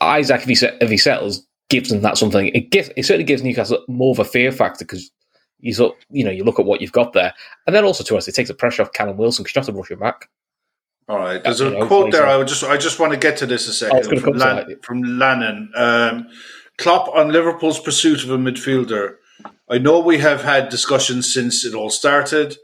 Isak, 0.00 0.48
if 0.48 0.60
he, 0.60 0.66
if 0.80 0.90
he 0.90 0.96
settles, 0.96 1.44
gives 1.72 1.88
them 1.88 2.02
that 2.02 2.18
something. 2.18 2.48
It 2.48 2.70
gives 2.70 2.90
it 2.96 3.04
certainly 3.04 3.24
gives 3.24 3.42
Newcastle 3.42 3.82
more 3.88 4.12
of 4.12 4.18
a 4.18 4.24
fear 4.24 4.52
factor 4.52 4.84
because 4.84 5.10
you 5.58 5.74
look, 5.78 5.96
you 6.10 6.22
know, 6.22 6.30
you 6.30 6.44
look 6.44 6.60
at 6.60 6.66
what 6.66 6.82
you've 6.82 6.92
got 6.92 7.14
there, 7.14 7.32
and 7.66 7.74
then 7.74 7.84
also 7.84 8.04
to 8.04 8.16
us, 8.16 8.28
it 8.28 8.34
takes 8.34 8.50
the 8.50 8.54
pressure 8.54 8.82
off 8.82 8.92
Callum 8.92 9.16
Wilson 9.16 9.42
because 9.42 9.56
you 9.56 9.60
have 9.60 9.66
to 9.66 9.72
rush 9.72 9.90
him 9.90 10.00
back. 10.00 10.28
All 11.08 11.18
right, 11.18 11.42
there's 11.42 11.62
a 11.62 11.64
you 11.64 11.78
know, 11.78 11.86
quote 11.86 12.12
there. 12.12 12.26
I 12.26 12.36
would 12.36 12.46
just, 12.46 12.62
I 12.62 12.76
just 12.76 12.98
want 13.00 13.12
to 13.12 13.18
get 13.18 13.38
to 13.38 13.46
this 13.46 13.66
a 13.68 13.72
second 13.72 14.06
oh, 14.12 14.20
from, 14.20 14.34
Lan, 14.34 14.76
from 14.82 15.02
Lannon. 15.02 15.72
Um, 15.74 16.28
Klopp 16.78 17.08
on 17.08 17.32
Liverpool's 17.32 17.80
pursuit 17.80 18.22
of 18.22 18.30
a 18.30 18.36
midfielder. 18.36 19.16
I 19.68 19.78
know 19.78 19.98
we 19.98 20.18
have 20.18 20.42
had 20.42 20.68
discussions 20.68 21.32
since 21.32 21.64
it 21.64 21.74
all 21.74 21.90
started, 21.90 22.56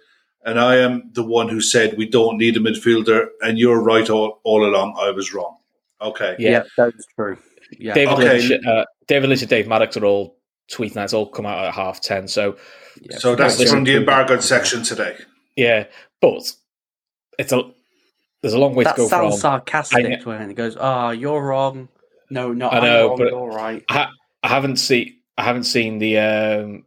and 0.44 0.60
I 0.60 0.76
am 0.76 1.10
the 1.14 1.24
one 1.24 1.48
who 1.48 1.60
said 1.60 1.96
we 1.96 2.08
don't 2.08 2.36
need 2.36 2.56
a 2.56 2.60
midfielder, 2.60 3.28
and 3.40 3.58
you're 3.58 3.82
right 3.82 4.08
all, 4.08 4.40
all 4.44 4.64
along. 4.64 4.96
I 5.00 5.10
was 5.10 5.32
wrong. 5.32 5.56
Okay, 6.00 6.36
yeah, 6.38 6.50
yeah 6.50 6.62
that's 6.76 7.06
true. 7.16 7.38
Yeah. 7.72 7.94
David 7.94 8.14
okay. 8.14 8.48
Lynch, 8.48 8.66
uh, 8.66 8.84
David 9.06 9.28
Lynch 9.28 9.42
and 9.42 9.50
Dave 9.50 9.68
Maddox 9.68 9.96
are 9.96 10.04
all 10.04 10.38
tweeting 10.70 10.94
that. 10.94 11.04
It's 11.04 11.12
all 11.12 11.26
come 11.26 11.46
out 11.46 11.64
at 11.64 11.74
half 11.74 12.00
ten. 12.00 12.28
So, 12.28 12.56
yeah. 13.00 13.18
so 13.18 13.34
that's 13.34 13.62
from 13.70 13.84
the 13.84 13.96
embargoed 13.96 14.42
section 14.42 14.82
today. 14.82 15.16
Yeah, 15.56 15.86
but 16.20 16.52
it's 17.38 17.52
a 17.52 17.62
there's 18.42 18.54
a 18.54 18.58
long 18.58 18.74
way 18.74 18.84
that 18.84 18.96
to 18.96 18.96
go. 18.98 19.04
That 19.04 19.10
Sounds 19.10 19.34
from. 19.34 19.40
sarcastic 19.40 20.24
when 20.24 20.50
it 20.50 20.54
goes, 20.54 20.76
"Ah, 20.78 21.08
oh, 21.08 21.10
you're 21.10 21.42
wrong." 21.42 21.88
No, 22.30 22.52
no, 22.52 22.68
I 22.68 22.80
know, 22.80 23.08
wrong, 23.08 23.18
but 23.18 23.28
you're 23.28 23.48
right. 23.48 23.84
I, 23.88 24.08
I, 24.42 24.48
haven't 24.48 24.76
seen. 24.76 25.16
I 25.36 25.44
haven't 25.44 25.64
seen 25.64 25.98
the. 25.98 26.18
Um, 26.18 26.84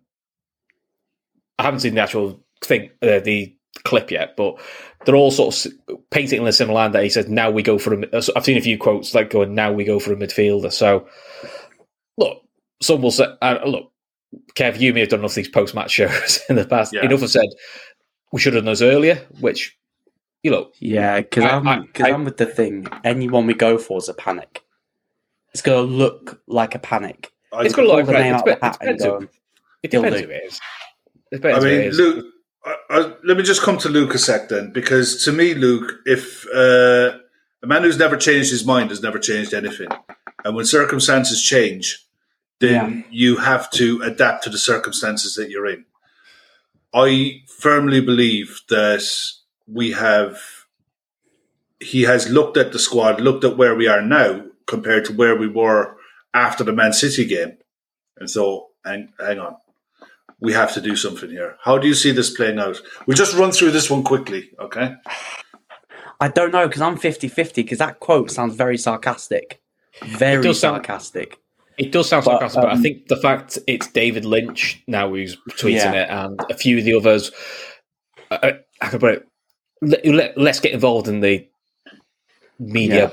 I 1.58 1.64
haven't 1.64 1.82
seen 1.82 1.96
the 1.96 2.02
actual 2.02 2.44
thing. 2.64 2.92
Uh, 3.02 3.20
the 3.20 3.56
clip 3.84 4.12
yet, 4.12 4.36
but 4.38 4.60
they're 5.06 5.16
all 5.16 5.32
sort 5.32 5.66
of 5.66 5.98
painting 6.12 6.42
in 6.42 6.48
a 6.48 6.52
similar 6.54 6.76
line 6.76 6.92
that 6.92 7.04
he 7.04 7.10
says, 7.10 7.28
now 7.28 7.50
we 7.50 7.64
go 7.64 7.78
for 7.78 7.94
a, 7.94 8.06
I've 8.36 8.46
seen 8.46 8.58
a 8.58 8.62
few 8.62 8.78
quotes 8.78 9.16
like 9.16 9.30
going, 9.32 9.56
now 9.56 9.72
we 9.72 9.84
go 9.84 10.00
for 10.00 10.14
a 10.14 10.16
midfielder. 10.16 10.72
So 10.72 11.08
look, 12.18 12.44
some 12.82 13.02
will 13.02 13.12
say, 13.12 13.26
uh, 13.42 13.60
look, 13.66 13.92
Kev, 14.56 14.80
you 14.80 14.94
may 14.94 15.02
have 15.02 15.10
done 15.10 15.20
enough 15.20 15.32
of 15.32 15.36
these 15.36 15.50
post 15.50 15.74
match 15.76 15.92
shows 16.00 16.40
in 16.50 16.56
the 16.56 16.66
past. 16.66 16.94
Yeah. 16.94 17.04
Enough 17.06 17.22
have 17.22 17.32
said, 17.32 17.48
we 18.32 18.40
should 18.40 18.54
have 18.54 18.62
done 18.62 18.66
those 18.72 18.82
earlier, 18.82 19.16
which, 19.40 19.78
you 20.44 20.52
know, 20.52 20.72
Yeah, 20.80 21.20
because 21.22 21.44
I- 21.44 21.50
I'm 21.58 21.68
I- 21.68 21.80
because 21.82 22.06
I- 22.06 22.12
I'm 22.12 22.24
with 22.26 22.38
the 22.38 22.46
thing. 22.46 22.88
Anyone 23.04 23.46
we 23.48 23.54
go 23.54 23.78
for 23.78 23.98
is 23.98 24.08
a 24.10 24.14
panic. 24.14 24.62
It's 25.54 25.62
gonna 25.62 25.82
look 25.82 26.42
like 26.48 26.76
a 26.76 26.80
panic. 26.80 27.32
I, 27.52 27.64
it's 27.64 27.76
got 27.76 27.84
a 27.84 27.88
lot 27.90 27.94
Pull 27.96 28.00
of 28.02 28.08
the 28.08 28.14
name 28.14 28.34
it 28.34 28.36
out 28.38 28.46
the 28.46 28.52
depends, 28.54 28.78
hat 28.78 28.78
it 28.82 28.88
and 28.90 28.98
depends, 29.00 29.04
go. 29.04 29.20
who, 29.20 29.30
it 29.84 29.92
depends 29.92 30.20
who 30.20 30.30
it 30.30 30.42
is. 30.46 30.60
It 31.32 31.36
I 31.36 31.38
depends 31.38 31.64
who 31.66 31.70
it 31.70 31.78
mean, 31.78 31.88
is. 31.90 31.98
Luke. 31.98 32.26
I, 32.64 32.76
I, 32.90 33.14
let 33.24 33.38
me 33.38 33.44
just 33.44 33.62
come 33.62 33.78
to 33.80 33.90
Luke 33.90 34.14
a 34.14 34.20
sec 34.20 34.50
then, 34.50 34.72
because 34.72 35.24
to 35.26 35.32
me, 35.32 35.54
Luke, 35.54 35.94
if 36.06 36.46
uh, 36.54 37.18
a 37.64 37.68
man 37.68 37.84
who's 37.84 37.98
never 37.98 38.18
changed 38.18 38.52
his 38.52 38.66
mind 38.66 38.90
has 38.90 39.02
never 39.02 39.20
changed 39.20 39.54
anything, 39.54 39.88
and 40.46 40.56
when 40.56 40.66
circumstances 40.66 41.42
change, 41.42 42.06
then 42.60 43.04
you 43.10 43.38
have 43.38 43.70
to 43.72 44.02
adapt 44.04 44.44
to 44.44 44.50
the 44.50 44.58
circumstances 44.58 45.36
that 45.36 45.50
you're 45.50 45.68
in. 45.68 45.86
I 46.94 47.42
firmly 47.48 48.02
believe 48.02 48.62
that 48.70 49.04
we 49.68 49.92
have. 49.92 50.40
He 51.80 52.04
has 52.04 52.30
looked 52.30 52.58
at 52.58 52.74
the 52.74 52.80
squad, 52.80 53.20
looked 53.20 53.44
at 53.44 53.58
where 53.58 53.74
we 53.74 53.88
are 53.88 54.04
now 54.04 54.44
compared 54.68 55.06
to 55.06 55.14
where 55.14 55.36
we 55.36 55.48
were 55.48 55.98
after 56.32 56.64
the 56.64 56.74
Man 56.74 56.94
City 56.94 57.26
game, 57.26 57.58
and 58.18 58.30
so 58.30 58.68
hang, 58.86 59.12
hang 59.20 59.40
on 59.40 59.58
we 60.42 60.54
have 60.54 60.74
to 60.74 60.82
do 60.82 60.96
something 60.96 61.30
here. 61.30 61.56
How 61.64 61.78
do 61.78 61.88
you 61.88 61.94
see 61.94 62.12
this 62.12 62.32
playing 62.36 62.60
out? 62.60 62.82
We'll 63.06 63.16
just 63.18 63.36
run 63.36 63.52
through 63.52 63.72
this 63.72 63.90
one 63.90 64.04
quickly, 64.04 64.50
okay? 64.60 64.96
I 66.20 66.28
don't 66.28 66.52
know 66.52 66.68
because 66.68 66.82
I'm 66.82 66.98
50-50 66.98 67.56
because 67.56 67.78
that 67.78 68.00
quote 68.00 68.30
sounds 68.32 68.56
very 68.56 68.78
sarcastic, 68.78 69.62
very 70.04 70.44
does 70.44 70.60
sound- 70.60 70.86
sarcastic. 70.86 71.38
It 71.78 71.92
does 71.92 72.10
sound 72.10 72.26
But, 72.26 72.32
sarcastic, 72.32 72.62
but 72.62 72.70
I 72.70 72.74
um, 72.74 72.82
think 72.84 73.08
the 73.08 73.16
fact 73.16 73.58
it's 73.66 73.88
David 73.88 74.24
Lynch 74.26 74.84
now 74.88 75.10
who's 75.10 75.38
tweeting 75.52 75.76
Yeah. 75.78 75.94
it, 76.04 76.10
and 76.10 76.40
a 76.52 76.56
few 76.56 76.78
of 76.78 76.84
the 76.84 76.94
others, 76.96 77.32
uh, 78.30 78.52
I 78.82 78.88
could 78.90 79.00
put 79.00 79.14
it. 79.16 79.28
Let, 79.82 80.06
let, 80.06 80.38
let's 80.38 80.60
get 80.60 80.74
involved 80.74 81.08
in 81.08 81.22
the 81.22 81.48
media 82.60 83.12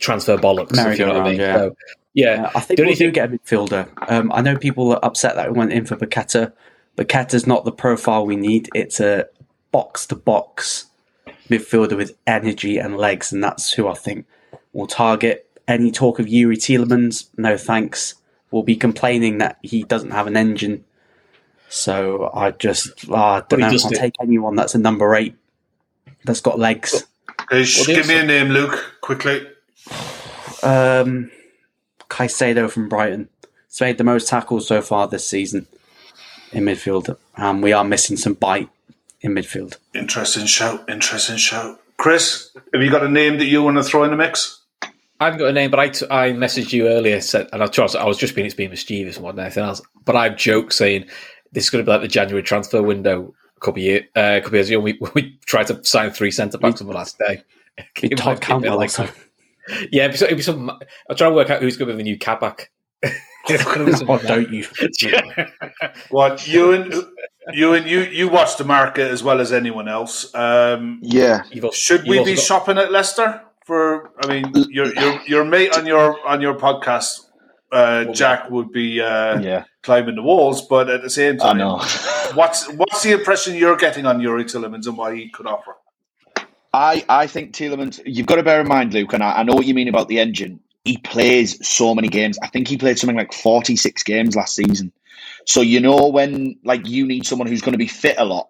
transfer 0.00 0.36
bollocks. 0.36 0.72
If 0.92 0.98
you 0.98 1.06
know 1.06 1.12
what 1.14 1.22
I 1.26 1.30
mean. 1.30 1.40
yeah. 1.40 1.56
So, 1.58 1.76
yeah, 2.14 2.44
Uh, 2.44 2.50
I 2.56 2.60
think 2.60 2.76
The 2.76 2.82
we 2.82 2.86
only 2.88 2.94
do 2.98 3.04
thing- 3.06 3.12
get 3.14 3.28
a 3.32 3.38
midfielder. 3.38 3.88
Um, 4.10 4.30
I 4.32 4.40
know 4.42 4.56
people 4.56 4.92
are 4.92 5.04
upset 5.04 5.34
that 5.36 5.52
we 5.52 5.58
went 5.58 5.72
in 5.72 5.86
for 5.86 5.96
Paqueta. 5.96 6.52
Paqueta's 6.96 7.46
not 7.46 7.64
the 7.64 7.72
profile 7.72 8.26
we 8.26 8.36
need. 8.36 8.68
It's 8.74 9.00
a 9.00 9.26
box 9.70 10.06
to 10.08 10.16
box 10.16 10.86
midfielder 11.48 11.96
with 11.96 12.16
energy 12.26 12.78
and 12.78 12.96
legs, 12.96 13.32
and 13.32 13.42
that's 13.42 13.72
who 13.72 13.88
I 13.88 13.94
think 13.94 14.26
will 14.72 14.86
target. 14.86 15.48
Any 15.68 15.90
talk 15.90 16.18
of 16.18 16.28
Yuri 16.28 16.56
Tielemans? 16.56 17.26
No 17.38 17.56
thanks. 17.56 18.14
We'll 18.50 18.62
be 18.62 18.76
complaining 18.76 19.38
that 19.38 19.58
he 19.62 19.82
doesn't 19.84 20.10
have 20.10 20.26
an 20.26 20.36
engine. 20.36 20.84
So 21.70 22.30
I 22.34 22.50
just 22.50 23.08
uh, 23.08 23.14
I 23.14 23.42
don't 23.48 23.60
know. 23.60 23.66
I'll 23.68 23.78
do- 23.90 23.96
take 23.96 24.14
anyone 24.20 24.54
that's 24.56 24.74
a 24.74 24.78
number 24.78 25.14
eight 25.14 25.34
that's 26.24 26.42
got 26.42 26.58
legs. 26.58 27.06
Okay, 27.50 27.64
Well, 27.76 27.86
give 27.86 28.08
me 28.08 28.18
a 28.18 28.24
name, 28.24 28.48
Luke, 28.50 28.96
quickly. 29.00 29.46
Um, 30.62 31.30
Caicedo 32.12 32.70
from 32.70 32.88
Brighton. 32.90 33.28
He's 33.68 33.80
made 33.80 33.96
the 33.96 34.04
most 34.04 34.28
tackles 34.28 34.68
so 34.68 34.82
far 34.82 35.08
this 35.08 35.26
season 35.26 35.66
in 36.52 36.64
midfield. 36.64 37.16
Um, 37.36 37.62
we 37.62 37.72
are 37.72 37.84
missing 37.84 38.18
some 38.18 38.34
bite 38.34 38.68
in 39.22 39.32
midfield. 39.34 39.78
Interesting 39.94 40.44
shout, 40.44 40.88
interesting 40.90 41.38
shout. 41.38 41.80
Chris, 41.96 42.50
have 42.74 42.82
you 42.82 42.90
got 42.90 43.02
a 43.02 43.08
name 43.08 43.38
that 43.38 43.46
you 43.46 43.62
want 43.62 43.78
to 43.78 43.82
throw 43.82 44.04
in 44.04 44.10
the 44.10 44.16
mix? 44.16 44.60
I 45.20 45.26
haven't 45.26 45.38
got 45.38 45.48
a 45.48 45.52
name, 45.52 45.70
but 45.70 45.80
I, 45.80 45.88
t- 45.88 46.06
I 46.10 46.32
messaged 46.32 46.72
you 46.72 46.88
earlier, 46.88 47.20
said, 47.22 47.48
and 47.52 47.62
I, 47.62 47.66
Charles, 47.68 47.94
I 47.94 48.04
was 48.04 48.18
just 48.18 48.34
being 48.34 48.44
it's 48.44 48.54
being 48.56 48.70
mischievous 48.70 49.18
more 49.18 49.32
than 49.32 49.44
anything 49.46 49.64
else. 49.64 49.80
But 50.04 50.16
I've 50.16 50.36
joked 50.36 50.74
saying 50.74 51.06
this 51.52 51.64
is 51.64 51.70
going 51.70 51.82
to 51.82 51.88
be 51.88 51.92
like 51.92 52.02
the 52.02 52.08
January 52.08 52.42
transfer 52.42 52.82
window 52.82 53.32
a 53.56 53.60
couple 53.60 53.80
of 53.80 53.84
years, 53.84 54.02
uh, 54.16 54.20
a 54.20 54.40
couple 54.40 54.48
of 54.48 54.54
years 54.54 54.68
ago. 54.68 54.80
We, 54.80 54.98
we 55.14 55.38
tried 55.46 55.68
to 55.68 55.82
sign 55.84 56.10
three 56.10 56.30
centre 56.32 56.58
backs 56.58 56.80
on 56.82 56.88
the 56.88 56.92
last 56.92 57.18
day. 57.18 57.42
Todd 57.78 57.86
might 57.94 58.00
be 58.00 58.06
a 58.08 58.10
bit 58.10 58.40
Cantwell 58.42 58.76
like- 58.76 58.98
also. 58.98 59.08
Yeah, 59.90 60.04
it'd 60.06 60.18
be, 60.20 60.24
it'd 60.26 60.36
be 60.38 60.42
some. 60.42 60.70
I'll 61.08 61.16
try 61.16 61.28
to 61.28 61.34
work 61.34 61.50
out 61.50 61.62
who's 61.62 61.76
going 61.76 61.88
to 61.88 61.94
be 61.94 61.98
the 61.98 62.10
new 62.10 62.18
Kabak. 62.18 62.70
It's 63.48 63.64
gonna 63.64 63.84
be 63.86 63.92
some- 63.92 64.08
Or 64.08 64.18
don't 64.18 64.50
you? 64.52 64.64
What 66.10 66.46
you 66.46 66.72
and 66.72 66.94
you 67.52 67.74
and 67.74 67.86
you 67.86 68.00
you 68.02 68.28
watch 68.28 68.56
the 68.56 68.64
market 68.64 69.10
as 69.10 69.22
well 69.22 69.40
as 69.40 69.52
anyone 69.52 69.88
else. 69.88 70.32
Um, 70.34 71.00
Yeah. 71.02 71.42
Should 71.72 72.06
we 72.06 72.22
be 72.24 72.34
got- 72.36 72.42
shopping 72.44 72.78
at 72.78 72.92
Leicester 72.92 73.42
for? 73.66 74.10
I 74.22 74.26
mean, 74.28 74.52
your 74.70 74.94
your 74.94 75.20
your 75.26 75.44
mate 75.44 75.76
on 75.76 75.86
your 75.86 76.24
on 76.26 76.40
your 76.40 76.54
podcast, 76.54 77.20
uh, 77.72 78.04
Jack, 78.12 78.48
would 78.50 78.70
be 78.72 79.00
uh, 79.00 79.40
Yeah. 79.40 79.64
climbing 79.82 80.14
the 80.14 80.22
walls, 80.22 80.62
but 80.68 80.88
at 80.88 81.02
the 81.02 81.10
same 81.10 81.34
I 81.42 81.44
time, 81.48 81.58
know. 81.58 81.78
what's 82.34 82.68
what's 82.74 83.02
the 83.02 83.12
impression 83.12 83.56
you're 83.56 83.76
getting 83.76 84.06
on 84.06 84.20
Yuri 84.20 84.44
Tielemans 84.44 84.86
and 84.86 84.96
what 84.96 85.16
he 85.16 85.28
could 85.30 85.46
offer? 85.46 85.74
I, 86.74 87.04
I 87.08 87.26
think 87.26 87.52
Tielemans, 87.52 88.00
you've 88.06 88.26
got 88.26 88.36
to 88.36 88.42
bear 88.42 88.60
in 88.60 88.68
mind, 88.68 88.94
Luke, 88.94 89.12
and 89.12 89.22
I, 89.22 89.32
I 89.40 89.42
know 89.42 89.54
what 89.54 89.66
you 89.66 89.74
mean 89.74 89.88
about 89.88 90.08
the 90.08 90.18
engine. 90.20 90.60
He 90.84 90.96
plays 90.98 91.64
so 91.66 91.94
many 91.94 92.08
games. 92.08 92.38
I 92.42 92.48
think 92.48 92.66
he 92.66 92.76
played 92.76 92.98
something 92.98 93.16
like 93.16 93.32
46 93.32 94.02
games 94.02 94.34
last 94.34 94.54
season. 94.54 94.90
So, 95.46 95.60
you 95.60 95.80
know, 95.80 96.08
when 96.08 96.56
like 96.64 96.86
you 96.88 97.06
need 97.06 97.26
someone 97.26 97.46
who's 97.48 97.60
going 97.62 97.72
to 97.72 97.78
be 97.78 97.86
fit 97.86 98.16
a 98.18 98.24
lot, 98.24 98.48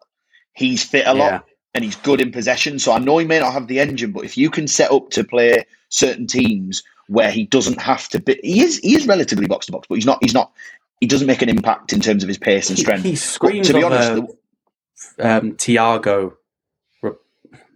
he's 0.55 0.85
fit 0.85 1.07
a 1.07 1.15
Yeah. 1.17 1.33
lot 1.33 1.45
and 1.75 1.85
he's 1.85 1.97
good 1.97 2.21
in 2.21 2.31
possession. 2.33 2.79
So 2.79 2.93
I 2.93 2.99
know 2.99 3.19
he 3.19 3.27
may 3.27 3.41
not 3.41 3.53
have 3.53 3.67
the 3.67 3.81
engine, 3.81 4.13
but 4.13 4.25
if 4.25 4.37
you 4.39 4.51
can 4.51 4.69
set 4.69 4.93
up 4.93 5.11
to 5.11 5.25
play 5.25 5.65
certain 5.89 6.27
teams 6.27 6.83
where 7.09 7.31
he 7.31 7.45
doesn't 7.47 7.81
have 7.81 8.09
to 8.11 8.21
be, 8.21 8.39
he 8.43 8.63
is, 8.63 8.79
he 8.79 8.95
is 8.95 9.07
relatively 9.07 9.47
box 9.47 9.67
to 9.67 9.73
box, 9.73 9.87
but 9.89 9.97
he's 9.97 10.07
not, 10.07 10.19
he's 10.23 10.35
not, 10.35 10.53
he 11.01 11.07
doesn't 11.07 11.27
make 11.27 11.43
an 11.43 11.49
impact 11.49 11.93
in 11.93 12.01
terms 12.01 12.23
of 12.23 12.29
his 12.29 12.39
pace 12.39 12.69
and 12.71 12.79
strength. 12.79 13.03
he 13.05 13.13
But 13.13 13.19
screams 13.19 13.67
to 13.67 13.75
be 13.75 13.83
honest, 13.83 14.11
a 14.13 14.15
the- 14.15 15.37
um, 15.37 15.53
Thiago, 15.53 16.35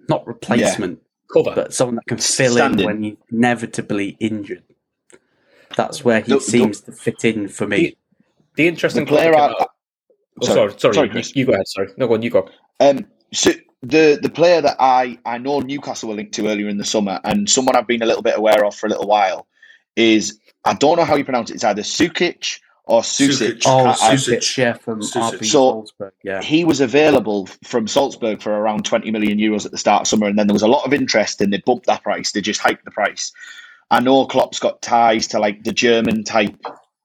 not 0.08 0.26
replacement, 0.26 1.00
cover. 1.32 1.52
but 1.54 1.74
someone 1.74 1.96
that 1.96 2.06
can 2.06 2.18
fill 2.18 2.52
Stand 2.54 2.74
in 2.74 2.80
in. 2.80 2.86
when 2.86 3.04
you're 3.04 3.16
inevitably 3.32 4.16
injured. 4.20 4.62
That's 5.76 6.04
where 6.04 6.20
he 6.20 6.28
The- 6.32 6.34
the- 6.36 6.40
seems 6.40 6.80
to 6.82 6.92
fit 6.92 7.24
in 7.24 7.48
for 7.48 7.66
me. 7.66 7.96
the 8.56 8.68
interesting 8.68 9.04
the 9.04 9.10
player 9.10 9.32
thing 9.32 9.40
I- 9.40 9.46
about- 9.46 9.70
oh, 10.42 10.46
sorry. 10.46 10.56
sorry, 10.70 10.78
sorry, 10.80 10.94
Sorry, 10.94 11.10
you, 11.22 11.22
you 11.34 11.46
go 11.46 11.52
ahead. 11.52 11.68
Sorry, 11.68 11.88
no, 11.96 12.06
go 12.08 12.14
on, 12.14 12.22
you 12.22 12.30
go. 12.30 12.48
Um, 12.80 13.06
so 13.32 13.50
the 13.82 14.18
the 14.20 14.30
player 14.30 14.60
that 14.62 14.76
I 14.80 15.18
I 15.26 15.38
know 15.38 15.60
Newcastle 15.60 16.08
were 16.08 16.14
linked 16.14 16.32
to 16.34 16.48
earlier 16.48 16.68
in 16.68 16.78
the 16.78 16.84
summer, 16.84 17.20
and 17.24 17.48
someone 17.50 17.76
I've 17.76 17.86
been 17.86 18.02
a 18.02 18.06
little 18.06 18.22
bit 18.22 18.38
aware 18.38 18.64
of 18.64 18.74
for 18.74 18.86
a 18.86 18.90
little 18.90 19.06
while 19.06 19.46
is 19.96 20.38
I 20.64 20.74
don't 20.74 20.96
know 20.96 21.04
how 21.04 21.16
you 21.16 21.24
pronounce 21.24 21.50
it. 21.50 21.54
It's 21.54 21.64
either 21.64 21.82
Sukic 21.82 22.58
or 22.86 23.02
Susic. 23.02 23.58
Sukic. 23.58 23.62
Oh, 23.66 23.84
I- 23.86 23.90
I- 23.90 24.14
Susic. 24.14 24.38
Susic, 24.38 24.56
yeah, 24.56 24.72
from 24.74 25.00
Susic. 25.00 25.32
RB 25.40 25.44
So- 25.46 25.70
Salzburg, 25.72 26.12
yeah. 26.22 26.40
he 26.42 26.64
was 26.64 26.80
available 26.80 27.46
from 27.64 27.86
Salzburg 27.88 28.40
for 28.40 28.52
around 28.52 28.84
20 28.84 29.10
million 29.10 29.38
euros 29.38 29.64
at 29.66 29.72
the 29.72 29.78
start 29.78 30.02
of 30.02 30.08
summer, 30.08 30.26
and 30.26 30.38
then 30.38 30.46
there 30.46 30.54
was 30.54 30.62
a 30.62 30.68
lot 30.68 30.86
of 30.86 30.92
interest, 30.94 31.40
and 31.40 31.52
they 31.52 31.60
bumped 31.66 31.86
that 31.86 32.02
price. 32.02 32.32
They 32.32 32.40
just 32.40 32.60
hiked 32.60 32.84
the 32.84 32.90
price. 32.92 33.32
I 33.90 34.00
know 34.00 34.24
Klopp's 34.26 34.58
got 34.58 34.82
ties 34.82 35.26
to 35.28 35.38
like 35.38 35.62
the 35.64 35.72
German 35.72 36.24
type 36.24 36.54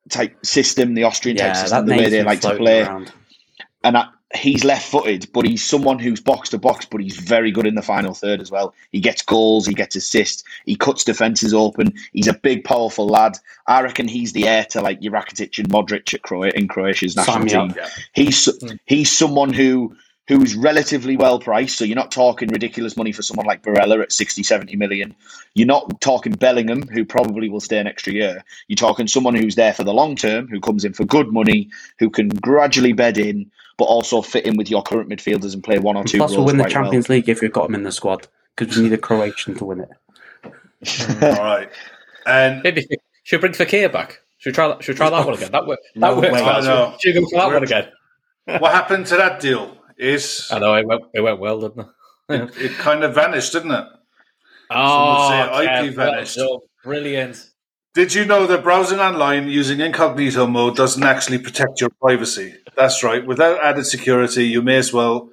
type 0.09 0.36
system, 0.45 0.93
the 0.95 1.03
Austrian 1.03 1.38
type 1.38 1.47
Yeah, 1.47 1.53
system, 1.53 1.86
the 1.86 1.95
way 1.95 2.09
they 2.09 2.23
like 2.23 2.41
to 2.41 2.55
play. 2.55 2.82
around. 2.82 3.11
and 3.84 3.97
I, 3.97 4.05
he's 4.36 4.63
left-footed, 4.63 5.27
but 5.34 5.45
he's 5.45 5.63
someone 5.63 5.99
who's 5.99 6.19
box 6.19 6.49
to 6.49 6.57
box, 6.57 6.86
but 6.86 7.01
he's 7.01 7.17
very 7.17 7.51
good 7.51 7.67
in 7.67 7.75
the 7.75 7.82
final 7.82 8.13
third 8.13 8.41
as 8.41 8.51
well. 8.51 8.73
He 8.91 8.99
gets 8.99 9.21
goals, 9.21 9.65
he 9.65 9.73
gets 9.73 9.95
assists, 9.95 10.43
he 10.65 10.75
cuts 10.75 11.03
defenses 11.03 11.53
open. 11.53 11.93
He's 12.13 12.27
a 12.27 12.34
big, 12.34 12.63
powerful 12.63 13.07
lad. 13.07 13.38
I 13.67 13.82
reckon 13.82 14.07
he's 14.07 14.34
the 14.34 14.47
heir 14.47 14.65
to 14.71 14.82
like 14.82 15.01
Rakitic 15.01 15.57
and 15.59 15.69
Modric 15.69 16.13
at 16.13 16.21
Croatia, 16.21 16.57
in 16.57 16.67
Croatia's 16.67 17.15
national 17.15 17.39
me 17.43 17.49
team. 17.49 17.75
He's 18.13 18.47
Mm. 18.47 18.79
he's 18.86 19.11
someone 19.11 19.53
who 19.53 19.95
who's 20.28 20.55
relatively 20.55 21.17
well 21.17 21.39
priced. 21.39 21.78
So 21.78 21.84
you're 21.86 21.95
not 21.95 22.11
talking 22.11 22.49
ridiculous 22.49 22.95
money 22.95 23.11
for 23.11 23.22
someone 23.22 23.45
like 23.45 23.63
Barella 23.63 24.01
at 24.01 24.11
60, 24.11 24.43
70 24.43 24.76
million. 24.76 25.15
You're 25.55 25.67
not 25.67 25.99
talking 25.99 26.34
Bellingham, 26.34 26.88
who 26.88 27.03
probably 27.03 27.49
will 27.49 27.59
stay 27.59 27.80
an 27.80 27.88
extra 27.88 28.13
year. 28.13 28.43
You're 28.67 28.76
talking 28.78 29.07
someone 29.07 29.36
who's 29.36 29.55
there 29.55 29.74
for 29.74 29.84
the 29.84 29.93
long 29.93 30.15
term, 30.15 30.47
who 30.47 30.59
comes 30.61 30.86
in 30.86 30.93
for 30.93 31.03
good 31.05 31.32
money, 31.34 31.69
who 31.99 32.09
can 32.09 32.30
gradually 32.30 32.93
bed 32.93 33.17
in, 33.17 33.51
but 33.78 33.86
also 33.86 34.22
fit 34.22 34.45
in 34.45 34.55
with 34.57 34.69
your 34.69 34.84
current 34.84 35.09
midfielders 35.09 35.53
and 35.53 35.63
play 35.63 35.80
one 35.80 35.97
or 35.97 36.03
two 36.03 36.17
Plus, 36.19 36.32
we'll 36.36 36.45
win 36.45 36.57
the 36.57 36.63
quite 36.63 36.74
well. 36.76 36.84
Champions 36.84 37.09
League 37.09 37.28
if 37.28 37.41
we've 37.41 37.51
got 37.51 37.67
him 37.67 37.76
in 37.76 37.84
the 37.84 37.91
squad 37.91 38.28
because 38.55 38.78
we 38.78 38.84
need 38.84 38.93
a 38.93 38.97
Croatian 38.97 39.55
to 39.55 39.65
win 39.65 39.82
it. 39.82 39.89
All 41.24 41.43
right, 41.43 41.69
and 42.26 42.61
Maybe 42.63 42.88
should 43.24 43.38
we 43.41 43.49
bring 43.49 43.53
Fekir 43.53 43.91
back? 43.91 44.22
Should 44.38 44.51
we 44.51 44.53
try 44.55 44.67
that? 44.69 44.84
Should 44.84 44.93
we 44.95 44.97
try 44.97 45.09
that 45.09 45.26
one 45.26 45.36
again? 45.36 45.51
That, 45.51 45.67
work, 45.67 45.80
that 45.95 45.99
No 45.99 46.15
works. 46.15 46.32
way. 46.32 46.41
well. 46.41 46.93
I. 46.93 46.97
Should 46.99 47.15
we 47.15 47.22
go 47.22 47.28
for 47.30 47.36
that 47.38 47.47
We're- 47.47 47.53
one 47.55 47.63
again? 47.63 47.88
what 48.59 48.72
happened 48.72 49.05
to 49.07 49.17
that 49.17 49.39
deal? 49.39 49.78
Is 50.02 50.47
I 50.52 50.58
know 50.58 50.74
it 50.74 50.88
went, 50.88 51.04
it 51.14 51.22
went 51.22 51.39
well, 51.39 51.62
didn't 51.62 51.88
it? 52.30 52.58
it 52.58 52.72
kind 52.72 53.04
of 53.04 53.14
vanished, 53.14 53.54
didn't 53.54 53.72
it? 53.72 53.86
Oh, 54.72 55.30
say 55.30 55.64
IP 55.64 55.70
Kev, 55.70 55.97
well 55.97 56.12
vanished. 56.12 56.39
Brilliant. 56.84 57.52
Did 57.93 58.16
you 58.16 58.26
know 58.26 58.47
that 58.47 58.64
browsing 58.64 58.99
online 58.99 59.47
using 59.47 59.80
incognito 59.80 60.47
mode 60.47 60.76
doesn't 60.76 61.04
actually 61.04 61.38
protect 61.38 61.82
your 61.82 61.91
privacy? 62.02 62.56
That's 62.76 63.04
right. 63.04 63.24
Without 63.28 63.64
added 63.64 63.86
security, 63.86 64.47
you 64.47 64.64
may 64.64 64.78
as 64.78 64.91
well 64.91 65.30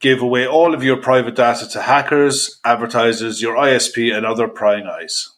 give 0.00 0.20
away 0.20 0.48
all 0.48 0.74
of 0.74 0.82
your 0.82 0.96
private 0.96 1.36
data 1.36 1.68
to 1.68 1.82
hackers, 1.82 2.58
advertisers, 2.64 3.40
your 3.40 3.54
ISP, 3.54 4.12
and 4.12 4.26
other 4.26 4.48
prying 4.48 4.86
eyes. 4.86 5.30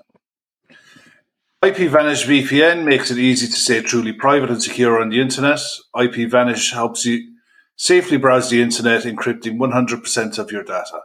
IPVanish 1.63 2.25
VPN 2.27 2.85
makes 2.85 3.11
it 3.11 3.19
easy 3.19 3.47
to 3.47 3.53
stay 3.53 3.83
truly 3.83 4.13
private 4.13 4.51
and 4.51 4.63
secure 4.63 5.01
on 5.01 5.11
the 5.11 5.21
internet. 5.21 5.61
IPVanish 5.95 6.73
helps 6.73 7.05
you 7.05 7.32
safely 7.77 8.17
browse 8.17 8.51
the 8.51 8.63
internet, 8.63 9.03
encrypting 9.03 9.59
100% 9.59 10.39
of 10.39 10.53
your 10.53 10.63
data. 10.63 11.01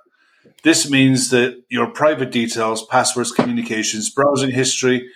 This 0.64 0.90
means 0.90 1.30
that 1.30 1.64
your 1.70 1.88
private 1.88 2.32
details, 2.32 2.86
passwords, 2.86 3.32
communications, 3.32 4.10
browsing 4.10 4.52
history, 4.52 5.10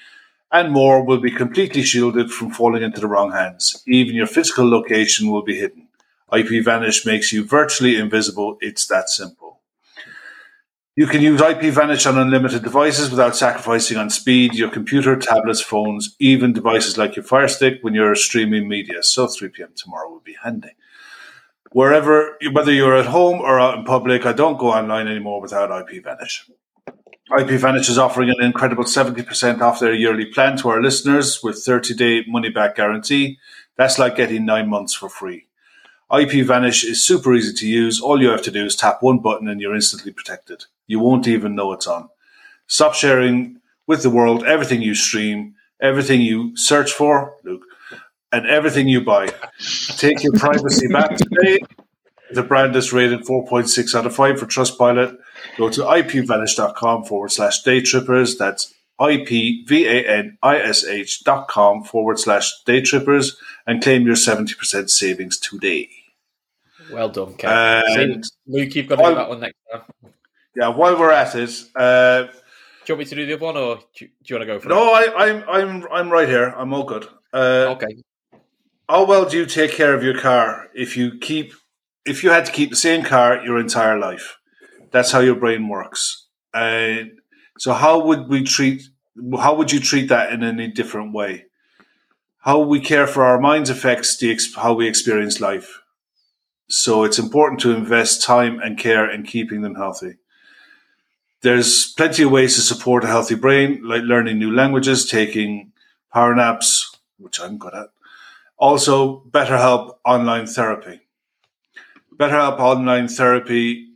and 0.52 0.72
more 0.72 1.04
will 1.04 1.20
be 1.20 1.32
completely 1.32 1.82
shielded 1.82 2.32
from 2.32 2.52
falling 2.52 2.84
into 2.84 3.00
the 3.00 3.08
wrong 3.08 3.32
hands. 3.32 3.84
Even 3.88 4.16
your 4.16 4.28
physical 4.28 4.70
location 4.70 5.32
will 5.32 5.44
be 5.44 5.58
hidden. 5.58 5.88
IPVanish 6.32 7.06
makes 7.06 7.32
you 7.32 7.44
virtually 7.44 7.98
invisible. 7.98 8.58
It's 8.62 8.88
that 8.88 9.10
simple. 9.10 9.60
You 10.96 11.08
can 11.08 11.22
use 11.22 11.40
IPVanish 11.40 12.06
on 12.06 12.18
unlimited 12.18 12.64
devices 12.64 13.10
without 13.10 13.36
sacrificing 13.36 13.98
on 13.98 14.10
speed, 14.10 14.56
your 14.56 14.70
computer, 14.70 15.16
tablets, 15.16 15.62
phones, 15.62 16.16
even 16.20 16.52
devices 16.52 16.98
like 16.98 17.16
your 17.16 17.24
Fire 17.24 17.48
Stick 17.48 17.80
when 17.82 17.94
you're 17.94 18.14
streaming 18.14 18.68
media. 18.68 19.02
So 19.02 19.28
3 19.28 19.50
p.m. 19.50 19.70
tomorrow 19.74 20.10
will 20.10 20.20
be 20.20 20.36
handy. 20.44 20.72
Wherever, 21.74 22.38
whether 22.52 22.72
you're 22.72 22.98
at 22.98 23.06
home 23.06 23.40
or 23.40 23.60
out 23.60 23.78
in 23.78 23.86
public, 23.86 24.26
I 24.26 24.34
don't 24.34 24.58
go 24.60 24.72
online 24.72 25.08
anymore 25.08 25.40
without 25.40 25.70
IPVanish. 25.70 26.50
IPVanish 27.32 27.90
is 27.90 27.98
offering 27.98 28.30
an 28.30 28.42
incredible 28.42 28.84
70% 28.84 29.62
off 29.62 29.80
their 29.80 29.94
yearly 29.94 30.26
plan 30.26 30.58
to 30.58 30.70
our 30.70 30.82
listeners 30.82 31.42
with 31.42 31.64
30 31.64 31.94
day 31.94 32.26
money 32.28 32.50
back 32.50 32.76
guarantee. 32.76 33.40
That's 33.78 33.98
like 33.98 34.18
getting 34.18 34.46
nine 34.46 34.68
months 34.68 34.94
for 34.94 35.08
free. 35.08 35.48
IPVanish 36.12 36.84
is 36.84 37.02
super 37.02 37.34
easy 37.34 37.54
to 37.54 37.68
use. 37.68 38.02
All 38.02 38.22
you 38.22 38.30
have 38.30 38.42
to 38.42 38.52
do 38.52 38.66
is 38.66 38.76
tap 38.76 39.02
one 39.02 39.20
button 39.20 39.48
and 39.48 39.62
you're 39.62 39.74
instantly 39.74 40.12
protected. 40.12 40.66
You 40.88 41.00
won't 41.00 41.26
even 41.26 41.56
know 41.56 41.72
it's 41.72 41.88
on. 41.88 42.10
Stop 42.68 42.96
sharing 42.96 43.62
with 43.88 44.04
the 44.04 44.10
world 44.10 44.44
everything 44.44 44.82
you 44.82 44.94
stream, 44.94 45.56
everything 45.82 46.20
you 46.20 46.56
search 46.58 46.92
for, 46.92 47.36
Luke, 47.46 47.64
and 48.32 48.46
everything 48.48 48.88
you 48.88 49.02
buy. 49.02 49.28
Take 49.98 50.24
your 50.24 50.34
privacy 50.34 50.88
back 50.88 51.16
today. 51.18 51.60
The 52.32 52.44
brand 52.44 52.76
is 52.76 52.94
rated 52.94 53.22
4.6 53.22 53.94
out 53.96 54.06
of 54.06 54.16
5 54.16 54.40
for 54.40 54.46
Trustpilot. 54.46 55.18
Go 55.58 55.70
to 55.70 55.82
ipvanish.com 55.82 57.04
forward 57.04 57.32
slash 57.32 57.64
daytrippers. 57.64 58.38
That's 58.38 58.74
I-P-V-A-N-I-S-H 59.92 61.24
dot 61.24 61.48
com 61.48 61.84
forward 61.84 62.20
slash 62.20 62.52
daytrippers 62.66 63.36
and 63.68 63.82
claim 63.84 64.06
your 64.06 64.16
70% 64.16 64.90
savings 64.90 65.38
today. 65.40 65.90
Well 66.92 67.10
done, 67.10 67.34
Kev. 67.34 67.84
And- 68.00 68.24
Luke, 68.48 68.76
you've 68.76 68.88
got 68.88 68.98
to 68.98 69.04
do 69.04 69.16
that 69.16 69.30
one 69.30 69.40
next 69.42 69.58
time. 69.72 69.82
Yeah, 70.56 70.68
while 70.70 70.98
we're 71.00 71.12
at 71.12 71.34
it, 71.36 71.50
uh, 71.76 72.24
Do 72.24 72.30
you 72.88 72.96
want 72.96 73.00
me 73.00 73.06
to 73.06 73.16
do 73.16 73.26
the 73.26 73.34
other 73.36 73.46
one, 73.46 73.58
or 73.58 73.76
do 73.78 74.06
you, 74.06 74.08
do 74.08 74.14
you 74.26 74.36
want 74.36 74.42
to 74.42 74.46
go 74.54 74.60
for 74.60 74.68
no, 74.70 74.92
I, 74.94 75.28
I'm 75.28 75.44
I'm 75.48 75.88
I'm 75.92 76.10
right 76.10 76.28
here. 76.28 76.54
I'm 76.58 76.74
all 76.74 76.84
good. 76.84 77.08
Uh. 77.34 77.68
Okay. 77.78 77.88
How 78.92 79.06
well 79.06 79.24
do 79.24 79.38
you 79.38 79.46
take 79.46 79.72
care 79.72 79.94
of 79.94 80.04
your 80.04 80.20
car 80.20 80.68
if 80.74 80.98
you 80.98 81.18
keep 81.18 81.54
if 82.06 82.26
you 82.26 82.30
had 82.30 82.46
to 82.48 82.52
keep 82.52 82.72
the 82.72 82.76
same 82.76 83.04
car 83.06 83.42
your 83.42 83.58
entire 83.58 83.98
life? 83.98 84.36
That's 84.92 85.14
how 85.14 85.22
your 85.22 85.36
brain 85.36 85.70
works. 85.70 86.28
And 86.54 87.12
so, 87.58 87.72
how 87.72 88.06
would 88.06 88.28
we 88.28 88.44
treat? 88.44 88.84
How 89.40 89.56
would 89.56 89.72
you 89.72 89.80
treat 89.80 90.10
that 90.10 90.34
in 90.34 90.44
any 90.44 90.68
different 90.68 91.14
way? 91.14 91.46
How 92.40 92.60
we 92.60 92.82
care 92.82 93.08
for 93.08 93.24
our 93.24 93.40
minds 93.40 93.70
affects 93.70 94.18
the 94.18 94.38
how 94.58 94.74
we 94.74 94.90
experience 94.90 95.40
life. 95.40 95.80
So 96.68 97.06
it's 97.06 97.18
important 97.18 97.62
to 97.62 97.72
invest 97.72 98.22
time 98.22 98.60
and 98.60 98.78
care 98.78 99.10
in 99.10 99.24
keeping 99.24 99.62
them 99.62 99.76
healthy. 99.76 100.16
There's 101.44 101.94
plenty 101.94 102.24
of 102.24 102.32
ways 102.32 102.56
to 102.56 102.62
support 102.62 103.06
a 103.06 103.08
healthy 103.08 103.36
brain, 103.36 103.88
like 103.88 104.02
learning 104.02 104.38
new 104.38 104.54
languages, 104.54 105.10
taking 105.10 105.72
power 106.14 106.36
naps, 106.36 106.94
which 107.18 107.40
I'm 107.40 107.58
good 107.58 107.74
at. 107.74 107.88
Also, 108.62 109.24
BetterHelp 109.32 109.96
online 110.06 110.46
therapy. 110.46 111.02
BetterHelp 112.16 112.60
online 112.60 113.08
therapy. 113.08 113.88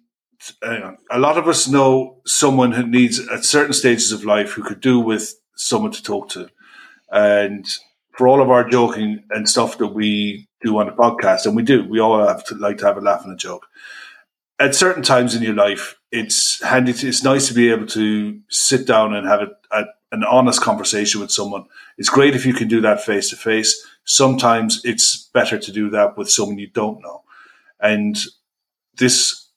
uh, 0.64 0.94
a 1.12 1.20
lot 1.20 1.38
of 1.38 1.48
us 1.48 1.68
know 1.68 2.22
someone 2.26 2.72
who 2.72 2.86
needs 2.86 3.20
at 3.30 3.46
certain 3.46 3.74
stages 3.74 4.12
of 4.12 4.26
life 4.26 4.54
who 4.54 4.64
could 4.64 4.82
do 4.82 5.00
with 5.00 5.36
someone 5.56 5.92
to 5.92 6.02
talk 6.02 6.30
to. 6.30 6.50
And 7.12 7.64
for 8.18 8.28
all 8.28 8.42
of 8.42 8.50
our 8.50 8.68
joking 8.68 9.24
and 9.30 9.48
stuff 9.48 9.78
that 9.78 9.94
we 9.94 10.48
do 10.62 10.80
on 10.80 10.88
the 10.88 10.94
podcast, 10.94 11.46
and 11.46 11.56
we 11.56 11.62
do, 11.62 11.88
we 11.88 12.00
all 12.00 12.28
have 12.28 12.44
to 12.46 12.56
like 12.56 12.80
to 12.80 12.88
have 12.88 12.98
a 12.98 13.02
laugh 13.02 13.24
and 13.24 13.34
a 13.34 13.38
joke. 13.38 13.68
At 14.58 14.74
certain 14.74 15.04
times 15.04 15.36
in 15.36 15.44
your 15.44 15.54
life, 15.54 15.96
it's 16.12 16.64
handy. 16.64 16.94
To, 16.94 17.08
it's 17.08 17.24
nice 17.24 17.48
to 17.50 17.54
be 17.54 17.70
able 17.70 17.86
to 17.88 18.40
sit 18.50 18.88
down 18.88 19.14
and 19.14 19.28
have 19.28 19.42
a, 19.42 19.50
a, 19.72 19.86
an 20.12 20.24
honest 20.24 20.62
conversation 20.62 21.22
with 21.22 21.30
someone. 21.30 21.66
It's 22.00 22.10
great 22.10 22.36
if 22.36 22.48
you 22.48 22.54
can 22.54 22.68
do 22.68 22.82
that 22.82 23.04
face 23.04 23.30
to 23.30 23.36
face. 23.36 23.86
Sometimes 24.06 24.82
it's 24.84 25.30
better 25.34 25.58
to 25.58 25.72
do 25.72 25.90
that 25.90 26.18
with 26.18 26.30
someone 26.30 26.60
you 26.60 26.70
don't 26.70 27.02
know. 27.02 27.24
And 27.80 28.16
this 28.98 29.50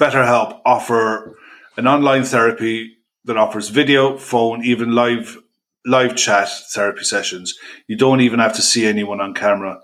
BetterHelp 0.00 0.60
offer 0.64 1.36
an 1.76 1.86
online 1.86 2.24
therapy 2.24 2.98
that 3.24 3.36
offers 3.36 3.70
video, 3.70 4.16
phone, 4.16 4.64
even 4.64 4.92
live 4.92 5.38
live 5.86 6.16
chat 6.16 6.48
therapy 6.70 7.04
sessions. 7.04 7.54
You 7.86 7.96
don't 7.96 8.20
even 8.20 8.38
have 8.38 8.54
to 8.54 8.62
see 8.62 8.86
anyone 8.86 9.20
on 9.20 9.34
camera 9.34 9.80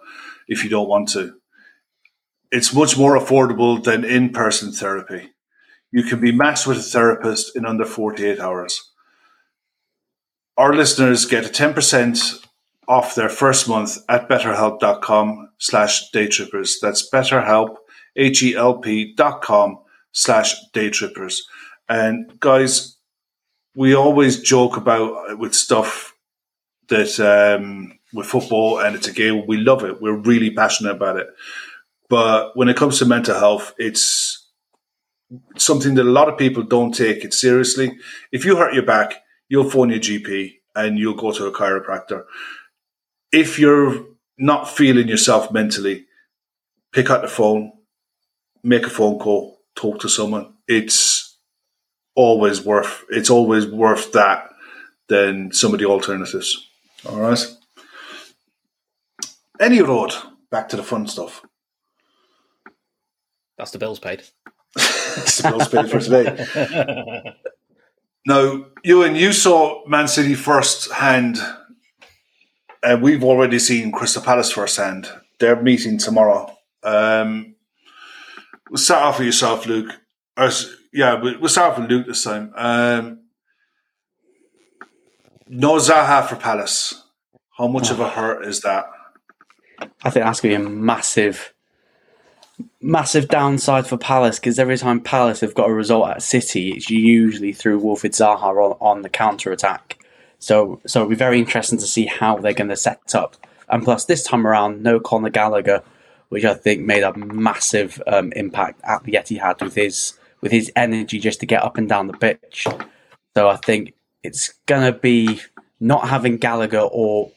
if 0.49 0.65
you 0.65 0.71
don't 0.71 0.89
want 0.89 1.09
to. 1.11 1.35
It's 2.51 2.75
much 2.75 2.97
more 2.97 3.19
affordable 3.19 3.83
than 3.83 4.05
in-person 4.05 4.73
therapy. 4.73 5.31
You 5.93 6.03
can 6.03 6.21
be 6.21 6.33
matched 6.33 6.67
with 6.67 6.79
a 6.79 6.83
therapist 6.83 7.55
in 7.55 7.67
under 7.67 7.85
48 7.85 8.41
hours. 8.41 8.93
Our 10.57 10.73
listeners 10.73 11.27
get 11.27 11.47
a 11.47 11.49
10% 11.49 12.47
off 12.91 13.15
their 13.15 13.29
first 13.29 13.69
month 13.69 13.99
at 14.09 14.29
betterhelp.com 14.29 15.49
slash 15.59 16.11
daytrippers. 16.11 16.81
That's 16.83 17.09
betterhelp, 17.09 17.77
H-E-L-P 18.17 19.15
dot 19.15 19.43
com 19.43 19.79
slash 20.11 20.57
daytrippers. 20.75 21.39
And 21.89 22.39
guys, 22.41 22.97
we 23.77 23.95
always 23.95 24.41
joke 24.41 24.77
about 24.77 25.39
with 25.39 25.55
stuff 25.55 26.17
that 26.89 27.21
um, 27.21 27.97
with 28.13 28.27
football 28.27 28.81
and 28.81 28.97
it's 28.97 29.07
a 29.07 29.13
game. 29.13 29.47
We 29.47 29.59
love 29.59 29.85
it. 29.85 30.03
We're 30.03 30.17
really 30.17 30.51
passionate 30.51 30.97
about 30.97 31.17
it. 31.17 31.29
But 32.09 32.57
when 32.57 32.69
it 32.69 32.77
comes 32.77 32.99
to 32.99 33.07
mental 33.07 33.39
health, 33.39 33.73
it's 33.79 34.49
something 35.57 35.95
that 35.95 36.07
a 36.07 36.11
lot 36.11 36.29
of 36.29 36.37
people 36.37 36.65
don't 36.65 36.93
take 36.93 37.25
it 37.25 37.33
seriously. 37.33 37.97
If 38.33 38.45
you 38.45 38.57
hurt 38.57 38.75
your 38.75 38.83
back, 38.83 39.23
you'll 39.49 39.71
phone 39.71 39.91
your 39.91 40.01
GP 40.01 40.55
and 40.75 40.99
you'll 40.99 41.15
go 41.15 41.31
to 41.31 41.47
a 41.47 41.53
chiropractor. 41.53 42.25
If 43.33 43.59
you're 43.59 44.05
not 44.39 44.69
feeling 44.69 45.09
yourself 45.09 45.53
mentally, 45.53 46.07
pick 46.93 47.11
up 47.11 47.23
the 47.23 47.29
phone, 47.29 47.73
make 48.63 48.87
a 48.87 48.91
phone 48.91 49.19
call, 49.19 49.59
talk 49.75 50.01
to 50.01 50.09
someone. 50.09 50.55
It's 50.67 51.39
always 52.17 52.65
worth 52.65 53.05
it's 53.09 53.31
always 53.31 53.67
worth 53.67 54.13
that 54.13 54.51
than 55.09 55.53
some 55.53 55.73
of 55.73 55.81
the 55.81 55.87
alternatives. 55.87 56.69
All 57.09 57.21
right. 57.21 57.47
Any 59.61 59.83
road. 59.83 60.13
Back 60.51 60.69
to 60.71 60.77
the 60.77 60.83
fun 60.83 61.07
stuff. 61.07 61.43
That's 63.57 63.71
the 63.71 63.79
bills 63.79 63.99
paid. 63.99 64.23
It's 65.17 65.39
the 65.39 65.49
bills 65.51 65.69
paid 65.69 65.91
for 65.91 66.01
today. 66.01 67.35
Now, 68.27 68.67
Euan, 68.85 69.19
you 69.19 69.33
saw 69.33 69.83
Man 69.87 70.07
City 70.07 70.35
first 70.35 70.93
hand, 70.93 71.39
and 72.83 73.03
we've 73.03 73.25
already 73.25 73.59
seen 73.59 73.93
Crystal 73.93 74.23
Palace 74.23 74.53
first 74.53 74.77
hand. 74.77 75.11
They're 75.39 75.61
meeting 75.61 75.99
tomorrow. 75.99 76.57
Um, 76.83 77.55
we'll 78.71 78.79
start 78.79 79.03
off 79.03 79.19
with 79.19 79.27
yourself, 79.27 79.67
Luke. 79.67 80.01
Or, 80.37 80.51
yeah, 80.93 81.21
we- 81.21 81.37
we'll 81.37 81.49
start 81.49 81.73
off 81.73 81.79
with 81.79 81.91
Luke 81.91 82.07
this 82.07 82.25
time. 82.25 82.53
Um, 82.55 83.21
no 85.49 85.75
Zaha 85.77 86.27
for 86.29 86.37
Palace. 86.37 87.03
How 87.57 87.67
much 87.67 87.91
of 87.91 88.01
a 88.01 88.09
hurt 88.09 88.47
is 88.47 88.61
that? 88.63 88.87
I 90.03 90.11
think 90.11 90.25
that's 90.25 90.41
going 90.41 90.55
to 90.55 90.61
be 90.61 90.67
a 90.67 90.69
massive, 90.71 91.53
massive 92.81 93.29
downside 93.29 93.87
for 93.87 93.97
Palace 93.99 94.39
because 94.39 94.59
every 94.59 94.79
time 94.79 95.01
Palace 95.01 95.41
have 95.41 95.55
got 95.55 95.69
a 95.69 95.73
result 95.75 96.09
at 96.09 96.23
City, 96.23 96.71
it's 96.73 96.89
usually 96.89 97.53
through 97.53 97.81
Wilfried 97.81 98.13
Zaha 98.13 98.43
on, 98.43 98.77
on 98.81 99.03
the 99.03 99.09
counter 99.09 99.53
attack. 99.53 99.99
So, 100.41 100.81
so 100.87 101.01
it'll 101.01 101.11
be 101.11 101.17
very 101.17 101.39
interesting 101.39 101.79
to 101.79 101.87
see 101.87 102.07
how 102.07 102.37
they're 102.37 102.53
going 102.55 102.71
to 102.71 102.77
set 102.77 103.15
up. 103.15 103.37
And 103.69 103.85
plus, 103.85 104.07
this 104.07 104.25
time 104.25 104.47
around, 104.47 104.83
no 104.83 104.99
Conor 104.99 105.31
Gallagher, 105.31 105.83
which 106.31 106.45
I 106.45 106.55
think 106.55 106.85
made 106.85 107.03
a 107.03 107.17
massive 107.17 108.03
um, 108.07 108.33
impact 108.33 108.81
at 108.83 109.05
the 109.05 109.13
Etihad 109.13 109.63
with 109.63 109.75
his 109.75 110.19
with 110.41 110.51
his 110.51 110.73
energy 110.75 111.19
just 111.19 111.41
to 111.41 111.47
get 111.47 111.63
up 111.63 111.77
and 111.77 111.89
down 111.89 112.07
the 112.07 112.15
pitch. 112.15 112.67
So 113.37 113.49
I 113.49 113.57
think 113.57 113.93
it's 114.23 114.55
going 114.65 114.91
to 114.91 114.99
be 114.99 115.41
not 115.79 116.09
having 116.09 116.39
Gallagher 116.39 116.81
or 116.81 117.31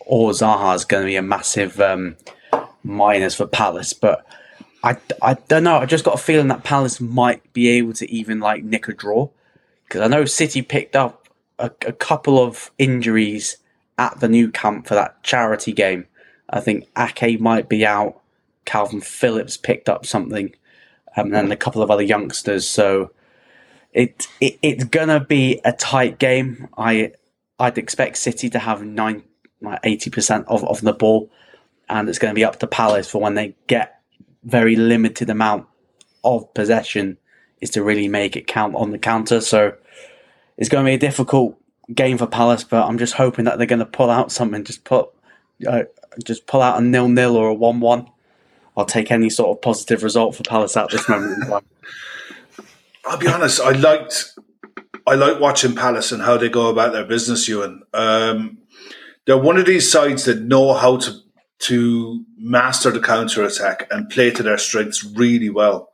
or 0.00 0.30
Zaha 0.30 0.74
is 0.74 0.84
going 0.84 1.02
to 1.02 1.06
be 1.06 1.16
a 1.16 1.22
massive 1.22 1.80
um, 1.80 2.16
minus 2.82 3.34
for 3.34 3.46
Palace. 3.46 3.92
But 3.92 4.24
I, 4.82 4.96
I 5.20 5.34
don't 5.34 5.64
know. 5.64 5.78
I 5.78 5.86
just 5.86 6.04
got 6.04 6.14
a 6.14 6.22
feeling 6.22 6.48
that 6.48 6.64
Palace 6.64 7.00
might 7.00 7.52
be 7.52 7.68
able 7.68 7.92
to 7.94 8.10
even 8.10 8.40
like 8.40 8.62
nick 8.64 8.88
a 8.88 8.94
draw 8.94 9.28
because 9.84 10.00
I 10.00 10.06
know 10.06 10.24
City 10.24 10.62
picked 10.62 10.94
up 10.94 11.25
a, 11.58 11.70
a 11.86 11.92
couple 11.92 12.38
of 12.42 12.70
injuries 12.78 13.56
at 13.98 14.20
the 14.20 14.28
Nou 14.28 14.50
Camp 14.50 14.86
for 14.86 14.94
that 14.94 15.22
charity 15.22 15.72
game. 15.72 16.06
I 16.50 16.60
think 16.60 16.86
Ake 16.96 17.40
might 17.40 17.68
be 17.68 17.84
out. 17.84 18.20
Kalvin 18.66 19.02
Phillips 19.02 19.56
picked 19.56 19.88
up 19.88 20.04
something, 20.04 20.54
um, 21.16 21.26
and 21.26 21.34
then 21.34 21.52
a 21.52 21.56
couple 21.56 21.82
of 21.82 21.90
other 21.90 22.02
youngsters. 22.02 22.66
So 22.68 23.12
it, 23.92 24.26
it 24.40 24.58
it's 24.62 24.84
gonna 24.84 25.20
be 25.24 25.60
a 25.64 25.72
tight 25.72 26.18
game. 26.18 26.68
I 26.76 27.12
I'd 27.58 27.78
expect 27.78 28.18
City 28.18 28.50
to 28.50 28.58
have 28.58 28.84
nine 28.84 29.22
like 29.60 29.80
eighty 29.84 30.10
percent 30.10 30.46
of, 30.48 30.64
of 30.64 30.80
the 30.80 30.92
ball, 30.92 31.30
and 31.88 32.08
it's 32.08 32.18
going 32.18 32.32
to 32.32 32.34
be 32.34 32.44
up 32.44 32.58
to 32.58 32.66
Palace 32.66 33.08
for 33.08 33.20
when 33.20 33.34
they 33.34 33.54
get 33.66 34.00
very 34.44 34.76
limited 34.76 35.30
amount 35.30 35.66
of 36.22 36.52
possession 36.54 37.18
is 37.60 37.70
to 37.70 37.82
really 37.82 38.08
make 38.08 38.36
it 38.36 38.46
count 38.46 38.74
on 38.74 38.90
the 38.90 38.98
counter. 38.98 39.40
So 39.40 39.74
it's 40.56 40.68
going 40.68 40.84
to 40.84 40.88
be 40.88 40.94
a 40.94 40.98
difficult 40.98 41.58
game 41.92 42.18
for 42.18 42.26
Palace, 42.26 42.64
but 42.64 42.86
I'm 42.86 42.98
just 42.98 43.14
hoping 43.14 43.44
that 43.44 43.58
they're 43.58 43.66
going 43.66 43.80
to 43.80 43.86
pull 43.86 44.10
out 44.10 44.32
something. 44.32 44.64
Just 44.64 44.84
put, 44.84 45.10
uh, 45.66 45.84
just 46.24 46.46
pull 46.46 46.62
out 46.62 46.80
a 46.80 46.84
nil 46.84 47.08
nil 47.08 47.36
or 47.36 47.48
a 47.48 47.54
one 47.54 47.80
one. 47.80 48.10
I'll 48.76 48.84
take 48.84 49.10
any 49.10 49.30
sort 49.30 49.56
of 49.56 49.62
positive 49.62 50.02
result 50.02 50.34
for 50.34 50.42
Palace 50.42 50.76
at 50.76 50.90
this 50.90 51.08
moment. 51.08 51.44
I'll 53.06 53.18
be 53.18 53.28
honest. 53.28 53.60
I 53.60 53.70
liked, 53.70 54.34
I 55.06 55.14
like 55.14 55.40
watching 55.40 55.74
Palace 55.74 56.12
and 56.12 56.22
how 56.22 56.36
they 56.36 56.48
go 56.48 56.68
about 56.68 56.92
their 56.92 57.04
business. 57.04 57.48
Euan, 57.48 57.80
um, 57.94 58.58
they're 59.24 59.38
one 59.38 59.56
of 59.56 59.66
these 59.66 59.90
sides 59.90 60.24
that 60.24 60.42
know 60.42 60.74
how 60.74 60.98
to 60.98 61.20
to 61.58 62.24
master 62.36 62.90
the 62.90 63.00
counter 63.00 63.42
attack 63.42 63.88
and 63.90 64.10
play 64.10 64.30
to 64.30 64.42
their 64.42 64.58
strengths 64.58 65.02
really 65.04 65.48
well. 65.48 65.90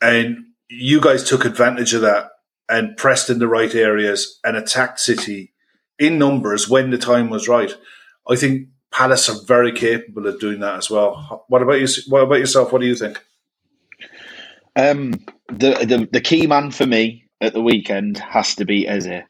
And 0.00 0.46
you 0.68 1.00
guys 1.00 1.22
took 1.22 1.44
advantage 1.44 1.94
of 1.94 2.02
that 2.02 2.31
and 2.72 2.96
pressed 2.96 3.28
in 3.28 3.38
the 3.38 3.46
right 3.46 3.74
areas 3.74 4.40
and 4.42 4.56
attacked 4.56 4.98
City 4.98 5.52
in 5.98 6.18
numbers 6.18 6.68
when 6.68 6.90
the 6.90 6.96
time 6.96 7.28
was 7.28 7.46
right. 7.46 7.72
I 8.28 8.36
think 8.36 8.68
Palace 8.90 9.28
are 9.28 9.44
very 9.46 9.72
capable 9.72 10.26
of 10.26 10.40
doing 10.40 10.60
that 10.60 10.76
as 10.76 10.90
well. 10.90 11.44
What 11.48 11.62
about 11.62 11.80
you? 11.80 11.86
What 12.08 12.22
about 12.22 12.38
yourself? 12.38 12.72
What 12.72 12.80
do 12.80 12.86
you 12.86 12.96
think? 12.96 13.22
Um, 14.74 15.12
the, 15.48 15.84
the 15.84 16.08
the 16.10 16.20
key 16.20 16.46
man 16.46 16.70
for 16.70 16.86
me 16.86 17.28
at 17.42 17.52
the 17.52 17.60
weekend 17.60 18.18
has 18.18 18.54
to 18.54 18.64
be 18.64 18.88
Eze. 18.88 19.22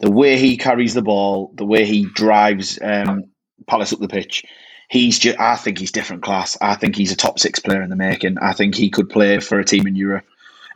The 0.00 0.10
way 0.10 0.36
he 0.36 0.56
carries 0.56 0.94
the 0.94 1.02
ball, 1.02 1.52
the 1.56 1.64
way 1.64 1.86
he 1.86 2.06
drives 2.14 2.78
um, 2.82 3.24
Palace 3.66 3.92
up 3.92 4.00
the 4.00 4.08
pitch, 4.08 4.44
he's. 4.90 5.24
I 5.38 5.56
think 5.56 5.78
he's 5.78 5.92
different 5.92 6.22
class. 6.22 6.58
I 6.60 6.74
think 6.74 6.94
he's 6.94 7.12
a 7.12 7.16
top 7.16 7.38
six 7.38 7.58
player 7.58 7.82
in 7.82 7.90
the 7.90 7.96
making. 7.96 8.36
I 8.38 8.52
think 8.52 8.74
he 8.74 8.90
could 8.90 9.08
play 9.08 9.40
for 9.40 9.58
a 9.58 9.64
team 9.64 9.86
in 9.86 9.96
Europe. 9.96 10.26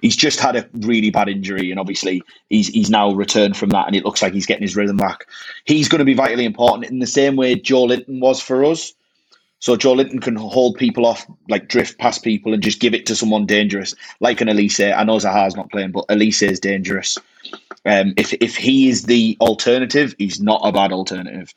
He's 0.01 0.16
just 0.16 0.40
had 0.40 0.57
a 0.57 0.68
really 0.74 1.11
bad 1.11 1.28
injury, 1.28 1.70
and 1.70 1.80
obviously 1.80 2.22
he's 2.51 2.68
he's 2.68 2.90
now 2.90 3.12
returned 3.12 3.57
from 3.57 3.70
that, 3.70 3.86
and 3.86 3.97
it 3.97 4.05
looks 4.05 4.22
like 4.22 4.32
he's 4.32 4.47
getting 4.47 4.62
his 4.62 4.76
rhythm 4.76 4.97
back. 4.97 5.26
He's 5.64 5.88
going 5.88 6.01
to 6.01 6.05
be 6.05 6.14
vitally 6.14 6.44
important 6.44 6.90
in 6.90 6.99
the 6.99 7.07
same 7.07 7.36
way 7.36 7.55
Joe 7.55 7.86
Joelinton 7.86 8.20
was 8.20 8.40
for 8.40 8.64
us. 8.64 8.92
So 9.59 9.74
Joe 9.76 9.94
Joelinton 9.94 10.20
can 10.20 10.36
hold 10.36 10.76
people 10.76 11.07
off, 11.07 11.26
like 11.49 11.68
drift 11.68 11.99
past 11.99 12.22
people, 12.22 12.53
and 12.53 12.62
just 12.62 12.80
give 12.80 12.94
it 12.94 13.07
to 13.07 13.16
someone 13.16 13.47
dangerous, 13.47 13.94
like 14.20 14.40
an 14.40 14.49
Olise. 14.49 14.97
I 14.97 15.05
know 15.05 15.16
Zaha's 15.16 15.57
not 15.57 15.70
playing, 15.70 15.92
but 15.92 16.07
Olise 16.09 16.49
is 16.49 16.61
dangerous. 16.61 17.18
Um, 17.84 18.12
if 18.16 18.32
if 18.34 18.57
he 18.57 18.88
is 18.88 19.05
the 19.05 19.36
alternative, 19.40 20.14
he's 20.18 20.40
not 20.40 20.61
a 20.62 20.72
bad 20.72 20.92
alternative. 20.92 21.53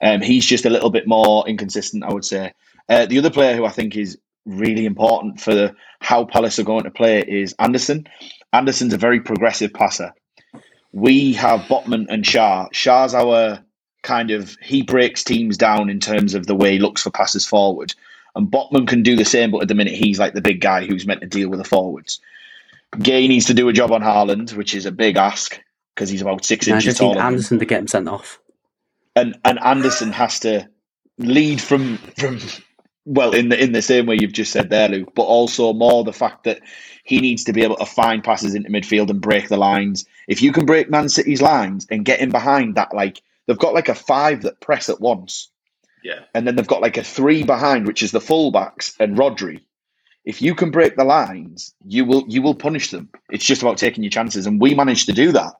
Um, 0.00 0.20
he's 0.20 0.46
just 0.46 0.64
a 0.64 0.70
little 0.70 0.90
bit 0.90 1.06
more 1.06 1.46
inconsistent, 1.48 2.04
I 2.04 2.12
would 2.12 2.24
say. 2.24 2.52
Uh, 2.88 3.06
the 3.06 3.18
other 3.18 3.30
player 3.30 3.54
who 3.56 3.64
I 3.64 3.70
think 3.70 3.96
is 3.96 4.18
really 4.50 4.86
important 4.86 5.40
for 5.40 5.74
how 6.00 6.24
Palace 6.24 6.58
are 6.58 6.64
going 6.64 6.84
to 6.84 6.90
play 6.90 7.20
is 7.20 7.54
Anderson. 7.58 8.06
Anderson's 8.52 8.92
a 8.92 8.98
very 8.98 9.20
progressive 9.20 9.72
passer. 9.72 10.12
We 10.92 11.32
have 11.34 11.60
Botman 11.62 12.06
and 12.08 12.24
Schär. 12.24 12.70
Schär's 12.72 13.14
our 13.14 13.60
kind 14.02 14.30
of 14.30 14.56
he 14.62 14.82
breaks 14.82 15.22
teams 15.22 15.56
down 15.58 15.90
in 15.90 16.00
terms 16.00 16.34
of 16.34 16.46
the 16.46 16.54
way 16.54 16.72
he 16.72 16.78
looks 16.78 17.02
for 17.02 17.10
passes 17.10 17.46
forward. 17.46 17.94
And 18.34 18.50
Botman 18.50 18.88
can 18.88 19.02
do 19.02 19.16
the 19.16 19.24
same, 19.24 19.50
but 19.50 19.62
at 19.62 19.68
the 19.68 19.74
minute 19.74 19.94
he's 19.94 20.18
like 20.18 20.34
the 20.34 20.40
big 20.40 20.60
guy 20.60 20.86
who's 20.86 21.06
meant 21.06 21.20
to 21.20 21.26
deal 21.26 21.48
with 21.48 21.58
the 21.58 21.64
forwards. 21.68 22.20
Gay 22.98 23.28
needs 23.28 23.46
to 23.46 23.54
do 23.54 23.68
a 23.68 23.72
job 23.72 23.92
on 23.92 24.02
Haaland, 24.02 24.54
which 24.54 24.74
is 24.74 24.86
a 24.86 24.92
big 24.92 25.16
ask 25.16 25.60
because 25.94 26.08
he's 26.10 26.22
about 26.22 26.44
six 26.44 26.68
I 26.68 26.72
inches 26.72 26.98
taller. 26.98 27.20
Anderson 27.20 27.58
to 27.58 27.66
get 27.66 27.80
him 27.80 27.88
sent 27.88 28.08
off. 28.08 28.40
and 29.14 29.38
and 29.44 29.58
Anderson 29.60 30.12
has 30.12 30.40
to 30.40 30.68
lead 31.18 31.60
from 31.60 31.98
from 32.18 32.38
well 33.04 33.34
in 33.34 33.48
the 33.48 33.62
in 33.62 33.72
the 33.72 33.82
same 33.82 34.06
way 34.06 34.18
you've 34.20 34.32
just 34.32 34.52
said 34.52 34.70
there, 34.70 34.88
Luke, 34.88 35.12
but 35.14 35.22
also 35.22 35.72
more 35.72 36.04
the 36.04 36.12
fact 36.12 36.44
that 36.44 36.60
he 37.04 37.20
needs 37.20 37.44
to 37.44 37.52
be 37.52 37.62
able 37.62 37.76
to 37.76 37.86
find 37.86 38.22
passes 38.22 38.54
into 38.54 38.70
midfield 38.70 39.10
and 39.10 39.20
break 39.20 39.48
the 39.48 39.56
lines. 39.56 40.04
If 40.28 40.42
you 40.42 40.52
can 40.52 40.66
break 40.66 40.90
Man 40.90 41.08
City's 41.08 41.42
lines 41.42 41.86
and 41.90 42.04
get 42.04 42.20
in 42.20 42.30
behind 42.30 42.76
that, 42.76 42.94
like 42.94 43.22
they've 43.46 43.58
got 43.58 43.74
like 43.74 43.88
a 43.88 43.94
five 43.94 44.42
that 44.42 44.60
press 44.60 44.88
at 44.88 45.00
once, 45.00 45.48
Yeah. 46.04 46.20
and 46.34 46.46
then 46.46 46.56
they've 46.56 46.66
got 46.66 46.82
like 46.82 46.98
a 46.98 47.04
three 47.04 47.42
behind, 47.42 47.86
which 47.86 48.02
is 48.02 48.12
the 48.12 48.20
fullbacks 48.20 48.94
and 49.00 49.16
Rodri. 49.16 49.60
If 50.24 50.42
you 50.42 50.54
can 50.54 50.70
break 50.70 50.96
the 50.96 51.04
lines, 51.04 51.74
you 51.86 52.04
will 52.04 52.24
you 52.28 52.42
will 52.42 52.54
punish 52.54 52.90
them. 52.90 53.08
It's 53.30 53.44
just 53.44 53.62
about 53.62 53.78
taking 53.78 54.04
your 54.04 54.10
chances, 54.10 54.46
and 54.46 54.60
we 54.60 54.74
managed 54.74 55.06
to 55.06 55.12
do 55.12 55.32
that. 55.32 55.54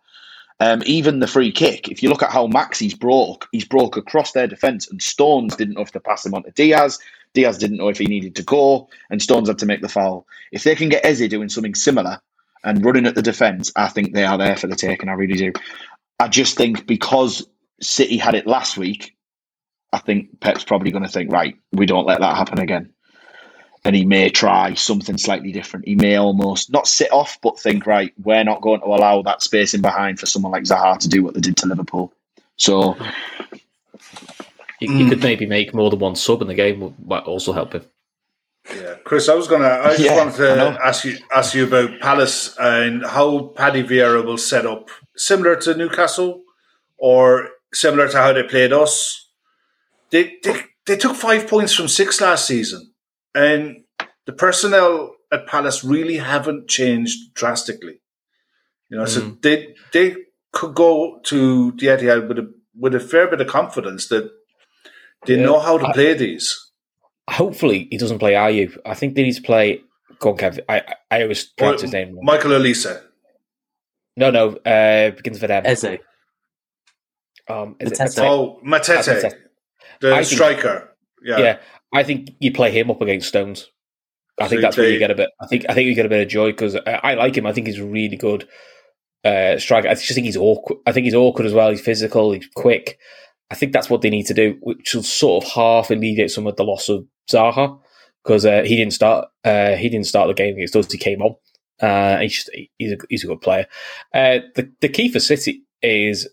Um, 0.60 0.82
even 0.84 1.20
the 1.20 1.26
free 1.26 1.50
kick, 1.52 1.88
if 1.88 2.02
you 2.02 2.10
look 2.10 2.22
at 2.22 2.30
how 2.30 2.46
Maxi's 2.46 2.92
broke, 2.94 3.48
he's 3.50 3.64
broke 3.64 3.96
across 3.96 4.32
their 4.32 4.46
defence, 4.46 4.90
and 4.90 5.00
Stones 5.00 5.56
didn't 5.56 5.78
have 5.78 5.90
to 5.92 6.00
pass 6.00 6.26
him 6.26 6.34
on 6.34 6.42
to 6.42 6.50
Dias. 6.50 6.98
Dias 7.34 7.58
didn't 7.58 7.76
know 7.76 7.88
if 7.88 7.98
he 7.98 8.06
needed 8.06 8.34
to 8.36 8.42
go, 8.42 8.88
and 9.08 9.22
Stones 9.22 9.48
had 9.48 9.58
to 9.58 9.66
make 9.66 9.82
the 9.82 9.88
foul. 9.88 10.26
If 10.52 10.64
they 10.64 10.74
can 10.74 10.88
get 10.88 11.04
Eze 11.04 11.28
doing 11.28 11.48
something 11.48 11.74
similar 11.74 12.20
and 12.64 12.84
running 12.84 13.06
at 13.06 13.14
the 13.14 13.22
defence, 13.22 13.72
I 13.76 13.88
think 13.88 14.12
they 14.12 14.24
are 14.24 14.38
there 14.38 14.56
for 14.56 14.66
the 14.66 14.76
taking. 14.76 15.08
I 15.08 15.12
really 15.12 15.36
do. 15.36 15.52
I 16.18 16.28
just 16.28 16.56
think 16.56 16.86
because 16.86 17.46
City 17.80 18.16
had 18.18 18.34
it 18.34 18.46
last 18.46 18.76
week, 18.76 19.16
I 19.92 19.98
think 19.98 20.40
Pep's 20.40 20.64
probably 20.64 20.90
going 20.90 21.04
to 21.04 21.10
think, 21.10 21.32
right, 21.32 21.56
we 21.72 21.86
don't 21.86 22.06
let 22.06 22.20
that 22.20 22.36
happen 22.36 22.60
again. 22.60 22.92
And 23.84 23.96
he 23.96 24.04
may 24.04 24.28
try 24.28 24.74
something 24.74 25.16
slightly 25.16 25.52
different. 25.52 25.88
He 25.88 25.94
may 25.94 26.16
almost 26.16 26.70
not 26.70 26.86
sit 26.86 27.10
off, 27.12 27.38
but 27.40 27.58
think, 27.58 27.86
right, 27.86 28.12
we're 28.22 28.44
not 28.44 28.60
going 28.60 28.80
to 28.80 28.86
allow 28.86 29.22
that 29.22 29.42
space 29.42 29.72
in 29.72 29.80
behind 29.80 30.20
for 30.20 30.26
someone 30.26 30.52
like 30.52 30.64
Zaha 30.64 30.98
to 30.98 31.08
do 31.08 31.22
what 31.22 31.32
they 31.32 31.40
did 31.40 31.56
to 31.58 31.66
Liverpool. 31.66 32.12
So, 32.56 32.96
You, 34.80 34.92
you 34.92 35.04
mm. 35.06 35.08
could 35.10 35.22
maybe 35.22 35.46
make 35.46 35.74
more 35.74 35.90
than 35.90 35.98
one 35.98 36.16
sub 36.16 36.42
in 36.42 36.48
the 36.48 36.54
game, 36.54 36.94
might 37.04 37.24
also 37.24 37.52
help 37.52 37.74
him. 37.74 37.84
Yeah, 38.74 38.94
Chris, 39.04 39.28
I 39.28 39.34
was 39.34 39.48
gonna. 39.48 39.68
I 39.68 39.90
just 39.90 40.00
Yeah, 40.00 40.16
wanted 40.16 40.36
to 40.36 40.78
ask 40.84 41.04
you 41.04 41.16
ask 41.34 41.54
you 41.54 41.66
about 41.66 41.98
Palace 42.00 42.56
and 42.58 43.04
how 43.04 43.52
Paddy 43.56 43.82
Vieira 43.82 44.24
will 44.24 44.38
set 44.38 44.66
up, 44.66 44.90
similar 45.16 45.56
to 45.56 45.74
Newcastle, 45.74 46.42
or 46.98 47.48
similar 47.72 48.08
to 48.08 48.16
how 48.16 48.32
they 48.32 48.42
played 48.42 48.72
us. 48.72 49.28
They 50.10 50.36
they, 50.42 50.62
they 50.86 50.96
took 50.96 51.16
five 51.16 51.48
points 51.48 51.74
from 51.74 51.88
six 51.88 52.20
last 52.20 52.46
season, 52.46 52.92
and 53.34 53.84
the 54.26 54.32
personnel 54.32 55.14
at 55.32 55.46
Palace 55.46 55.82
really 55.82 56.18
haven't 56.18 56.68
changed 56.68 57.34
drastically. 57.34 58.00
You 58.88 58.98
know, 58.98 59.04
so 59.06 59.22
mm. 59.22 59.42
they 59.42 59.74
they 59.92 60.16
could 60.52 60.74
go 60.74 61.20
to 61.24 61.72
the 61.72 61.86
Etihad 61.86 62.28
with 62.28 62.38
a 62.38 62.52
with 62.78 62.94
a 62.94 63.00
fair 63.00 63.28
bit 63.28 63.40
of 63.40 63.46
confidence 63.46 64.08
that 64.08 64.30
they 65.26 65.36
Yeah. 65.36 65.44
know 65.46 65.58
how 65.58 65.78
to 65.78 65.86
I- 65.86 65.92
play 65.92 66.14
these. 66.14 66.56
Hopefully, 67.28 67.86
he 67.90 67.96
doesn't 67.98 68.18
play 68.18 68.32
Ayew. 68.32 68.76
I 68.84 68.94
think 68.94 69.14
they 69.14 69.22
need 69.22 69.34
to 69.36 69.42
play. 69.42 69.80
Go 70.18 70.30
on, 70.30 70.36
Kev. 70.36 70.58
I, 70.68 70.78
I, 70.80 70.94
I 71.12 71.22
always 71.22 71.44
pronounce 71.44 71.82
his 71.82 71.92
name 71.92 72.14
wrong. 72.16 72.24
Michael 72.24 72.56
Elisa. 72.56 73.02
No, 74.16 74.30
no. 74.30 74.56
Uh, 74.56 75.10
begins 75.12 75.40
with 75.40 75.50
M. 75.50 75.62
Eze. 75.64 75.84
Um, 77.48 77.76
is 77.80 77.92
it- 77.92 77.98
Mateta. 77.98 78.24
Oh, 78.24 78.60
Mateta, 78.64 78.98
Mateta. 78.98 79.34
the 80.00 80.12
I 80.12 80.16
think- 80.16 80.26
striker. 80.26 80.96
Yeah. 81.22 81.38
yeah, 81.38 81.58
I 81.92 82.02
think 82.02 82.30
you 82.40 82.50
play 82.52 82.70
him 82.70 82.90
up 82.90 83.00
against 83.02 83.28
Stones. 83.28 83.68
I 84.40 84.44
So 84.44 84.48
think 84.48 84.58
you 84.58 84.62
that's 84.62 84.76
where 84.76 84.86
play- 84.86 84.92
you 84.94 84.98
get 84.98 85.10
a 85.10 85.14
bit. 85.14 85.28
I 85.40 85.46
think 85.46 85.66
I 85.68 85.74
think 85.74 85.86
you 85.86 85.94
get 85.94 86.06
a 86.06 86.08
bit 86.08 86.22
of 86.22 86.28
joy 86.28 86.50
because 86.50 86.74
I, 86.76 87.00
I 87.02 87.14
like 87.14 87.36
him. 87.36 87.46
I 87.46 87.52
think 87.52 87.66
he's 87.66 87.80
really 87.80 88.16
good 88.16 88.48
uh, 89.24 89.58
striker. 89.58 89.88
I 89.88 89.94
just 89.94 90.14
think 90.14 90.24
he's 90.24 90.36
awkward. 90.36 90.78
I 90.86 90.92
think 90.92 91.04
he's 91.04 91.14
awkward 91.14 91.44
as 91.46 91.52
well. 91.52 91.70
He's 91.70 91.80
physical. 91.82 92.32
He's 92.32 92.48
quick. 92.54 92.98
I 93.50 93.54
think 93.56 93.72
that's 93.72 93.90
what 93.90 94.00
they 94.02 94.10
need 94.10 94.26
to 94.26 94.34
do, 94.34 94.56
which 94.62 94.94
will 94.94 95.02
sort 95.02 95.44
of 95.44 95.50
half 95.50 95.90
alleviate 95.90 96.30
some 96.30 96.46
of 96.46 96.56
the 96.56 96.64
loss 96.64 96.88
of 96.88 97.04
Zaha 97.30 97.80
because 98.22 98.46
uh, 98.46 98.62
he 98.64 98.76
didn't 98.76 98.92
start. 98.92 99.28
Uh, 99.44 99.74
he 99.74 99.88
didn't 99.88 100.06
start 100.06 100.28
the 100.28 100.34
game 100.34 100.54
against 100.54 100.76
us. 100.76 100.90
He 100.90 100.98
came 100.98 101.20
on. 101.22 101.34
Uh, 101.80 102.18
he's 102.20 102.34
just, 102.34 102.50
he's 102.78 102.92
a 102.92 102.96
he's 103.08 103.24
a 103.24 103.26
good 103.26 103.40
player. 103.40 103.66
Uh, 104.14 104.38
the 104.54 104.70
the 104.80 104.88
key 104.88 105.08
for 105.10 105.18
City 105.20 105.62
is 105.82 106.28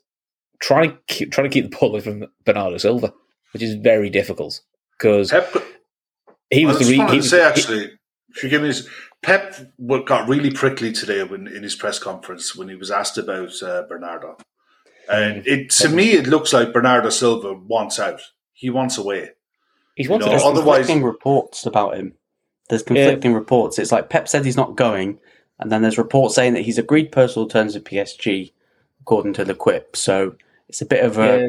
trying 0.59 0.91
to 0.91 0.97
keep, 1.07 1.31
trying 1.31 1.49
to 1.49 1.53
keep 1.53 1.69
the 1.69 1.75
ball 1.77 1.89
away 1.89 2.01
from 2.01 2.25
Bernardo 2.45 2.77
Silva, 2.77 3.13
which 3.53 3.63
is 3.63 3.75
very 3.75 4.09
difficult 4.09 4.61
because 4.99 5.31
Pep, 5.31 5.53
he 6.49 6.65
I 6.65 6.67
was 6.67 6.77
just 6.79 6.89
the 6.91 6.97
re- 6.99 7.05
he 7.05 7.11
to 7.11 7.17
was- 7.17 7.29
say 7.29 7.37
he- 7.37 7.43
actually, 7.43 7.91
if 8.35 8.43
you 8.43 8.49
give 8.49 8.61
me 8.61 8.73
Pep 9.23 9.55
got 10.05 10.27
really 10.27 10.51
prickly 10.51 10.91
today 10.91 11.23
when 11.23 11.47
in 11.47 11.63
his 11.63 11.75
press 11.75 11.97
conference 11.97 12.55
when 12.55 12.69
he 12.69 12.75
was 12.75 12.91
asked 12.91 13.17
about 13.17 13.51
uh, 13.63 13.83
Bernardo, 13.89 14.37
and 15.09 15.45
it 15.47 15.69
to 15.71 15.89
me 15.89 16.11
it 16.11 16.27
looks 16.27 16.53
like 16.53 16.73
Bernardo 16.73 17.09
Silva 17.09 17.53
wants 17.53 17.99
out. 17.99 18.21
He 18.53 18.69
wants 18.69 18.97
away. 18.97 19.31
he's 19.95 20.09
wanted 20.09 20.27
know, 20.27 20.33
us- 20.33 20.43
otherwise- 20.43 20.77
conflicting 20.85 21.03
reports 21.03 21.65
about 21.65 21.97
him. 21.97 22.13
There's 22.69 22.83
conflicting 22.83 23.33
reports. 23.33 23.79
It's 23.79 23.91
like 23.91 24.09
Pep 24.09 24.27
said 24.27 24.43
he's 24.43 24.57
not 24.57 24.75
going, 24.75 25.19
and 25.59 25.71
then 25.71 25.81
there's 25.81 25.97
reports 25.97 26.35
saying 26.35 26.53
that 26.53 26.63
he's 26.63 26.77
agreed 26.77 27.11
personal 27.13 27.47
terms 27.47 27.75
with 27.75 27.85
PSG, 27.85 28.51
according 29.01 29.33
to 29.33 29.45
the 29.45 29.55
Quip. 29.55 29.95
So 29.95 30.35
it's 30.67 30.81
a 30.81 30.85
bit 30.85 31.03
of 31.05 31.17
a 31.17 31.21
Yeah. 31.39 31.47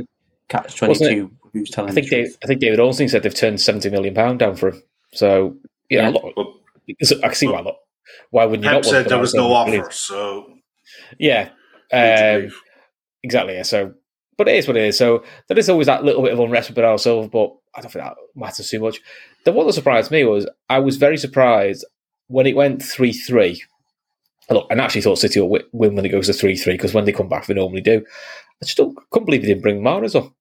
catch 0.48 0.76
twenty 0.76 0.94
two. 0.98 1.30
Who's 1.52 1.70
telling 1.70 1.90
I 1.90 1.94
think 1.94 2.08
the 2.10 2.16
Dave, 2.16 2.24
truth? 2.26 2.38
I 2.44 2.46
think 2.46 2.60
David 2.60 2.78
Olsen 2.78 3.08
said 3.08 3.22
they've 3.22 3.34
turned 3.34 3.60
seventy 3.60 3.88
million 3.90 4.14
pound 4.14 4.38
down 4.38 4.54
for 4.54 4.68
him. 4.68 4.82
So 5.12 5.56
you 5.88 5.98
know, 5.98 6.04
Yeah. 6.04 6.10
look, 6.10 6.36
Well, 6.36 6.54
I 6.88 7.26
can 7.28 7.34
see 7.34 7.48
why 7.48 7.62
not. 7.62 7.76
Why 8.30 8.44
wouldn't 8.44 8.64
you 8.64 8.70
Pep 8.70 8.84
not? 8.84 8.90
said 8.90 9.02
to 9.04 9.08
there 9.08 9.18
was 9.18 9.34
no 9.34 9.46
and- 9.56 9.74
offer, 9.80 9.90
so 9.90 10.52
Yeah, 11.18 11.48
um, 11.92 12.42
leave. 12.42 12.60
Exactly. 13.22 13.54
Yeah. 13.54 13.62
So, 13.62 13.94
but 14.36 14.48
it 14.48 14.56
is 14.56 14.68
what 14.68 14.76
it 14.76 14.84
is. 14.84 14.96
So 14.98 15.24
there 15.48 15.58
is 15.58 15.68
always 15.68 15.86
that 15.86 16.04
little 16.04 16.22
bit 16.22 16.32
of 16.32 16.38
unrest 16.40 16.68
with 16.68 16.76
Bernardo 16.76 16.96
Silva, 16.98 17.28
but 17.28 17.54
I 17.74 17.80
don't 17.80 17.90
think 17.90 18.04
that 18.04 18.16
matters 18.34 18.70
too 18.70 18.80
much. 18.80 19.00
The 19.44 19.52
one 19.52 19.66
that 19.66 19.72
surprised 19.72 20.10
me 20.10 20.24
was 20.24 20.48
I 20.68 20.78
was 20.78 20.96
very 20.96 21.16
surprised 21.16 21.84
when 22.28 22.46
it 22.46 22.56
went 22.56 22.82
three 22.82 23.12
three. 23.12 23.62
Look, 24.50 24.66
I 24.70 24.74
actually 24.74 25.02
thought 25.02 25.18
City 25.18 25.40
will 25.40 25.60
win 25.72 25.94
when 25.94 26.04
it 26.06 26.10
goes 26.10 26.26
to 26.26 26.32
three 26.32 26.56
three 26.56 26.74
because 26.74 26.94
when 26.94 27.04
they 27.04 27.12
come 27.12 27.28
back, 27.28 27.46
they 27.46 27.54
normally 27.54 27.82
do. 27.82 28.04
I 28.62 28.66
just 28.66 28.76
don't, 28.76 28.96
couldn't 29.10 29.26
believe 29.26 29.42
he 29.42 29.48
didn't 29.48 29.62
bring 29.62 29.80
Mahrez 29.82 30.16
up. 30.16 30.32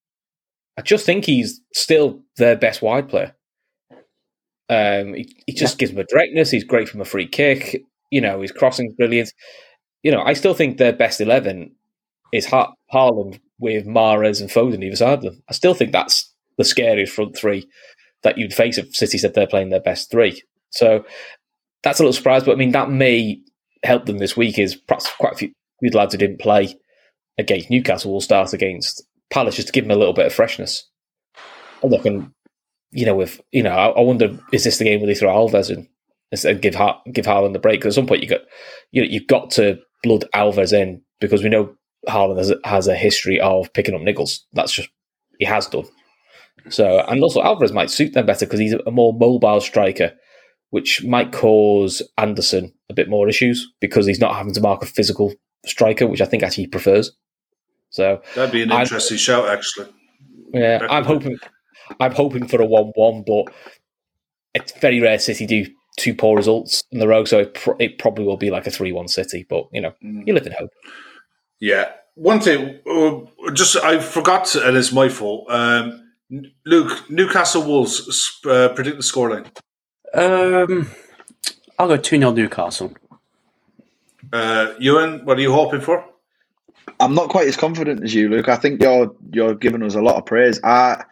I 0.77 0.81
just 0.81 1.05
think 1.05 1.25
he's 1.25 1.61
still 1.73 2.21
their 2.37 2.55
best 2.55 2.81
wide 2.81 3.09
player. 3.09 3.35
Um, 4.69 5.13
he, 5.13 5.35
he 5.47 5.53
just 5.53 5.77
gives 5.77 5.91
them 5.91 5.99
a 6.01 6.03
directness. 6.05 6.51
He's 6.51 6.63
great 6.63 6.89
from 6.89 7.01
a 7.01 7.05
free 7.05 7.27
kick. 7.27 7.83
You 8.11 8.21
know, 8.21 8.41
his 8.41 8.51
crossing's 8.51 8.93
brilliant. 8.95 9.33
You 10.03 10.11
know, 10.11 10.21
I 10.23 10.33
still 10.33 10.53
think 10.53 10.77
their 10.77 10.93
best 10.93 11.21
eleven 11.21 11.75
is 12.33 12.45
ha- 12.45 12.73
Haaland 12.93 13.39
with 13.59 13.85
Mahrez 13.85 14.41
and 14.41 14.49
Foden 14.49 14.83
either 14.83 14.95
side 14.95 15.13
of 15.13 15.21
them. 15.21 15.43
I 15.49 15.53
still 15.53 15.73
think 15.73 15.91
that's 15.91 16.31
the 16.57 16.65
scariest 16.65 17.13
front 17.13 17.37
three 17.37 17.67
that 18.23 18.37
you'd 18.37 18.53
face 18.53 18.77
if 18.77 18.95
City 18.95 19.17
said 19.17 19.33
they're 19.33 19.47
playing 19.47 19.69
their 19.69 19.79
best 19.79 20.11
three. 20.11 20.41
So 20.71 21.05
that's 21.83 21.99
a 21.99 22.03
little 22.03 22.13
surprise, 22.13 22.43
but 22.43 22.53
I 22.53 22.55
mean 22.55 22.71
that 22.71 22.89
may 22.89 23.39
help 23.83 24.05
them 24.05 24.17
this 24.17 24.35
week. 24.35 24.59
Is 24.59 24.75
perhaps 24.75 25.09
quite 25.13 25.33
a 25.33 25.37
few 25.37 25.51
good 25.81 25.95
lads 25.95 26.13
who 26.13 26.17
didn't 26.17 26.39
play 26.39 26.75
against 27.37 27.69
Newcastle 27.69 28.11
will 28.11 28.21
start 28.21 28.53
against 28.53 29.03
Palace 29.29 29.55
just 29.55 29.67
to 29.67 29.71
give 29.71 29.85
them 29.85 29.91
a 29.91 29.99
little 29.99 30.13
bit 30.13 30.25
of 30.25 30.33
freshness. 30.33 30.89
And 31.81 31.91
look, 31.91 32.05
and 32.05 32.31
you 32.91 33.05
know, 33.05 33.15
with 33.15 33.39
you 33.51 33.63
know, 33.63 33.71
I, 33.71 33.87
I 33.89 34.01
wonder 34.01 34.37
is 34.51 34.63
this 34.63 34.77
the 34.77 34.85
game 34.85 34.99
where 34.99 35.07
they 35.07 35.15
throw 35.15 35.31
Alvarez 35.31 35.69
in 35.69 35.87
of 36.31 36.61
give 36.61 36.75
ha- 36.75 37.01
give 37.11 37.25
Haaland 37.25 37.53
the 37.53 37.59
break? 37.59 37.79
Because 37.79 37.95
at 37.95 38.01
some 38.01 38.07
point 38.07 38.23
you 38.23 38.29
got 38.29 38.41
you 38.91 39.01
know, 39.01 39.07
you've 39.09 39.27
got 39.27 39.51
to 39.51 39.79
blood 40.03 40.25
Alvarez 40.33 40.73
in 40.73 41.01
because 41.19 41.43
we 41.43 41.49
know 41.49 41.75
Haaland 42.07 42.37
has, 42.37 42.53
has 42.63 42.87
a 42.87 42.95
history 42.95 43.39
of 43.39 43.71
picking 43.73 43.95
up 43.95 44.01
niggles. 44.01 44.39
That's 44.53 44.71
just 44.71 44.89
he 45.39 45.45
has 45.45 45.67
done. 45.67 45.85
So 46.69 46.99
and 47.07 47.21
also 47.21 47.41
Alvarez 47.41 47.71
might 47.71 47.89
suit 47.91 48.13
them 48.13 48.25
better 48.25 48.45
because 48.45 48.59
he's 48.59 48.73
a 48.73 48.91
more 48.91 49.13
mobile 49.13 49.61
striker, 49.61 50.13
which 50.71 51.03
might 51.03 51.31
cause 51.31 52.01
Anderson 52.17 52.73
a 52.89 52.93
bit 52.93 53.09
more 53.09 53.27
issues 53.29 53.67
because 53.79 54.05
he's 54.05 54.19
not 54.19 54.35
having 54.35 54.53
to 54.53 54.61
mark 54.61 54.81
a 54.83 54.85
physical 54.85 55.33
striker, 55.65 56.07
which 56.07 56.21
I 56.21 56.25
think 56.25 56.43
actually 56.43 56.65
he 56.65 56.69
prefers. 56.69 57.11
So 57.89 58.21
That'd 58.35 58.51
be 58.51 58.63
an 58.63 58.71
I'm- 58.71 58.81
interesting 58.81 59.17
shout, 59.17 59.47
actually. 59.47 59.87
yeah, 60.53 60.85
I'm 60.89 61.03
hoping 61.05 61.37
I'm 62.01 62.13
hoping 62.13 62.47
for 62.47 62.61
a 62.61 62.65
one-one, 62.65 63.23
but 63.25 63.53
it's 64.53 64.73
very 64.79 64.99
rare 64.99 65.19
City 65.19 65.45
do 65.45 65.65
two 65.97 66.13
poor 66.13 66.35
results 66.35 66.83
in 66.91 66.99
the 66.99 67.07
row, 67.07 67.23
so 67.25 67.39
it, 67.39 67.53
pr- 67.53 67.71
it 67.79 67.97
probably 67.97 68.25
will 68.25 68.37
be 68.37 68.49
like 68.51 68.67
a 68.67 68.71
three-one 68.71 69.07
City. 69.07 69.45
But 69.49 69.67
you 69.71 69.81
know, 69.81 69.93
Mm. 70.03 70.27
you 70.27 70.33
live 70.33 70.45
in 70.45 70.51
hope. 70.53 70.69
Yeah. 71.59 71.91
One 72.15 72.39
thing, 72.39 72.79
uh, 72.89 73.51
just 73.51 73.75
I 73.77 73.99
forgot, 73.99 74.55
and 74.55 74.75
it's 74.75 74.91
my 74.91 75.07
fault. 75.07 75.49
Um, 75.51 76.11
Luke, 76.65 77.09
Newcastle 77.09 77.63
Wolves 77.63 78.39
uh, 78.45 78.69
predict 78.69 78.97
the 78.97 79.03
scoreline. 79.03 79.45
Um, 80.15 80.89
I'll 81.77 81.87
go 81.87 81.97
two 81.97 82.17
0 82.17 82.31
Newcastle. 82.31 82.93
Uh, 84.33 84.73
Euan, 84.81 85.23
what 85.25 85.37
are 85.37 85.41
you 85.41 85.53
hoping 85.53 85.79
for? 85.81 86.03
I'm 86.99 87.13
not 87.13 87.29
quite 87.29 87.47
as 87.47 87.55
confident 87.55 88.03
as 88.03 88.13
you, 88.15 88.29
Luke. 88.29 88.49
I 88.49 88.55
think 88.55 88.81
you're 88.81 89.15
you're 89.31 89.53
giving 89.55 89.83
us 89.83 89.93
a 89.95 90.01
lot 90.01 90.15
of 90.15 90.25
praise. 90.25 90.59
I, 90.63 91.03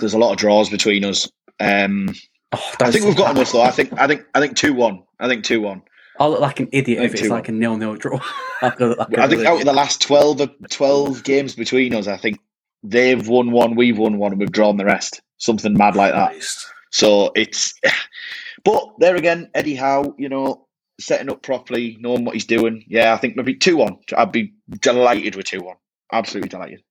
there's 0.00 0.14
a 0.14 0.18
lot 0.18 0.32
of 0.32 0.38
draws 0.38 0.70
between 0.70 1.04
us. 1.04 1.30
Um, 1.60 2.08
Oh, 2.54 2.72
I 2.82 2.90
think 2.90 3.06
we've 3.06 3.16
got 3.16 3.28
that. 3.28 3.36
enough 3.36 3.52
though. 3.52 3.62
I 3.62 3.70
think 3.70 3.92
I 3.98 4.06
think 4.06 4.26
I 4.34 4.40
think 4.40 4.56
two 4.56 4.74
one. 4.74 5.04
I 5.18 5.26
think 5.26 5.42
two 5.42 5.62
one. 5.62 5.80
I'll 6.18 6.30
look 6.30 6.40
like 6.40 6.60
an 6.60 6.68
idiot 6.72 7.00
I 7.00 7.04
if 7.04 7.12
it's 7.12 7.22
two 7.22 7.28
like 7.28 7.48
a 7.48 7.52
nil 7.52 7.76
nil 7.76 7.96
draw. 7.96 8.20
I'll 8.62 8.96
like 8.96 9.12
a 9.12 9.22
I 9.22 9.28
think 9.28 9.40
real 9.40 9.48
out 9.48 9.60
of 9.60 9.64
the 9.64 9.72
last 9.72 10.00
12, 10.02 10.50
12 10.70 11.24
games 11.24 11.54
between 11.54 11.94
us, 11.94 12.06
I 12.06 12.16
think 12.16 12.38
they've 12.82 13.26
won 13.26 13.50
one, 13.50 13.74
we've 13.74 13.98
won 13.98 14.18
one, 14.18 14.32
and 14.32 14.40
we've 14.40 14.52
drawn 14.52 14.76
the 14.76 14.84
rest. 14.84 15.22
Something 15.38 15.74
mad 15.74 15.96
like 15.96 16.12
that. 16.12 16.32
Christ. 16.32 16.66
So 16.90 17.32
it's, 17.34 17.74
but 18.64 18.94
there 18.98 19.16
again, 19.16 19.50
Eddie 19.54 19.74
Howe, 19.74 20.14
you 20.18 20.28
know, 20.28 20.66
setting 21.00 21.30
up 21.30 21.42
properly, 21.42 21.96
knowing 22.00 22.24
what 22.24 22.34
he's 22.34 22.44
doing. 22.44 22.84
Yeah, 22.86 23.14
I 23.14 23.16
think 23.16 23.36
maybe 23.36 23.54
two 23.54 23.76
one. 23.76 23.98
I'd 24.16 24.32
be 24.32 24.52
delighted 24.80 25.36
with 25.36 25.46
two 25.46 25.62
one. 25.62 25.76
Absolutely 26.12 26.48
delighted. 26.48 26.82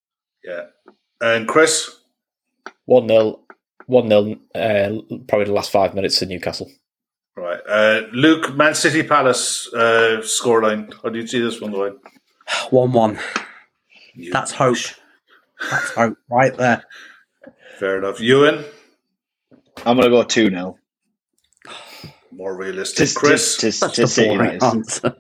Yeah. 0.44 0.66
And 1.22 1.48
Chris? 1.48 1.98
One 2.86 3.08
0 3.08 3.40
one 3.86 4.10
0 4.10 4.36
uh, 4.56 5.18
probably 5.28 5.46
the 5.46 5.54
last 5.54 5.72
five 5.72 5.94
minutes 5.94 6.20
to 6.20 6.26
Newcastle. 6.26 6.70
Right. 7.36 7.60
Uh, 7.68 8.02
Luke, 8.12 8.56
Man 8.56 8.76
City 8.76 9.04
Palace 9.04 9.72
uh, 9.74 10.22
scoreline. 10.22 10.94
How 11.02 11.10
do 11.10 11.20
you 11.20 11.28
see 11.28 11.40
this 11.40 11.62
one 11.62 11.72
going? 11.72 11.98
one 12.70 12.92
one. 12.92 13.20
You- 14.14 14.32
That's 14.32 14.52
hope. 14.52 14.78
That's 15.70 15.92
hope 15.92 16.18
right 16.30 16.56
there. 16.58 16.84
Fair 17.78 18.00
enough. 18.00 18.18
Euan, 18.18 18.66
I'm 19.86 19.96
going 19.98 20.04
to 20.04 20.10
go 20.10 20.24
2 20.24 20.50
0. 20.50 20.78
more 22.32 22.56
realistic. 22.58 23.10
To, 23.10 23.16
Chris? 23.16 23.58
to, 23.58 23.72
to, 23.72 23.90
to 23.90 24.08
City, 24.08 24.38
that 24.38 24.56
is. 24.56 24.64
answer. 24.64 25.16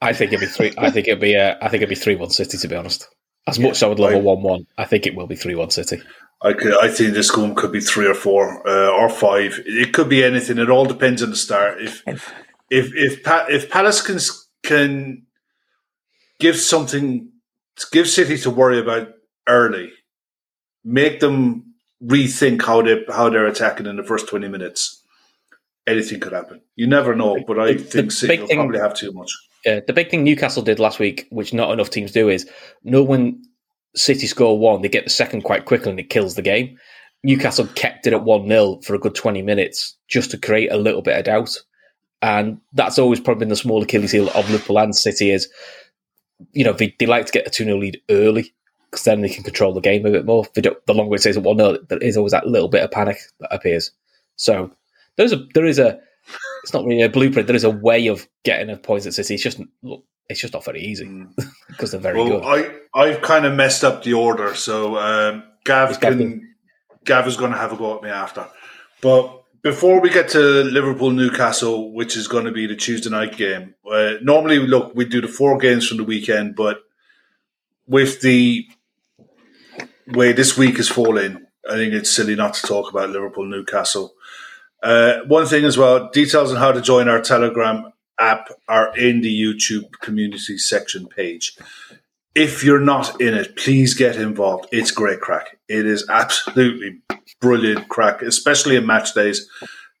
I 0.00 0.12
think 0.12 0.32
it'd 0.32 0.40
be 0.40 0.46
three. 0.46 0.72
I 0.78 0.90
think 0.90 1.08
it'd 1.08 1.20
be. 1.20 1.36
Uh, 1.36 1.54
I 1.60 1.68
think 1.68 1.82
it'd 1.82 1.88
be 1.88 1.94
three-one 1.94 2.30
City. 2.30 2.58
To 2.58 2.68
be 2.68 2.74
honest, 2.76 3.08
as 3.46 3.58
much 3.58 3.72
as 3.72 3.82
I 3.82 3.86
would 3.88 3.98
love 3.98 4.12
a 4.12 4.16
I- 4.16 4.20
one-one, 4.20 4.66
I 4.78 4.84
think 4.84 5.06
it 5.06 5.14
will 5.14 5.26
be 5.26 5.36
three-one 5.36 5.70
City. 5.70 6.00
I 6.44 6.52
could, 6.52 6.74
I 6.82 6.88
think 6.88 7.14
this 7.14 7.30
game 7.34 7.54
could 7.54 7.72
be 7.72 7.80
three 7.80 8.06
or 8.06 8.14
four 8.14 8.66
uh, 8.68 8.90
or 8.90 9.08
five. 9.08 9.60
It 9.64 9.92
could 9.94 10.08
be 10.10 10.22
anything. 10.22 10.58
It 10.58 10.68
all 10.70 10.84
depends 10.84 11.22
on 11.22 11.30
the 11.30 11.36
start. 11.36 11.80
If 11.80 12.02
If- 12.06 12.32
if 12.70 12.86
if 12.94 13.22
pa- 13.22 13.46
if 13.48 13.70
Palace 13.70 14.00
can 14.02 14.18
can 14.62 15.26
give 16.40 16.56
something, 16.56 17.28
give 17.92 18.08
City 18.08 18.36
to 18.38 18.50
worry 18.50 18.78
about 18.80 19.08
early, 19.46 19.90
make 20.82 21.20
them 21.20 21.74
rethink 22.02 22.62
how 22.62 22.82
they 22.82 23.04
how 23.08 23.28
they're 23.30 23.46
attacking 23.46 23.86
in 23.86 23.96
the 23.96 24.02
first 24.02 24.28
twenty 24.28 24.48
minutes. 24.48 25.02
Anything 25.86 26.20
could 26.20 26.32
happen. 26.32 26.62
You 26.76 26.86
never 26.86 27.14
know, 27.14 27.36
but 27.46 27.58
I 27.58 27.72
The- 27.72 27.78
the 27.78 27.84
think 27.84 28.12
City 28.12 28.32
big 28.32 28.40
will 28.40 28.46
thing- 28.48 28.58
probably 28.58 28.80
have 28.80 28.94
too 28.94 29.12
much. 29.12 29.30
Yeah, 29.66 29.80
the 29.86 29.92
big 29.92 30.10
thing 30.10 30.24
Newcastle 30.24 30.62
did 30.62 30.78
last 30.78 30.98
week, 30.98 31.26
which 31.30 31.52
not 31.54 31.70
enough 31.72 31.90
teams 31.90 32.12
do, 32.12 32.28
is 32.30 32.48
no 32.82 33.02
when 33.02 33.42
City 33.96 34.26
score 34.26 34.58
one, 34.58 34.82
they 34.82 34.88
get 34.88 35.04
the 35.04 35.10
second 35.10 35.42
quite 35.42 35.64
quickly 35.64 35.90
and 35.90 36.00
it 36.00 36.10
kills 36.10 36.34
the 36.34 36.42
game. 36.42 36.78
Newcastle 37.22 37.66
kept 37.74 38.06
it 38.06 38.12
at 38.12 38.24
1 38.24 38.48
0 38.48 38.80
for 38.82 38.94
a 38.94 38.98
good 38.98 39.14
20 39.14 39.42
minutes 39.42 39.96
just 40.08 40.30
to 40.32 40.38
create 40.38 40.70
a 40.70 40.76
little 40.76 41.02
bit 41.02 41.16
of 41.16 41.24
doubt. 41.24 41.56
And 42.20 42.60
that's 42.72 42.98
always 42.98 43.20
probably 43.20 43.40
been 43.40 43.48
the 43.48 43.56
small 43.56 43.82
Achilles 43.82 44.12
heel 44.12 44.28
of 44.30 44.50
Liverpool 44.50 44.78
and 44.78 44.94
City 44.94 45.30
is, 45.30 45.48
you 46.52 46.64
know, 46.64 46.72
they, 46.72 46.94
they 46.98 47.06
like 47.06 47.26
to 47.26 47.32
get 47.32 47.46
a 47.46 47.50
2 47.50 47.64
0 47.64 47.78
lead 47.78 48.00
early 48.10 48.54
because 48.90 49.04
then 49.04 49.22
they 49.22 49.28
can 49.28 49.42
control 49.42 49.72
the 49.72 49.80
game 49.80 50.04
a 50.06 50.10
bit 50.10 50.26
more. 50.26 50.44
The 50.54 50.76
longer 50.88 51.14
it 51.14 51.20
stays 51.20 51.36
at 51.36 51.42
1 51.42 51.56
0, 51.56 51.78
there 51.88 51.98
is 51.98 52.16
always 52.16 52.32
that 52.32 52.46
little 52.46 52.68
bit 52.68 52.82
of 52.82 52.90
panic 52.90 53.18
that 53.40 53.54
appears. 53.54 53.90
So 54.36 54.70
there's 55.16 55.32
a, 55.32 55.46
there 55.54 55.66
is 55.66 55.78
a, 55.78 55.98
it's 56.62 56.72
not 56.72 56.84
really 56.84 57.02
a 57.02 57.08
blueprint. 57.08 57.46
There 57.46 57.56
is 57.56 57.64
a 57.64 57.70
way 57.70 58.06
of 58.08 58.28
getting 58.44 58.70
a 58.70 58.76
points 58.76 59.06
at 59.06 59.14
City. 59.14 59.34
It's 59.34 59.42
just 59.42 59.60
look, 59.82 60.04
it's 60.28 60.40
just 60.40 60.54
not 60.54 60.64
very 60.64 60.82
easy 60.82 61.26
because 61.68 61.92
they're 61.92 62.00
very 62.00 62.18
Well, 62.18 62.40
good. 62.40 62.44
I 62.94 62.98
I've 62.98 63.22
kind 63.22 63.44
of 63.44 63.54
messed 63.54 63.84
up 63.84 64.02
the 64.02 64.14
order, 64.14 64.54
so 64.54 64.96
um, 64.98 65.44
Gav 65.64 65.90
It's 65.90 65.98
Gav 65.98 66.16
can 66.16 66.54
Gav 67.04 67.26
is 67.26 67.36
going 67.36 67.52
to 67.52 67.58
have 67.58 67.72
a 67.72 67.76
go 67.76 67.96
at 67.96 68.02
me 68.02 68.10
after. 68.10 68.46
But 69.02 69.42
before 69.62 70.00
we 70.00 70.10
get 70.10 70.28
to 70.30 70.38
Liverpool 70.38 71.10
Newcastle, 71.10 71.92
which 71.92 72.16
is 72.16 72.28
going 72.28 72.44
to 72.44 72.52
be 72.52 72.66
the 72.66 72.76
Tuesday 72.76 73.10
night 73.10 73.36
game, 73.36 73.74
uh, 73.90 74.14
normally 74.22 74.58
look 74.58 74.94
we 74.94 75.04
do 75.04 75.20
the 75.20 75.28
four 75.28 75.58
games 75.58 75.86
from 75.86 75.98
the 75.98 76.04
weekend, 76.04 76.56
but 76.56 76.82
with 77.86 78.20
the 78.22 78.66
way 80.08 80.32
this 80.32 80.56
week 80.56 80.78
is 80.78 80.88
falling, 80.88 81.46
I 81.68 81.74
think 81.74 81.92
it's 81.94 82.10
silly 82.10 82.34
not 82.34 82.54
to 82.54 82.66
talk 82.66 82.90
about 82.90 83.10
Liverpool 83.10 83.46
Newcastle. 83.46 84.14
Uh, 84.82 85.20
one 85.26 85.46
thing 85.46 85.64
as 85.64 85.78
well, 85.78 86.10
details 86.10 86.50
on 86.52 86.58
how 86.58 86.72
to 86.72 86.80
join 86.82 87.08
our 87.08 87.20
Telegram 87.20 87.90
app 88.18 88.48
are 88.68 88.96
in 88.96 89.20
the 89.20 89.42
YouTube 89.42 89.90
community 90.00 90.58
section 90.58 91.06
page. 91.06 91.56
If 92.34 92.64
you're 92.64 92.80
not 92.80 93.20
in 93.20 93.34
it, 93.34 93.56
please 93.56 93.94
get 93.94 94.16
involved. 94.16 94.66
It's 94.72 94.90
great 94.90 95.20
crack. 95.20 95.58
It 95.68 95.86
is 95.86 96.08
absolutely 96.08 97.00
brilliant 97.40 97.88
crack, 97.88 98.22
especially 98.22 98.76
in 98.76 98.86
match 98.86 99.14
days, 99.14 99.48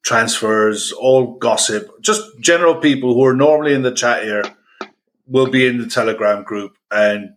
transfers, 0.02 0.92
all 0.92 1.36
gossip, 1.38 1.90
just 2.00 2.22
general 2.40 2.76
people 2.76 3.14
who 3.14 3.24
are 3.24 3.34
normally 3.34 3.74
in 3.74 3.82
the 3.82 3.92
chat 3.92 4.22
here 4.22 4.44
will 5.26 5.50
be 5.50 5.66
in 5.66 5.78
the 5.78 5.86
Telegram 5.86 6.42
group, 6.42 6.76
and 6.90 7.34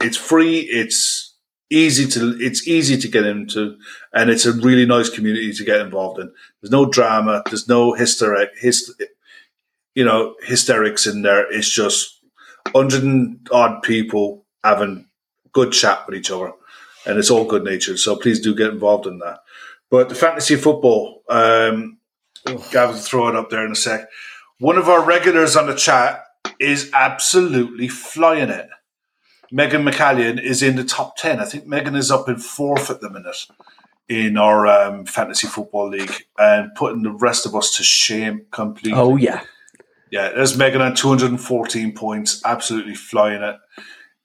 it's 0.00 0.16
free. 0.16 0.60
It's 0.60 1.34
easy 1.70 2.06
to 2.06 2.36
it's 2.40 2.66
easy 2.66 2.96
to 2.98 3.08
get 3.08 3.24
into, 3.24 3.76
and 4.12 4.30
it's 4.30 4.46
a 4.46 4.52
really 4.52 4.86
nice 4.86 5.08
community 5.08 5.52
to 5.52 5.64
get 5.64 5.80
involved 5.80 6.20
in. 6.20 6.32
There's 6.60 6.72
no 6.72 6.86
drama. 6.86 7.42
There's 7.46 7.68
no 7.68 7.92
hysteric, 7.94 8.50
hyst, 8.60 8.90
you 9.94 10.04
know, 10.04 10.34
hysterics 10.42 11.06
in 11.06 11.22
there. 11.22 11.50
It's 11.50 11.70
just 11.70 12.20
hundred 12.74 13.02
and 13.02 13.46
odd 13.50 13.82
people 13.82 14.44
having 14.64 15.06
good 15.52 15.72
chat 15.72 16.06
with 16.06 16.16
each 16.16 16.30
other, 16.30 16.52
and 17.06 17.18
it's 17.18 17.30
all 17.30 17.44
good 17.44 17.64
natured. 17.64 17.98
So 17.98 18.16
please 18.16 18.40
do 18.40 18.54
get 18.54 18.70
involved 18.70 19.06
in 19.06 19.18
that. 19.18 19.40
But 19.90 20.08
the 20.08 20.14
fantasy 20.14 20.56
football, 20.56 21.22
um, 21.28 21.98
Gav 22.70 22.90
will 22.90 22.96
throw 22.96 23.28
it 23.28 23.36
up 23.36 23.50
there 23.50 23.64
in 23.66 23.72
a 23.72 23.76
sec. 23.76 24.08
One 24.58 24.78
of 24.78 24.88
our 24.88 25.04
regulars 25.04 25.56
on 25.56 25.66
the 25.66 25.74
chat 25.74 26.24
is 26.58 26.90
absolutely 26.94 27.88
flying 27.88 28.48
it. 28.48 28.68
Megan 29.50 29.84
McCallion 29.84 30.42
is 30.42 30.62
in 30.62 30.76
the 30.76 30.84
top 30.84 31.16
10. 31.18 31.40
I 31.40 31.44
think 31.44 31.66
Megan 31.66 31.94
is 31.94 32.10
up 32.10 32.28
in 32.28 32.38
fourth 32.38 32.88
at 32.88 33.02
the 33.02 33.10
minute 33.10 33.46
in 34.08 34.36
our 34.38 34.66
um, 34.66 35.04
fantasy 35.04 35.46
football 35.46 35.88
league 35.88 36.26
and 36.38 36.74
putting 36.74 37.02
the 37.02 37.12
rest 37.12 37.44
of 37.44 37.54
us 37.54 37.76
to 37.76 37.82
shame 37.82 38.46
completely. 38.50 38.98
Oh 38.98 39.16
yeah, 39.16 39.42
Yeah, 40.12 40.28
there's 40.28 40.56
Megan 40.58 40.82
on 40.82 40.94
214 40.94 41.92
points, 41.94 42.42
absolutely 42.44 42.94
flying 42.94 43.42
it. 43.42 43.56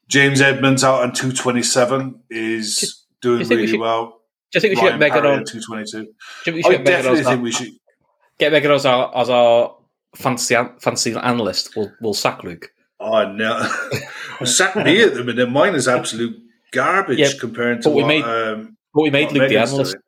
James 0.10 0.42
Edmonds 0.42 0.84
out 0.84 1.02
on 1.02 1.14
227 1.14 2.24
is 2.30 3.06
doing 3.22 3.40
you 3.40 3.46
think 3.46 3.50
we 3.50 3.56
really 3.64 3.68
should- 3.72 3.80
well. 3.80 4.22
Do 4.52 4.58
you 4.58 4.62
think 4.62 4.72
we 4.72 4.76
should 4.76 4.84
Ryan 4.84 5.00
get 5.00 5.00
Megan 5.00 5.22
Parry 5.24 5.36
on? 5.38 5.46
222. 5.46 6.04
Do 6.04 6.08
you 6.08 6.64
think 6.64 6.66
I 6.66 6.70
get 6.70 6.78
Megan 6.80 6.84
definitely 6.86 7.20
as 7.20 7.26
think 7.26 7.38
our, 7.40 7.44
we 7.44 7.52
should. 7.52 7.70
get 8.38 8.52
Megan 8.54 8.72
as 8.72 8.86
our, 8.86 9.18
as 9.18 9.30
our 9.30 9.78
fantasy 10.16 10.56
fantasy 10.80 11.14
analyst? 11.16 11.76
We'll 11.76 11.92
we'll 12.02 12.14
sack 12.14 12.44
Luke. 12.44 12.70
Oh 13.00 13.32
no! 13.32 13.70
Sack 14.46 14.76
me 14.76 15.04
at 15.04 15.14
the 15.14 15.24
minute. 15.24 15.50
Mine 15.52 15.76
is 15.76 15.88
absolute 15.88 16.36
garbage 16.72 17.20
Yeah, 17.20 17.30
compared 17.40 17.82
to 17.84 17.90
but 17.90 17.96
we 17.96 18.02
what, 18.04 18.08
made- 18.08 18.24
um, 18.24 18.78
But 18.94 19.02
we 19.04 19.10
made 19.10 19.26
what 19.26 19.34
Luke 19.36 19.50
the 19.50 19.58
analyst. 19.58 19.92
doing. 19.94 20.04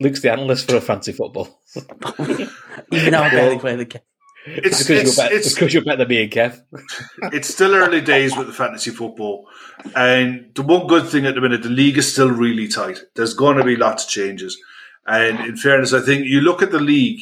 Luke's 0.00 0.20
the 0.20 0.32
analyst 0.32 0.68
for 0.68 0.76
a 0.76 0.80
fantasy 0.80 1.12
football. 1.12 1.60
even 2.18 3.12
though 3.12 3.22
I 3.22 3.30
barely 3.30 3.58
play 3.58 3.76
the 3.76 3.84
game. 3.84 4.02
It's, 4.46 4.82
because, 4.82 4.90
it's, 4.90 5.16
you're 5.16 5.24
better, 5.24 5.34
it's, 5.34 5.54
because 5.54 5.74
you're 5.74 5.84
better 5.84 5.98
than 5.98 6.08
me 6.08 6.22
and 6.22 6.30
Kev. 6.30 6.62
it's 7.32 7.48
still 7.48 7.74
early 7.74 8.00
days 8.00 8.36
with 8.36 8.46
the 8.46 8.52
fantasy 8.52 8.90
football, 8.90 9.48
and 9.96 10.50
the 10.54 10.62
one 10.62 10.86
good 10.86 11.08
thing 11.08 11.24
at 11.24 11.34
the 11.34 11.40
minute, 11.40 11.62
the 11.62 11.70
league 11.70 11.96
is 11.96 12.12
still 12.12 12.30
really 12.30 12.68
tight. 12.68 13.00
There's 13.16 13.34
going 13.34 13.56
to 13.56 13.64
be 13.64 13.76
lots 13.76 14.04
of 14.04 14.10
changes, 14.10 14.60
and 15.06 15.40
in 15.40 15.56
fairness, 15.56 15.92
I 15.94 16.00
think 16.00 16.26
you 16.26 16.40
look 16.40 16.62
at 16.62 16.72
the 16.72 16.80
league, 16.80 17.20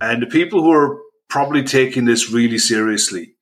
and 0.00 0.22
the 0.22 0.26
people 0.26 0.62
who 0.62 0.72
are 0.72 0.98
probably 1.28 1.62
taking 1.62 2.04
this 2.04 2.30
really 2.30 2.58
seriously, 2.58 3.34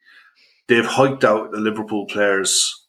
they've 0.68 0.86
hiked 0.86 1.24
out 1.24 1.50
the 1.50 1.58
Liverpool 1.58 2.06
players 2.06 2.86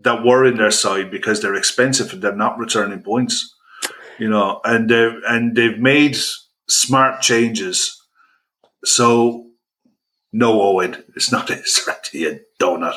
that 0.00 0.24
were 0.24 0.44
in 0.44 0.56
their 0.56 0.70
side 0.70 1.10
because 1.10 1.40
they're 1.40 1.54
expensive 1.54 2.12
and 2.12 2.22
they're 2.22 2.34
not 2.34 2.58
returning 2.58 3.02
points, 3.02 3.54
you 4.18 4.28
know, 4.28 4.60
and 4.64 4.88
they 4.88 5.10
and 5.28 5.56
they've 5.56 5.78
made 5.78 6.16
smart 6.68 7.20
changes. 7.22 7.98
So 8.84 9.46
no 10.32 10.60
Owen, 10.62 11.04
it's 11.14 11.30
not 11.30 11.48
his 11.48 11.88
you 12.12 12.40
donut. 12.60 12.96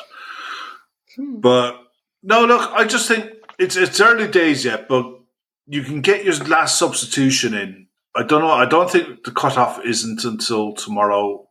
Hmm. 1.15 1.39
But 1.39 1.81
no, 2.23 2.45
look, 2.45 2.71
I 2.71 2.85
just 2.85 3.07
think 3.07 3.31
it's 3.59 3.75
it's 3.75 3.99
early 3.99 4.27
days 4.27 4.65
yet, 4.65 4.87
but 4.87 5.19
you 5.67 5.83
can 5.83 6.01
get 6.01 6.23
your 6.23 6.35
last 6.45 6.77
substitution 6.77 7.53
in. 7.53 7.87
I 8.15 8.23
don't 8.23 8.41
know. 8.41 8.51
I 8.51 8.65
don't 8.65 8.89
think 8.89 9.23
the 9.25 9.31
cutoff 9.31 9.83
isn't 9.83 10.23
until 10.23 10.73
tomorrow, 10.73 11.47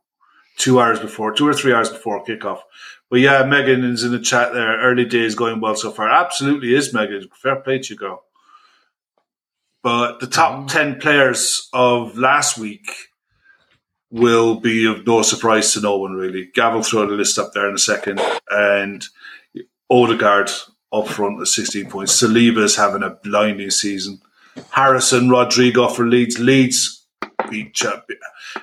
two 0.57 0.79
hours 0.79 0.99
before, 0.99 1.33
two 1.33 1.47
or 1.47 1.53
three 1.53 1.73
hours 1.73 1.89
before 1.89 2.25
kickoff. 2.25 2.61
But 3.09 3.19
yeah, 3.19 3.43
Megan 3.43 3.83
is 3.83 4.03
in 4.03 4.11
the 4.11 4.19
chat 4.19 4.53
there. 4.53 4.79
Early 4.81 5.05
days 5.05 5.35
going 5.35 5.61
well 5.61 5.75
so 5.75 5.91
far. 5.91 6.09
Absolutely 6.09 6.73
is, 6.73 6.93
Megan. 6.93 7.29
Fair 7.35 7.57
play 7.57 7.77
to 7.79 7.93
you, 7.93 7.99
girl. 7.99 8.23
But 9.83 10.19
the 10.19 10.27
top 10.27 10.61
hmm. 10.61 10.67
10 10.67 10.99
players 10.99 11.69
of 11.71 12.17
last 12.17 12.57
week 12.57 12.89
will 14.15 14.55
be 14.61 14.85
of 14.85 15.05
no 15.05 15.21
surprise 15.21 15.73
to 15.73 15.81
no 15.81 15.97
one, 15.97 16.13
really. 16.13 16.49
Gav 16.53 16.73
will 16.73 16.83
throw 16.83 17.05
the 17.05 17.13
list 17.13 17.37
up 17.37 17.53
there 17.53 17.67
in 17.67 17.75
a 17.75 17.79
second. 17.79 18.21
And 18.49 19.05
Odegaard 19.89 20.49
up 20.93 21.07
front 21.07 21.41
at 21.41 21.47
16 21.47 21.89
points. 21.89 22.21
Saliba's 22.21 22.77
having 22.77 23.03
a 23.03 23.09
blinding 23.09 23.69
season. 23.69 24.21
Harrison, 24.71 25.29
Rodrigo 25.29 25.89
for 25.89 26.05
Leeds. 26.05 26.39
Leeds 26.39 27.05
beat 27.49 27.73
Chelsea. 27.73 28.15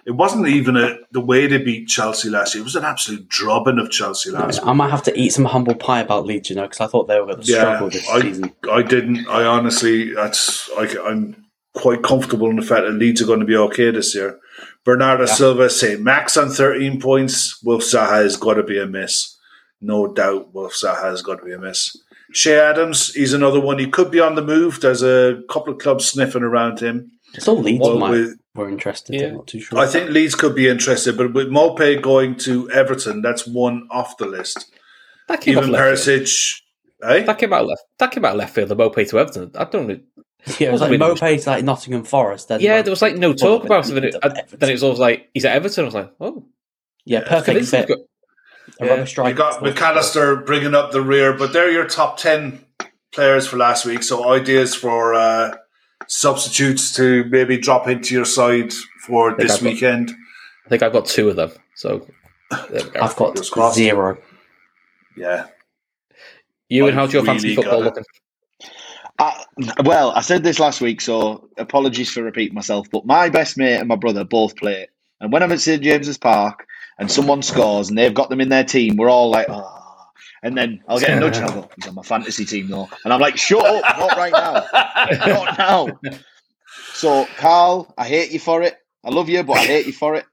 It 0.07 0.13
wasn't 0.13 0.49
even 0.49 0.77
a, 0.77 0.97
the 1.11 1.21
way 1.21 1.47
they 1.47 1.59
beat 1.59 1.87
Chelsea 1.87 2.31
last 2.31 2.55
year. 2.55 2.63
It 2.63 2.65
was 2.65 2.77
an 2.77 2.85
absolute 2.85 3.29
drubbing 3.29 3.79
of 3.79 3.91
Chelsea 3.91 4.31
last 4.31 4.59
year. 4.59 4.69
I 4.69 4.73
might 4.73 4.91
have 4.91 5.03
to 5.03 5.19
eat 5.19 5.31
some 5.31 5.45
humble 5.45 5.75
pie 5.75 6.01
about 6.01 6.25
Leeds, 6.25 6.49
you 6.49 6.57
know, 6.57 6.63
because 6.63 6.81
I 6.81 6.87
thought 6.87 7.09
they 7.09 7.21
were 7.21 7.27
going 7.27 7.43
to 7.43 7.45
struggle 7.45 7.91
this 7.91 8.09
I, 8.09 8.23
season. 8.23 8.53
I 8.71 8.83
didn't. 8.83 9.29
I 9.29 9.45
honestly, 9.45 10.15
that's 10.15 10.71
I, 10.79 10.97
I'm 11.05 11.45
quite 11.75 12.03
comfortable 12.03 12.49
in 12.49 12.57
the 12.57 12.63
fact 12.63 12.87
that 12.87 12.93
Leeds 12.93 13.21
are 13.21 13.27
going 13.27 13.41
to 13.41 13.47
be 13.47 13.57
okay 13.57 13.91
this 13.91 14.15
year. 14.15 14.39
Bernardo 14.85 15.27
Silva, 15.27 15.71
say 15.71 15.97
Max 15.97 16.37
on 16.37 16.49
13 16.49 17.01
points. 17.01 17.63
Wilf 17.63 17.83
Zaha 17.83 18.23
has 18.23 18.37
got 18.37 18.55
to 18.55 18.63
be 18.63 18.79
a 18.81 18.87
miss. 18.87 19.37
No 19.81 20.07
doubt 20.13 20.53
Wilf 20.55 20.73
Zaha 20.75 21.03
has 21.05 21.23
got 21.23 21.39
to 21.39 21.45
be 21.45 21.53
a 21.53 21.59
miss. 21.59 21.97
Che 22.33 22.59
Adams, 22.59 23.13
he's 23.15 23.33
another 23.33 23.61
one. 23.61 23.79
He 23.79 23.89
could 23.89 24.11
be 24.11 24.19
on 24.21 24.35
the 24.35 24.43
move. 24.43 24.81
There's 24.81 25.03
a 25.03 25.43
couple 25.51 25.73
of 25.73 25.79
clubs 25.79 26.07
sniffing 26.07 26.43
around 26.43 26.81
him. 26.81 27.13
It's 27.35 27.47
all 27.47 27.59
Leeds 27.61 27.81
Well, 27.81 27.99
might 27.99 28.11
with- 28.11 28.39
were 28.55 28.69
interested. 28.69 29.15
Yeah. 29.21 29.29
I'm 29.29 29.35
not 29.37 29.47
too 29.47 29.61
sure. 29.61 29.79
I 29.79 29.87
think 29.87 30.11
Leeds 30.11 30.35
could 30.35 30.55
be 30.55 30.69
interested, 30.69 31.17
but 31.17 31.33
with 31.33 31.49
Maupay 31.49 32.01
going 32.03 32.37
to 32.39 32.71
Everton, 32.71 33.23
that's 33.23 33.47
one 33.47 33.87
off 33.91 34.17
the 34.19 34.27
list. 34.27 34.71
That 35.29 35.41
came 35.41 35.57
out 35.59 35.63
Even 35.65 35.73
left 35.73 36.05
field. 36.05 36.21
Perisic, 36.23 36.61
eh? 37.05 37.23
That 37.25 37.39
came 37.39 37.53
out 37.53 37.67
left. 37.67 37.83
That 37.99 38.11
came 38.11 38.25
out 38.25 38.37
left 38.37 38.55
field. 38.55 38.69
The 38.69 38.77
Maupay 38.77 39.09
to 39.11 39.19
Everton. 39.21 39.51
I 39.55 39.65
don't 39.65 39.87
know. 39.87 40.01
yeah, 40.59 40.69
it 40.69 40.73
was 40.73 40.81
like 40.81 40.91
really- 40.91 41.15
Maupay's 41.15 41.47
like 41.47 41.65
Nottingham 41.65 42.05
Forest. 42.05 42.49
Then 42.49 42.61
Yeah, 42.61 42.77
like, 42.77 42.85
there 42.85 42.93
was 42.93 43.03
like 43.03 43.17
no 43.17 43.33
talk 43.33 43.65
about 43.65 43.89
and 43.89 43.99
it. 43.99 44.01
Then 44.01 44.05
it, 44.05 44.15
Everton. 44.23 44.59
then 44.59 44.69
it 44.69 44.73
was 44.73 44.83
always 44.83 44.99
like 44.99 45.31
he's 45.35 45.45
at 45.45 45.55
Everton. 45.57 45.85
I 45.85 45.87
was 45.87 45.95
like, 45.95 46.13
oh, 46.21 46.45
yeah, 47.05 47.21
perfect 47.27 47.67
fit. 47.67 47.89
got- 47.89 47.99
A 48.81 48.85
yeah. 48.87 48.91
rubber 48.91 49.29
You 49.29 49.35
got 49.35 49.63
Mac 49.63 49.81
Allister 49.81 50.37
bringing 50.37 50.75
up 50.75 50.93
the 50.93 51.03
rear, 51.03 51.33
but 51.33 51.53
they're 51.53 51.71
your 51.71 51.87
top 51.87 52.17
10 52.17 52.65
players 53.13 53.47
for 53.47 53.57
last 53.57 53.85
week. 53.85 54.03
So 54.03 54.33
ideas 54.33 54.75
for 54.75 55.15
uh, 55.15 55.57
substitutes 56.09 56.95
to 56.97 57.25
maybe 57.25 57.59
drop 57.59 57.89
into 57.89 58.15
your 58.15 58.25
side 58.25 58.73
for 59.07 59.35
this 59.37 59.53
I've 59.57 59.61
got- 59.61 59.65
weekend. 59.71 60.11
I 60.65 60.69
think 60.69 60.83
I've 60.83 60.93
got 60.93 61.07
two 61.07 61.29
of 61.29 61.37
them. 61.37 61.51
So 61.75 62.07
go. 62.51 62.91
I've 63.01 63.17
got 63.17 63.75
zero. 63.75 64.19
Yeah. 65.17 65.47
you 66.69 66.87
and 66.87 66.99
I've 66.99 67.07
how's 67.07 67.13
your 67.13 67.25
fantasy 67.25 67.55
football 67.55 67.81
looking? 67.83 68.05
I, 69.23 69.83
well, 69.85 70.13
I 70.13 70.21
said 70.23 70.45
this 70.45 70.59
last 70.61 70.81
week, 70.81 71.01
so 71.01 71.49
apologies 71.59 72.11
for 72.11 72.23
repeating 72.23 72.55
myself. 72.55 72.89
But 72.91 73.07
my 73.07 73.29
best 73.29 73.59
mate 73.59 73.77
and 73.77 73.89
my 73.89 73.97
brother 73.97 74.25
both 74.25 74.57
play 74.57 74.83
it, 74.83 74.91
and 75.21 75.33
when 75.33 75.43
I'm 75.43 75.53
at 75.53 75.61
St 75.61 75.83
James's 75.83 76.19
Park 76.19 76.67
and 76.99 77.11
someone 77.11 77.43
scores 77.43 77.89
and 77.89 77.99
they've 77.99 78.15
got 78.15 78.31
them 78.31 78.41
in 78.41 78.49
their 78.49 78.65
team, 78.65 78.97
we're 78.97 79.11
all 79.11 79.31
like, 79.31 79.47
oh. 79.49 79.79
And 80.43 80.57
then 80.59 80.83
I'll 80.89 80.99
get 81.01 81.11
a 81.17 81.21
nudge 81.21 81.37
and 81.37 81.47
I'll 81.47 81.63
go, 81.63 81.71
he's 81.77 81.89
on 81.89 81.95
my 81.95 82.03
fantasy 82.03 82.45
team 82.45 82.69
though. 82.69 82.89
And 83.05 83.13
I'm 83.13 83.21
like, 83.21 83.37
shut 83.37 83.65
up, 83.65 83.99
not 83.99 84.17
right 84.17 84.33
now. 84.33 84.67
Not 85.27 85.59
now. 85.59 86.01
So, 86.95 87.27
Carl, 87.37 87.93
I 87.99 88.07
hate 88.07 88.33
you 88.33 88.39
for 88.39 88.63
it. 88.63 88.77
I 89.05 89.11
love 89.11 89.29
you, 89.29 89.43
but 89.43 89.59
I 89.59 89.65
hate 89.65 89.87
you 89.87 89.93
for 89.93 90.15
it. 90.15 90.25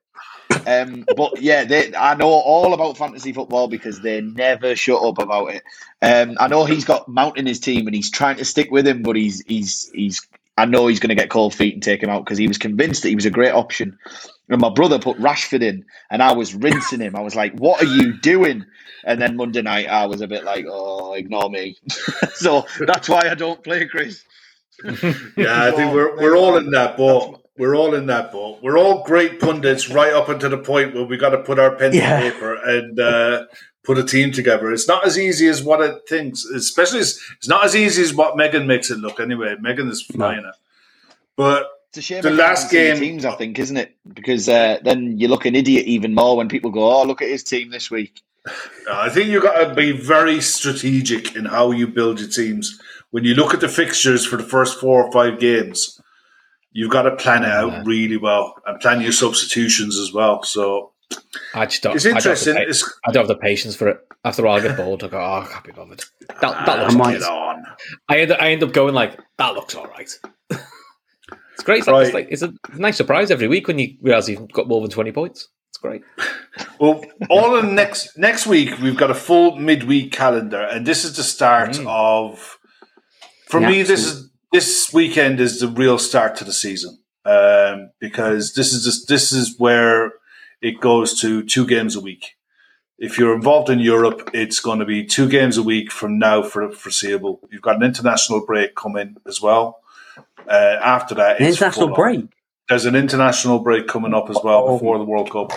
Um, 0.67 1.05
but 1.15 1.41
yeah, 1.41 1.63
they, 1.65 1.93
I 1.95 2.15
know 2.15 2.29
all 2.29 2.73
about 2.73 2.97
fantasy 2.97 3.33
football 3.33 3.67
because 3.67 4.01
they 4.01 4.21
never 4.21 4.75
shut 4.75 5.03
up 5.03 5.19
about 5.19 5.47
it. 5.53 5.63
Um, 6.01 6.37
I 6.39 6.47
know 6.47 6.65
he's 6.65 6.85
got 6.85 7.07
Mount 7.07 7.37
in 7.37 7.45
his 7.45 7.59
team 7.59 7.87
and 7.87 7.95
he's 7.95 8.11
trying 8.11 8.37
to 8.37 8.45
stick 8.45 8.71
with 8.71 8.87
him, 8.87 9.01
but 9.03 9.15
he's 9.15 9.41
he's 9.47 9.89
he's. 9.93 10.25
I 10.57 10.65
know 10.65 10.87
he's 10.87 10.99
going 10.99 11.09
to 11.09 11.15
get 11.15 11.29
cold 11.29 11.55
feet 11.55 11.73
and 11.73 11.81
take 11.81 12.03
him 12.03 12.09
out 12.09 12.25
because 12.25 12.37
he 12.37 12.47
was 12.47 12.57
convinced 12.57 13.03
that 13.03 13.09
he 13.09 13.15
was 13.15 13.25
a 13.25 13.31
great 13.31 13.53
option. 13.53 13.97
And 14.49 14.59
my 14.59 14.69
brother 14.69 14.99
put 14.99 15.17
Rashford 15.17 15.61
in, 15.61 15.85
and 16.11 16.21
I 16.21 16.33
was 16.33 16.53
rinsing 16.53 16.99
him. 16.99 17.15
I 17.15 17.21
was 17.21 17.35
like, 17.35 17.53
"What 17.57 17.81
are 17.81 17.85
you 17.85 18.19
doing?" 18.19 18.65
And 19.05 19.21
then 19.21 19.37
Monday 19.37 19.61
night, 19.61 19.87
I 19.87 20.05
was 20.07 20.21
a 20.21 20.27
bit 20.27 20.43
like, 20.43 20.65
"Oh, 20.69 21.13
ignore 21.13 21.49
me." 21.49 21.77
so 22.33 22.65
that's 22.79 23.07
why 23.07 23.29
I 23.29 23.35
don't 23.35 23.63
play, 23.63 23.87
Chris. 23.87 24.23
Yeah, 25.37 25.63
I 25.65 25.71
think 25.71 25.93
we're, 25.93 26.15
we're 26.17 26.37
all 26.37 26.57
in 26.57 26.71
that 26.71 26.97
boat. 26.97 27.41
We're 27.59 27.75
all 27.75 27.93
in 27.93 28.05
that 28.07 28.31
boat. 28.31 28.59
We're 28.63 28.77
all 28.79 29.03
great 29.03 29.39
pundits 29.39 29.89
right 29.89 30.13
up 30.13 30.29
until 30.29 30.49
the 30.49 30.57
point 30.57 30.95
where 30.95 31.03
we 31.03 31.17
got 31.17 31.29
to 31.31 31.39
put 31.39 31.59
our 31.59 31.75
pen 31.75 31.93
Yeah. 31.93 32.19
to 32.21 32.31
paper 32.31 32.55
and 32.55 32.99
uh, 32.99 33.45
put 33.83 33.97
a 33.97 34.03
team 34.03 34.31
together. 34.31 34.71
It's 34.71 34.87
not 34.87 35.05
as 35.05 35.19
easy 35.19 35.47
as 35.47 35.61
what 35.61 35.81
it 35.81 36.07
thinks, 36.07 36.45
especially 36.45 36.99
it's, 37.01 37.19
it's 37.37 37.47
not 37.49 37.65
as 37.65 37.75
easy 37.75 38.01
as 38.01 38.13
what 38.13 38.37
Megan 38.37 38.65
makes 38.65 38.89
it 38.89 38.97
look 38.99 39.19
anyway. 39.19 39.55
Megan 39.59 39.89
is 39.89 40.01
flying 40.01 40.39
it. 40.45 40.55
But 41.35 41.67
It's 41.89 41.97
a 41.97 42.01
shame. 42.01 42.21
The 42.21 42.31
last 42.31 42.71
game- 42.71 42.97
teams, 42.97 43.25
I 43.25 43.35
think, 43.35 43.59
isn't 43.59 43.77
it? 43.77 43.95
Because 44.13 44.47
uh, 44.47 44.77
then 44.83 45.17
you 45.19 45.27
look 45.27 45.45
an 45.45 45.55
idiot 45.55 45.85
even 45.85 46.15
more 46.15 46.37
when 46.37 46.47
people 46.47 46.71
go, 46.71 46.83
"Oh, 46.89 47.03
look 47.03 47.21
at 47.21 47.29
his 47.29 47.43
team 47.43 47.71
this 47.71 47.91
week." 47.91 48.21
I 48.91 49.09
think 49.09 49.27
you've 49.29 49.43
got 49.43 49.67
to 49.67 49.75
be 49.75 49.91
very 49.91 50.39
strategic 50.41 51.35
in 51.35 51.45
how 51.45 51.71
you 51.71 51.87
build 51.87 52.19
your 52.21 52.29
teams. 52.29 52.79
When 53.11 53.23
you 53.25 53.33
look 53.35 53.53
at 53.53 53.59
the 53.59 53.67
fixtures 53.67 54.25
for 54.25 54.37
the 54.37 54.43
first 54.43 54.79
four 54.79 55.03
or 55.03 55.11
five 55.11 55.39
games, 55.39 55.98
you've 56.71 56.91
got 56.91 57.03
to 57.03 57.15
plan 57.15 57.43
it 57.43 57.49
out 57.49 57.71
Yeah. 57.71 57.83
really 57.85 58.17
well 58.17 58.55
and 58.65 58.79
plan 58.79 59.01
your 59.01 59.11
substitutions 59.11 59.97
as 59.97 60.13
well. 60.13 60.43
So 60.43 60.91
I 61.53 61.65
just 61.65 61.81
don't. 61.83 61.95
It's 61.95 62.05
I 62.05 62.09
don't 62.09 62.15
have 62.15 62.23
the 62.23 62.29
interesting. 62.29 62.55
pa- 62.55 62.61
It's, 62.61 62.99
I 63.07 63.11
don't 63.11 63.21
have 63.27 63.27
the 63.27 63.35
patience 63.41 63.75
for 63.75 63.87
it. 63.89 63.99
After 64.25 64.45
all, 64.45 64.57
I 64.57 64.59
get 64.59 64.75
bored. 64.77 65.03
I 65.03 65.07
go, 65.07 65.17
oh, 65.17 65.41
I 65.41 65.47
can't 65.49 65.63
be 65.65 65.71
bothered. 65.71 66.03
That, 66.41 66.65
that 66.65 66.79
looks 66.79 66.95
I 66.95 66.97
right. 66.97 67.21
on. 67.23 67.63
I 68.09 68.19
end, 68.19 68.33
I 68.33 68.49
end 68.51 68.63
up 68.63 68.73
going 68.73 68.93
like, 68.93 69.17
that 69.37 69.53
looks 69.53 69.75
all 69.75 69.85
right. 69.87 70.09
it's 70.51 71.63
great. 71.63 71.79
It's, 71.79 71.87
like, 71.87 72.01
it's, 72.05 72.13
Right. 72.13 72.13
like, 72.13 72.27
it's 72.31 72.41
a 72.41 72.53
nice 72.77 72.97
surprise 72.97 73.31
every 73.31 73.47
week 73.47 73.67
when 73.67 73.79
you 73.79 73.95
realise 74.01 74.27
you've 74.27 74.51
got 74.51 74.67
more 74.67 74.81
than 74.81 74.89
20 74.89 75.11
points. 75.13 75.47
It's 75.69 75.77
great. 75.77 76.01
Well, 76.79 77.03
all 77.29 77.57
in 77.57 77.75
next 77.75 78.17
next 78.17 78.45
week 78.47 78.77
we've 78.79 78.97
got 78.97 79.11
a 79.11 79.15
full 79.15 79.55
midweek 79.55 80.11
calendar, 80.11 80.61
and 80.61 80.85
this 80.85 81.05
is 81.05 81.15
the 81.15 81.23
start 81.23 81.71
Mm. 81.71 81.87
of. 81.87 82.57
For 83.47 83.59
Yeah, 83.61 83.69
me, 83.69 83.83
this 83.83 84.05
is 84.05 84.28
this 84.51 84.91
weekend 84.93 85.39
is 85.39 85.59
the 85.59 85.67
real 85.67 85.97
start 85.97 86.35
to 86.37 86.43
the 86.43 86.53
season 86.53 86.99
um, 87.25 87.91
because 87.99 88.53
this 88.53 88.73
is 88.73 88.83
just 88.83 89.07
this 89.07 89.31
is 89.31 89.55
where 89.57 90.13
it 90.61 90.79
goes 90.79 91.19
to 91.21 91.43
two 91.43 91.65
games 91.65 91.95
a 91.95 91.99
week. 92.01 92.35
If 92.97 93.17
you're 93.17 93.33
involved 93.33 93.69
in 93.69 93.79
Europe, 93.79 94.29
it's 94.33 94.59
going 94.59 94.79
to 94.79 94.85
be 94.85 95.05
two 95.05 95.29
games 95.29 95.57
a 95.57 95.63
week 95.63 95.89
from 95.91 96.19
now 96.19 96.43
for 96.43 96.69
foreseeable. 96.69 97.39
You've 97.49 97.61
got 97.61 97.77
an 97.77 97.83
international 97.83 98.45
break 98.45 98.75
coming 98.75 99.15
as 99.25 99.41
well. 99.41 99.79
Uh, 100.47 100.77
after 100.83 101.15
that, 101.15 101.39
An 101.39 101.47
it's 101.47 101.57
international 101.57 101.95
break. 101.95 102.25
There's 102.67 102.85
an 102.85 102.95
international 102.95 103.59
break 103.59 103.87
coming 103.87 104.13
up 104.13 104.29
as 104.29 104.37
well 104.43 104.65
Oh. 104.67 104.73
before 104.73 104.97
the 104.97 105.05
World 105.05 105.31
Cup. 105.31 105.53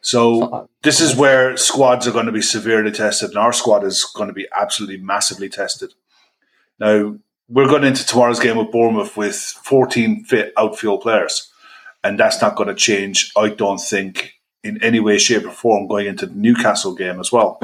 So 0.00 0.68
this 0.82 1.00
is 1.00 1.16
where 1.16 1.56
squads 1.56 2.06
are 2.06 2.12
going 2.12 2.26
to 2.26 2.32
be 2.32 2.42
severely 2.42 2.92
tested, 2.92 3.30
and 3.30 3.38
our 3.38 3.52
squad 3.52 3.82
is 3.84 4.04
going 4.04 4.28
to 4.28 4.32
be 4.34 4.46
absolutely 4.56 4.98
massively 4.98 5.48
tested. 5.48 5.94
Now 6.78 7.16
we're 7.48 7.68
going 7.68 7.84
into 7.84 8.04
tomorrow's 8.04 8.40
game 8.40 8.56
with 8.56 8.70
Bournemouth 8.70 9.16
with 9.16 9.36
14 9.36 10.24
fit 10.24 10.52
outfield 10.56 11.00
players, 11.00 11.50
and 12.04 12.18
that's 12.18 12.40
not 12.40 12.56
going 12.56 12.68
to 12.68 12.74
change. 12.74 13.32
I 13.36 13.48
don't 13.48 13.80
think 13.80 14.34
in 14.62 14.82
any 14.82 15.00
way, 15.00 15.18
shape, 15.18 15.46
or 15.46 15.50
form 15.50 15.86
going 15.86 16.06
into 16.06 16.26
the 16.26 16.34
Newcastle 16.34 16.94
game 16.94 17.20
as 17.20 17.32
well. 17.32 17.60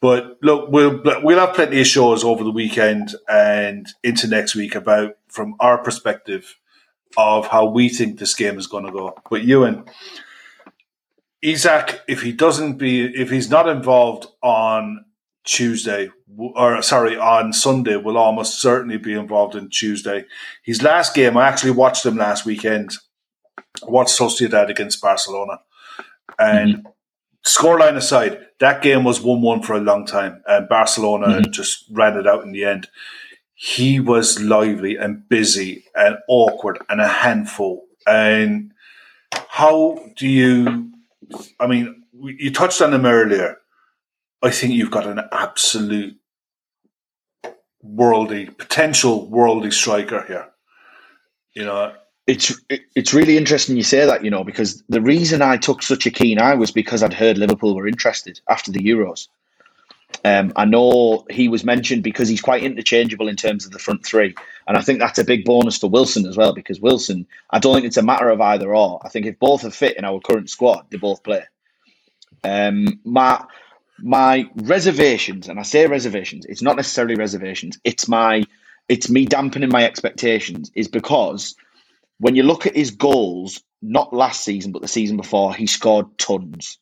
But 0.00 0.38
look, 0.42 0.70
we'll 0.70 1.02
we'll 1.22 1.40
have 1.40 1.56
plenty 1.56 1.80
of 1.80 1.86
shows 1.86 2.22
over 2.22 2.44
the 2.44 2.52
weekend 2.52 3.16
and 3.28 3.88
into 4.04 4.28
next 4.28 4.54
week 4.54 4.76
about 4.76 5.16
from 5.28 5.56
our 5.58 5.78
perspective 5.78 6.56
of 7.16 7.48
how 7.48 7.66
we 7.66 7.88
think 7.88 8.18
this 8.18 8.34
game 8.34 8.58
is 8.58 8.68
going 8.68 8.84
to 8.84 8.92
go. 8.92 9.18
But 9.28 9.42
Euan, 9.42 9.88
Isak, 11.42 12.02
if 12.06 12.22
he 12.22 12.32
doesn't 12.32 12.74
be, 12.74 13.06
if 13.06 13.30
he's 13.30 13.50
not 13.50 13.68
involved 13.68 14.28
on 14.40 15.04
Tuesday, 15.48 16.10
or 16.36 16.82
sorry, 16.82 17.16
on 17.16 17.54
Sunday, 17.54 17.96
will 17.96 18.18
almost 18.18 18.60
certainly 18.60 18.98
be 18.98 19.14
involved 19.14 19.54
in 19.54 19.70
Tuesday. 19.70 20.26
His 20.62 20.82
last 20.82 21.14
game, 21.14 21.38
I 21.38 21.48
actually 21.48 21.70
watched 21.70 22.04
him 22.04 22.18
last 22.18 22.44
weekend. 22.44 22.92
I 23.56 23.90
watched 23.90 24.18
Sociedad 24.18 24.68
against 24.68 25.00
Barcelona, 25.00 25.60
and 26.38 26.74
mm-hmm. 26.74 26.88
scoreline 27.46 27.96
aside, 27.96 28.46
that 28.60 28.82
game 28.82 29.04
was 29.04 29.22
one-one 29.22 29.62
for 29.62 29.74
a 29.74 29.80
long 29.80 30.04
time, 30.04 30.42
and 30.46 30.68
Barcelona 30.68 31.26
mm-hmm. 31.26 31.50
just 31.50 31.86
ran 31.90 32.18
it 32.18 32.26
out 32.26 32.44
in 32.44 32.52
the 32.52 32.64
end. 32.66 32.88
He 33.54 34.00
was 34.00 34.42
lively 34.42 34.96
and 34.96 35.26
busy 35.30 35.84
and 35.94 36.18
awkward 36.28 36.78
and 36.90 37.00
a 37.00 37.08
handful. 37.08 37.86
And 38.06 38.72
how 39.48 39.98
do 40.16 40.28
you? 40.28 40.92
I 41.58 41.66
mean, 41.66 42.04
you 42.12 42.50
touched 42.52 42.82
on 42.82 42.92
him 42.92 43.06
earlier. 43.06 43.56
I 44.42 44.50
think 44.50 44.74
you've 44.74 44.90
got 44.90 45.06
an 45.06 45.20
absolute 45.32 46.18
worldy 47.84 48.56
potential 48.58 49.28
worldy 49.30 49.72
striker 49.72 50.24
here. 50.26 50.48
You 51.54 51.64
know, 51.66 51.92
It's 52.26 52.58
it's 52.96 53.14
really 53.14 53.36
interesting 53.36 53.76
you 53.76 53.84
say 53.84 54.06
that, 54.06 54.24
you 54.24 54.30
know, 54.30 54.44
because 54.44 54.82
the 54.88 55.02
reason 55.02 55.42
I 55.42 55.58
took 55.58 55.82
such 55.82 56.06
a 56.06 56.10
keen 56.10 56.40
eye 56.40 56.54
was 56.56 56.70
because 56.72 57.02
I'd 57.02 57.14
heard 57.14 57.38
Liverpool 57.38 57.76
were 57.76 57.88
interested 57.88 58.40
after 58.48 58.72
the 58.72 58.80
Euros. 58.80 59.28
Um, 60.24 60.52
I 60.56 60.64
know 60.66 61.26
he 61.30 61.48
was 61.48 61.64
mentioned 61.64 62.02
because 62.02 62.28
he's 62.28 62.40
quite 62.40 62.62
interchangeable 62.64 63.28
in 63.28 63.36
terms 63.36 63.66
of 63.66 63.72
the 63.72 63.78
front 63.78 64.06
three, 64.06 64.34
and 64.66 64.76
I 64.76 64.82
think 64.82 65.00
that's 65.00 65.18
a 65.18 65.24
big 65.24 65.44
bonus 65.44 65.78
for 65.78 65.90
Wilson 65.90 66.26
as 66.26 66.36
well. 66.36 66.54
Because 66.54 66.80
Wilson, 66.80 67.26
I 67.50 67.58
don't 67.58 67.74
think 67.74 67.86
it's 67.86 67.98
a 67.98 68.02
matter 68.02 68.30
of 68.30 68.40
either 68.40 68.74
or. 68.74 69.00
I 69.04 69.10
think 69.10 69.26
if 69.26 69.38
both 69.38 69.64
are 69.64 69.70
fit 69.70 69.98
in 69.98 70.04
our 70.04 70.20
current 70.20 70.50
squad, 70.50 70.86
they 70.90 70.98
both 70.98 71.22
play. 71.22 71.44
Um, 72.44 73.00
my 73.04 73.44
my 74.00 74.48
reservations, 74.54 75.48
and 75.48 75.58
I 75.58 75.62
say 75.62 75.86
reservations, 75.86 76.46
it's 76.46 76.62
not 76.62 76.76
necessarily 76.76 77.14
reservations. 77.14 77.78
It's 77.84 78.08
my 78.08 78.44
it's 78.88 79.10
me 79.10 79.26
dampening 79.26 79.68
my 79.70 79.84
expectations, 79.84 80.70
is 80.74 80.88
because 80.88 81.54
when 82.18 82.34
you 82.34 82.42
look 82.42 82.66
at 82.66 82.74
his 82.74 82.90
goals, 82.90 83.62
not 83.82 84.14
last 84.14 84.44
season, 84.44 84.72
but 84.72 84.82
the 84.82 84.88
season 84.88 85.16
before, 85.16 85.54
he 85.54 85.66
scored 85.66 86.18
tons. 86.18 86.78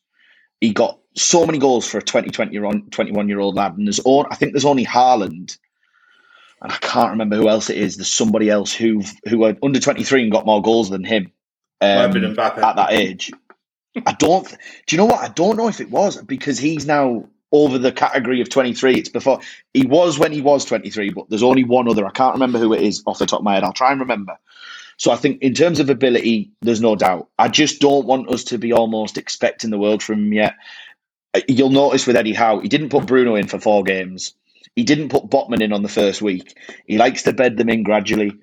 He 0.61 0.73
got 0.73 0.99
so 1.15 1.45
many 1.45 1.57
goals 1.57 1.87
for 1.87 1.97
a 1.97 2.01
20, 2.01 2.29
21 2.29 3.29
year 3.29 3.39
old 3.39 3.55
lad. 3.55 3.77
And 3.77 3.87
there's 3.87 3.99
on, 4.03 4.25
I 4.31 4.35
think 4.35 4.53
there's 4.53 4.65
only 4.65 4.85
Haaland, 4.85 5.57
and 6.61 6.71
I 6.71 6.77
can't 6.77 7.11
remember 7.11 7.35
who 7.35 7.49
else 7.49 7.69
it 7.69 7.77
is. 7.77 7.97
There's 7.97 8.11
somebody 8.11 8.49
else 8.49 8.73
who 8.73 9.03
who 9.27 9.43
are 9.43 9.55
under 9.61 9.79
23 9.79 10.23
and 10.23 10.31
got 10.31 10.45
more 10.45 10.61
goals 10.61 10.89
than 10.89 11.03
him 11.03 11.31
um, 11.81 12.15
at 12.15 12.75
that 12.75 12.91
age. 12.91 13.31
I 14.05 14.13
don't. 14.13 14.47
Do 14.49 14.95
you 14.95 14.97
know 14.97 15.05
what? 15.05 15.21
I 15.23 15.29
don't 15.29 15.57
know 15.57 15.67
if 15.67 15.79
it 15.81 15.89
was 15.89 16.21
because 16.21 16.57
he's 16.57 16.85
now 16.85 17.25
over 17.51 17.77
the 17.77 17.91
category 17.91 18.41
of 18.41 18.49
23. 18.49 18.95
It's 18.95 19.09
before 19.09 19.39
he 19.73 19.85
was 19.85 20.19
when 20.19 20.31
he 20.31 20.41
was 20.41 20.65
23, 20.65 21.11
but 21.11 21.29
there's 21.29 21.43
only 21.43 21.63
one 21.63 21.87
other. 21.89 22.05
I 22.05 22.11
can't 22.11 22.35
remember 22.35 22.59
who 22.59 22.73
it 22.73 22.81
is 22.81 23.03
off 23.05 23.19
the 23.19 23.25
top 23.25 23.39
of 23.39 23.43
my 23.45 23.55
head. 23.55 23.63
I'll 23.63 23.73
try 23.73 23.91
and 23.91 24.01
remember. 24.01 24.37
So 24.97 25.11
I 25.11 25.17
think 25.17 25.41
in 25.43 25.53
terms 25.53 25.79
of 25.79 25.89
ability, 25.89 26.51
there's 26.61 26.81
no 26.81 26.95
doubt. 26.95 27.29
I 27.39 27.49
just 27.49 27.81
don't 27.81 28.07
want 28.07 28.29
us 28.31 28.45
to 28.45 28.57
be 28.59 28.73
almost 28.73 29.17
expecting 29.17 29.71
the 29.71 29.79
world 29.79 30.03
from 30.03 30.25
him 30.25 30.33
yet. 30.33 30.55
Uh, 31.35 31.41
You'll 31.47 31.69
notice 31.71 32.07
with 32.07 32.17
Eddie 32.17 32.33
Howe, 32.33 32.59
he 32.59 32.69
didn't 32.69 32.89
put 32.89 33.07
Bruno 33.07 33.35
in 33.35 33.47
for 33.47 33.59
four 33.59 33.83
games. 33.83 34.35
He 34.75 34.83
didn't 34.83 35.09
put 35.09 35.29
Botman 35.29 35.61
in 35.61 35.73
on 35.73 35.83
the 35.83 35.89
first 35.89 36.21
week. 36.21 36.57
He 36.87 36.97
likes 36.97 37.23
to 37.23 37.33
bed 37.33 37.57
them 37.57 37.69
in 37.69 37.83
gradually. 37.83 38.33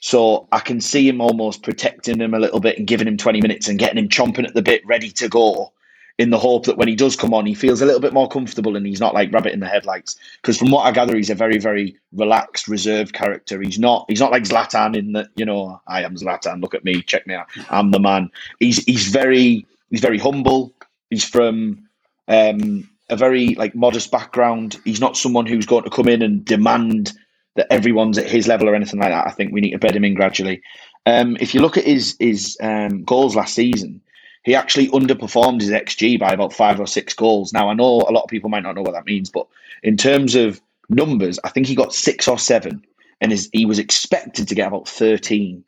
So 0.00 0.46
I 0.52 0.60
can 0.60 0.80
see 0.80 1.08
him 1.08 1.20
almost 1.20 1.62
protecting 1.62 2.20
him 2.20 2.34
a 2.34 2.38
little 2.38 2.60
bit 2.60 2.78
and 2.78 2.86
giving 2.86 3.08
him 3.08 3.16
20 3.16 3.40
minutes 3.40 3.68
and 3.68 3.78
getting 3.78 3.98
him 3.98 4.08
chomping 4.08 4.46
at 4.46 4.54
the 4.54 4.62
bit, 4.62 4.86
ready 4.86 5.10
to 5.10 5.28
go, 5.28 5.72
in 6.18 6.30
the 6.30 6.38
hope 6.38 6.66
that 6.66 6.76
when 6.76 6.88
he 6.88 6.96
does 6.96 7.14
come 7.14 7.32
on, 7.32 7.46
he 7.46 7.54
feels 7.54 7.80
a 7.80 7.86
little 7.86 8.00
bit 8.00 8.12
more 8.12 8.28
comfortable 8.28 8.76
and 8.76 8.84
he's 8.84 9.00
not 9.00 9.14
like 9.14 9.32
rabbit 9.32 9.52
in 9.52 9.60
the 9.60 9.68
headlights. 9.68 10.16
Because 10.42 10.58
from 10.58 10.70
what 10.70 10.82
I 10.82 10.90
gather, 10.90 11.16
he's 11.16 11.30
a 11.30 11.34
very, 11.34 11.58
very 11.58 11.96
relaxed, 12.12 12.66
reserved 12.66 13.12
character. 13.12 13.60
He's 13.62 13.78
not 13.78 14.04
he's 14.08 14.20
not 14.20 14.32
like 14.32 14.42
Zlatan 14.42 14.96
in 14.96 15.12
that, 15.12 15.28
you 15.36 15.44
know, 15.44 15.80
I 15.86 16.02
am 16.02 16.16
Zlatan, 16.16 16.60
look 16.60 16.74
at 16.74 16.84
me, 16.84 17.02
check 17.02 17.26
me 17.26 17.34
out. 17.34 17.46
I'm 17.70 17.92
the 17.92 18.00
man. 18.00 18.30
He's 18.58 18.84
he's 18.84 19.08
very 19.08 19.64
he's 19.90 20.00
very 20.00 20.18
humble. 20.18 20.74
He's 21.08 21.24
from 21.24 21.88
um, 22.26 22.90
a 23.08 23.16
very 23.16 23.54
like 23.54 23.76
modest 23.76 24.10
background. 24.10 24.80
He's 24.84 25.00
not 25.00 25.16
someone 25.16 25.46
who's 25.46 25.66
going 25.66 25.84
to 25.84 25.90
come 25.90 26.08
in 26.08 26.22
and 26.22 26.44
demand 26.44 27.12
that 27.58 27.72
everyone's 27.72 28.18
at 28.18 28.28
his 28.28 28.46
level 28.46 28.68
or 28.68 28.74
anything 28.76 29.00
like 29.00 29.10
that. 29.10 29.26
I 29.26 29.30
think 29.30 29.52
we 29.52 29.60
need 29.60 29.72
to 29.72 29.78
bed 29.78 29.96
him 29.96 30.04
in 30.04 30.14
gradually. 30.14 30.62
Um, 31.06 31.36
if 31.40 31.54
you 31.54 31.60
look 31.60 31.76
at 31.76 31.84
his 31.84 32.16
his 32.20 32.56
um, 32.62 33.02
goals 33.02 33.34
last 33.34 33.54
season, 33.54 34.00
he 34.44 34.54
actually 34.54 34.88
underperformed 34.88 35.60
his 35.60 35.70
xG 35.70 36.20
by 36.20 36.32
about 36.32 36.52
five 36.52 36.78
or 36.78 36.86
six 36.86 37.14
goals. 37.14 37.52
Now 37.52 37.68
I 37.68 37.74
know 37.74 38.02
a 38.08 38.12
lot 38.12 38.22
of 38.22 38.30
people 38.30 38.48
might 38.48 38.62
not 38.62 38.76
know 38.76 38.82
what 38.82 38.94
that 38.94 39.06
means, 39.06 39.28
but 39.28 39.48
in 39.82 39.96
terms 39.96 40.36
of 40.36 40.60
numbers, 40.88 41.40
I 41.42 41.48
think 41.48 41.66
he 41.66 41.74
got 41.74 41.92
six 41.92 42.28
or 42.28 42.38
seven, 42.38 42.84
and 43.20 43.32
his, 43.32 43.50
he 43.52 43.66
was 43.66 43.80
expected 43.80 44.48
to 44.48 44.54
get 44.54 44.68
about 44.68 44.88
thirteen. 44.88 45.64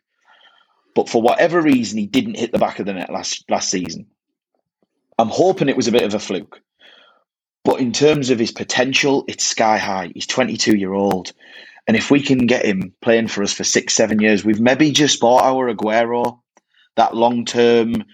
But 0.95 1.09
for 1.09 1.21
whatever 1.21 1.61
reason, 1.61 1.99
he 1.99 2.07
didn't 2.07 2.39
hit 2.39 2.53
the 2.53 2.59
back 2.59 2.79
of 2.79 2.87
the 2.87 2.93
net 2.93 3.13
last 3.13 3.51
last 3.51 3.69
season. 3.69 4.07
I'm 5.19 5.29
hoping 5.29 5.69
it 5.69 5.77
was 5.77 5.89
a 5.89 5.93
bit 5.93 6.05
of 6.05 6.15
a 6.15 6.21
fluke. 6.21 6.61
But 7.65 7.81
in 7.81 7.93
terms 7.93 8.31
of 8.31 8.39
his 8.39 8.53
potential, 8.53 9.25
it's 9.29 9.45
sky 9.45 9.77
high. 9.77 10.13
He's 10.15 10.27
22 10.27 10.77
year 10.77 10.93
old. 10.95 11.33
And 11.87 11.97
if 11.97 12.11
we 12.11 12.23
can 12.23 12.47
get 12.47 12.65
him 12.65 12.95
playing 13.01 13.29
for 13.29 13.43
us 13.43 13.53
for 13.53 13.65
six, 13.65 13.95
seven 13.95 14.21
years, 14.21 14.45
we've 14.45 14.61
maybe 14.61 14.91
just 14.93 15.21
bought 15.21 15.43
our 15.43 15.73
Aguero, 15.73 16.41
that 16.97 17.17
long 17.17 17.45
term 17.45 18.05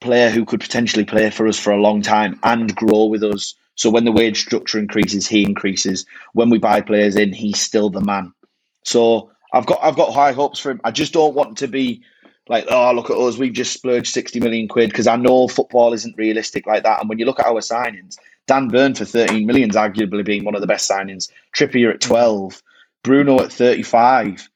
player 0.00 0.30
who 0.30 0.44
could 0.44 0.60
potentially 0.60 1.04
play 1.04 1.30
for 1.30 1.46
us 1.46 1.58
for 1.58 1.72
a 1.72 1.80
long 1.80 2.02
time 2.02 2.38
and 2.42 2.74
grow 2.74 3.04
with 3.04 3.22
us. 3.22 3.54
So 3.74 3.90
when 3.90 4.04
the 4.04 4.12
wage 4.12 4.40
structure 4.40 4.78
increases, 4.78 5.26
he 5.26 5.44
increases. 5.44 6.06
When 6.32 6.50
we 6.50 6.58
buy 6.58 6.80
players 6.80 7.16
in, 7.16 7.32
he's 7.32 7.60
still 7.60 7.90
the 7.90 8.00
man. 8.00 8.32
So 8.84 9.30
I've 9.52 9.66
got 9.66 9.78
I've 9.82 9.96
got 9.96 10.12
high 10.12 10.32
hopes 10.32 10.58
for 10.58 10.70
him. 10.70 10.80
I 10.84 10.90
just 10.90 11.12
don't 11.12 11.34
want 11.34 11.58
to 11.58 11.68
be 11.68 12.02
like, 12.48 12.66
oh, 12.68 12.92
look 12.92 13.10
at 13.10 13.16
us, 13.16 13.38
we've 13.38 13.52
just 13.52 13.72
splurged 13.72 14.12
60 14.12 14.40
million 14.40 14.66
quid 14.66 14.90
because 14.90 15.06
I 15.06 15.14
know 15.14 15.46
football 15.46 15.92
isn't 15.92 16.18
realistic 16.18 16.66
like 16.66 16.82
that. 16.82 16.98
And 17.00 17.08
when 17.08 17.18
you 17.18 17.24
look 17.24 17.38
at 17.38 17.46
our 17.46 17.60
signings, 17.60 18.16
Dan 18.46 18.66
Burn 18.66 18.94
for 18.94 19.04
13 19.04 19.46
million 19.46 19.70
is 19.70 19.76
arguably 19.76 20.24
being 20.24 20.44
one 20.44 20.56
of 20.56 20.60
the 20.60 20.66
best 20.66 20.90
signings. 20.90 21.30
Trippier 21.56 21.94
at 21.94 22.00
12, 22.00 22.60
Bruno 23.04 23.40
at 23.40 23.52
35. 23.52 24.48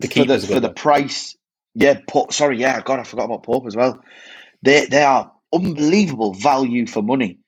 The 0.00 0.08
for 0.08 0.24
the, 0.24 0.38
good 0.38 0.40
for 0.40 0.60
the 0.60 0.70
price, 0.70 1.36
yeah, 1.74 2.00
Pope, 2.08 2.32
sorry, 2.32 2.58
yeah, 2.58 2.80
God, 2.82 3.00
I 3.00 3.04
forgot 3.04 3.26
about 3.26 3.44
Pope 3.44 3.66
as 3.66 3.76
well. 3.76 4.02
They, 4.62 4.86
they 4.86 5.02
are 5.02 5.32
unbelievable 5.54 6.34
value 6.34 6.86
for 6.86 7.02
money. 7.02 7.40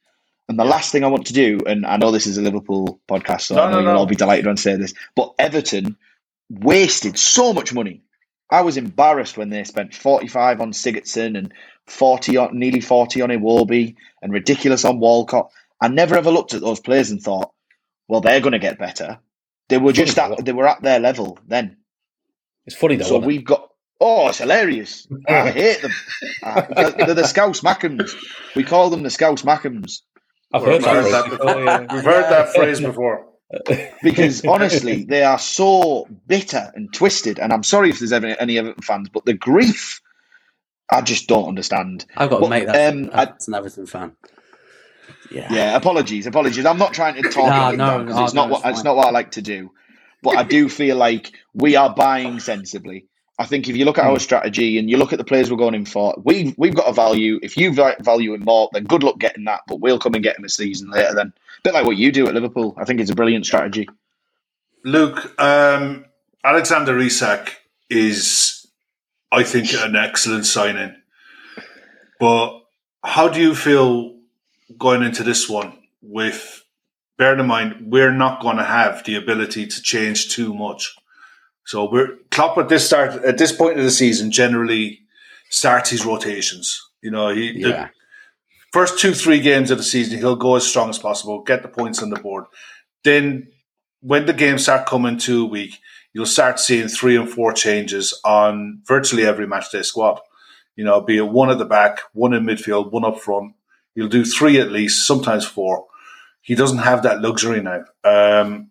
And 0.48 0.58
the 0.58 0.64
last 0.64 0.92
thing 0.92 1.04
I 1.04 1.08
want 1.08 1.26
to 1.28 1.32
do, 1.34 1.60
and 1.66 1.86
I 1.86 1.96
know 1.98 2.10
this 2.12 2.26
is 2.26 2.38
a 2.38 2.42
Liverpool 2.42 3.00
podcast, 3.08 3.42
so 3.42 3.56
No, 3.56 3.62
I 3.62 3.70
know 3.70 3.80
no, 3.80 3.80
you'll 3.80 3.94
no. 3.94 3.98
all 3.98 4.06
be 4.06 4.16
delighted 4.16 4.46
when 4.46 4.54
I 4.54 4.60
say 4.60 4.76
this, 4.76 4.94
but 5.16 5.34
Everton 5.38 5.96
wasted 6.50 7.18
so 7.18 7.52
much 7.52 7.72
money 7.74 8.02
I 8.50 8.62
was 8.62 8.78
embarrassed 8.78 9.38
when 9.38 9.50
they 9.50 9.64
spent 9.64 9.94
45 9.94 10.62
on 10.62 10.72
Sigurdsson 10.72 11.38
and 11.38 11.54
40 11.88 12.38
on, 12.38 12.58
nearly 12.58 12.80
40 12.80 13.22
on 13.22 13.30
Iwobi 13.30 13.96
and 14.22 14.32
ridiculous 14.32 14.86
on 14.86 15.00
Walcott. 15.00 15.52
I 15.82 15.88
never 15.88 16.16
ever 16.16 16.32
looked 16.32 16.54
at 16.54 16.62
those 16.62 16.80
players 16.80 17.12
and 17.12 17.22
thought, 17.22 17.52
well, 18.08 18.22
they're 18.22 18.40
going 18.40 18.52
to 18.54 18.60
get 18.60 18.78
better. 18.78 19.20
They 19.70 19.78
were 19.78 19.92
just 19.92 20.18
at, 20.18 20.44
they 20.44 20.52
were 20.52 20.68
at 20.68 20.82
their 20.82 21.00
level 21.00 21.38
then. 21.46 21.78
It's 22.66 22.76
funny 22.76 22.96
though. 22.96 23.04
So 23.04 23.14
isn't 23.16 23.24
it? 23.24 23.26
we've 23.26 23.44
got. 23.44 23.68
Oh, 24.02 24.28
it's 24.28 24.38
hilarious. 24.38 25.06
I 25.28 25.50
hate 25.52 25.82
them. 25.82 25.92
Uh, 26.42 26.90
they're 26.90 27.14
the 27.14 27.24
Scouse 27.26 27.60
Mackhams. 27.60 28.14
We 28.56 28.64
call 28.64 28.88
them 28.90 29.02
the 29.02 29.10
Scouse 29.10 29.42
Mackhams 29.42 30.00
I've 30.52 30.62
heard 30.62 30.82
We've 30.82 30.84
heard 30.84 31.04
that. 31.12 31.30
that 31.30 31.30
phrase 31.30 31.40
before. 31.40 31.54
before, 31.54 31.64
yeah. 31.64 31.78
We've 31.94 32.04
heard 32.04 32.30
that 32.30 32.54
phrase 32.54 32.80
before. 32.80 33.26
because 34.02 34.44
honestly, 34.46 35.04
they 35.04 35.22
are 35.22 35.38
so 35.38 36.06
bitter 36.26 36.70
and 36.74 36.92
twisted. 36.94 37.38
And 37.38 37.52
I'm 37.52 37.62
sorry 37.64 37.90
if 37.90 37.98
there's 37.98 38.12
ever 38.12 38.28
any 38.28 38.58
Everton 38.58 38.82
fans, 38.82 39.08
but 39.10 39.24
the 39.26 39.34
grief, 39.34 40.00
I 40.90 41.02
just 41.02 41.28
don't 41.28 41.48
understand. 41.48 42.06
I've 42.16 42.30
got 42.30 42.36
to 42.36 42.40
Well, 42.42 42.50
make 42.50 42.66
that. 42.66 42.94
um, 42.94 43.10
I- 43.12 43.26
that's 43.26 43.48
an 43.48 43.54
Everton 43.54 43.86
fan. 43.86 44.12
Yeah. 45.30 45.52
Yeah, 45.52 45.76
apologies, 45.76 46.26
apologies. 46.26 46.66
I'm 46.66 46.78
not 46.78 46.94
trying 46.94 47.16
to 47.22 47.28
talk 47.30 47.46
No, 47.48 47.70
no, 47.72 48.02
no, 48.02 48.24
it's 48.24 48.34
no, 48.34 48.42
not 48.42 48.50
what 48.50 48.64
it's 48.66 48.78
it's 48.78 48.84
not 48.84 48.96
what 48.96 49.08
I 49.08 49.10
like 49.10 49.32
to 49.32 49.42
do. 49.42 49.72
But 50.22 50.36
I 50.38 50.44
do 50.44 50.68
feel 50.68 50.96
like 50.96 51.32
we 51.54 51.76
are 51.76 51.94
buying 51.94 52.40
sensibly. 52.40 53.06
I 53.38 53.46
think 53.46 53.68
if 53.68 53.76
you 53.76 53.84
look 53.86 53.98
at 53.98 54.04
Hmm. 54.04 54.10
our 54.10 54.18
strategy 54.20 54.78
and 54.78 54.90
you 54.90 54.98
look 54.98 55.12
at 55.12 55.18
the 55.18 55.24
players 55.24 55.50
we're 55.50 55.56
going 55.58 55.74
in 55.74 55.86
for, 55.86 56.14
we've 56.24 56.54
we've 56.58 56.74
got 56.74 56.88
a 56.88 56.92
value. 56.92 57.38
If 57.42 57.56
you 57.56 57.72
va- 57.74 57.96
value 58.00 58.34
him 58.34 58.42
more, 58.44 58.70
then 58.72 58.84
good 58.84 59.02
luck 59.02 59.18
getting 59.18 59.44
that. 59.44 59.62
But 59.68 59.80
we'll 59.80 59.98
come 59.98 60.14
and 60.14 60.24
get 60.24 60.38
him 60.38 60.44
a 60.44 60.48
season 60.50 60.90
later. 60.90 61.14
Then, 61.14 61.28
a 61.28 61.62
bit 61.64 61.74
like 61.74 61.86
what 61.86 61.96
you 61.98 62.12
do 62.12 62.28
at 62.28 62.34
Liverpool. 62.34 62.74
I 62.78 62.84
think 62.84 63.00
it's 63.00 63.10
a 63.10 63.14
brilliant 63.16 63.46
strategy. 63.46 63.88
Luke, 64.84 65.40
um, 65.40 66.06
Alexander 66.44 66.98
Isak 66.98 67.58
is, 67.90 68.66
I 69.32 69.44
think, 69.44 69.72
an 69.74 69.96
excellent 69.96 70.46
signing. 70.46 70.96
But 72.20 72.60
how 73.04 73.28
do 73.28 73.40
you 73.40 73.54
feel 73.54 74.16
going 74.78 75.02
into 75.02 75.22
this 75.22 75.48
one 75.48 75.78
with, 76.02 76.64
bearing 77.18 77.40
in 77.40 77.46
mind, 77.46 77.76
we're 77.90 78.12
not 78.12 78.40
going 78.40 78.56
to 78.56 78.64
have 78.64 79.04
the 79.04 79.16
ability 79.16 79.66
to 79.66 79.82
change 79.82 80.34
too 80.34 80.54
much. 80.54 80.94
So 81.66 81.88
we're 81.90 82.16
Klopp 82.30 82.58
at 82.58 82.68
this 82.68 82.86
start 82.86 83.22
at 83.24 83.38
this 83.38 83.52
point 83.52 83.78
of 83.78 83.84
the 83.84 83.90
season 83.90 84.30
generally 84.30 85.00
starts 85.50 85.90
his 85.90 86.04
rotations. 86.04 86.80
You 87.02 87.10
know, 87.10 87.28
he 87.28 87.62
the 87.62 87.90
first 88.72 88.98
two 88.98 89.14
three 89.14 89.40
games 89.40 89.70
of 89.70 89.78
the 89.78 89.84
season 89.84 90.18
he'll 90.18 90.36
go 90.36 90.56
as 90.56 90.66
strong 90.66 90.90
as 90.90 90.98
possible, 90.98 91.42
get 91.42 91.62
the 91.62 91.68
points 91.68 92.02
on 92.02 92.10
the 92.10 92.18
board. 92.18 92.44
Then 93.04 93.48
when 94.00 94.26
the 94.26 94.32
games 94.32 94.62
start 94.62 94.86
coming 94.86 95.18
to 95.18 95.44
a 95.44 95.48
week, 95.48 95.78
you'll 96.12 96.26
start 96.26 96.58
seeing 96.58 96.88
three 96.88 97.16
and 97.16 97.28
four 97.28 97.52
changes 97.52 98.18
on 98.24 98.82
virtually 98.86 99.24
every 99.24 99.46
match 99.46 99.70
day 99.70 99.82
squad. 99.82 100.20
You 100.76 100.84
know, 100.84 101.00
be 101.00 101.18
it 101.18 101.28
one 101.28 101.50
at 101.50 101.58
the 101.58 101.64
back, 101.64 102.00
one 102.14 102.32
in 102.32 102.44
midfield, 102.44 102.90
one 102.90 103.04
up 103.04 103.20
front. 103.20 103.54
You'll 103.94 104.08
do 104.08 104.24
three 104.24 104.58
at 104.58 104.72
least, 104.72 105.06
sometimes 105.06 105.46
four. 105.46 105.86
He 106.42 106.54
doesn't 106.54 106.78
have 106.78 107.02
that 107.02 107.20
luxury 107.20 107.60
now. 107.60 107.84
Um, 108.04 108.70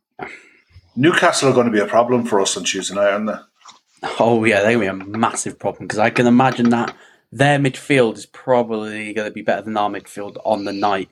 Newcastle 0.96 1.50
are 1.50 1.54
going 1.54 1.68
to 1.68 1.72
be 1.72 1.80
a 1.80 1.86
problem 1.86 2.26
for 2.26 2.42
us 2.42 2.58
on 2.58 2.64
Tuesday 2.64 2.96
night, 2.96 3.12
aren't 3.12 3.28
they? 3.28 4.10
Oh 4.20 4.44
yeah, 4.46 4.62
they're 4.62 4.78
going 4.78 5.00
to 5.00 5.06
be 5.06 5.14
a 5.14 5.18
massive 5.18 5.60
problem 5.60 5.86
because 5.86 6.00
I 6.00 6.10
can 6.10 6.28
imagine 6.28 6.70
that 6.70 6.96
their 7.32 7.60
midfield 7.60 8.18
is 8.18 8.26
probably 8.26 9.14
going 9.14 9.28
to 9.28 9.34
be 9.34 9.42
better 9.42 9.62
than 9.62 9.78
our 9.78 9.90
midfield 9.90 10.38
on 10.46 10.66
the 10.66 10.74
night, 10.74 11.10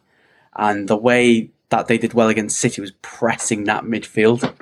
and 0.56 0.88
the 0.88 0.98
way 0.98 1.52
that 1.70 1.88
they 1.88 1.98
did 1.98 2.14
well 2.14 2.30
against 2.30 2.60
City 2.60 2.82
was 2.82 2.92
pressing 3.02 3.66
that 3.66 3.84
midfield. 3.84 4.54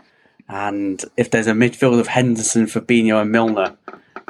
And 0.47 1.03
if 1.17 1.31
there's 1.31 1.47
a 1.47 1.53
midfield 1.53 1.99
of 1.99 2.07
Henderson, 2.07 2.65
Fabinho, 2.65 3.21
and 3.21 3.31
Milner 3.31 3.77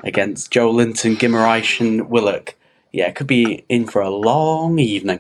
against 0.04 0.52
Joe 0.52 0.72
Linton, 0.72 1.16
Guimarães, 1.16 1.80
and 1.80 2.10
Willock, 2.10 2.56
yeah, 2.96 3.08
it 3.08 3.16
could 3.16 3.28
be 3.28 3.66
in 3.70 3.86
for 3.88 4.02
a 4.02 4.10
long 4.10 4.80
evening. 4.80 5.20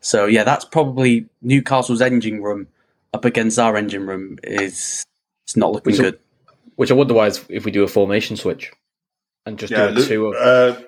So 0.00 0.26
yeah, 0.26 0.42
that's 0.44 0.64
probably 0.64 1.26
Newcastle's 1.42 2.00
engine 2.02 2.42
room 2.42 2.66
up 3.14 3.24
against 3.24 3.58
our 3.58 3.76
engine 3.76 4.06
room 4.06 4.38
is 4.42 5.04
it's 5.46 5.56
not 5.56 5.72
looking 5.72 5.92
Which 5.92 5.94
is- 5.94 6.00
good. 6.00 6.18
Which 6.76 6.90
I 6.90 6.94
wonder 6.94 7.14
why 7.14 7.26
is 7.26 7.44
if 7.50 7.64
we 7.66 7.70
do 7.70 7.84
a 7.84 7.88
formation 7.88 8.36
switch 8.36 8.72
and 9.46 9.58
just 9.58 9.70
Yeah, 9.70 9.88
do 9.88 9.92
a 9.92 9.94
Luke, 9.94 10.08
two 10.08 10.26
of 10.28 10.34
uh, 10.34 10.80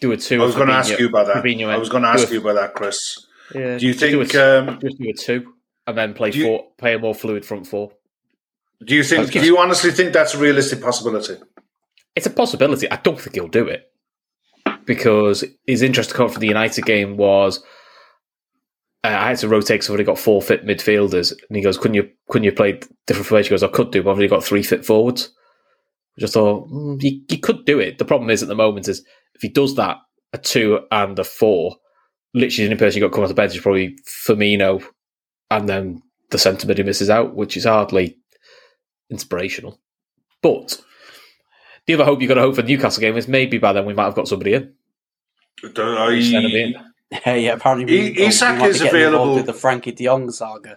do 0.00 0.10
a 0.12 0.16
two. 0.16 0.42
I 0.42 0.46
was 0.46 0.54
going 0.54 0.68
to 0.68 0.74
ask 0.74 0.98
you 0.98 1.06
about 1.06 1.26
that. 1.26 1.44
Fabinho 1.44 1.68
I 1.68 1.76
was 1.76 1.88
going 1.90 2.02
to 2.02 2.08
ask 2.08 2.28
a- 2.30 2.32
you 2.32 2.40
about 2.40 2.54
that, 2.54 2.74
Chris. 2.74 3.26
Yeah, 3.54 3.76
Do 3.78 3.86
you 3.86 3.92
just 3.92 4.00
do 4.00 4.20
a 4.20 4.24
think? 4.24 4.32
t- 4.32 4.38
Um, 4.38 4.78
just 4.80 4.98
do 4.98 5.08
a 5.08 5.12
two 5.12 5.52
and 5.86 5.96
then 5.98 6.14
play 6.14 6.30
Do 6.30 6.38
you- 6.38 6.44
four, 6.46 6.66
play 6.78 6.94
a 6.94 6.98
more 6.98 7.14
fluid 7.14 7.44
front 7.44 7.66
four? 7.66 7.92
do 8.84 8.94
you 8.94 9.02
think? 9.04 9.28
Okay. 9.28 9.40
Do 9.40 9.46
you 9.46 9.58
honestly 9.58 9.90
think 9.90 10.12
that's 10.12 10.34
a 10.34 10.38
realistic 10.38 10.80
possibility? 10.80 11.36
It's 12.16 12.26
a 12.26 12.30
possibility. 12.30 12.90
I 12.90 12.96
don't 12.96 13.20
think 13.20 13.34
he'll 13.36 13.48
do 13.48 13.66
it 13.68 13.92
because 14.88 15.44
his 15.66 15.82
interest 15.82 16.10
to 16.10 16.16
come 16.16 16.30
from 16.30 16.40
the 16.40 16.48
United 16.48 16.86
game 16.86 17.18
was 17.18 17.62
uh, 19.04 19.08
I 19.08 19.28
had 19.28 19.38
to 19.38 19.48
rotate 19.48 19.74
because 19.74 19.86
I've 19.86 19.90
already 19.90 20.04
got 20.04 20.18
four 20.18 20.42
fit 20.42 20.66
midfielders, 20.66 21.30
and 21.30 21.56
he 21.56 21.62
goes, 21.62 21.78
"Couldn't 21.78 21.94
you? 21.94 22.10
Couldn't 22.28 22.44
you 22.44 22.52
play 22.52 22.80
different 23.06 23.28
formation?" 23.28 23.50
He 23.50 23.50
goes, 23.50 23.62
"I 23.62 23.68
could 23.68 23.92
do, 23.92 24.02
but 24.02 24.10
I've 24.10 24.16
already 24.16 24.28
got 24.28 24.42
three 24.42 24.64
fit 24.64 24.84
forwards." 24.84 25.30
I 26.16 26.22
just 26.22 26.34
thought 26.34 26.68
mm, 26.68 27.00
you 27.02 27.38
could 27.38 27.64
do 27.64 27.78
it. 27.78 27.98
The 27.98 28.04
problem 28.04 28.30
is 28.30 28.42
at 28.42 28.48
the 28.48 28.56
moment 28.56 28.88
is 28.88 29.04
if 29.34 29.42
he 29.42 29.48
does 29.48 29.76
that 29.76 29.98
a 30.32 30.38
two 30.38 30.80
and 30.90 31.16
a 31.18 31.22
four, 31.22 31.76
literally 32.34 32.66
the 32.66 32.72
only 32.72 32.78
person 32.78 33.00
you 33.00 33.06
got 33.06 33.12
coming 33.12 33.24
off 33.24 33.28
the 33.28 33.34
bench 33.34 33.54
is 33.54 33.60
probably 33.60 33.96
Firmino, 34.26 34.82
and 35.50 35.68
then 35.68 36.02
the 36.30 36.38
centre 36.38 36.66
mid 36.66 36.78
he 36.78 36.82
misses 36.82 37.10
out, 37.10 37.36
which 37.36 37.56
is 37.56 37.66
hardly 37.66 38.16
inspirational. 39.10 39.78
But 40.42 40.80
the 41.86 41.94
other 41.94 42.04
hope 42.04 42.20
you've 42.20 42.28
got 42.28 42.34
to 42.34 42.40
hope 42.40 42.56
for 42.56 42.62
the 42.62 42.68
Newcastle 42.68 43.00
game 43.00 43.16
is 43.16 43.28
maybe 43.28 43.58
by 43.58 43.72
then 43.72 43.86
we 43.86 43.94
might 43.94 44.04
have 44.04 44.14
got 44.14 44.28
somebody 44.28 44.54
in. 44.54 44.74
Do 45.74 45.96
I- 45.96 46.12
Instead 46.14 46.44
of 46.44 46.52
in. 46.52 46.74
Yeah, 47.10 47.34
yeah. 47.34 47.52
Apparently, 47.54 47.84
we, 47.86 48.24
I- 48.24 48.26
Isak 48.28 48.54
we 48.54 48.58
might 48.60 48.70
is 48.70 48.80
available- 48.82 49.34
with 49.36 49.46
the 49.46 49.52
Frenkie 49.52 49.94
De 49.96 50.04
Jong 50.04 50.30
saga. 50.30 50.76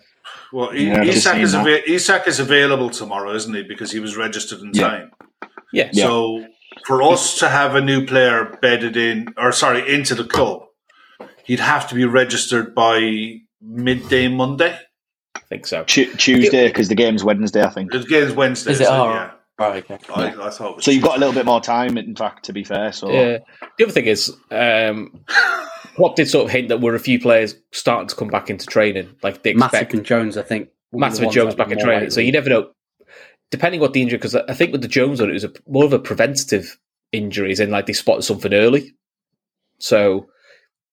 Well, 0.53 0.69
I- 0.71 0.75
Yeah, 0.75 1.01
I've 1.01 1.07
Isak 1.09 1.37
is 1.37 1.51
that. 1.51 1.67
ava- 1.67 1.91
Isak 1.91 2.27
is 2.27 2.39
available 2.39 2.89
tomorrow, 2.89 3.33
isn't 3.35 3.53
he? 3.53 3.63
Because 3.63 3.91
he 3.91 3.99
was 3.99 4.15
registered 4.17 4.59
in 4.61 4.71
Yeah. 4.73 4.87
time. 4.87 5.11
Yeah, 5.73 5.89
Yeah. 5.93 6.05
So 6.05 6.45
for 6.85 7.01
us 7.03 7.37
to 7.39 7.49
have 7.49 7.75
a 7.75 7.81
new 7.81 8.05
player 8.05 8.57
bedded 8.61 8.95
in, 8.97 9.33
or 9.37 9.51
sorry, 9.51 9.93
into 9.93 10.15
the 10.15 10.23
club, 10.23 10.63
he'd 11.43 11.59
have 11.59 11.87
to 11.89 11.95
be 11.95 12.05
registered 12.05 12.73
by 12.73 13.41
midday 13.61 14.27
Monday. 14.29 14.77
I 15.35 15.39
think 15.49 15.67
so. 15.67 15.83
Tu- 15.85 16.13
Tuesday 16.15 16.67
because 16.67 16.87
the 16.89 16.95
game's 16.95 17.23
Wednesday, 17.23 17.61
I 17.63 17.69
think. 17.69 17.91
The 17.91 17.99
game's 17.99 18.33
Wednesday. 18.33 18.71
Is 18.71 18.81
it? 18.81 18.87
so, 18.87 18.93
Oh, 18.93 19.13
yeah. 19.13 19.31
Right. 19.61 19.89
Okay. 19.89 20.13
I, 20.13 20.47
I 20.47 20.49
thought. 20.49 20.83
So 20.83 20.91
you've 20.91 21.03
got 21.03 21.17
a 21.17 21.19
little 21.19 21.33
bit 21.33 21.45
more 21.45 21.61
time, 21.61 21.97
in 21.97 22.15
fact, 22.15 22.45
to 22.45 22.53
be 22.53 22.63
fair. 22.63 22.91
So 22.91 23.11
Yeah. 23.11 23.39
The 23.77 23.83
other 23.85 23.93
thing 23.93 24.05
is, 24.05 24.35
um, 24.51 25.23
Klopp 25.95 26.15
did 26.15 26.29
sort 26.29 26.45
of 26.45 26.51
hint 26.51 26.69
that 26.69 26.81
we're 26.81 26.95
a 26.95 26.99
few 26.99 27.19
players 27.19 27.55
starting 27.71 28.07
to 28.07 28.15
come 28.15 28.29
back 28.29 28.49
into 28.49 28.65
training, 28.65 29.15
like 29.23 29.43
they 29.43 29.53
Matip 29.53 29.65
expect. 29.65 29.93
and 29.93 30.05
Jones, 30.05 30.37
I 30.37 30.43
think. 30.43 30.69
will 30.91 30.99
be 30.99 31.15
the 31.15 31.19
Matip 31.21 31.23
and 31.23 31.31
Jones 31.31 31.55
back 31.55 31.71
in 31.71 31.77
more 31.77 31.85
training, 31.85 32.09
so 32.09 32.21
you 32.21 32.31
never 32.31 32.49
know. 32.49 32.71
Depending 33.49 33.81
what 33.81 33.91
the 33.93 34.01
injury, 34.01 34.17
because 34.17 34.35
I 34.35 34.53
think 34.53 34.71
with 34.71 34.81
the 34.81 34.87
Jones 34.87 35.19
one, 35.19 35.29
it 35.29 35.33
was 35.33 35.43
a, 35.43 35.51
more 35.67 35.83
of 35.83 35.91
a 35.91 35.99
preventative 35.99 36.77
injury, 37.11 37.47
injuries, 37.47 37.59
and 37.59 37.71
like 37.71 37.85
they 37.85 37.93
spotted 37.93 38.23
something 38.23 38.53
early. 38.53 38.95
So 39.79 40.27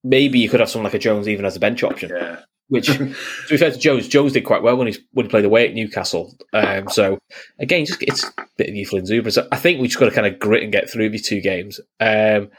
maybe 0.03 0.39
you 0.39 0.49
could 0.49 0.61
have 0.61 0.69
someone 0.69 0.85
like 0.85 0.95
a 0.95 0.99
Jones 0.99 1.29
even 1.29 1.45
as 1.45 1.57
a 1.57 1.61
bench 1.61 1.83
option. 1.85 2.11
Yeah. 2.11 2.41
Which, 2.69 2.87
to 2.99 3.15
be 3.49 3.57
fair 3.57 3.71
to 3.71 3.79
Jones, 3.79 4.09
Jones 4.09 4.33
did 4.33 4.45
quite 4.45 4.63
well 4.63 4.77
when 4.77 4.89
he 4.89 4.97
when 5.13 5.27
he 5.27 5.31
played 5.31 5.45
away 5.45 5.69
at 5.69 5.75
Newcastle. 5.75 6.37
Um, 6.53 6.89
so 6.89 7.19
again, 7.59 7.87
just 7.87 8.03
it's 8.03 8.25
a 8.25 8.47
bit 8.57 8.69
of 8.69 8.75
youthful 8.75 8.99
exuberance. 8.99 9.37
So 9.37 9.49
I 9.51 9.57
think 9.57 9.81
we 9.81 9.89
just 9.89 9.99
got 9.99 10.07
to 10.07 10.15
kind 10.15 10.27
of 10.27 10.39
grit 10.39 10.63
and 10.63 10.73
get 10.73 10.91
through 10.91 11.09
these 11.11 11.27
two 11.27 11.41
games. 11.41 11.81
Um, 12.01 12.51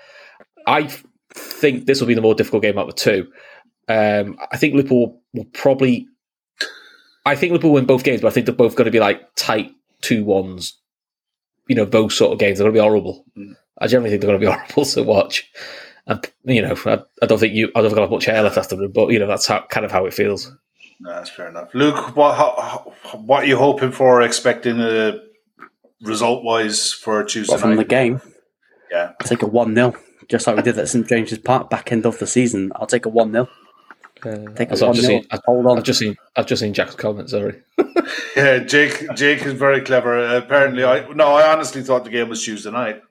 I 0.65 0.89
think 1.33 1.85
this 1.85 1.99
will 1.99 2.07
be 2.07 2.13
the 2.13 2.21
more 2.21 2.35
difficult 2.35 2.63
game 2.63 2.77
out 2.77 2.89
of 2.89 2.95
the 2.95 3.01
two. 3.01 3.31
Um, 3.87 4.37
I 4.51 4.57
think 4.57 4.75
Liverpool 4.75 5.21
will 5.33 5.45
probably. 5.45 6.07
I 7.25 7.35
think 7.35 7.51
Liverpool 7.51 7.73
win 7.73 7.85
both 7.85 8.03
games, 8.03 8.21
but 8.21 8.29
I 8.29 8.31
think 8.31 8.45
they're 8.45 8.55
both 8.55 8.75
going 8.75 8.85
to 8.85 8.91
be 8.91 8.99
like 8.99 9.21
tight 9.35 9.71
two 10.01 10.23
ones. 10.23 10.77
You 11.67 11.75
know, 11.75 11.85
those 11.85 12.15
sort 12.15 12.33
of 12.33 12.39
games 12.39 12.57
they're 12.57 12.65
going 12.65 12.75
to 12.75 12.79
be 12.79 12.83
horrible. 12.83 13.25
I 13.79 13.87
generally 13.87 14.09
think 14.09 14.21
they're 14.21 14.29
going 14.29 14.41
to 14.41 14.45
be 14.45 14.51
horrible 14.51 14.85
to 14.85 15.03
watch. 15.03 15.51
And 16.09 16.27
you 16.43 16.61
know, 16.61 16.75
I, 16.85 16.99
I 17.21 17.25
don't 17.25 17.39
think 17.39 17.53
you. 17.53 17.71
I 17.75 17.81
don't 17.81 17.89
think 17.91 17.97
I'll 17.99 18.05
have 18.05 18.11
much 18.11 18.25
hair 18.25 18.41
left 18.43 18.57
after 18.57 18.75
them, 18.75 18.91
but 18.91 19.11
you 19.11 19.19
know, 19.19 19.27
that's 19.27 19.47
how, 19.47 19.61
kind 19.69 19.85
of 19.85 19.91
how 19.91 20.05
it 20.05 20.13
feels. 20.13 20.51
No, 20.99 21.11
that's 21.11 21.29
fair 21.29 21.47
enough. 21.47 21.69
Luke, 21.73 22.15
what 22.17 22.35
how, 22.35 22.91
what 23.13 23.43
are 23.43 23.47
you 23.47 23.57
hoping 23.57 23.91
for? 23.91 24.21
Expecting 24.21 24.81
uh, 24.81 25.19
a 25.61 25.65
result 26.01 26.43
wise 26.43 26.91
for 26.91 27.23
Tuesday 27.23 27.53
But 27.53 27.61
from 27.61 27.75
the 27.77 27.85
game, 27.85 28.21
Yeah. 28.91 29.11
I'll 29.21 29.27
take 29.27 29.43
a 29.43 29.47
1 29.47 29.75
0, 29.75 29.93
just 30.27 30.45
like 30.47 30.55
we 30.57 30.61
did 30.63 30.77
at 30.77 30.89
St 30.89 31.07
James's 31.07 31.37
Park 31.37 31.69
back 31.69 31.91
end 31.91 32.05
of 32.05 32.19
the 32.19 32.27
season. 32.27 32.71
I'll 32.75 32.87
take 32.87 33.05
a 33.05 33.09
1 33.09 33.31
0. 33.31 33.47
Uh, 34.21 34.35
take 34.55 34.71
a 34.71 34.77
So 34.77 34.87
I've 34.87 34.89
1 34.89 34.95
just 34.95 35.07
0. 35.07 35.19
seen, 35.21 35.27
I've, 35.31 35.39
Hold 35.45 35.67
on. 35.67 35.77
I've 35.77 35.83
just 35.85 35.99
seen, 35.99 36.17
I've 36.35 36.47
just 36.47 36.59
seen 36.61 36.73
Jack's 36.73 36.95
comment. 36.95 37.29
Sorry. 37.29 37.61
Yeah, 38.35 38.59
Jake. 38.59 39.05
Jake 39.15 39.45
is 39.45 39.53
very 39.53 39.81
clever. 39.81 40.17
apparently, 40.37 40.83
I 40.83 41.07
no, 41.13 41.27
I 41.33 41.51
honestly 41.51 41.83
thought 41.83 42.03
the 42.05 42.09
game 42.09 42.29
was 42.29 42.43
Tuesday 42.43 42.71
night, 42.71 43.01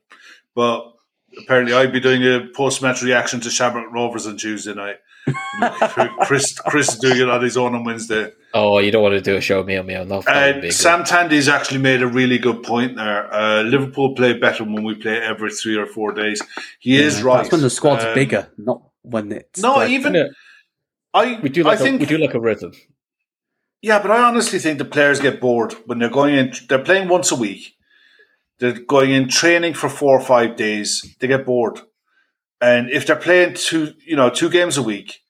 but 0.54 0.94
apparently 1.38 1.74
I'd 1.74 1.92
be 1.92 2.00
doing 2.00 2.22
a 2.22 2.46
post-match 2.54 3.02
reaction 3.02 3.40
to 3.40 3.50
Shamrock 3.50 3.92
Rovers 3.92 4.26
on 4.26 4.36
Tuesday 4.36 4.74
night. 4.74 4.96
Chris 6.22 6.58
Chris 6.58 6.88
is 6.94 6.98
doing 6.98 7.18
it 7.20 7.28
on 7.28 7.42
his 7.42 7.56
own 7.56 7.74
on 7.74 7.84
Wednesday. 7.84 8.32
Oh, 8.54 8.78
you 8.78 8.90
don't 8.90 9.02
want 9.02 9.14
to 9.14 9.20
do 9.20 9.36
a 9.36 9.40
show 9.42 9.62
me 9.62 9.76
on 9.76 9.84
me 9.86 9.94
on 9.94 10.08
that. 10.08 10.24
that 10.24 10.54
would 10.54 10.62
be 10.62 10.68
Uh. 10.68 10.72
Sam 10.72 11.04
Tandy's 11.04 11.48
actually 11.48 11.80
made 11.80 12.00
a 12.02 12.06
really 12.06 12.38
good 12.38 12.62
point 12.62 12.96
there. 12.96 13.32
Uh, 13.32 13.62
Liverpool 13.62 14.14
play 14.14 14.32
better 14.32 14.64
when 14.64 14.82
we 14.84 14.94
play 14.94 15.18
every 15.20 15.50
three 15.50 15.76
or 15.76 15.86
four 15.86 16.12
days. 16.12 16.40
He 16.80 16.96
is 16.96 17.22
right. 17.22 17.38
That's 17.38 17.52
when 17.52 17.60
the 17.60 17.68
squad's 17.70 18.04
Um, 18.04 18.14
bigger, 18.14 18.48
not 18.56 18.82
when 19.02 19.30
it's 19.32 19.60
No, 19.60 19.74
like- 19.74 19.90
even 19.90 20.14
Yeah. 20.14 20.28
I. 21.12 21.38
we 21.42 21.50
do 21.50 21.62
I 21.62 21.70
like 21.72 21.80
a, 21.80 21.82
think 21.82 22.00
we 22.00 22.06
do 22.06 22.16
like 22.18 22.34
a 22.34 22.40
rhythm. 22.40 22.72
Yeah, 23.82 24.00
but 24.00 24.10
I 24.10 24.22
honestly 24.22 24.58
think 24.58 24.78
the 24.78 24.84
players 24.84 25.20
get 25.20 25.40
bored 25.40 25.72
when 25.86 25.98
they're 25.98 26.08
going 26.08 26.34
in. 26.34 26.52
They're 26.68 26.82
playing 26.82 27.08
once 27.08 27.30
a 27.30 27.36
week. 27.36 27.74
They're 28.58 28.72
going 28.80 29.10
in 29.10 29.28
training 29.28 29.74
for 29.74 29.88
four 29.88 30.18
or 30.18 30.24
five 30.24 30.56
days. 30.56 31.14
They 31.18 31.28
get 31.28 31.46
bored, 31.46 31.80
and 32.60 32.90
if 32.90 33.06
they're 33.06 33.16
playing 33.16 33.54
two, 33.54 33.94
you 34.04 34.16
know, 34.16 34.30
two 34.30 34.50
games 34.50 34.76
a 34.76 34.82
week, 34.82 35.22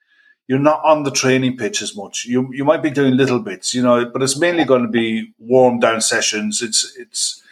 you're 0.46 0.58
not 0.58 0.82
on 0.84 1.02
the 1.02 1.10
training 1.10 1.56
pitch 1.56 1.82
as 1.82 1.96
much. 1.96 2.24
You 2.24 2.48
you 2.52 2.64
might 2.64 2.82
be 2.82 2.90
doing 2.90 3.16
little 3.16 3.40
bits, 3.40 3.74
you 3.74 3.82
know, 3.82 4.06
but 4.06 4.22
it's 4.22 4.38
mainly 4.38 4.64
going 4.64 4.82
to 4.82 4.88
be 4.88 5.32
warm 5.38 5.78
down 5.78 6.00
sessions. 6.00 6.62
It's 6.62 6.96
it's 6.96 7.42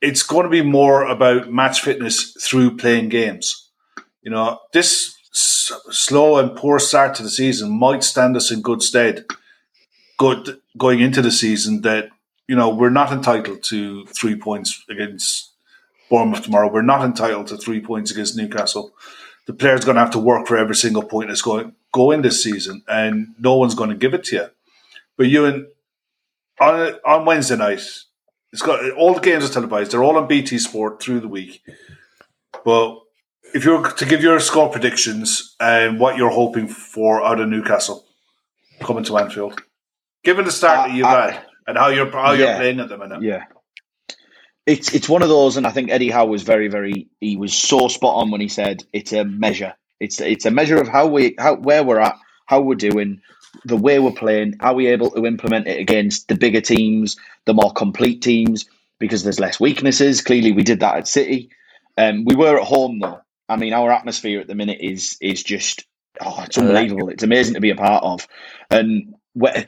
it's 0.00 0.22
going 0.22 0.44
to 0.44 0.50
be 0.50 0.62
more 0.62 1.04
about 1.04 1.52
match 1.52 1.80
fitness 1.80 2.32
through 2.40 2.76
playing 2.76 3.10
games. 3.10 3.70
You 4.22 4.30
know, 4.30 4.60
this 4.72 5.16
s- 5.32 5.72
slow 5.90 6.38
and 6.38 6.56
poor 6.56 6.78
start 6.78 7.14
to 7.16 7.22
the 7.22 7.30
season 7.30 7.70
might 7.70 8.02
stand 8.02 8.36
us 8.36 8.50
in 8.50 8.62
good 8.62 8.82
stead 8.82 9.26
good 10.18 10.60
going 10.78 11.00
into 11.00 11.22
the 11.22 11.30
season 11.30 11.82
that 11.82 12.08
you 12.48 12.56
know 12.56 12.74
we're 12.74 12.90
not 12.90 13.12
entitled 13.12 13.62
to 13.64 14.06
three 14.06 14.36
points 14.36 14.84
against 14.88 15.52
Bournemouth 16.10 16.44
tomorrow. 16.44 16.72
We're 16.72 16.82
not 16.82 17.04
entitled 17.04 17.48
to 17.48 17.56
three 17.56 17.80
points 17.80 18.10
against 18.10 18.36
Newcastle. 18.36 18.94
The 19.46 19.52
player's 19.52 19.84
going 19.84 19.94
to 19.94 20.00
have 20.00 20.10
to 20.12 20.18
work 20.18 20.46
for 20.46 20.56
every 20.56 20.74
single 20.74 21.02
point 21.02 21.28
that's 21.28 21.42
going 21.42 21.72
go 21.92 22.10
in 22.10 22.22
this 22.22 22.42
season, 22.42 22.82
and 22.88 23.34
no 23.38 23.56
one's 23.56 23.74
going 23.74 23.90
to 23.90 23.96
give 23.96 24.14
it 24.14 24.24
to 24.24 24.36
you. 24.36 24.46
But 25.16 25.26
you 25.26 25.44
and 25.46 25.66
on 26.60 26.94
on 27.04 27.24
Wednesday 27.24 27.56
night, 27.56 27.82
it's 28.52 28.62
got 28.62 28.90
all 28.92 29.14
the 29.14 29.20
games 29.20 29.44
are 29.44 29.52
televised. 29.52 29.92
They're 29.92 30.04
all 30.04 30.16
on 30.16 30.28
BT 30.28 30.58
Sport 30.58 31.02
through 31.02 31.20
the 31.20 31.28
week. 31.28 31.62
But 32.64 33.00
if 33.54 33.64
you 33.64 33.76
were 33.76 33.90
to 33.90 34.04
give 34.04 34.22
your 34.22 34.40
score 34.40 34.68
predictions 34.70 35.54
and 35.60 36.00
what 36.00 36.16
you're 36.16 36.30
hoping 36.30 36.68
for 36.68 37.24
out 37.24 37.40
of 37.40 37.48
Newcastle 37.48 38.04
coming 38.80 39.04
to 39.04 39.16
Anfield, 39.18 39.60
given 40.24 40.44
the 40.44 40.50
start 40.50 40.78
Uh, 40.78 40.88
that 40.88 40.94
you've 40.96 41.06
uh, 41.06 41.30
had 41.30 41.42
and 41.66 41.76
how 41.76 41.88
you're 41.88 42.10
how 42.10 42.32
you're 42.32 42.46
yeah. 42.46 42.56
playing 42.56 42.80
at 42.80 42.88
the 42.88 42.98
minute, 42.98 43.22
Yeah. 43.22 43.44
It's 44.66 44.92
it's 44.92 45.08
one 45.08 45.22
of 45.22 45.28
those, 45.28 45.56
and 45.56 45.66
I 45.66 45.70
think 45.70 45.90
Eddie 45.90 46.10
Howe 46.10 46.26
was 46.26 46.42
very 46.42 46.68
very 46.68 47.08
he 47.20 47.36
was 47.36 47.54
so 47.54 47.86
spot 47.88 48.16
on 48.16 48.30
when 48.32 48.40
he 48.40 48.48
said 48.48 48.84
it's 48.92 49.12
a 49.12 49.24
measure. 49.24 49.74
It's 50.00 50.20
it's 50.20 50.44
a 50.44 50.50
measure 50.50 50.80
of 50.80 50.88
how 50.88 51.06
we 51.06 51.36
how 51.38 51.54
where 51.54 51.84
we're 51.84 52.00
at, 52.00 52.16
how 52.46 52.60
we're 52.60 52.74
doing, 52.74 53.20
the 53.64 53.76
way 53.76 54.00
we're 54.00 54.10
playing. 54.10 54.56
Are 54.60 54.74
we 54.74 54.88
able 54.88 55.10
to 55.12 55.24
implement 55.24 55.68
it 55.68 55.78
against 55.78 56.26
the 56.26 56.34
bigger 56.34 56.60
teams, 56.60 57.16
the 57.44 57.54
more 57.54 57.72
complete 57.72 58.22
teams? 58.22 58.66
Because 58.98 59.22
there's 59.22 59.38
less 59.38 59.60
weaknesses. 59.60 60.20
Clearly, 60.20 60.52
we 60.52 60.62
did 60.64 60.80
that 60.80 60.96
at 60.96 61.06
City. 61.06 61.50
Um, 61.96 62.24
we 62.24 62.34
were 62.34 62.58
at 62.58 62.66
home 62.66 62.98
though. 62.98 63.20
I 63.48 63.56
mean, 63.56 63.72
our 63.72 63.92
atmosphere 63.92 64.40
at 64.40 64.48
the 64.48 64.56
minute 64.56 64.78
is 64.80 65.16
is 65.20 65.44
just 65.44 65.84
oh, 66.20 66.42
it's 66.42 66.58
unbelievable. 66.58 67.08
It's 67.08 67.22
amazing 67.22 67.54
to 67.54 67.60
be 67.60 67.70
a 67.70 67.76
part 67.76 68.02
of, 68.02 68.26
and 68.68 69.14
where 69.34 69.66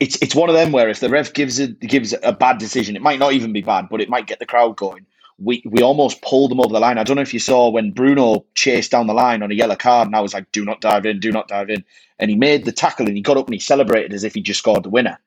it's 0.00 0.20
it's 0.22 0.34
one 0.34 0.48
of 0.48 0.54
them 0.54 0.72
where 0.72 0.88
if 0.88 1.00
the 1.00 1.08
ref 1.08 1.32
gives 1.32 1.58
a 1.58 1.68
gives 1.68 2.14
a 2.22 2.32
bad 2.32 2.58
decision, 2.58 2.96
it 2.96 3.02
might 3.02 3.18
not 3.18 3.32
even 3.32 3.52
be 3.52 3.62
bad, 3.62 3.88
but 3.90 4.00
it 4.00 4.08
might 4.08 4.26
get 4.26 4.38
the 4.38 4.46
crowd 4.46 4.76
going. 4.76 5.06
We 5.38 5.62
we 5.66 5.82
almost 5.82 6.22
pulled 6.22 6.50
them 6.50 6.60
over 6.60 6.72
the 6.72 6.80
line. 6.80 6.98
I 6.98 7.04
don't 7.04 7.16
know 7.16 7.22
if 7.22 7.34
you 7.34 7.40
saw 7.40 7.70
when 7.70 7.92
Bruno 7.92 8.44
chased 8.54 8.90
down 8.90 9.06
the 9.06 9.14
line 9.14 9.42
on 9.42 9.50
a 9.50 9.54
yellow 9.54 9.76
card, 9.76 10.08
and 10.08 10.16
I 10.16 10.20
was 10.20 10.34
like, 10.34 10.52
"Do 10.52 10.64
not 10.64 10.80
dive 10.80 11.06
in, 11.06 11.20
do 11.20 11.32
not 11.32 11.48
dive 11.48 11.70
in," 11.70 11.84
and 12.18 12.30
he 12.30 12.36
made 12.36 12.64
the 12.64 12.72
tackle 12.72 13.06
and 13.06 13.16
he 13.16 13.22
got 13.22 13.36
up 13.36 13.46
and 13.46 13.54
he 13.54 13.60
celebrated 13.60 14.12
as 14.12 14.24
if 14.24 14.34
he 14.34 14.42
just 14.42 14.60
scored 14.60 14.82
the 14.82 14.90
winner. 14.90 15.18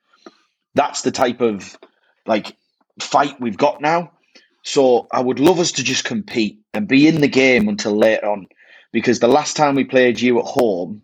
That's 0.75 1.01
the 1.01 1.11
type 1.11 1.41
of 1.41 1.77
like 2.25 2.55
fight 2.99 3.39
we've 3.39 3.57
got 3.57 3.81
now. 3.81 4.11
So 4.63 5.07
I 5.11 5.21
would 5.21 5.39
love 5.39 5.59
us 5.59 5.71
to 5.73 5.83
just 5.83 6.03
compete 6.03 6.59
and 6.73 6.87
be 6.87 7.07
in 7.07 7.21
the 7.21 7.27
game 7.27 7.67
until 7.67 7.95
later 7.95 8.29
on, 8.29 8.47
because 8.91 9.19
the 9.19 9.27
last 9.27 9.55
time 9.55 9.75
we 9.75 9.83
played 9.83 10.19
you 10.21 10.39
at 10.39 10.45
home, 10.45 11.01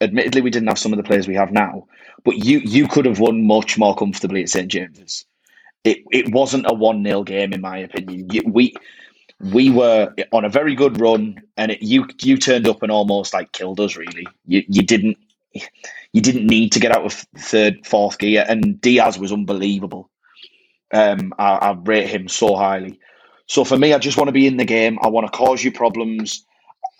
admittedly 0.00 0.42
we 0.42 0.50
didn't 0.50 0.68
have 0.68 0.78
some 0.78 0.92
of 0.92 0.96
the 0.96 1.02
players 1.02 1.26
we 1.26 1.34
have 1.34 1.50
now, 1.50 1.86
but 2.24 2.36
you 2.38 2.60
you 2.60 2.88
could 2.88 3.06
have 3.06 3.20
won 3.20 3.46
much 3.46 3.78
more 3.78 3.94
comfortably 3.96 4.42
at 4.42 4.48
St 4.48 4.68
James's. 4.68 5.24
It 5.84 5.98
it 6.12 6.32
wasn't 6.32 6.66
a 6.70 6.74
one 6.74 7.04
0 7.04 7.24
game 7.24 7.52
in 7.52 7.60
my 7.60 7.78
opinion. 7.78 8.28
We 8.52 8.74
we 9.40 9.70
were 9.70 10.14
on 10.32 10.44
a 10.44 10.50
very 10.50 10.74
good 10.74 11.00
run, 11.00 11.42
and 11.56 11.72
it, 11.72 11.82
you 11.82 12.06
you 12.22 12.36
turned 12.36 12.68
up 12.68 12.82
and 12.82 12.92
almost 12.92 13.34
like 13.34 13.52
killed 13.52 13.80
us. 13.80 13.96
Really, 13.96 14.26
you 14.46 14.62
you 14.68 14.82
didn't 14.82 15.18
you 16.12 16.20
didn't 16.20 16.46
need 16.46 16.72
to 16.72 16.80
get 16.80 16.94
out 16.96 17.04
of 17.04 17.12
third 17.38 17.86
fourth 17.86 18.18
gear, 18.18 18.44
and 18.48 18.80
Diaz 18.80 19.18
was 19.18 19.32
unbelievable. 19.32 20.10
Um, 20.92 21.32
I, 21.38 21.54
I 21.56 21.72
rate 21.72 22.08
him 22.08 22.28
so 22.28 22.56
highly. 22.56 22.98
So 23.46 23.64
for 23.64 23.76
me, 23.78 23.92
I 23.94 23.98
just 23.98 24.16
want 24.16 24.28
to 24.28 24.32
be 24.32 24.46
in 24.46 24.56
the 24.58 24.64
game. 24.64 24.98
I 25.02 25.08
want 25.08 25.30
to 25.30 25.36
cause 25.36 25.62
you 25.64 25.72
problems. 25.72 26.44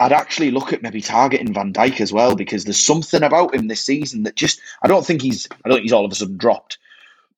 I'd 0.01 0.13
actually 0.13 0.51
look 0.51 0.73
at 0.73 0.83
maybe 0.83 1.01
targeting 1.01 1.53
Van 1.53 1.73
Dijk 1.73 2.01
as 2.01 2.13
well 2.13 2.35
because 2.35 2.65
there's 2.65 2.83
something 2.85 3.23
about 3.23 3.55
him 3.55 3.69
this 3.69 3.85
season 3.85 4.23
that 4.25 4.35
just 4.35 4.61
I 4.83 4.89
don't 4.89 5.05
think 5.07 5.23
he's 5.23 5.47
I 5.65 5.69
don't 5.69 5.77
think 5.77 5.83
he's 5.85 5.93
all 5.93 6.05
of 6.05 6.11
a 6.11 6.15
sudden 6.15 6.37
dropped, 6.39 6.79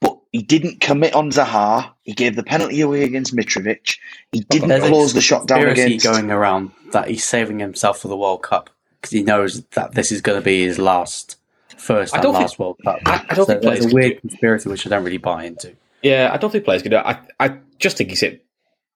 but 0.01 0.17
he 0.33 0.43
didn't 0.43 0.81
commit 0.81 1.13
on 1.15 1.31
Zaha. 1.31 1.91
He 2.05 2.13
gave 2.13 2.37
the 2.37 2.43
penalty 2.43 2.81
away 2.81 3.03
against 3.03 3.35
Mitrovic. 3.37 3.97
He 4.33 4.41
didn't 4.41 4.69
There's 4.69 4.85
close 4.89 5.13
the 5.13 5.21
shot 5.21 5.47
down 5.47 5.67
against. 5.67 6.05
going 6.05 6.31
around 6.31 6.71
that 6.93 7.09
he's 7.09 7.25
saving 7.25 7.59
himself 7.59 7.99
for 8.01 8.09
the 8.09 8.17
World 8.17 8.43
Cup 8.43 8.71
because 9.01 9.11
he 9.13 9.23
knows 9.23 9.63
that 9.75 9.95
this 9.95 10.13
is 10.13 10.21
going 10.21 10.39
to 10.41 10.45
be 10.45 10.65
his 10.65 10.79
last, 10.79 11.37
first 11.77 12.15
and 12.15 12.23
don't 12.23 12.33
think- 12.35 12.43
last 12.43 12.59
World 12.61 12.79
Cup. 12.85 13.01
I- 13.07 13.25
I 13.29 13.35
don't 13.35 13.45
so 13.45 13.45
think 13.47 13.63
there's 13.63 13.79
players 13.81 13.93
a 13.93 13.95
weird 13.95 14.15
do- 14.15 14.21
conspiracy 14.21 14.69
which 14.69 14.87
I 14.87 14.91
don't 14.91 15.03
really 15.05 15.19
buy 15.19 15.45
into. 15.45 15.73
Yeah, 16.03 16.31
I 16.33 16.37
don't 16.37 16.51
think 16.51 16.65
players 16.65 16.83
can 16.83 16.91
do 16.93 16.99
it. 16.99 17.05
I, 17.07 17.19
I 17.41 17.57
just 17.79 17.97
think 17.97 18.11
he's 18.11 18.21
hit 18.21 18.45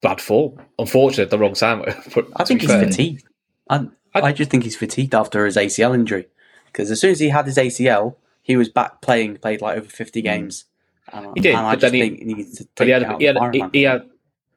bad 0.02 0.20
form. 0.20 0.60
Unfortunately, 0.78 1.24
at 1.24 1.30
the 1.30 1.38
wrong 1.38 1.54
time. 1.66 1.82
I 2.36 2.44
think 2.44 2.60
he's 2.60 2.70
fair- 2.70 2.84
fatigued. 2.86 3.24
I, 3.68 3.86
I- 4.14 4.20
I 4.22 4.32
just 4.32 4.50
think 4.50 4.64
he's 4.64 4.76
fatigued 4.76 5.14
after 5.14 5.44
his 5.44 5.56
ACL 5.56 5.94
injury 5.94 6.26
because 6.66 6.90
as 6.90 7.00
soon 7.00 7.10
as 7.12 7.20
he 7.20 7.28
had 7.28 7.46
his 7.46 7.56
ACL, 7.58 8.16
he 8.42 8.56
was 8.56 8.68
back 8.68 9.00
playing, 9.02 9.36
played 9.38 9.60
like 9.60 9.76
over 9.78 9.88
50 9.88 10.22
games. 10.22 10.64
And, 11.12 11.26
He 11.34 11.40
did, 11.40 11.54
and 11.54 11.66
I 11.66 11.72
but 11.74 11.80
just 11.80 11.92
then 11.92 11.94
he- 11.94 12.08
think 12.08 12.18
he 12.20 12.34
needs 12.34 12.56
to 12.58 12.64
take 12.64 12.74
But 12.76 12.86
he 12.86 12.92
it 12.92 13.02
had, 13.02 13.12
out 13.12 13.20
he, 13.20 13.26
had, 13.26 13.36
he, 13.54 13.64
he 13.72 13.82
had 13.82 14.10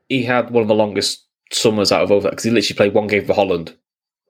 he 0.07 0.23
had 0.23 0.49
one 0.51 0.61
of 0.63 0.67
the 0.67 0.75
longest 0.75 1.25
summers 1.51 1.91
out 1.91 2.03
of 2.03 2.11
over 2.11 2.29
because 2.29 2.43
he 2.43 2.49
literally 2.51 2.75
played 2.77 2.93
one 2.93 3.07
game 3.07 3.25
for 3.25 3.33
Holland, 3.33 3.75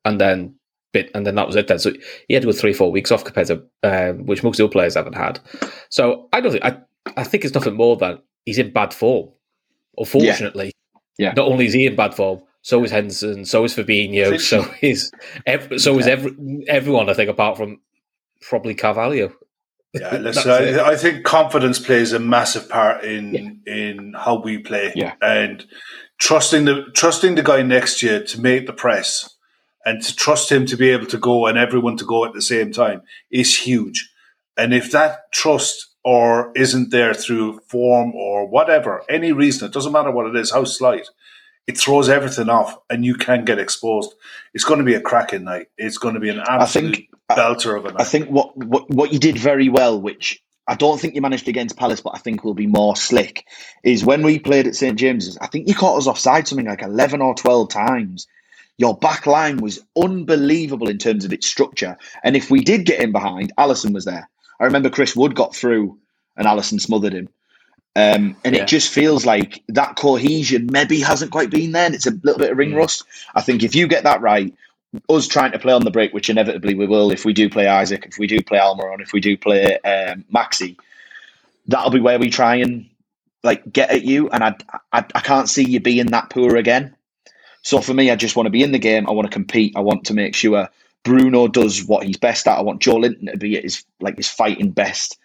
and 0.06 0.20
then 0.20 0.56
bit 0.92 1.12
and 1.14 1.26
then 1.28 1.36
that 1.36 1.46
was 1.48 1.56
it. 1.56 1.68
Then 1.68 1.80
so 1.80 1.92
he 2.28 2.34
had 2.34 2.42
to 2.44 2.48
go 2.48 2.52
three 2.52 2.74
four 2.74 2.92
weeks 2.92 3.12
off 3.12 3.24
compared 3.24 3.48
to 3.48 3.64
um, 3.84 4.26
which 4.26 4.44
most 4.44 4.60
other 4.60 4.70
players 4.72 4.96
haven't 4.96 5.16
had. 5.16 5.40
So 5.90 6.28
I 6.34 6.42
don't 6.42 6.52
think 6.52 6.66
I 6.66 6.78
I 7.16 7.24
think 7.24 7.46
it's 7.46 7.54
nothing 7.54 7.76
more 7.76 7.96
than 7.96 8.20
he's 8.46 8.58
in 8.58 8.74
bad 8.74 8.94
form. 8.94 9.30
Unfortunately, 9.98 10.74
Yeah. 11.18 11.34
Not 11.36 11.48
only 11.48 11.66
is 11.66 11.74
he 11.74 11.86
in 11.86 11.96
bad 11.96 12.14
form, 12.16 12.42
so 12.62 12.84
is 12.84 12.92
Henderson, 12.92 13.46
so 13.46 13.64
is 13.64 13.76
Fabinho, 13.76 14.40
so 14.40 14.66
is 14.82 15.12
ev- 15.46 15.74
so 15.78 15.98
is 16.00 16.08
every, 16.08 16.36
everyone. 16.68 17.10
I 17.10 17.14
think 17.14 17.30
apart 17.30 17.58
from 17.58 17.80
probably 18.42 18.76
Carvalho. 18.76 19.34
Yeah, 19.94 20.18
listen. 20.18 20.52
I, 20.52 20.92
I 20.92 20.96
think 20.98 21.24
confidence 21.24 21.80
plays 21.80 22.14
a 22.14 22.20
massive 22.20 22.70
part 22.70 23.04
in 23.04 23.62
in 23.66 24.14
how 24.18 24.42
we 24.42 24.60
play, 24.60 24.92
Yeah. 24.96 25.14
and 25.22 25.66
trusting 26.20 26.66
the 26.66 26.86
trusting 26.94 27.36
the 27.36 27.44
guy 27.44 27.62
next 27.64 28.00
to 28.00 28.08
you 28.08 28.24
to 28.24 28.42
make 28.42 28.68
the 28.68 28.74
press 28.74 29.36
and 29.86 30.02
to 30.04 30.16
trust 30.16 30.52
him 30.52 30.66
to 30.68 30.76
be 30.76 30.90
able 30.90 31.06
to 31.08 31.18
go 31.18 31.48
and 31.48 31.58
everyone 31.58 31.98
to 31.98 32.06
go 32.06 32.26
at 32.26 32.34
the 32.34 32.42
same 32.42 32.72
time 32.72 33.02
is 33.32 33.58
huge. 33.58 34.12
And 34.58 34.74
if 34.74 34.92
that 34.92 35.32
trust 35.32 35.88
or 36.04 36.52
isn't 36.56 36.92
there 36.92 37.14
through 37.14 37.60
form 37.68 38.14
or 38.14 38.46
whatever, 38.48 39.04
any 39.10 39.32
reason, 39.32 39.68
it 39.68 39.74
doesn't 39.74 39.94
matter 39.94 40.12
what 40.12 40.28
it 40.28 40.36
is, 40.36 40.52
how 40.52 40.66
slight, 40.66 41.08
it 41.68 41.78
throws 41.78 42.10
everything 42.10 42.50
off 42.50 42.78
and 42.90 43.06
you 43.06 43.16
can 43.16 43.46
get 43.46 43.60
exposed. 43.60 44.14
It's 44.54 44.64
going 44.64 44.80
to 44.80 44.86
be 44.86 44.96
a 44.96 45.02
cracking 45.02 45.44
night. 45.44 45.68
It's 45.78 45.98
going 45.98 46.16
to 46.16 46.20
be 46.20 46.30
an 46.30 46.40
I 46.40 46.64
absolute 46.64 46.96
think 46.96 47.10
belter 47.30 47.78
of 47.78 47.86
a 47.86 47.92
night. 47.92 48.02
I 48.02 48.06
think 48.06 48.30
what, 48.30 48.58
what 48.58 48.90
what 48.90 49.14
you 49.14 49.20
did 49.20 49.38
very 49.38 49.70
well, 49.70 50.02
which 50.02 50.42
I 50.68 50.76
don't 50.76 51.00
think 51.00 51.16
you 51.16 51.22
managed 51.22 51.48
against 51.48 51.78
Palace, 51.78 52.02
but 52.02 52.16
I 52.16 52.20
think 52.20 52.44
will 52.44 52.54
be 52.54 52.68
more 52.68 52.96
slick, 52.96 53.46
is 53.84 54.06
when 54.06 54.24
we 54.24 54.40
played 54.40 54.68
at 54.68 54.76
St 54.76 54.98
James's. 54.98 55.38
I 55.40 55.48
think 55.48 55.68
you 55.68 55.76
caught 55.76 55.98
us 55.98 56.08
offside 56.08 56.48
something 56.48 56.68
like 56.68 56.82
eleven 56.82 57.22
or 57.22 57.36
twelve 57.36 57.70
times. 57.70 58.28
Your 58.78 58.98
back 58.98 59.28
line 59.28 59.58
was 59.58 59.80
unbelievable 60.02 60.88
in 60.88 60.98
terms 60.98 61.26
of 61.26 61.34
its 61.34 61.48
structure, 61.48 61.98
and 62.24 62.36
if 62.36 62.50
we 62.50 62.62
did 62.64 62.86
get 62.86 63.02
in 63.02 63.12
behind, 63.12 63.52
Alisson 63.58 63.94
was 63.94 64.06
there. 64.06 64.30
I 64.60 64.66
remember 64.66 64.90
Chris 64.90 65.16
Wood 65.16 65.36
got 65.36 65.56
through, 65.56 66.00
and 66.38 66.48
Alisson 66.48 66.80
smothered 66.80 67.14
him. 67.14 67.30
Um, 68.00 68.36
and 68.46 68.56
Yeah. 68.56 68.64
it 68.64 68.68
just 68.68 68.94
feels 68.94 69.26
like 69.26 69.62
that 69.70 69.96
cohesion 69.96 70.70
maybe 70.72 71.00
hasn't 71.02 71.32
quite 71.32 71.50
been 71.50 71.74
there. 71.74 71.86
And 71.86 71.96
it's 71.96 72.08
a 72.08 72.12
little 72.24 72.40
bit 72.40 72.52
of 72.52 72.58
ring 72.58 72.74
rust. 72.76 73.04
I 73.36 73.42
think 73.42 73.64
if 73.64 73.76
you 73.76 73.88
get 73.88 74.04
that 74.06 74.22
right, 74.22 74.54
us 75.10 75.28
trying 75.28 75.52
to 75.52 75.60
play 75.60 75.74
on 75.74 75.84
the 75.84 75.92
break, 75.92 76.14
which 76.14 76.30
inevitably 76.30 76.76
we 76.76 76.88
will 76.88 77.12
if 77.12 77.26
we 77.26 77.34
do 77.34 77.50
play 77.50 77.68
Isak, 77.68 78.06
if 78.06 78.18
we 78.18 78.28
do 78.28 78.42
play 78.42 78.60
Almiron, 78.60 79.02
if 79.02 79.14
we 79.14 79.20
do 79.20 79.38
play 79.38 79.78
um, 79.80 80.26
Maxi, 80.34 80.78
that'll 81.68 81.92
be 81.92 82.00
where 82.00 82.20
we 82.20 82.30
try 82.30 82.56
and 82.56 82.90
like 83.44 83.72
get 83.72 83.92
at 83.92 84.04
you. 84.04 84.30
And 84.30 84.44
I, 84.44 84.56
I, 84.92 85.06
I 85.14 85.20
can't 85.22 85.50
see 85.50 85.64
you 85.64 85.80
being 85.80 86.08
that 86.08 86.30
poor 86.30 86.56
again. 86.56 86.96
So 87.62 87.82
for 87.82 87.94
me, 87.94 88.10
I 88.10 88.16
just 88.16 88.36
want 88.36 88.48
to 88.48 88.52
be 88.52 88.64
in 88.64 88.72
the 88.72 88.80
game. 88.80 89.08
I 89.08 89.12
want 89.12 89.28
to 89.28 89.34
compete. 89.34 89.74
I 89.76 89.82
want 89.82 90.06
to 90.06 90.14
make 90.14 90.34
sure 90.34 90.70
Bruno 91.04 91.48
does 91.48 91.86
what 91.86 92.06
he's 92.06 92.18
best 92.18 92.48
at. 92.48 92.58
I 92.58 92.62
want 92.62 92.82
Joelinton 92.82 93.32
to 93.32 93.38
be 93.38 93.58
at 93.58 93.64
his 93.64 93.84
like 94.00 94.18
his 94.18 94.30
fighting 94.30 94.72
best. 94.72 95.19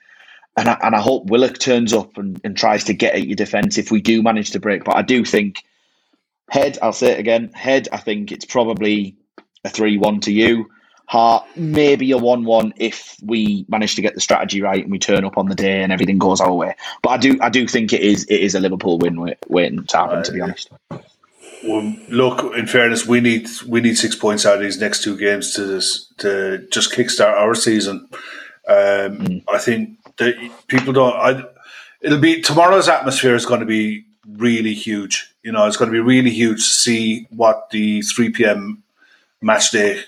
And 0.56 0.68
I, 0.68 0.78
and 0.82 0.94
I 0.94 1.00
hope 1.00 1.26
Willock 1.26 1.58
turns 1.58 1.92
up 1.92 2.16
and, 2.16 2.40
and 2.44 2.56
tries 2.56 2.84
to 2.84 2.94
get 2.94 3.14
at 3.14 3.26
your 3.26 3.36
defence 3.36 3.76
if 3.76 3.90
we 3.90 4.00
do 4.00 4.22
manage 4.22 4.52
to 4.52 4.60
break. 4.60 4.84
But 4.84 4.96
I 4.96 5.02
do 5.02 5.24
think 5.24 5.64
head, 6.48 6.78
I'll 6.80 6.92
say 6.92 7.12
it 7.12 7.18
again, 7.18 7.50
head, 7.52 7.88
I 7.92 7.96
think 7.96 8.30
it's 8.30 8.44
probably 8.44 9.16
a 9.64 9.68
3 9.68 9.98
1 9.98 10.20
to 10.20 10.32
you. 10.32 10.70
Heart, 11.06 11.44
maybe 11.56 12.12
a 12.12 12.18
1 12.18 12.44
1 12.44 12.74
if 12.76 13.16
we 13.22 13.66
manage 13.68 13.96
to 13.96 14.02
get 14.02 14.14
the 14.14 14.20
strategy 14.20 14.62
right 14.62 14.82
and 14.82 14.90
we 14.90 14.98
turn 14.98 15.24
up 15.24 15.36
on 15.36 15.48
the 15.48 15.54
day 15.54 15.82
and 15.82 15.92
everything 15.92 16.18
goes 16.18 16.40
our 16.40 16.54
way. 16.54 16.74
But 17.02 17.10
I 17.10 17.16
do 17.18 17.38
I 17.42 17.50
do 17.50 17.68
think 17.68 17.92
it 17.92 18.00
is 18.00 18.24
it 18.24 18.40
is 18.40 18.54
a 18.54 18.60
Liverpool 18.60 18.98
win 18.98 19.34
waiting 19.48 19.84
to 19.84 19.96
happen, 19.96 20.22
to 20.22 20.32
be 20.32 20.40
honest. 20.40 20.70
Well, 21.66 21.94
look, 22.08 22.56
in 22.56 22.66
fairness, 22.66 23.06
we 23.06 23.20
need 23.20 23.48
we 23.66 23.80
need 23.80 23.98
six 23.98 24.16
points 24.16 24.46
out 24.46 24.56
of 24.56 24.60
these 24.60 24.80
next 24.80 25.02
two 25.02 25.16
games 25.18 25.52
to 25.54 25.80
to 26.18 26.66
just 26.70 26.92
kickstart 26.92 27.32
our 27.32 27.54
season. 27.54 28.08
Um, 28.66 29.18
mm. 29.18 29.44
I 29.52 29.58
think 29.58 29.98
that 30.18 30.34
people 30.68 30.92
don't. 30.92 31.14
I, 31.14 31.44
it'll 32.00 32.20
be 32.20 32.40
tomorrow's 32.40 32.88
atmosphere 32.88 33.34
is 33.34 33.46
going 33.46 33.60
to 33.60 33.66
be 33.66 34.06
really 34.28 34.74
huge. 34.74 35.34
You 35.42 35.52
know, 35.52 35.66
it's 35.66 35.76
going 35.76 35.90
to 35.90 35.92
be 35.92 36.00
really 36.00 36.30
huge 36.30 36.58
to 36.58 36.74
see 36.74 37.26
what 37.30 37.70
the 37.70 38.02
three 38.02 38.30
PM 38.30 38.82
match 39.40 39.70
day 39.70 40.02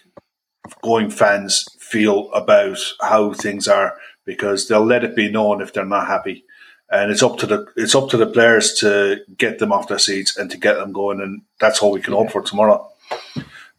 going 0.82 1.10
fans 1.10 1.66
feel 1.78 2.32
about 2.32 2.78
how 3.00 3.32
things 3.32 3.68
are 3.68 3.96
because 4.24 4.66
they'll 4.66 4.84
let 4.84 5.04
it 5.04 5.14
be 5.14 5.30
known 5.30 5.60
if 5.60 5.72
they're 5.72 5.84
not 5.84 6.06
happy. 6.06 6.44
And 6.90 7.10
it's 7.10 7.22
up 7.22 7.38
to 7.38 7.46
the 7.46 7.66
it's 7.76 7.94
up 7.94 8.10
to 8.10 8.16
the 8.16 8.26
players 8.26 8.74
to 8.74 9.20
get 9.36 9.58
them 9.58 9.72
off 9.72 9.88
their 9.88 9.98
seats 9.98 10.36
and 10.36 10.50
to 10.50 10.56
get 10.56 10.74
them 10.74 10.92
going, 10.92 11.20
and 11.20 11.42
that's 11.58 11.80
all 11.80 11.90
we 11.90 12.00
can 12.00 12.12
yeah. 12.12 12.20
hope 12.20 12.30
for 12.30 12.42
tomorrow. 12.42 12.88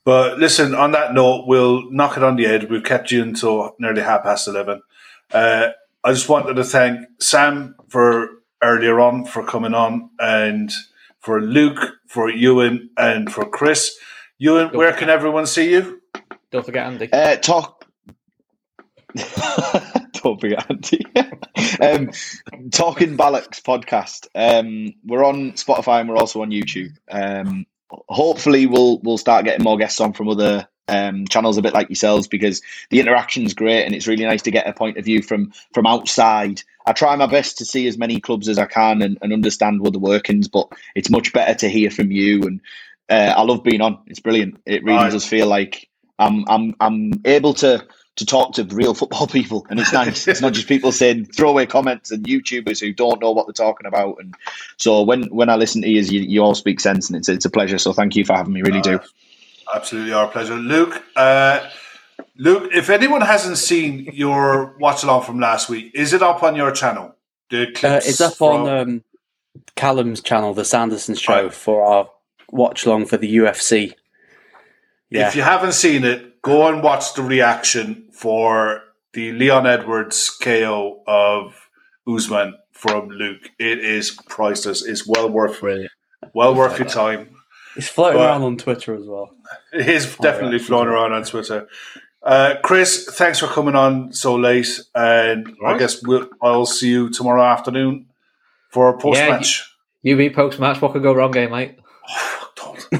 But 0.03 0.39
listen, 0.39 0.75
on 0.75 0.91
that 0.91 1.13
note, 1.13 1.47
we'll 1.47 1.89
knock 1.91 2.17
it 2.17 2.23
on 2.23 2.35
the 2.35 2.45
head. 2.45 2.69
We've 2.69 2.83
kept 2.83 3.11
you 3.11 3.23
until 3.23 3.75
nearly 3.79 4.01
half 4.01 4.23
past 4.23 4.47
eleven. 4.47 4.81
Uh, 5.31 5.69
I 6.07 6.13
just 6.13 6.29
wanted 6.29 6.53
to 6.53 6.63
thank 6.63 7.05
Sam 7.19 7.75
for 7.89 8.29
earlier 8.63 8.97
on 9.01 9.25
for 9.25 9.45
coming 9.45 9.73
on, 9.73 10.09
and 10.17 10.71
for 11.19 11.41
Luke, 11.41 11.97
for 12.07 12.31
Euan, 12.31 12.87
and 12.95 13.29
for 13.29 13.43
Chris. 13.43 13.93
Euan, 14.41 14.73
where 14.73 14.93
can 14.93 15.09
everyone 15.09 15.45
see 15.45 15.69
you? 15.69 16.01
Don't 16.49 16.65
forget 16.65 16.87
Andy. 16.87 17.11
Uh, 17.11 17.35
talk. 17.35 17.83
Don't 20.23 20.39
forget 20.39 20.65
Andy. 20.69 21.03
um, 21.81 22.09
Talking 22.71 23.17
Ballacks 23.17 23.59
podcast. 23.59 24.27
Um, 24.33 24.93
we're 25.05 25.25
on 25.25 25.51
Spotify 25.51 25.99
and 25.99 26.07
we're 26.07 26.15
also 26.15 26.41
on 26.41 26.51
YouTube. 26.51 26.95
Um, 27.11 27.65
hopefully, 28.07 28.65
we'll 28.65 28.99
we'll 28.99 29.17
start 29.17 29.43
getting 29.43 29.65
more 29.65 29.77
guests 29.77 29.99
on 29.99 30.13
from 30.13 30.29
other 30.29 30.69
um, 30.87 31.27
channels, 31.27 31.57
a 31.57 31.61
bit 31.61 31.73
like 31.73 31.89
yourselves, 31.89 32.27
because 32.27 32.61
the 32.89 32.99
interaction 32.99 33.45
is 33.45 33.53
great 33.53 33.83
and 33.85 33.93
it's 33.93 34.07
really 34.07 34.25
nice 34.25 34.41
to 34.43 34.51
get 34.51 34.67
a 34.67 34.73
point 34.73 34.97
of 34.97 35.05
view 35.05 35.21
from 35.21 35.51
from 35.73 35.85
outside. 35.85 36.61
I 36.85 36.93
try 36.93 37.15
my 37.15 37.27
best 37.27 37.57
to 37.57 37.65
see 37.65 37.87
as 37.87 37.97
many 37.97 38.19
clubs 38.19 38.47
as 38.47 38.57
I 38.57 38.65
can 38.65 39.01
and, 39.01 39.17
and 39.21 39.33
understand 39.33 39.81
what 39.81 39.91
the 39.93 39.99
workings, 39.99 40.47
but 40.47 40.69
it's 40.95 41.09
much 41.09 41.33
better 41.33 41.53
to 41.55 41.69
hear 41.69 41.91
from 41.91 42.11
you. 42.11 42.43
And 42.43 42.61
uh, 43.09 43.33
I 43.35 43.41
love 43.43 43.63
being 43.63 43.81
on; 43.81 43.99
it's 44.07 44.19
brilliant. 44.19 44.61
It 44.65 44.83
really 44.83 44.97
right. 44.97 45.11
does 45.11 45.25
feel 45.25 45.47
like 45.47 45.89
I'm 46.19 46.45
I'm 46.47 46.75
I'm 46.79 47.11
able 47.25 47.53
to 47.55 47.85
to 48.17 48.25
talk 48.25 48.53
to 48.53 48.63
real 48.63 48.93
football 48.93 49.27
people, 49.39 49.65
and 49.69 49.79
it's 49.79 49.93
nice. 49.93 50.27
it's 50.27 50.41
not 50.41 50.53
just 50.53 50.67
people 50.67 50.91
saying 50.91 51.25
throwaway 51.25 51.65
comments 51.65 52.11
and 52.11 52.25
YouTubers 52.25 52.79
who 52.79 52.91
don't 52.91 53.21
know 53.21 53.31
what 53.31 53.47
they're 53.47 53.53
talking 53.53 53.87
about. 53.87 54.17
And 54.19 54.35
so 54.77 55.01
when 55.03 55.23
when 55.25 55.49
I 55.49 55.55
listen 55.55 55.81
to 55.83 55.89
you, 55.89 56.01
you, 56.01 56.21
you 56.21 56.43
all 56.43 56.55
speak 56.55 56.79
sense, 56.79 57.09
and 57.09 57.17
it's 57.17 57.29
it's 57.29 57.45
a 57.45 57.49
pleasure. 57.49 57.77
So 57.77 57.93
thank 57.93 58.15
you 58.15 58.25
for 58.25 58.35
having 58.35 58.53
me. 58.53 58.61
Really 58.61 58.79
uh, 58.79 58.83
do. 58.83 58.99
Absolutely, 59.73 60.13
our 60.13 60.27
pleasure, 60.27 60.55
Luke. 60.55 61.03
Uh, 61.15 61.67
Luke, 62.37 62.71
if 62.73 62.89
anyone 62.89 63.21
hasn't 63.21 63.57
seen 63.57 64.09
your 64.13 64.75
watch 64.79 65.03
along 65.03 65.23
from 65.23 65.39
last 65.39 65.69
week, 65.69 65.91
is 65.93 66.13
it 66.13 66.21
up 66.21 66.43
on 66.43 66.55
your 66.55 66.71
channel? 66.71 67.15
The 67.49 67.67
uh, 67.83 68.01
it's 68.03 68.21
up 68.21 68.35
from... 68.35 68.61
on 68.61 68.69
um, 68.69 69.03
Callum's 69.75 70.21
channel, 70.21 70.53
the 70.53 70.65
Sanderson 70.65 71.15
Show, 71.15 71.43
right. 71.45 71.53
for 71.53 71.83
our 71.83 72.09
watch 72.51 72.85
along 72.85 73.05
for 73.05 73.17
the 73.17 73.37
UFC. 73.37 73.93
Yeah. 75.09 75.27
If 75.27 75.35
you 75.35 75.41
haven't 75.41 75.73
seen 75.73 76.03
it, 76.03 76.41
go 76.41 76.67
and 76.67 76.83
watch 76.83 77.13
the 77.13 77.23
reaction 77.23 78.07
for 78.11 78.83
the 79.13 79.31
Leon 79.31 79.65
Edwards 79.65 80.29
KO 80.29 81.01
of 81.07 81.69
Usman 82.07 82.55
from 82.71 83.09
Luke. 83.09 83.49
It 83.57 83.79
is 83.79 84.11
priceless. 84.11 84.85
It's 84.85 85.07
well 85.07 85.29
worth 85.29 85.59
Brilliant. 85.59 85.91
well 86.33 86.53
worth 86.53 86.77
your 86.77 86.87
time. 86.87 87.36
It's 87.77 87.87
floating 87.87 88.17
but 88.17 88.25
around 88.25 88.43
on 88.43 88.57
Twitter 88.57 88.95
as 88.95 89.05
well. 89.05 89.35
It 89.71 89.87
is 89.87 90.15
definitely 90.17 90.59
floating 90.59 90.93
around 90.93 91.13
on 91.13 91.23
Twitter. 91.23 91.67
Uh, 92.23 92.55
Chris, 92.63 93.05
thanks 93.05 93.39
for 93.39 93.47
coming 93.47 93.75
on 93.75 94.11
so 94.11 94.35
late, 94.35 94.81
and 94.95 95.47
right. 95.61 95.75
I 95.75 95.77
guess 95.77 96.03
we'll, 96.05 96.27
I'll 96.41 96.65
see 96.65 96.89
you 96.89 97.09
tomorrow 97.09 97.43
afternoon 97.43 98.07
for 98.69 98.89
a 98.89 98.97
post 98.97 99.19
match. 99.19 99.71
Yeah, 100.01 100.11
you 100.11 100.17
beat 100.17 100.35
post 100.35 100.59
match. 100.59 100.81
What 100.81 100.93
could 100.93 101.03
go 101.03 101.13
wrong, 101.13 101.31
game, 101.31 101.51
mate? 101.51 101.77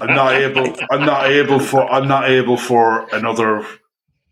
I'm 0.00 0.14
not 0.14 0.34
able. 0.34 0.74
I'm 0.90 1.06
not 1.06 1.30
able 1.30 1.60
for. 1.60 1.90
I'm 1.90 2.08
not 2.08 2.28
able 2.28 2.56
for 2.56 3.08
another 3.14 3.64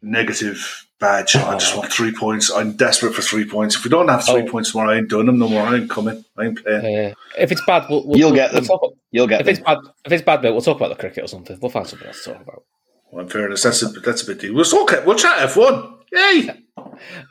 negative 0.03 0.84
badge. 1.01 1.37
I 1.37 1.59
just 1.59 1.77
want 1.77 1.93
three 1.93 2.13
points. 2.13 2.51
I'm 2.51 2.73
desperate 2.73 3.15
for 3.15 3.23
three 3.23 3.45
points. 3.45 3.77
If 3.77 3.85
we 3.85 3.91
don't 3.91 4.09
have 4.09 4.25
three 4.25 4.43
oh. 4.43 4.51
points 4.51 4.73
tomorrow, 4.73 4.93
I 4.93 4.97
ain't 4.97 5.09
doing 5.09 5.27
them 5.27 5.39
no 5.39 5.49
more. 5.49 5.63
I 5.63 5.77
ain't 5.77 5.91
coming. 5.91 6.25
I 6.37 6.45
ain't 6.45 6.63
playing. 6.63 7.11
Uh, 7.11 7.15
if 7.39 7.53
it's 7.53 7.65
bad, 7.67 7.87
we'll, 7.89 8.07
we'll, 8.07 8.19
you'll 8.19 8.33
get 8.33 8.53
them. 8.53 8.65
We'll 8.69 8.97
you'll 9.11 9.27
get 9.27 9.41
if 9.41 9.47
them. 9.47 9.55
it's 9.55 9.65
bad. 9.65 9.79
If 10.05 10.13
it's 10.13 10.23
bad, 10.23 10.43
we'll 10.43 10.61
talk 10.61 10.77
about 10.77 10.91
the 10.91 10.97
cricket 10.97 11.25
or 11.25 11.29
something. 11.29 11.59
We'll 11.61 11.71
find 11.71 11.87
something 11.87 12.09
else 12.09 12.25
to 12.25 12.33
talk 12.33 12.43
about. 12.43 12.65
Well, 13.11 13.23
in 13.23 13.29
fairness, 13.29 13.63
that's 13.63 13.83
a 13.83 13.89
that's 13.89 14.23
a 14.23 14.27
bit 14.27 14.41
deep. 14.41 14.55
We'll 14.55 14.65
talk. 14.65 14.93
We'll 15.05 15.17
chat 15.17 15.49
F1. 15.49 15.95
Yay! 16.13 16.51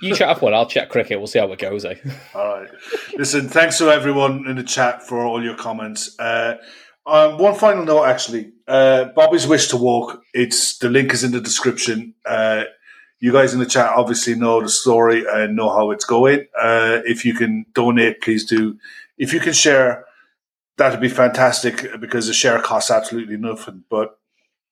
You 0.01 0.15
chat 0.15 0.37
F1. 0.37 0.53
I'll 0.53 0.65
chat 0.65 0.89
cricket. 0.89 1.17
We'll 1.17 1.27
see 1.27 1.39
how 1.39 1.51
it 1.51 1.59
goes. 1.59 1.85
Eh? 1.85 1.95
all 2.35 2.61
right. 2.61 2.69
Listen, 3.17 3.47
thanks 3.47 3.77
to 3.77 3.89
everyone 3.89 4.45
in 4.47 4.57
the 4.57 4.63
chat 4.63 5.03
for 5.03 5.25
all 5.25 5.43
your 5.43 5.55
comments. 5.55 6.17
Uh, 6.19 6.55
um, 7.05 7.37
one 7.37 7.55
final 7.55 7.83
note, 7.83 8.05
actually, 8.05 8.53
uh, 8.67 9.05
Bobby's 9.15 9.45
wish 9.45 9.67
to 9.69 9.77
walk. 9.77 10.21
It's 10.33 10.77
the 10.77 10.89
link 10.89 11.13
is 11.13 11.23
in 11.23 11.31
the 11.31 11.41
description. 11.41 12.13
Uh, 12.25 12.63
you 13.23 13.31
guys 13.31 13.53
in 13.53 13.61
the 13.61 13.65
chat 13.65 13.93
obviously 13.95 14.35
know 14.35 14.61
the 14.61 14.67
story 14.67 15.23
and 15.25 15.55
know 15.55 15.69
how 15.69 15.91
it's 15.91 16.03
going. 16.03 16.45
Uh, 16.61 16.99
if 17.05 17.23
you 17.23 17.33
can 17.33 17.65
donate, 17.73 18.19
please 18.21 18.43
do. 18.43 18.77
If 19.17 19.31
you 19.31 19.39
can 19.39 19.53
share, 19.53 20.03
that'd 20.75 20.99
be 20.99 21.07
fantastic 21.07 21.87
because 22.01 22.27
the 22.27 22.33
share 22.33 22.59
costs 22.61 22.91
absolutely 22.91 23.37
nothing. 23.37 23.85
But 23.89 24.19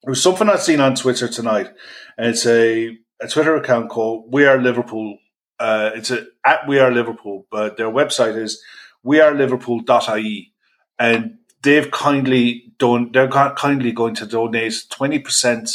it 0.03 0.09
was 0.09 0.21
something 0.21 0.49
I'd 0.49 0.59
seen 0.59 0.81
on 0.81 0.95
Twitter 0.95 1.29
tonight, 1.29 1.69
and 2.17 2.27
it's 2.27 2.45
a, 2.45 2.97
a 3.21 3.29
Twitter 3.29 3.55
account 3.55 3.89
called 3.89 4.25
We 4.33 4.45
Are 4.45 4.57
Liverpool. 4.57 5.19
Uh, 5.57 5.91
it's 5.95 6.11
a, 6.11 6.25
at 6.45 6.67
We 6.67 6.77
Are 6.77 6.91
Liverpool, 6.91 7.47
but 7.49 7.77
their 7.77 7.89
website 7.89 8.35
is 8.35 8.61
weareliverpool.ie. 9.05 10.51
And 10.99 11.37
they've 11.63 11.89
kindly 11.89 12.73
done. 12.77 13.13
They're 13.13 13.29
kindly 13.29 13.93
going 13.93 14.15
to 14.15 14.25
donate 14.25 14.73
twenty 14.89 15.19
percent 15.19 15.71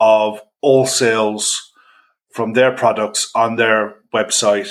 of 0.00 0.40
all 0.60 0.86
sales 0.86 1.69
from 2.32 2.52
their 2.52 2.72
products 2.72 3.30
on 3.34 3.56
their 3.56 3.96
website 4.14 4.70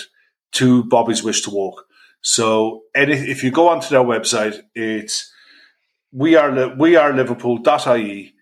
to 0.54 0.84
Bobby's 0.86 1.24
Wish 1.24 1.42
to 1.44 1.50
Walk. 1.50 1.86
So, 2.22 2.84
if 2.94 3.44
you 3.44 3.52
go 3.52 3.70
onto 3.70 3.90
their 3.90 4.04
website, 4.04 4.62
it's 4.76 5.32
we 6.12 6.36
are 6.36 6.76
we 6.76 6.96
are 6.96 7.14
liverpool.ie 7.14 8.34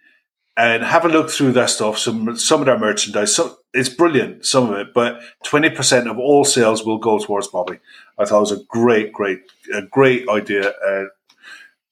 and 0.57 0.83
have 0.83 1.05
a 1.05 1.09
look 1.09 1.29
through 1.29 1.51
their 1.51 1.67
stuff. 1.67 1.97
Some 1.99 2.35
some 2.37 2.61
of 2.61 2.65
their 2.65 2.79
merchandise, 2.79 3.35
so 3.35 3.57
it's 3.73 3.89
brilliant, 3.89 4.45
some 4.45 4.71
of 4.71 4.77
it, 4.79 4.93
but 4.93 5.19
twenty 5.43 5.69
percent 5.69 6.07
of 6.07 6.17
all 6.17 6.43
sales 6.43 6.83
will 6.83 6.97
go 6.97 7.19
towards 7.19 7.47
Bobby. 7.47 7.79
I 8.17 8.25
thought 8.25 8.37
it 8.37 8.39
was 8.39 8.51
a 8.53 8.63
great, 8.67 9.13
great, 9.13 9.41
a 9.73 9.83
great 9.83 10.27
idea. 10.27 10.69
Uh, 10.71 11.05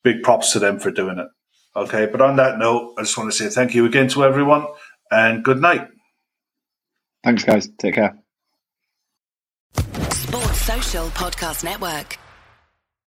big 0.03 0.23
props 0.23 0.53
to 0.53 0.59
them 0.59 0.79
for 0.79 0.91
doing 0.91 1.19
it. 1.19 1.27
Okay, 1.75 2.07
but 2.07 2.21
on 2.21 2.37
that 2.37 2.57
note, 2.57 2.95
I 2.97 3.01
just 3.01 3.17
want 3.17 3.31
to 3.31 3.37
say 3.37 3.49
thank 3.49 3.75
you 3.75 3.85
again 3.85 4.07
to 4.09 4.23
everyone 4.23 4.65
and 5.11 5.43
good 5.43 5.61
night. 5.61 5.89
Thanks, 7.25 7.43
guys. 7.43 7.67
Take 7.79 7.95
care. 7.95 8.19
Sports 10.11 10.61
Social 10.61 11.07
Podcast 11.09 11.63
Network. 11.63 12.19